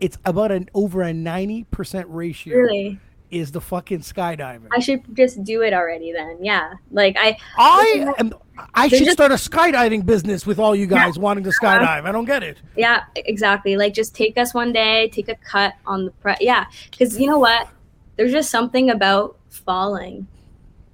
It's 0.00 0.18
about 0.24 0.52
an 0.52 0.68
over 0.74 1.02
a 1.02 1.12
ninety 1.12 1.64
percent 1.70 2.06
ratio. 2.10 2.56
Really, 2.56 2.98
is 3.30 3.52
the 3.52 3.60
fucking 3.60 4.00
skydiving. 4.00 4.68
I 4.72 4.78
should 4.78 5.02
just 5.14 5.42
do 5.44 5.62
it 5.62 5.72
already. 5.72 6.12
Then, 6.12 6.38
yeah, 6.42 6.74
like 6.90 7.16
I, 7.18 7.36
I 7.56 8.14
am. 8.18 8.34
I 8.74 8.88
should 8.88 9.00
just- 9.00 9.12
start 9.12 9.30
a 9.30 9.36
skydiving 9.36 10.04
business 10.04 10.46
with 10.46 10.58
all 10.58 10.74
you 10.74 10.86
guys 10.86 11.18
wanting 11.18 11.44
to 11.44 11.50
skydive. 11.50 12.04
I 12.04 12.12
don't 12.12 12.24
get 12.24 12.42
it. 12.42 12.58
Yeah, 12.76 13.04
exactly. 13.16 13.76
Like 13.76 13.94
just 13.94 14.14
take 14.14 14.36
us 14.38 14.54
one 14.54 14.72
day, 14.72 15.08
take 15.10 15.28
a 15.28 15.36
cut 15.36 15.74
on 15.86 16.06
the 16.06 16.10
pre. 16.12 16.34
Yeah, 16.40 16.64
because 16.90 17.18
you 17.20 17.26
know 17.26 17.38
what? 17.38 17.68
There's 18.16 18.32
just 18.32 18.50
something 18.50 18.90
about 18.90 19.36
falling 19.50 20.26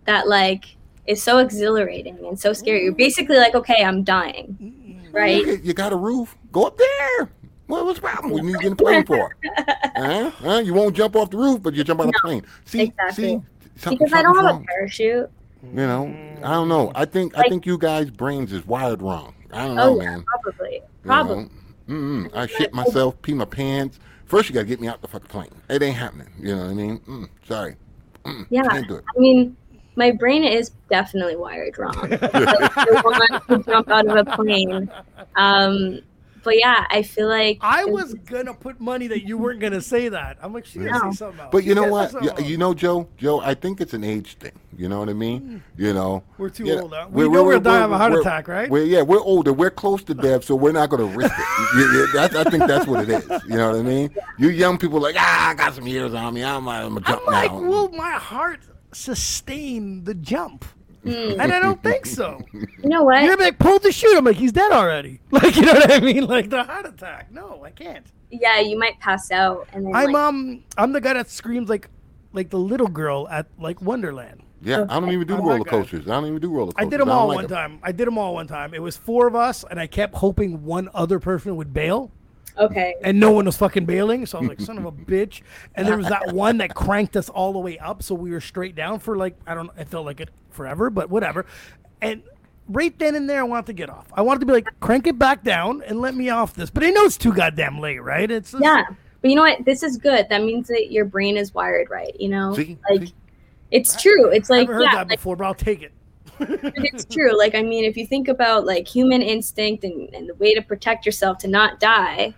that 0.05 0.29
like 0.29 0.77
is 1.07 1.23
so 1.23 1.39
exhilarating 1.39 2.19
and 2.27 2.39
so 2.39 2.53
scary. 2.53 2.85
You're 2.85 2.93
basically 2.93 3.37
like, 3.37 3.55
okay, 3.55 3.83
I'm 3.85 4.03
dying, 4.05 5.09
right? 5.13 5.45
You, 5.45 5.61
you 5.63 5.75
got 5.75 5.93
a 5.93 5.97
roof? 5.97 6.37
Go 6.53 6.65
up 6.67 6.77
there. 6.79 7.31
What, 7.67 7.85
what's 7.87 7.99
the 7.99 8.07
problem? 8.07 8.33
What 8.33 8.43
are 8.43 8.47
you 8.49 8.57
getting 8.59 8.73
a 8.73 8.77
plane 8.77 9.05
for? 9.07 9.35
huh? 9.97 10.31
Huh? 10.31 10.59
You 10.65 10.75
won't 10.75 10.95
jump 10.95 11.17
off 11.17 11.31
the 11.31 11.39
roof, 11.39 11.63
but 11.63 11.75
you 11.75 11.83
jump 11.85 12.01
out 12.01 12.09
of 12.09 12.15
a 12.17 12.21
plane. 12.21 12.45
See, 12.67 12.83
exactly. 12.83 13.25
see, 13.25 13.41
something, 13.77 13.99
Because 13.99 14.13
I 14.13 14.23
don't 14.23 14.37
have 14.45 14.61
a 14.61 14.65
parachute. 14.65 15.31
You 15.63 15.71
know, 15.77 16.15
I 16.43 16.53
don't 16.53 16.69
know. 16.69 16.93
I 16.95 17.07
think 17.07 17.39
I 17.39 17.49
think 17.49 17.65
you 17.65 17.79
guys' 17.79 18.11
brains 18.11 18.53
is 18.53 18.67
wired 18.67 19.01
wrong. 19.01 19.35
I 19.51 19.67
don't 19.67 19.77
know, 19.77 19.83
Oh 19.95 20.01
yeah, 20.03 20.11
man. 20.11 20.25
probably, 20.43 20.75
You 20.75 20.83
probably. 21.05 21.37
know? 21.45 21.49
Mm-mm. 21.89 22.35
I 22.37 22.47
shit 22.47 22.75
myself, 22.75 23.21
pee 23.23 23.33
my 23.33 23.45
pants. 23.47 23.99
First, 24.27 24.49
you 24.51 24.55
gotta 24.55 24.67
get 24.67 24.81
me 24.81 24.89
out 24.89 25.01
the 25.01 25.09
fucking 25.09 25.29
plane. 25.29 25.49
It 25.71 25.83
ain't 25.83 25.97
happening. 25.97 26.29
You 26.39 26.55
know 26.57 26.63
what 26.65 26.71
I 26.71 26.75
mean? 26.75 26.99
Mm, 27.01 27.29
sorry. 27.47 27.77
Mm, 28.25 28.47
Yeah. 28.51 28.63
Can't 28.69 28.89
do 28.89 28.97
it. 28.97 29.05
I 29.17 29.19
mean, 29.19 29.57
my 29.97 30.11
brain 30.11 30.45
is 30.45 30.71
definitely 30.91 31.37
wired 31.37 31.79
wrong. 31.79 31.95
like, 32.11 32.23
I 32.23 33.01
want 33.05 33.49
to 33.49 33.71
jump 33.71 33.89
out 33.91 34.07
of 34.07 34.17
a 34.27 34.37
plane. 34.37 34.91
Um, 35.37 36.01
but 36.45 36.59
yeah, 36.59 36.87
I 36.91 37.03
feel 37.03 37.29
like 37.29 37.59
I 37.63 37.85
was 37.87 38.15
gonna 38.15 38.55
put 38.55 38.81
money 38.81 39.07
that 39.09 39.27
you 39.27 39.37
weren't 39.39 39.61
gonna 39.61 39.81
say 39.81 40.09
that. 40.11 40.39
I'm 40.43 40.53
like, 40.53 40.67
she's 40.67 40.83
gonna 40.85 40.93
No. 41.05 41.11
say 41.11 41.17
something 41.17 41.41
else. 41.41 41.49
But 41.51 41.65
you 41.65 41.75
know 41.75 41.89
what? 41.89 42.13
gonna 42.13 42.25
You, 42.25 42.29
something 42.31 42.45
you 42.47 42.53
else. 42.55 42.59
know, 42.61 42.75
Joe. 42.75 43.09
Joe, 43.17 43.41
I 43.41 43.55
think 43.55 43.81
it's 43.81 43.95
an 43.95 44.05
age 44.05 44.37
thing. 44.37 44.53
You 44.77 44.89
know 44.89 44.99
what 44.99 45.09
I 45.09 45.13
mean? 45.13 45.63
You 45.77 45.93
know, 45.95 46.23
We're 46.37 46.49
too 46.51 46.65
Yeah, 46.65 46.81
old. 46.81 46.93
Huh? 46.93 47.07
We 47.11 47.29
know 47.29 47.45
we're 47.45 47.59
gonna 47.61 47.65
die 47.79 47.85
of 47.85 47.93
a 47.93 47.99
heart 47.99 48.13
we're- 48.13 48.23
attack, 48.23 48.49
right? 48.49 48.69
We're, 48.69 48.85
yeah, 48.85 49.03
we're 49.03 49.21
older. 49.21 49.53
We're 49.53 49.71
close 49.71 50.03
to 50.05 50.15
death, 50.15 50.45
so 50.45 50.55
we're 50.57 50.73
not 50.73 50.91
going 50.91 51.09
to 51.11 51.17
risk 51.17 51.33
it. 51.37 51.45
Yeah, 51.77 51.93
yeah, 51.97 52.07
that's, 52.13 52.35
I 52.37 52.45
think 52.51 52.67
that's 52.67 52.87
what 52.87 53.09
it 53.09 53.09
is. 53.09 53.29
You 53.49 53.57
know 53.57 53.71
what 53.71 53.79
I 53.79 53.83
mean? 53.83 54.15
You 54.39 54.49
young 54.51 54.77
people 54.79 55.01
like, 55.01 55.15
ah, 55.19 55.51
I 55.51 55.55
got 55.55 55.75
some 55.75 55.87
years 55.87 56.13
on 56.15 56.35
me. 56.35 56.43
I'm, 56.45 56.69
I'm 56.69 56.89
gonna 56.95 57.01
jump 57.01 57.23
I'm 57.27 57.33
like, 57.33 57.53
now. 57.53 57.61
will 57.61 57.89
my 57.93 58.13
heart 58.13 58.61
sustain 58.93 60.05
the 60.05 60.15
jump? 60.15 60.65
Mm. 61.05 61.39
And 61.39 61.53
I 61.53 61.59
don't 61.61 61.83
think 61.83 62.07
so. 62.07 62.41
you 62.53 62.67
know 62.89 63.03
what? 63.03 63.23
You're 63.23 63.35
gonna 63.37 63.45
like, 63.49 63.59
pull 63.59 63.79
the 63.79 63.93
chute. 63.93 64.17
I'm 64.17 64.25
like, 64.25 64.37
he's 64.37 64.53
dead 64.53 64.73
already. 64.73 65.21
Like, 65.31 65.57
you 65.57 65.63
know 65.63 65.75
what 65.75 65.91
I 65.93 66.01
mean? 66.01 66.27
Like 66.27 66.49
the 66.51 66.63
heart 66.65 66.87
attack. 66.87 67.31
No, 67.31 67.63
I 67.65 67.71
can't. 67.71 68.07
yeah, 68.31 68.61
you 68.61 68.79
might 68.79 68.99
pass 69.01 69.31
out, 69.31 69.69
and 69.73 69.85
then 69.87 69.95
I'm 69.95 70.13
like, 70.13 70.23
um, 70.23 70.65
I'm 70.79 70.93
the 70.93 71.01
guy 71.01 71.13
that 71.15 71.29
screams 71.31 71.69
like, 71.69 71.89
like 72.33 72.51
the 72.51 72.59
little 72.59 72.87
girl 72.89 73.29
at 73.29 73.47
like 73.59 73.83
Wonderland. 73.83 74.43
yeah, 74.63 74.87
I 74.89 74.99
don't 74.99 75.11
even 75.11 75.27
do 75.27 75.35
I'm 75.37 75.45
roller 75.47 75.65
coasters. 75.65 76.07
I 76.09 76.13
don't 76.13 76.27
even 76.27 76.41
do 76.41 76.51
roller 76.51 76.73
coasters. 76.73 76.87
I 76.87 76.91
did 76.91 77.01
them 77.01 77.09
don't 77.09 77.17
all 77.19 77.29
like 77.29 77.37
one 77.37 77.45
'em. 77.45 77.51
time. 77.51 77.79
I 77.83 77.93
did 77.93 78.07
them 78.07 78.17
all 78.17 78.35
one 78.35 78.47
time. 78.47 78.73
It 78.73 78.81
was 78.83 78.97
four 78.97 79.27
of 79.27 79.35
us, 79.35 79.65
and 79.71 79.79
I 79.79 79.87
kept 79.87 80.15
hoping 80.17 80.65
one 80.65 80.89
other 80.95 81.19
person 81.19 81.57
would 81.57 81.75
bail, 81.75 82.11
okay, 82.59 82.95
and 83.03 83.19
no 83.19 83.33
one 83.33 83.47
was 83.47 83.57
fucking 83.57 83.85
bailing. 83.85 84.27
So 84.27 84.39
I 84.39 84.41
was 84.43 84.49
like, 84.51 84.61
son 84.61 84.79
of 84.79 84.85
a 84.85 84.93
bitch. 84.93 85.43
And 85.75 85.87
there 85.87 85.97
was 85.97 86.09
that 86.09 86.33
one 86.33 86.59
that 86.59 86.75
cranked 86.75 87.17
us 87.17 87.29
all 87.29 87.53
the 87.53 87.59
way 87.59 87.79
up, 87.79 88.03
so 88.03 88.15
we 88.15 88.31
were 88.31 88.41
straight 88.41 88.75
down 88.75 88.99
for 88.99 89.17
like 89.17 89.37
I 89.47 89.55
don't. 89.55 89.67
Know, 89.67 89.73
it 89.81 89.89
felt 89.89 90.07
like 90.07 90.21
it 90.21 90.31
forever, 90.51 90.91
but 90.91 91.11
whatever. 91.11 91.47
And 92.01 92.23
right 92.69 92.97
then 92.99 93.15
and 93.15 93.29
there, 93.29 93.41
I 93.41 93.45
wanted 93.45 93.67
to 93.67 93.73
get 93.73 93.91
off. 93.91 94.07
I 94.15 94.23
wanted 94.23 94.41
to 94.41 94.47
be 94.47 94.53
like, 94.53 94.69
crank 94.81 95.07
it 95.07 95.19
back 95.19 95.43
down 95.43 95.83
and 95.83 96.01
let 96.01 96.15
me 96.15 96.29
off 96.31 96.55
this. 96.55 96.71
But 96.71 96.85
I 96.85 96.91
know 96.91 97.05
it's 97.05 97.17
too 97.17 97.33
goddamn 97.33 97.81
late, 97.81 98.03
right? 98.03 98.31
It's 98.31 98.53
just- 98.53 98.63
yeah. 98.63 98.85
But 99.21 99.31
you 99.31 99.37
know 99.37 99.43
what? 99.43 99.65
This 99.65 99.83
is 99.83 99.97
good. 99.97 100.29
That 100.29 100.43
means 100.43 100.69
that 100.69 100.93
your 100.93 101.07
brain 101.07 101.39
is 101.39 101.55
wired 101.55 101.89
right. 101.89 102.15
You 102.21 102.29
know, 102.29 102.55
See? 102.55 102.77
like 102.91 103.09
See? 103.09 103.15
it's 103.71 104.01
true. 104.01 104.29
It's 104.31 104.51
like 104.51 104.69
I 104.69 104.73
like 104.73 104.75
haven't 104.75 104.75
heard 104.75 104.83
yeah, 104.83 104.95
that 104.97 105.09
like, 105.09 105.19
before, 105.19 105.37
but 105.37 105.45
I'll 105.47 105.55
take 105.55 105.83
it. 105.83 105.93
It's 106.77 107.05
true. 107.07 107.37
Like 107.39 107.55
I 107.55 107.63
mean, 107.63 107.85
if 107.85 107.97
you 107.97 108.07
think 108.07 108.29
about 108.29 108.67
like 108.67 108.87
human 108.87 109.23
instinct 109.23 109.85
and, 109.85 110.13
and 110.15 110.29
the 110.29 110.35
way 110.35 110.53
to 110.53 110.61
protect 110.61 111.07
yourself 111.07 111.39
to 111.39 111.49
not 111.49 111.81
die, 111.81 112.35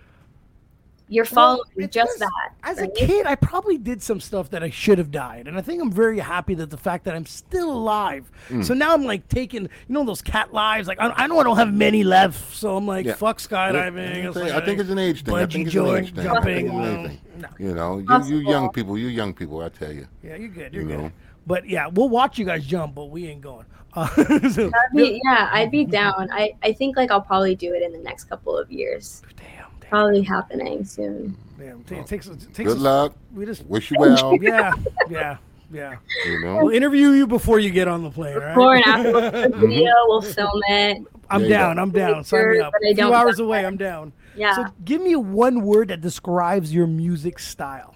you're 1.09 1.25
following 1.25 1.61
it's 1.77 1.93
just 1.93 2.09
just- 2.09 2.19
that. 2.19 2.49
As 2.63 2.79
a 2.79 2.87
kid, 2.89 3.25
I 3.25 3.35
probably 3.35 3.77
did 3.77 4.01
some 4.03 4.19
stuff 4.19 4.49
that 4.49 4.61
I 4.63 4.69
should 4.69 4.97
have 4.97 5.09
died, 5.09 5.47
and 5.47 5.57
I 5.57 5.61
think 5.61 5.81
I'm 5.81 5.91
very 5.91 6.19
happy 6.19 6.53
that 6.55 6.69
the 6.69 6.77
fact 6.77 7.05
that 7.05 7.15
I'm 7.15 7.25
still 7.25 7.71
alive. 7.71 8.29
Mm. 8.49 8.63
So 8.65 8.73
now 8.73 8.93
I'm 8.93 9.05
like 9.05 9.27
taking, 9.29 9.63
you 9.63 9.69
know, 9.87 10.03
those 10.03 10.21
cat 10.21 10.53
lives. 10.53 10.87
Like 10.87 10.99
I, 10.99 11.09
I 11.15 11.27
know 11.27 11.39
I 11.39 11.43
don't 11.43 11.55
have 11.57 11.73
many 11.73 12.03
left, 12.03 12.55
so 12.55 12.75
I'm 12.75 12.85
like, 12.85 13.05
Yeah. 13.05 13.13
fuck 13.15 13.37
skydiving. 13.39 13.99
I 13.99 14.27
It's 14.27 14.33
think, 14.37 14.49
like, 14.53 14.61
I 14.61 14.65
think 14.65 14.79
it's 14.81 14.89
an 14.89 14.99
age 14.99 15.23
thing. 15.23 15.33
I 15.35 15.45
bungee 15.45 15.51
think 15.53 15.67
it's 15.67 15.75
an 15.75 15.87
age 15.95 16.13
thing. 16.15 16.23
Jumping. 16.23 16.65
it's 16.67 16.73
an 16.75 16.81
age 16.81 16.87
well, 16.97 17.03
thing. 17.07 17.21
no. 17.39 17.47
You 17.57 17.73
know, 17.73 17.99
you, 18.27 18.37
you 18.41 18.49
young 18.49 18.69
people, 18.71 18.97
you 18.97 19.07
young 19.07 19.33
people, 19.33 19.61
I 19.61 19.69
tell 19.69 19.91
you. 19.93 20.07
Yeah, 20.23 20.35
you're 20.35 20.49
good. 20.49 20.73
You're 20.73 20.83
You 20.83 20.87
good. 20.89 20.99
know. 20.99 21.11
But 21.45 21.69
yeah, 21.69 21.87
we'll 21.87 22.09
watch 22.09 22.37
you 22.37 22.43
guys 22.45 22.65
jump, 22.65 22.95
but 22.95 23.05
we 23.05 23.27
ain't 23.27 23.39
going. 23.41 23.65
Uh, 23.93 24.07
so, 24.49 24.69
be, 24.93 25.21
yeah, 25.23 25.49
I'd 25.53 25.71
be 25.71 25.85
down. 25.85 26.27
I, 26.31 26.53
I 26.61 26.73
think 26.73 26.97
like 26.97 27.09
I'll 27.09 27.21
probably 27.21 27.55
do 27.55 27.73
it 27.73 27.81
in 27.81 27.93
the 27.93 27.97
next 27.99 28.25
couple 28.25 28.57
of 28.57 28.69
years. 28.69 29.21
damn, 29.37 29.47
damn, 29.55 29.56
Probably 29.89 30.21
happening 30.21 30.83
soon. 30.85 31.35
damn. 31.57 31.83
It 31.89 32.07
takes, 32.07 32.27
it 32.27 32.39
takes 32.53 32.57
Good 32.57 32.67
us- 32.69 32.77
luck. 32.77 33.15
We 33.33 33.45
just, 33.45 33.65
Wish 33.65 33.91
you 33.91 33.97
well. 33.99 34.35
yeah, 34.41 34.73
yeah, 35.09 35.37
yeah. 35.71 35.95
You 36.25 36.41
We'll 36.43 36.69
interview 36.69 37.09
you 37.11 37.27
before 37.27 37.59
you 37.59 37.69
get 37.71 37.87
on 37.87 38.03
the 38.03 38.09
plane, 38.11 38.35
all 38.35 38.41
right? 38.41 38.53
Before 38.55 38.75
and 38.75 38.85
after 38.85 39.11
we'll 39.11 39.31
put 39.31 39.51
the 39.51 39.57
video, 39.67 39.91
we'll 40.07 40.21
film 40.21 40.61
it. 40.69 40.97
I'm 41.29 41.41
There 41.41 41.49
down. 41.49 41.75
go. 41.75 41.81
I'm 41.81 41.91
down. 41.91 42.23
Sign 42.23 42.49
me 42.49 42.55
Sure, 42.55 42.63
up. 42.63 42.73
but 42.73 42.87
I 42.87 42.91
A 42.91 42.95
few 42.95 43.13
hours 43.13 43.37
die. 43.37 43.43
away. 43.43 43.65
I'm 43.65 43.77
down. 43.77 44.13
Yeah. 44.35 44.55
So 44.55 44.65
give 44.85 45.01
me 45.01 45.15
one 45.15 45.61
word 45.61 45.89
that 45.89 45.99
describes 46.01 46.73
your 46.73 46.87
music 46.87 47.37
style. 47.39 47.95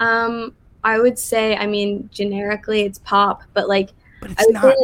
Um, 0.00 0.54
I 0.84 0.98
would 0.98 1.18
say, 1.18 1.56
I 1.56 1.66
mean, 1.66 2.08
generically 2.12 2.82
it's 2.82 2.98
pop, 3.00 3.42
but 3.52 3.68
like 3.68 3.90
But 4.20 4.30
it's 4.30 4.44
would 4.46 4.54
not. 4.54 4.62
say 4.62 4.74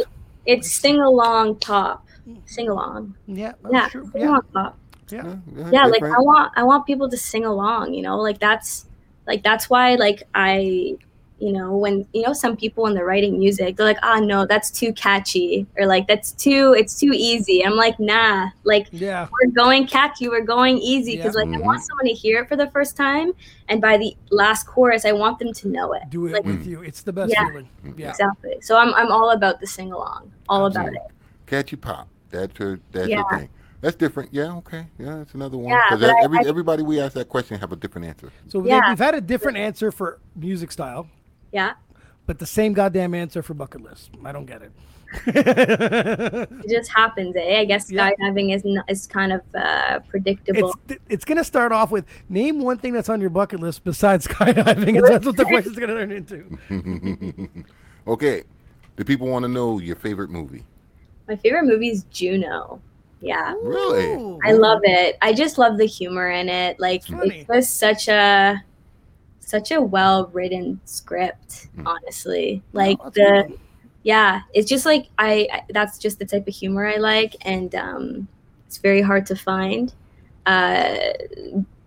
it's 0.45 0.71
sing 0.71 0.99
along 0.99 1.55
pop. 1.55 2.05
Sing 2.45 2.69
along. 2.69 3.15
Yeah, 3.27 3.53
that's 3.63 3.73
Yeah, 3.73 3.89
true. 3.89 4.09
sing 4.11 4.21
Yeah, 4.21 4.29
along 4.29 4.41
pop. 4.53 4.77
Yeah. 5.09 5.35
yeah 5.71 5.85
like 5.85 5.93
different. 5.93 6.15
i 6.15 6.19
want 6.19 6.51
i 6.55 6.63
want 6.63 6.85
people 6.85 7.09
to 7.09 7.17
sing 7.17 7.45
along 7.45 7.93
you 7.93 8.01
know 8.01 8.19
like 8.19 8.39
that's 8.39 8.87
like 9.27 9.43
that's 9.43 9.69
why 9.69 9.95
like 9.95 10.23
i 10.33 10.95
you 11.37 11.51
know 11.51 11.75
when 11.75 12.07
you 12.13 12.21
know 12.21 12.31
some 12.31 12.55
people 12.55 12.83
when 12.83 12.93
they're 12.93 13.05
writing 13.05 13.37
music 13.37 13.75
they're 13.75 13.85
like 13.85 13.97
oh 14.03 14.19
no 14.19 14.45
that's 14.45 14.71
too 14.71 14.93
catchy 14.93 15.67
or 15.77 15.85
like 15.85 16.07
that's 16.07 16.31
too 16.31 16.73
it's 16.77 16.97
too 16.97 17.11
easy 17.13 17.65
i'm 17.65 17.75
like 17.75 17.99
nah 17.99 18.47
like 18.63 18.87
Yeah. 18.91 19.27
we're 19.31 19.51
going 19.51 19.85
catchy 19.85 20.29
we're 20.29 20.45
going 20.45 20.77
easy 20.77 21.17
because 21.17 21.35
Yeah. 21.35 21.41
like 21.41 21.49
i 21.49 21.57
mm-hmm. 21.57 21.65
want 21.65 21.83
someone 21.83 22.05
to 22.05 22.13
hear 22.13 22.41
it 22.41 22.47
for 22.47 22.55
the 22.55 22.71
first 22.71 22.95
time 22.95 23.33
and 23.67 23.81
by 23.81 23.97
the 23.97 24.15
last 24.29 24.65
chorus 24.65 25.03
i 25.03 25.11
want 25.11 25.37
them 25.39 25.51
to 25.51 25.67
know 25.67 25.91
it 25.91 26.03
Do 26.09 26.25
it 26.27 26.33
Like- 26.33 26.45
with 26.45 26.65
you. 26.65 26.81
It's 26.81 27.01
the 27.01 27.11
best 27.11 27.33
Yeah. 27.33 27.47
feeling. 27.49 27.67
Yeah. 27.97 28.11
exactly 28.11 28.55
so 28.61 28.77
i'm, 28.77 28.93
I'm 28.93 29.11
all 29.11 29.31
about 29.31 29.59
the 29.59 29.67
sing 29.67 29.91
along 29.91 30.31
all 30.47 30.67
about 30.67 30.93
it 30.93 31.01
Catchy 31.45 31.75
pop. 31.75 32.07
That's 32.31 32.57
her. 32.57 32.79
That's 32.91 33.07
Yeah. 33.07 33.23
her 33.29 33.39
thing. 33.39 33.49
That's 33.85 33.95
different. 33.97 34.33
Yeah. 34.33 34.55
Okay. 34.57 34.87
Yeah. 34.97 35.17
That's 35.17 35.33
another 35.35 35.57
one. 35.57 35.77
Because 35.89 36.01
but 36.01 36.09
I- 36.09 36.23
every, 36.23 36.39
I- 36.39 36.47
everybody 36.47 36.81
we 36.83 36.99
ask 36.99 37.13
that 37.13 37.29
question 37.29 37.59
have 37.59 37.71
a 37.71 37.75
different 37.75 38.07
answer. 38.07 38.31
So 38.47 38.59
we- 38.59 38.69
Yeah. 38.69 38.89
we've 38.89 38.97
had 38.99 39.13
a 39.15 39.21
different 39.21 39.57
answer 39.57 39.91
for 39.91 40.19
music 40.35 40.71
style, 40.71 41.07
yeah 41.51 41.73
but 42.27 42.39
the 42.39 42.45
same 42.47 42.73
goddamn 42.73 43.13
answer 43.13 43.43
for 43.43 43.53
bucket 43.53 43.81
list. 43.81 44.09
I 44.25 44.31
don't 44.31 44.47
get 44.47 44.63
it. 44.63 44.71
it 45.27 46.67
just 46.67 46.91
happens 46.91 47.35
eh 47.37 47.59
i 47.59 47.65
guess 47.65 47.89
Yeah. 47.91 48.09
skydiving 48.09 48.53
is, 48.55 48.65
n- 48.65 48.83
is 48.89 49.05
kind 49.05 49.31
of 49.31 49.41
uh, 49.53 49.99
predictable 50.09 50.73
it's 50.89 50.99
it's 51.07 51.25
gonna 51.25 51.43
start 51.43 51.71
off 51.71 51.91
with 51.91 52.05
name 52.27 52.59
one 52.59 52.77
thing 52.79 52.91
that's 52.93 53.07
on 53.09 53.21
your 53.21 53.29
bucket 53.29 53.59
list 53.59 53.83
besides 53.83 54.25
skydiving, 54.33 54.97
and 54.97 55.05
that's 55.07 55.25
what 55.25 55.37
the 55.37 55.45
question's 55.53 55.77
gonna 55.77 55.93
turn 55.93 56.11
into. 56.11 57.63
Okay. 58.07 58.43
do 58.97 59.03
people 59.03 59.27
want 59.27 59.43
to 59.43 59.49
know 59.49 59.79
your 59.79 59.95
favorite 59.95 60.29
movie. 60.31 60.63
My 61.27 61.35
favorite 61.35 61.65
movie 61.65 61.89
is 61.89 62.03
Juno. 62.11 62.81
Yeah. 63.25 63.53
Really? 63.61 64.05
Ooh. 64.13 64.39
I 64.45 64.51
love 64.53 64.81
it. 64.83 65.17
I 65.21 65.33
just 65.33 65.57
love 65.57 65.77
the 65.77 65.85
humor 65.85 66.29
in 66.29 66.47
it. 66.47 66.79
Like 66.79 67.03
Funny. 67.05 67.39
it's 67.39 67.47
just 67.47 67.77
such 67.77 68.07
a 68.07 68.63
such 69.39 69.71
a 69.71 69.81
well 69.81 70.27
written 70.33 70.79
script, 70.85 71.67
Mm. 71.77 71.87
honestly. 71.87 72.61
Like 72.73 72.97
that's 73.03 73.15
the 73.15 73.45
good. 73.49 73.59
yeah, 74.03 74.41
it's 74.53 74.69
just 74.69 74.85
like 74.85 75.07
I 75.17 75.47
I- 75.51 75.63
that's 75.69 75.97
just 75.97 76.19
the 76.19 76.25
type 76.25 76.47
of 76.47 76.53
humor 76.53 76.85
I 76.87 76.97
like 76.97 77.35
and 77.41 77.73
um 77.75 78.27
it's 78.67 78.77
very 78.77 79.01
hard 79.01 79.25
to 79.27 79.35
find 79.35 79.93
uh 80.45 80.97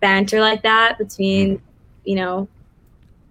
banter 0.01 0.39
like 0.41 0.61
that 0.63 0.97
between, 0.97 1.61
you 2.05 2.15
know, 2.15 2.47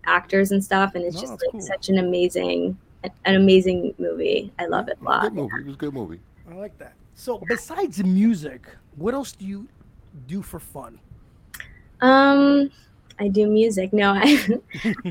actors 0.06 0.52
and 0.52 0.64
stuff 0.64 0.94
and 0.94 1.04
it's 1.04 1.16
No, 1.16 1.20
just 1.20 1.32
like 1.32 1.50
cool. 1.52 1.60
such 1.60 1.88
an 1.90 1.98
amazing 1.98 2.76
an 3.24 3.34
amazing 3.36 3.94
movie. 3.98 4.52
I 4.58 4.66
love 4.66 4.88
it 4.88 4.98
a 5.00 5.04
lot. 5.04 5.22
Good 5.22 5.34
movie. 5.34 5.52
It 5.60 5.66
was 5.66 5.74
a 5.74 5.78
good 5.78 5.94
movie. 5.94 6.20
I 6.50 6.54
like 6.54 6.76
that. 6.78 6.94
So 7.18 7.38
besides 7.38 8.02
music, 8.04 8.68
what 8.94 9.12
else 9.12 9.32
do 9.32 9.44
you 9.44 9.66
do 10.28 10.40
for 10.40 10.60
fun? 10.60 11.00
Um, 12.00 12.70
I 13.18 13.28
do 13.28 13.48
music. 13.48 13.92
No, 13.92 14.12
I 14.16 14.38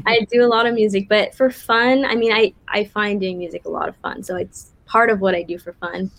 I 0.06 0.26
do 0.32 0.46
a 0.46 0.48
lot 0.48 0.66
of 0.66 0.74
music, 0.74 1.08
but 1.10 1.36
for 1.36 1.50
fun, 1.52 2.06
I 2.06 2.16
mean, 2.16 2.32
I 2.32 2.54
I 2.70 2.86
find 2.86 3.20
doing 3.20 3.38
music 3.38 3.66
a 3.66 3.70
lot 3.70 3.90
of 3.90 3.96
fun. 3.98 4.24
So 4.24 4.38
it's 4.38 4.72
part 4.86 5.10
of 5.10 5.20
what 5.20 5.36
I 5.36 5.44
do 5.44 5.58
for 5.60 5.74
fun. 5.74 6.10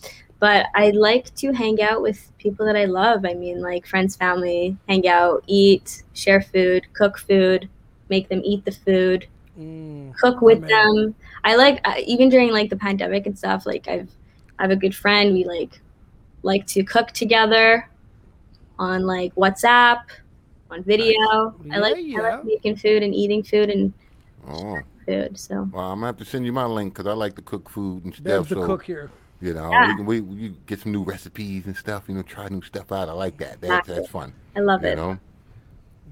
But 0.41 0.67
I 0.75 0.91
like 0.91 1.35
to 1.37 1.53
hang 1.53 1.81
out 1.83 2.03
with 2.03 2.31
people 2.39 2.67
that 2.67 2.77
I 2.77 2.85
love. 2.85 3.25
I 3.25 3.33
mean, 3.35 3.63
like 3.63 3.87
friends, 3.87 4.15
family, 4.15 4.77
hang 4.89 5.09
out, 5.09 5.43
eat, 5.47 6.03
share 6.13 6.43
food, 6.43 6.87
cook 6.93 7.19
food, 7.19 7.69
make 8.11 8.29
them 8.29 8.43
eat 8.45 8.65
the 8.67 8.73
food, 8.73 9.27
Mm, 9.59 10.15
cook 10.17 10.41
with 10.43 10.61
man. 10.61 10.69
them. 10.69 11.15
I 11.45 11.57
like 11.57 11.81
uh, 11.89 11.95
even 12.07 12.29
during 12.29 12.53
like 12.53 12.71
the 12.71 12.77
pandemic 12.77 13.27
and 13.27 13.37
stuff. 13.39 13.67
Like 13.67 13.89
I've 13.89 14.11
I 14.59 14.63
have 14.63 14.71
a 14.71 14.77
good 14.77 14.95
friend. 14.95 15.33
We 15.33 15.45
like 15.45 15.81
like 16.43 16.67
to 16.69 16.83
cook 16.85 17.11
together 17.13 17.89
on 18.79 19.05
like 19.07 19.35
WhatsApp, 19.35 20.03
on 20.71 20.83
video. 20.85 21.55
I 21.73 21.79
like 21.79 21.97
I 21.97 22.37
like 22.37 22.45
making 22.45 22.77
food 22.77 23.03
and 23.03 23.15
eating 23.15 23.43
food 23.43 23.71
and 23.71 23.93
Oh. 24.47 24.79
food. 25.07 25.39
So 25.39 25.69
Well, 25.73 25.85
I'm 25.93 25.99
gonna 25.99 26.07
have 26.07 26.17
to 26.19 26.25
send 26.25 26.47
you 26.47 26.53
my 26.53 26.65
link 26.65 26.95
because 26.95 27.07
I 27.07 27.13
like 27.15 27.35
to 27.37 27.43
cook 27.43 27.69
food 27.69 28.05
and 28.05 28.23
Bev's 28.23 28.47
stuff. 28.47 28.59
the 28.59 28.63
so 28.63 28.67
cook 28.67 28.85
here. 28.85 29.11
you 29.41 29.55
know, 29.55 29.71
Yeah. 29.71 29.89
we 29.89 29.97
can 29.97 30.07
we, 30.07 30.21
we 30.21 30.49
get 30.67 30.81
some 30.81 30.93
new 30.93 31.03
recipes 31.03 31.67
and 31.67 31.77
stuff. 31.77 32.05
You 32.09 32.15
know, 32.15 32.23
try 32.23 32.49
new 32.49 32.63
stuff 32.63 32.91
out. 32.93 33.09
I 33.09 33.13
like 33.13 33.37
that. 33.39 33.61
That's 33.61 33.71
Exactly. 33.89 33.95
that's 33.95 34.09
fun. 34.09 34.33
I 34.57 34.61
love 34.61 34.83
You 34.83 34.89
it. 34.91 34.97
know. 34.97 35.19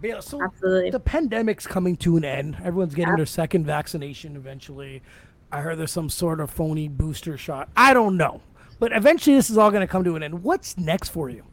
Bela, 0.01 0.21
so 0.21 0.43
Absolutely. 0.43 0.91
the 0.91 1.01
pandemic's 1.01 1.67
coming 1.67 1.97
to 1.97 2.19
an 2.19 2.25
end. 2.25 2.57
Everyone's 2.63 2.95
getting 2.95 3.13
Yeah. 3.13 3.17
their 3.17 3.27
second 3.27 3.65
vaccination 3.65 4.37
eventually. 4.37 5.03
I 5.53 5.61
heard 5.61 5.79
there's 5.79 5.93
some 5.93 6.11
sort 6.11 6.41
of 6.41 6.51
phony 6.51 6.89
booster 6.89 7.37
shot. 7.39 7.69
I 7.77 7.95
don't 7.95 8.17
know. 8.17 8.41
But 8.79 8.93
eventually 8.93 9.37
this 9.37 9.49
is 9.49 9.57
all 9.57 9.71
going 9.71 9.81
to 9.81 9.87
come 9.87 10.05
to 10.05 10.17
an 10.17 10.23
end. 10.23 10.43
What's 10.43 10.77
next 10.77 11.09
for 11.09 11.31
you? 11.31 11.45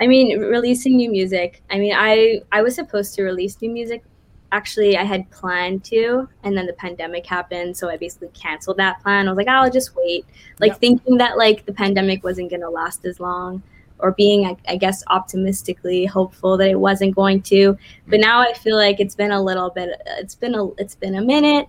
I 0.00 0.06
mean, 0.06 0.38
releasing 0.40 0.96
new 0.96 1.10
music. 1.10 1.62
I 1.70 1.78
mean, 1.78 1.94
I 1.94 2.40
I 2.50 2.62
was 2.62 2.74
supposed 2.74 3.14
to 3.14 3.22
release 3.22 3.60
new 3.60 3.70
music. 3.70 4.02
Actually, 4.50 4.96
I 4.96 5.02
had 5.02 5.28
planned 5.30 5.84
to, 5.84 6.28
and 6.44 6.56
then 6.56 6.66
the 6.66 6.72
pandemic 6.74 7.26
happened, 7.26 7.76
so 7.76 7.88
I 7.88 7.96
basically 7.96 8.28
canceled 8.34 8.76
that 8.78 9.02
plan. 9.02 9.26
I 9.28 9.30
was 9.32 9.36
like, 9.36 9.48
"Oh, 9.48 9.52
I'll 9.64 9.70
just 9.70 9.94
wait. 9.96 10.24
Like 10.60 10.72
Yep. 10.72 10.80
thinking 10.80 11.16
that 11.18 11.36
like 11.36 11.66
the 11.66 11.72
pandemic 11.72 12.24
wasn't 12.24 12.50
gonna 12.50 12.70
last 12.70 13.04
as 13.04 13.20
long, 13.20 13.62
or 13.98 14.12
being, 14.12 14.46
I, 14.46 14.56
I 14.68 14.76
guess, 14.76 15.02
optimistically 15.08 16.06
hopeful 16.06 16.56
that 16.56 16.70
it 16.70 16.78
wasn't 16.80 17.14
going 17.14 17.42
to. 17.42 17.76
But 18.08 18.20
now 18.20 18.40
I 18.40 18.52
feel 18.54 18.76
like 18.76 19.00
it's 19.00 19.14
been 19.14 19.32
a 19.32 19.42
little 19.42 19.70
bit. 19.70 19.90
It's 20.18 20.34
been 20.34 20.54
a 20.54 20.68
it's 20.72 20.94
been 20.94 21.16
a 21.16 21.22
minute. 21.22 21.68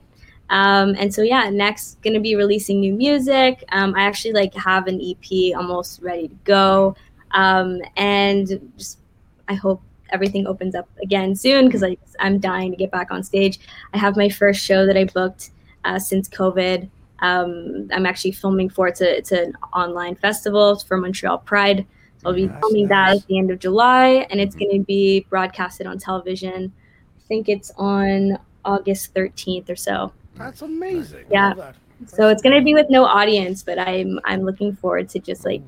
Um, 0.49 0.95
and 0.97 1.13
so 1.13 1.21
yeah, 1.21 1.49
next 1.49 2.01
gonna 2.01 2.19
be 2.19 2.35
releasing 2.35 2.79
new 2.79 2.93
music. 2.93 3.63
Um, 3.71 3.95
I 3.95 4.03
actually 4.03 4.33
like 4.33 4.53
have 4.55 4.87
an 4.87 5.01
EP 5.01 5.55
almost 5.55 6.01
ready 6.01 6.27
to 6.27 6.35
go 6.43 6.95
um, 7.35 7.81
and 7.97 8.71
just 8.77 8.99
I 9.47 9.53
hope 9.53 9.81
everything 10.09 10.47
opens 10.47 10.73
up 10.73 10.87
again 11.03 11.35
soon 11.35 11.65
because 11.67 11.83
I'm 12.19 12.39
dying 12.39 12.71
to 12.71 12.77
get 12.77 12.89
back 12.89 13.11
on 13.11 13.23
stage. 13.23 13.59
I 13.93 13.97
have 13.97 14.15
my 14.15 14.29
first 14.29 14.63
show 14.63 14.85
that 14.85 14.97
I 14.97 15.03
booked 15.03 15.51
uh, 15.83 15.99
since 15.99 16.27
COVID. 16.29 16.89
Um, 17.19 17.89
I'm 17.93 18.05
actually 18.05 18.31
filming 18.31 18.69
for 18.69 18.87
it's 18.87 19.01
a 19.01 19.17
it's 19.17 19.31
an 19.31 19.53
online 19.73 20.15
festival 20.15 20.79
for 20.79 20.97
Montreal 20.97 21.39
Pride. 21.39 21.85
So 22.17 22.29
I'll 22.29 22.35
be 22.35 22.47
Nice, 22.47 22.59
filming 22.61 22.87
that 22.87 23.17
at 23.17 23.27
the 23.27 23.37
end 23.37 23.51
of 23.51 23.59
July, 23.59 24.25
and 24.29 24.39
it's 24.39 24.55
going 24.55 24.71
to 24.71 24.85
be 24.85 25.27
broadcasted 25.29 25.85
on 25.85 25.99
television. 25.99 26.71
I 27.17 27.27
think 27.27 27.49
it's 27.49 27.71
on 27.77 28.39
August 28.63 29.13
13th 29.13 29.69
or 29.69 29.75
so. 29.75 30.13
That's 30.37 30.61
amazing. 30.61 31.25
Yeah. 31.31 31.49
love 31.49 31.57
that. 31.57 31.75
So 32.07 32.27
it's 32.27 32.41
going 32.41 32.57
to 32.57 32.63
be 32.63 32.73
with 32.73 32.87
no 32.89 33.05
audience, 33.05 33.63
but 33.63 33.79
I'm 33.79 34.19
I'm 34.25 34.41
looking 34.41 34.75
forward 34.75 35.07
to 35.09 35.19
just 35.19 35.45
like 35.45 35.61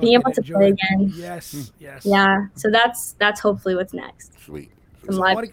being 0.00 0.14
able 0.14 0.32
to 0.32 0.42
play 0.42 0.54
enjoy 0.56 0.64
it. 0.66 0.72
again. 0.72 1.12
Yes, 1.14 1.52
hmm. 1.52 1.60
yes. 1.78 2.04
Yeah, 2.04 2.46
so 2.54 2.68
that's 2.70 3.12
that's 3.18 3.40
hopefully 3.40 3.74
what's 3.76 3.92
next. 3.94 4.32
Sweet. 4.44 4.70
Some 5.06 5.14
So 5.14 5.22
I 5.22 5.28
live 5.28 5.34
wanna- 5.36 5.48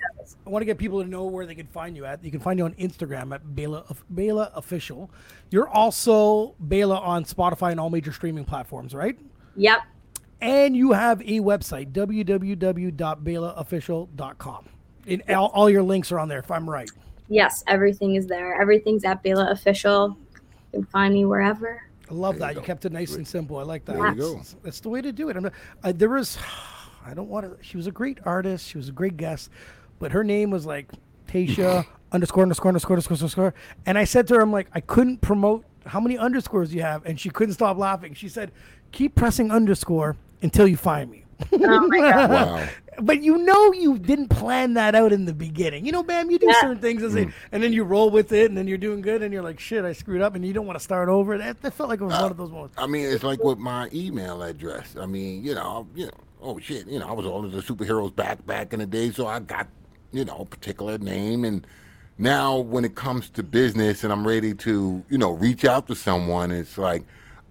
I 0.46 0.50
want 0.50 0.62
to 0.62 0.66
get 0.66 0.78
people 0.78 1.02
to 1.04 1.10
know 1.10 1.26
where 1.26 1.46
they 1.46 1.56
can 1.56 1.68
find 1.68 1.96
you 1.96 2.06
at. 2.06 2.24
You 2.24 2.32
can 2.32 2.40
find 2.40 2.58
you 2.60 2.66
on 2.66 2.74
Instagram 2.74 3.34
at 3.34 3.56
Bela, 3.56 3.84
Bela 4.10 4.52
Official. 4.56 5.10
You're 5.50 5.70
also 5.70 6.56
Bela 6.60 6.98
on 7.00 7.24
Spotify 7.26 7.72
and 7.72 7.80
all 7.80 7.90
major 7.90 8.12
streaming 8.12 8.44
platforms, 8.46 8.94
right? 8.94 9.18
Yep. 9.56 9.80
And 10.42 10.76
you 10.76 10.92
have 10.92 11.22
a 11.22 11.40
website, 11.40 11.92
www.belaofficial.com. 11.94 14.66
And 15.08 15.24
all, 15.32 15.48
all 15.48 15.70
your 15.70 15.84
links 15.84 16.12
are 16.12 16.20
on 16.20 16.28
there, 16.28 16.40
if 16.40 16.52
I'm 16.52 16.70
right. 16.70 16.90
Yes, 17.28 17.64
everything 17.68 18.16
is 18.16 18.28
there. 18.28 18.60
Everything's 18.62 19.04
at 19.04 19.24
Bela 19.24 19.50
Official. 19.52 20.18
You 20.74 20.80
can 20.82 20.86
find 20.86 21.14
me 21.14 21.26
wherever. 21.26 21.82
I 22.10 22.14
love 22.14 22.38
There 22.38 22.48
that. 22.48 22.54
you 22.56 22.62
You 22.62 22.66
kept 22.66 22.86
it 22.86 22.92
nice 22.92 23.16
and 23.16 23.28
simple. 23.28 23.58
I 23.58 23.64
like 23.64 23.86
that. 23.86 23.96
There 23.96 24.08
you 24.10 24.16
That's- 24.16 24.54
go. 24.54 24.60
That's 24.64 24.80
the 24.80 24.90
way 24.90 25.02
to 25.02 25.12
do 25.12 25.30
it. 25.30 25.36
I'm 25.38 25.44
not, 25.44 25.54
I, 25.84 25.92
there 25.92 26.10
was, 26.10 26.38
I 27.06 27.14
don't 27.14 27.30
want 27.30 27.46
to. 27.46 27.64
She 27.64 27.78
was 27.78 27.88
a 27.88 27.92
great 27.92 28.20
artist. 28.26 28.68
She 28.68 28.78
was 28.78 28.90
a 28.90 28.92
great 28.92 29.18
guest, 29.18 29.50
but 30.00 30.12
her 30.12 30.24
name 30.24 30.52
was 30.52 30.66
like 30.66 30.92
Tasha 31.28 31.86
underscore 32.12 32.44
underscore 32.44 32.70
underscore 32.70 32.96
underscore 32.98 33.16
underscore. 33.18 33.54
And 33.88 33.98
I 33.98 34.04
said 34.04 34.28
to 34.28 34.36
her, 34.36 34.42
I'm 34.42 34.52
like, 34.52 34.68
I 34.74 34.80
couldn't 34.82 35.22
promote 35.22 35.66
how 35.88 36.00
many 36.00 36.18
underscores 36.18 36.74
you 36.74 36.82
have, 36.82 37.06
and 37.06 37.20
she 37.20 37.30
couldn't 37.30 37.54
stop 37.54 37.78
laughing. 37.78 38.14
She 38.14 38.28
said, 38.30 38.52
keep 38.92 39.16
pressing 39.16 39.52
underscore 39.52 40.16
until 40.42 40.68
you 40.68 40.78
find 40.78 41.10
me. 41.12 41.26
Oh 41.54 41.88
my 41.88 41.98
god. 42.12 42.30
Wow. 42.30 42.68
But 43.02 43.22
you 43.22 43.38
know 43.38 43.74
you 43.74 43.98
didn't 43.98 44.30
plan 44.30 44.74
that 44.76 44.96
out 44.96 45.12
in 45.12 45.26
the 45.26 45.34
beginning. 45.34 45.86
You 45.86 45.92
know, 45.92 46.04
Bam, 46.04 46.30
you 46.30 46.40
do 46.40 46.48
Yeah. 46.48 46.62
certain 46.62 46.80
things 46.80 47.04
as 47.04 47.16
a, 47.16 47.26
mm. 47.26 47.34
and 47.52 47.62
then 47.62 47.74
you 47.74 47.84
roll 47.84 48.10
with 48.10 48.32
it, 48.32 48.50
and 48.50 48.58
then 48.58 48.68
you're 48.68 48.78
doing 48.78 49.02
good, 49.02 49.22
and 49.22 49.34
you're 49.34 49.44
like, 49.44 49.60
shit, 49.60 49.84
I 49.84 49.94
screwed 49.94 50.22
up, 50.22 50.36
and 50.36 50.46
you 50.46 50.54
don't 50.54 50.66
want 50.66 50.80
to 50.80 50.84
start 50.84 51.10
over. 51.10 51.38
That, 51.38 51.62
that 51.62 51.74
felt 51.74 51.90
like 51.90 52.02
it 52.02 52.06
was 52.06 52.14
one 52.14 52.32
of 52.32 52.38
those 52.38 52.52
moments. 52.52 52.76
I 52.78 52.88
mean, 52.88 53.06
it's 53.06 53.24
like 53.24 53.44
with 53.44 53.58
my 53.58 53.90
email 53.94 54.44
address. 54.44 54.96
I 55.00 55.06
mean, 55.06 55.44
you 55.44 55.56
know, 55.56 55.88
you 55.96 56.06
know, 56.06 56.12
oh 56.42 56.60
shit, 56.60 56.88
you 56.88 57.00
know, 57.00 57.08
I 57.08 57.12
was 57.12 57.26
all 57.26 57.44
of 57.44 57.52
the 57.52 57.62
superheroes 57.62 58.16
back 58.16 58.46
back 58.46 58.74
in 58.74 58.80
the 58.80 58.86
day, 58.86 59.12
so 59.12 59.28
I 59.28 59.40
got, 59.40 59.68
you 60.12 60.26
know, 60.26 60.38
a 60.40 60.46
particular 60.46 60.98
name, 60.98 61.44
and 61.46 61.66
now 62.18 62.58
when 62.58 62.86
it 62.86 62.96
comes 62.96 63.30
to 63.32 63.44
business, 63.44 64.04
and 64.04 64.14
I'm 64.14 64.26
ready 64.26 64.54
to, 64.54 65.04
you 65.10 65.18
know, 65.18 65.32
reach 65.32 65.66
out 65.66 65.88
to 65.88 65.96
someone, 65.96 66.52
it's 66.52 66.78
like. 66.78 67.04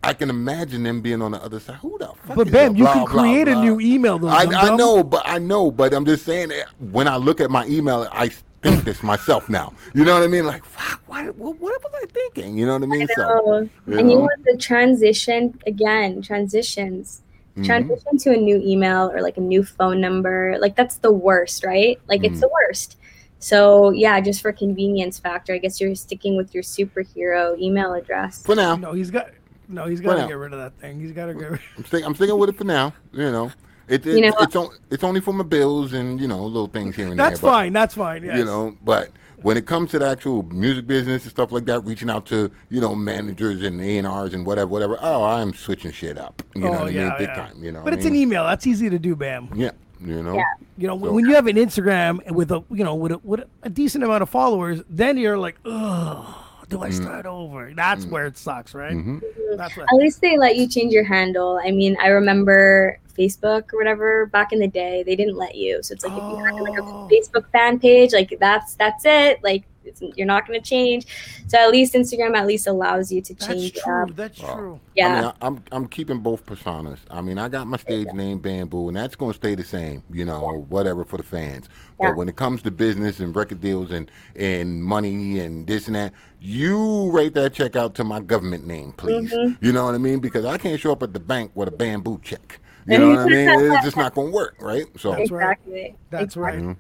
I 0.07 0.15
can 0.15 0.31
imagine 0.31 0.83
them 0.83 1.01
being 1.01 1.23
on 1.23 1.33
the 1.33 1.43
other 1.43 1.61
side. 1.61 1.77
Who 1.77 1.97
the 1.99 2.09
fuck? 2.27 2.37
But 2.37 2.47
is 2.49 2.53
Bam, 2.53 2.75
a 2.75 2.79
you 2.79 2.85
blah, 2.85 2.93
can 2.93 3.05
blah, 3.05 3.23
create 3.23 3.49
a 3.49 3.53
blah? 3.53 3.63
new 3.65 3.81
email 3.81 4.19
though. 4.19 4.29
I, 4.29 4.43
I 4.45 4.77
know, 4.77 5.03
but 5.03 5.23
I 5.27 5.39
know, 5.39 5.71
but 5.71 5.93
I'm 5.95 6.05
just 6.05 6.25
saying. 6.25 6.51
When 6.91 7.09
I 7.09 7.17
look 7.17 7.41
at 7.41 7.51
my 7.51 7.67
email, 7.67 8.09
I 8.13 8.29
think 8.63 8.85
this 8.85 9.03
myself 9.03 9.49
now. 9.49 9.73
You 9.95 10.05
know 10.05 10.15
what 10.15 10.23
I 10.23 10.27
mean? 10.27 10.47
Like, 10.47 10.65
fuck, 10.65 11.03
what, 11.07 11.35
what, 11.37 11.59
what 11.61 11.83
was 11.83 11.93
I 12.03 12.07
thinking? 12.07 12.57
You 12.57 12.67
know 12.67 12.75
what 12.75 12.83
I 12.83 12.87
mean? 12.87 13.09
So, 13.15 13.23
Oh, 13.45 13.69
you 13.87 13.99
and 13.99 14.11
you 14.11 14.17
know? 14.19 14.25
know 14.27 14.31
the 14.45 14.57
transition 14.57 15.59
again, 15.67 16.23
transitions. 16.23 17.23
Mm-hmm. 17.53 17.65
Transition 17.65 18.19
to 18.19 18.33
a 18.33 18.37
new 18.37 18.57
email 18.65 19.11
or 19.15 19.23
like 19.23 19.37
a 19.37 19.41
new 19.41 19.63
phone 19.65 20.01
number. 20.01 20.57
Like 20.61 20.75
that's 20.77 20.97
the 20.97 21.13
worst, 21.13 21.65
right? 21.65 22.01
Like 22.09 22.23
Mm-hmm. 22.23 22.33
it's 22.33 22.41
the 22.41 22.49
worst. 22.49 22.97
So 23.39 23.91
yeah, 23.91 24.21
just 24.21 24.41
for 24.41 24.53
convenience 24.53 25.19
factor, 25.19 25.53
I 25.53 25.59
guess 25.59 25.81
you're 25.81 25.95
sticking 25.95 26.37
with 26.37 26.55
your 26.55 26.63
superhero 26.65 27.59
email 27.61 27.93
address. 27.95 28.43
for 28.43 28.55
now, 28.57 28.75
No, 28.77 28.93
he's 28.93 29.11
got. 29.11 29.29
No, 29.69 29.87
he's 29.87 30.01
got 30.01 30.21
to 30.21 30.27
get 30.27 30.35
rid 30.37 30.53
of 30.53 30.59
that 30.59 30.79
thing. 30.81 31.01
He's 31.01 31.13
got 31.13 31.27
to 31.27 31.35
get 31.35 31.51
rid. 31.51 31.61
I'm 31.77 31.85
sticking. 31.85 32.07
I'm 32.07 32.15
sticking 32.15 32.39
with 32.39 32.51
it 32.51 32.57
for 32.57 32.65
now. 32.65 32.93
You 33.13 33.31
know, 33.31 33.53
it, 33.89 34.07
it, 34.07 34.15
You 34.17 34.21
know- 34.31 34.37
it's 34.41 34.57
on, 34.57 34.69
it's 34.91 35.05
only 35.05 35.21
for 35.21 35.33
my 35.33 35.45
bills 35.45 35.93
and 35.93 36.21
you 36.21 36.29
know 36.29 36.45
little 36.45 36.69
things 36.69 36.97
here 36.97 37.09
and 37.09 37.19
That's 37.19 37.41
there. 37.41 37.51
but, 37.51 37.55
fine. 37.55 37.73
That's 37.73 37.95
fine. 37.95 38.23
Yes. 38.25 38.39
You 38.39 38.45
know, 38.45 38.77
but 38.83 39.11
when 39.43 39.57
it 39.59 39.67
comes 39.67 39.91
to 39.91 39.99
the 39.99 40.09
actual 40.09 40.43
music 40.45 40.87
business 40.87 41.23
and 41.25 41.31
stuff 41.31 41.53
like 41.53 41.67
that, 41.67 41.81
reaching 41.81 42.09
out 42.09 42.25
to 42.27 42.51
you 42.71 42.81
know 42.81 42.95
managers 42.95 43.63
and 43.63 43.81
A 43.81 43.99
and 43.99 44.07
R's 44.07 44.33
and 44.35 44.47
whatever, 44.47 44.69
whatever. 44.69 44.99
Oh, 45.01 45.23
I'm 45.25 45.53
switching 45.55 45.93
shit 45.93 46.17
up. 46.19 46.43
You 46.55 46.63
know 46.63 46.69
Oh, 46.69 46.71
what 46.73 46.83
I 46.85 46.89
yeah, 46.91 47.09
mean? 47.11 47.19
Big 47.19 47.29
yeah. 47.29 47.35
time. 47.35 47.63
You 47.65 47.73
know, 47.73 47.79
But 47.81 47.85
what 47.85 47.95
it's 47.95 48.07
I 48.07 48.09
an 48.09 48.15
email. 48.17 48.45
That's 48.45 48.67
easy 48.67 48.89
to 48.91 48.99
do, 48.99 49.15
Bam. 49.17 49.51
Yeah. 49.55 49.71
You 50.05 50.23
know. 50.23 50.35
Yeah. 50.35 50.43
You 50.77 50.89
know, 50.89 50.99
So- 50.99 51.13
when 51.13 51.25
you 51.27 51.35
have 51.35 51.47
an 51.47 51.57
Instagram 51.57 52.31
with 52.33 52.51
a 52.53 52.63
you 52.71 52.85
know 52.85 52.95
with 52.95 53.13
a, 53.13 53.19
with 53.19 53.45
a 53.63 53.71
decent 53.71 54.03
amount 54.05 54.23
of 54.23 54.29
followers, 54.31 54.83
then 54.89 55.17
you're 55.19 55.39
like, 55.39 55.57
ugh, 55.65 56.35
do. 56.79 56.85
I 56.85 56.91
start 56.91 57.27
over? 57.27 57.73
That's 57.75 58.07
where 58.07 58.27
it 58.27 58.37
sucks, 58.39 58.75
right? 58.75 58.93
Mm-hmm. 58.93 59.19
That's 59.57 59.77
what. 59.77 59.87
At 59.93 59.97
least 59.97 60.21
they 60.21 60.37
let 60.39 60.57
you 60.57 60.69
change 60.69 60.93
your 60.93 61.05
handle. 61.05 61.61
I 61.65 61.71
mean, 61.71 61.97
I 62.01 62.09
remember 62.09 62.99
Facebook 63.19 63.73
or 63.73 63.79
whatever 63.79 64.27
back 64.27 64.53
in 64.53 64.59
the 64.59 64.69
day, 64.69 65.03
they 65.05 65.15
didn't 65.17 65.37
let 65.37 65.55
you. 65.55 65.83
So 65.83 65.93
it's 65.95 66.05
like 66.05 66.13
if 66.13 66.19
you 66.19 66.45
had 66.45 66.55
like 66.55 66.79
a 66.79 66.83
Oh. 66.83 67.09
Facebook 67.11 67.49
fan 67.51 67.79
page, 67.79 68.13
like 68.13 68.37
that's 68.41 68.75
that's 68.75 69.05
it. 69.05 69.43
Like 69.43 69.65
it's, 70.03 70.17
you're 70.17 70.27
not 70.27 70.47
going 70.47 70.61
to 70.61 70.69
change. 70.69 71.07
So 71.47 71.59
at 71.59 71.71
least 71.71 71.95
Instagram 71.95 72.37
at 72.37 72.47
least 72.47 72.67
allows 72.67 73.11
you 73.13 73.21
to 73.23 73.35
change 73.35 73.77
it 73.77 73.83
true. 73.83 74.03
up. 74.03 74.17
That's 74.17 74.41
Wow. 74.41 74.55
true. 74.55 74.81
Yeah. 74.95 75.07
I 75.09 75.15
mean, 75.21 75.25
I, 75.25 75.47
I'm 75.47 75.65
I'm 75.73 75.87
keeping 75.89 76.19
both 76.19 76.45
personas. 76.47 76.99
I 77.11 77.21
mean, 77.21 77.39
I 77.39 77.49
got 77.49 77.67
my 77.67 77.77
stage 77.77 78.09
name 78.13 78.39
Bamboo, 78.39 78.89
and 78.89 78.97
that's 78.97 79.17
going 79.17 79.33
to 79.33 79.37
stay 79.37 79.55
the 79.55 79.65
same. 79.65 80.03
You 80.13 80.25
know, 80.25 80.67
whatever 80.69 81.05
for 81.05 81.17
the 81.17 81.23
fans. 81.23 81.69
Yeah. 82.01 82.09
But 82.09 82.17
when 82.17 82.29
it 82.29 82.37
comes 82.37 82.63
to 82.63 82.71
business 82.71 83.21
and 83.21 83.35
record 83.35 83.61
deals 83.61 83.91
and 83.91 84.11
and 84.37 84.83
money 84.83 85.39
and 85.41 85.67
this 85.67 85.87
and 85.87 85.97
that, 85.97 86.13
you 86.41 87.11
write 87.11 87.35
that 87.35 87.55
check 87.55 87.77
out 87.77 87.95
to 87.97 88.05
my 88.05 88.21
government 88.21 88.67
name, 88.67 88.93
please. 88.93 89.33
Mm-hmm. 89.33 89.65
You 89.65 89.73
know 89.73 89.85
what 89.87 89.95
I 89.95 89.99
mean? 89.99 90.19
Because 90.21 90.45
I 90.45 90.59
can't 90.59 90.81
show 90.81 90.93
up 90.93 91.03
at 91.03 91.13
the 91.13 91.21
bank 91.21 91.53
with 91.55 91.69
a 91.69 91.73
bamboo 91.73 92.21
check. 92.23 92.61
You 92.87 92.99
know 92.99 93.09
what 93.11 93.19
I 93.21 93.25
mean? 93.27 93.49
It's 93.73 93.85
just 93.85 93.97
not 93.97 94.15
going 94.15 94.29
to 94.29 94.35
work, 94.35 94.57
right? 94.61 94.85
So 94.99 95.13
That's 95.13 95.31
right. 95.31 95.53
exactly. 95.53 95.97
That's 96.11 96.37
Exactly. 96.37 96.67
right. 96.67 96.77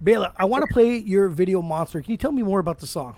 Bela, 0.00 0.32
I 0.36 0.44
want 0.44 0.66
to 0.66 0.72
play 0.72 0.98
your 0.98 1.28
video 1.28 1.60
monster. 1.60 2.00
Can 2.00 2.12
you 2.12 2.16
tell 2.16 2.32
me 2.32 2.42
more 2.42 2.60
about 2.60 2.78
the 2.78 2.86
song? 2.86 3.16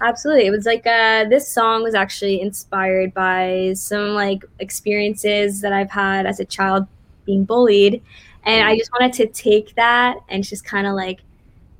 Absolutely. 0.00 0.46
It 0.46 0.50
was 0.50 0.64
like 0.64 0.86
uh, 0.86 1.24
this 1.24 1.52
song 1.52 1.82
was 1.82 1.94
actually 1.94 2.40
inspired 2.40 3.12
by 3.12 3.72
some 3.74 4.14
like 4.14 4.44
experiences 4.60 5.60
that 5.60 5.72
I've 5.72 5.90
had 5.90 6.26
as 6.26 6.40
a 6.40 6.44
child 6.44 6.86
being 7.26 7.44
bullied. 7.44 8.02
And 8.44 8.66
I 8.66 8.76
just 8.78 8.90
wanted 8.92 9.12
to 9.14 9.26
take 9.26 9.74
that 9.74 10.16
and 10.28 10.42
just 10.42 10.64
kind 10.64 10.86
of 10.86 10.94
like 10.94 11.20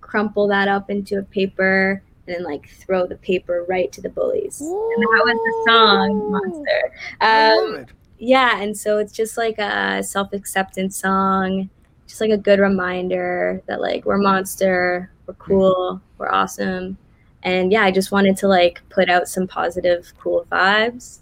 crumple 0.00 0.48
that 0.48 0.68
up 0.68 0.90
into 0.90 1.18
a 1.18 1.22
paper 1.22 2.02
and 2.26 2.36
then 2.36 2.44
like 2.44 2.68
throw 2.68 3.06
the 3.06 3.16
paper 3.16 3.64
right 3.68 3.90
to 3.92 4.02
the 4.02 4.10
bullies. 4.10 4.60
And 4.60 4.70
that 4.70 5.22
was 5.24 5.64
the 5.64 5.70
song 5.70 6.30
Monster. 6.30 6.92
Um, 7.20 7.86
yeah, 8.18 8.60
and 8.60 8.76
so 8.76 8.98
it's 8.98 9.12
just 9.12 9.38
like 9.38 9.58
a 9.58 10.02
self 10.02 10.34
acceptance 10.34 10.98
song, 10.98 11.70
just 12.10 12.20
like 12.20 12.30
a 12.30 12.36
good 12.36 12.58
reminder 12.58 13.62
that 13.66 13.80
like 13.80 14.04
we're 14.04 14.18
monster, 14.18 15.10
we're 15.26 15.34
cool, 15.34 16.00
we're 16.18 16.30
awesome. 16.30 16.98
And 17.42 17.72
yeah, 17.72 17.82
I 17.84 17.90
just 17.90 18.12
wanted 18.12 18.36
to 18.38 18.48
like 18.48 18.82
put 18.90 19.08
out 19.08 19.28
some 19.28 19.46
positive, 19.46 20.12
cool 20.18 20.46
vibes. 20.52 21.20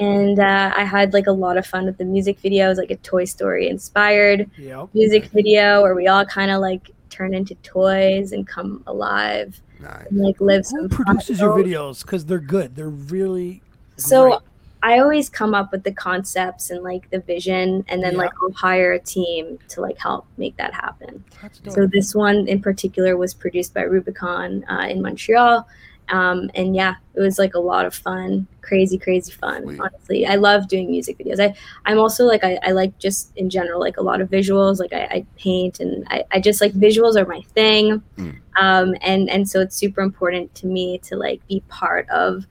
And 0.00 0.40
uh, 0.40 0.72
I 0.76 0.82
had 0.82 1.12
like 1.12 1.28
a 1.28 1.32
lot 1.32 1.56
of 1.56 1.66
fun 1.66 1.84
with 1.84 1.98
the 1.98 2.04
music 2.04 2.40
video. 2.40 2.66
It 2.66 2.68
was 2.70 2.78
like 2.78 2.90
a 2.90 2.96
Toy 2.96 3.24
Story 3.26 3.68
inspired 3.68 4.50
Yep. 4.58 4.88
music 4.94 5.26
video 5.26 5.82
where 5.82 5.94
we 5.94 6.08
all 6.08 6.24
kind 6.24 6.50
of 6.50 6.60
like 6.60 6.90
turn 7.10 7.32
into 7.32 7.54
toys 7.56 8.32
and 8.32 8.44
come 8.48 8.82
alive 8.88 9.60
nice. 9.78 10.06
and 10.10 10.18
like 10.18 10.40
live 10.40 10.64
Who 10.66 10.88
some 10.88 10.88
produces 10.88 11.38
your 11.38 11.56
videos? 11.56 12.02
Because 12.02 12.24
they're 12.24 12.40
good. 12.40 12.74
They're 12.74 12.88
really. 12.88 13.62
so 13.96 14.30
great. 14.30 14.38
I 14.84 14.98
always 14.98 15.30
come 15.30 15.54
up 15.54 15.72
with 15.72 15.82
the 15.82 15.92
concepts 15.92 16.70
and 16.70 16.82
like 16.84 17.08
the 17.10 17.20
vision, 17.20 17.84
and 17.88 18.02
then 18.02 18.12
Yeah. 18.12 18.18
like 18.24 18.32
I'll 18.42 18.52
hire 18.52 18.92
a 18.92 18.98
team 19.00 19.58
to 19.70 19.80
like 19.80 19.98
help 19.98 20.26
make 20.36 20.56
that 20.58 20.72
happen. 20.74 21.24
So 21.70 21.86
this 21.86 22.14
one 22.14 22.46
in 22.46 22.60
particular 22.60 23.16
was 23.16 23.32
produced 23.34 23.72
by 23.74 23.82
Rubicon 23.82 24.64
uh, 24.68 24.86
in 24.92 25.00
Montreal, 25.00 25.66
um, 26.10 26.50
and 26.54 26.76
yeah, 26.76 26.94
it 27.14 27.20
was 27.20 27.38
like 27.38 27.54
a 27.54 27.58
lot 27.72 27.86
of 27.86 27.94
fun, 27.94 28.46
crazy, 28.60 28.98
crazy 28.98 29.32
fun. 29.32 29.62
Sweet. 29.62 29.80
Honestly, 29.80 30.26
I 30.26 30.34
love 30.34 30.68
doing 30.68 30.90
music 30.90 31.16
videos. 31.18 31.40
I 31.40 31.54
I'm 31.86 31.98
also 31.98 32.26
like 32.26 32.44
I, 32.44 32.58
I 32.62 32.72
like 32.72 32.92
just 32.98 33.32
in 33.36 33.48
general 33.48 33.80
like 33.80 33.96
a 33.96 34.02
lot 34.02 34.20
of 34.20 34.28
visuals. 34.28 34.80
Like 34.80 34.92
I, 34.92 35.04
I 35.16 35.26
paint 35.38 35.80
and 35.80 36.06
I, 36.10 36.24
I 36.30 36.40
just 36.40 36.60
like 36.60 36.72
visuals 36.74 37.16
are 37.16 37.24
my 37.26 37.40
thing, 37.54 38.02
Mm. 38.18 38.36
um, 38.60 38.94
and 39.00 39.30
and 39.30 39.48
so 39.48 39.60
it's 39.64 39.76
super 39.76 40.02
important 40.02 40.54
to 40.56 40.66
me 40.66 40.98
to 41.08 41.16
like 41.16 41.40
be 41.48 41.62
part 41.68 42.06
of 42.10 42.46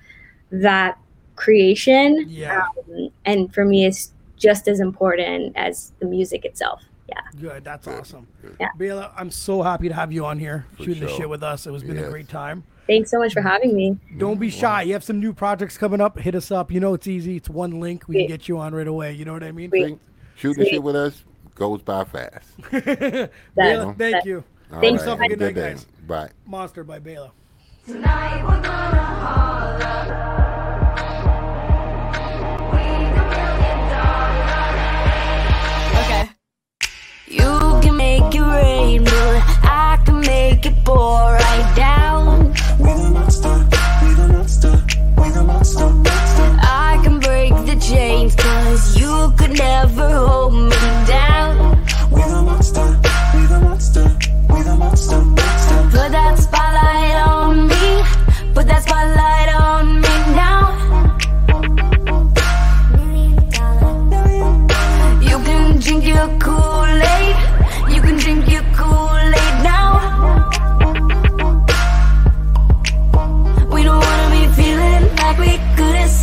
that 0.51 0.97
creation. 1.35 2.25
Yeah. 2.27 2.67
Um, 2.89 3.09
and 3.25 3.53
for 3.53 3.65
me, 3.65 3.85
it's 3.85 4.11
just 4.37 4.67
as 4.67 4.79
important 4.79 5.53
as 5.55 5.91
the 5.99 6.05
music 6.05 6.45
itself. 6.45 6.81
Yeah. 7.09 7.19
Good. 7.39 7.63
That's 7.63 7.87
awesome. 7.87 8.27
Yeah. 8.59 8.69
Bela, 8.77 9.11
I'm 9.17 9.29
so 9.29 9.61
happy 9.61 9.87
to 9.89 9.93
have 9.93 10.11
you 10.11 10.25
on 10.25 10.39
here 10.39 10.65
For 10.77 10.83
shooting 10.85 11.03
the 11.05 11.09
shit 11.09 11.29
with 11.29 11.43
us. 11.43 11.67
It 11.67 11.71
was 11.71 11.83
been 11.83 11.97
a 11.97 12.09
great 12.09 12.29
time. 12.29 12.63
Thanks 12.87 13.11
so 13.11 13.19
much 13.19 13.33
for 13.33 13.41
having 13.41 13.75
me. 13.75 13.97
Don't 14.17 14.39
be 14.39 14.49
shy. 14.49 14.81
You 14.83 14.93
have 14.93 15.03
some 15.03 15.19
new 15.19 15.33
projects 15.33 15.77
coming 15.77 16.01
up. 16.01 16.17
Hit 16.19 16.35
us 16.35 16.51
up. 16.51 16.71
You 16.71 16.79
know 16.79 16.93
it's 16.93 17.07
easy. 17.07 17.37
It's 17.37 17.49
one 17.49 17.79
link. 17.79 18.07
We 18.07 18.15
can 18.15 18.27
get 18.27 18.47
you 18.49 18.57
on 18.57 18.73
right 18.75 18.87
away. 18.87 19.13
You 19.13 19.25
know 19.25 19.33
what 19.33 19.43
I 19.43 19.51
mean? 19.51 19.69
Sweet. 19.69 19.97
Shooting 20.35 20.63
Sweet. 20.63 20.71
shit 20.73 20.83
with 20.83 20.95
us 20.95 21.23
goes 21.55 21.81
by 21.81 22.03
fast. 22.03 22.49
Bela, 22.71 23.29
That- 23.55 23.95
thank 23.97 23.97
that- 23.97 24.25
you. 24.25 24.43
All 24.71 24.81
Thanks 24.81 25.01
right, 25.01 25.05
so 25.05 25.09
have 25.11 25.19
a 25.19 25.21
much. 25.21 25.29
good 25.29 25.39
Good 25.39 25.55
night, 25.55 25.61
guys. 25.75 25.85
Bye. 26.07 26.29
Monster 26.47 26.83
by 26.83 26.97
Bela. 26.99 27.31
Tonight 27.85 28.43
we're 28.43 28.61
gonna 28.61 29.03
holler. 29.03 30.52
make 38.33 38.41
it 38.41 38.51
rain, 38.51 39.03
but 39.03 39.43
I 39.63 39.99
can 40.05 40.21
make 40.21 40.65
it 40.65 40.83
pour 40.83 41.33
right 41.33 41.73
down. 41.75 42.53
We're 42.79 42.97
the 42.97 43.09
monster, 43.11 43.67
we're 44.01 44.15
the 44.15 44.27
monster, 44.27 44.83
we're 45.17 45.31
the 45.31 45.43
monster, 45.43 45.89
monster. 45.89 46.57
I 46.61 46.99
can 47.03 47.19
break 47.19 47.53
the 47.65 47.75
chains, 47.79 48.35
cause 48.35 48.97
you 48.97 49.33
could 49.37 49.57
never 49.57 50.09
hold 50.09 50.53
me 50.53 51.05
down. 51.05 51.77
We're 52.11 52.29
the 52.29 52.41
monster, 52.41 52.99
we're 53.33 53.47
the 53.47 53.59
monster, 53.59 54.17
we're 54.49 54.63
the 54.63 54.75
monster, 54.77 55.21
monster. 55.21 55.83
Put 55.91 56.11
that 56.11 56.39
spotlight 56.39 57.15
on 57.27 57.67
me, 57.67 58.03
put 58.53 58.67
that 58.67 58.83
spotlight 58.83 59.49
on 59.55 60.01
me 60.01 60.15
now. 60.33 60.63
You 65.21 65.39
can 65.43 65.79
drink 65.79 66.05
your 66.05 66.27
Kool-Aid 66.39 67.42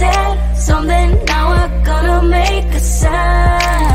said 0.00 0.54
something, 0.54 1.24
now 1.26 1.44
we're 1.50 1.84
gonna 1.84 2.22
make 2.26 2.72
a 2.72 2.80
sound. 2.80 3.89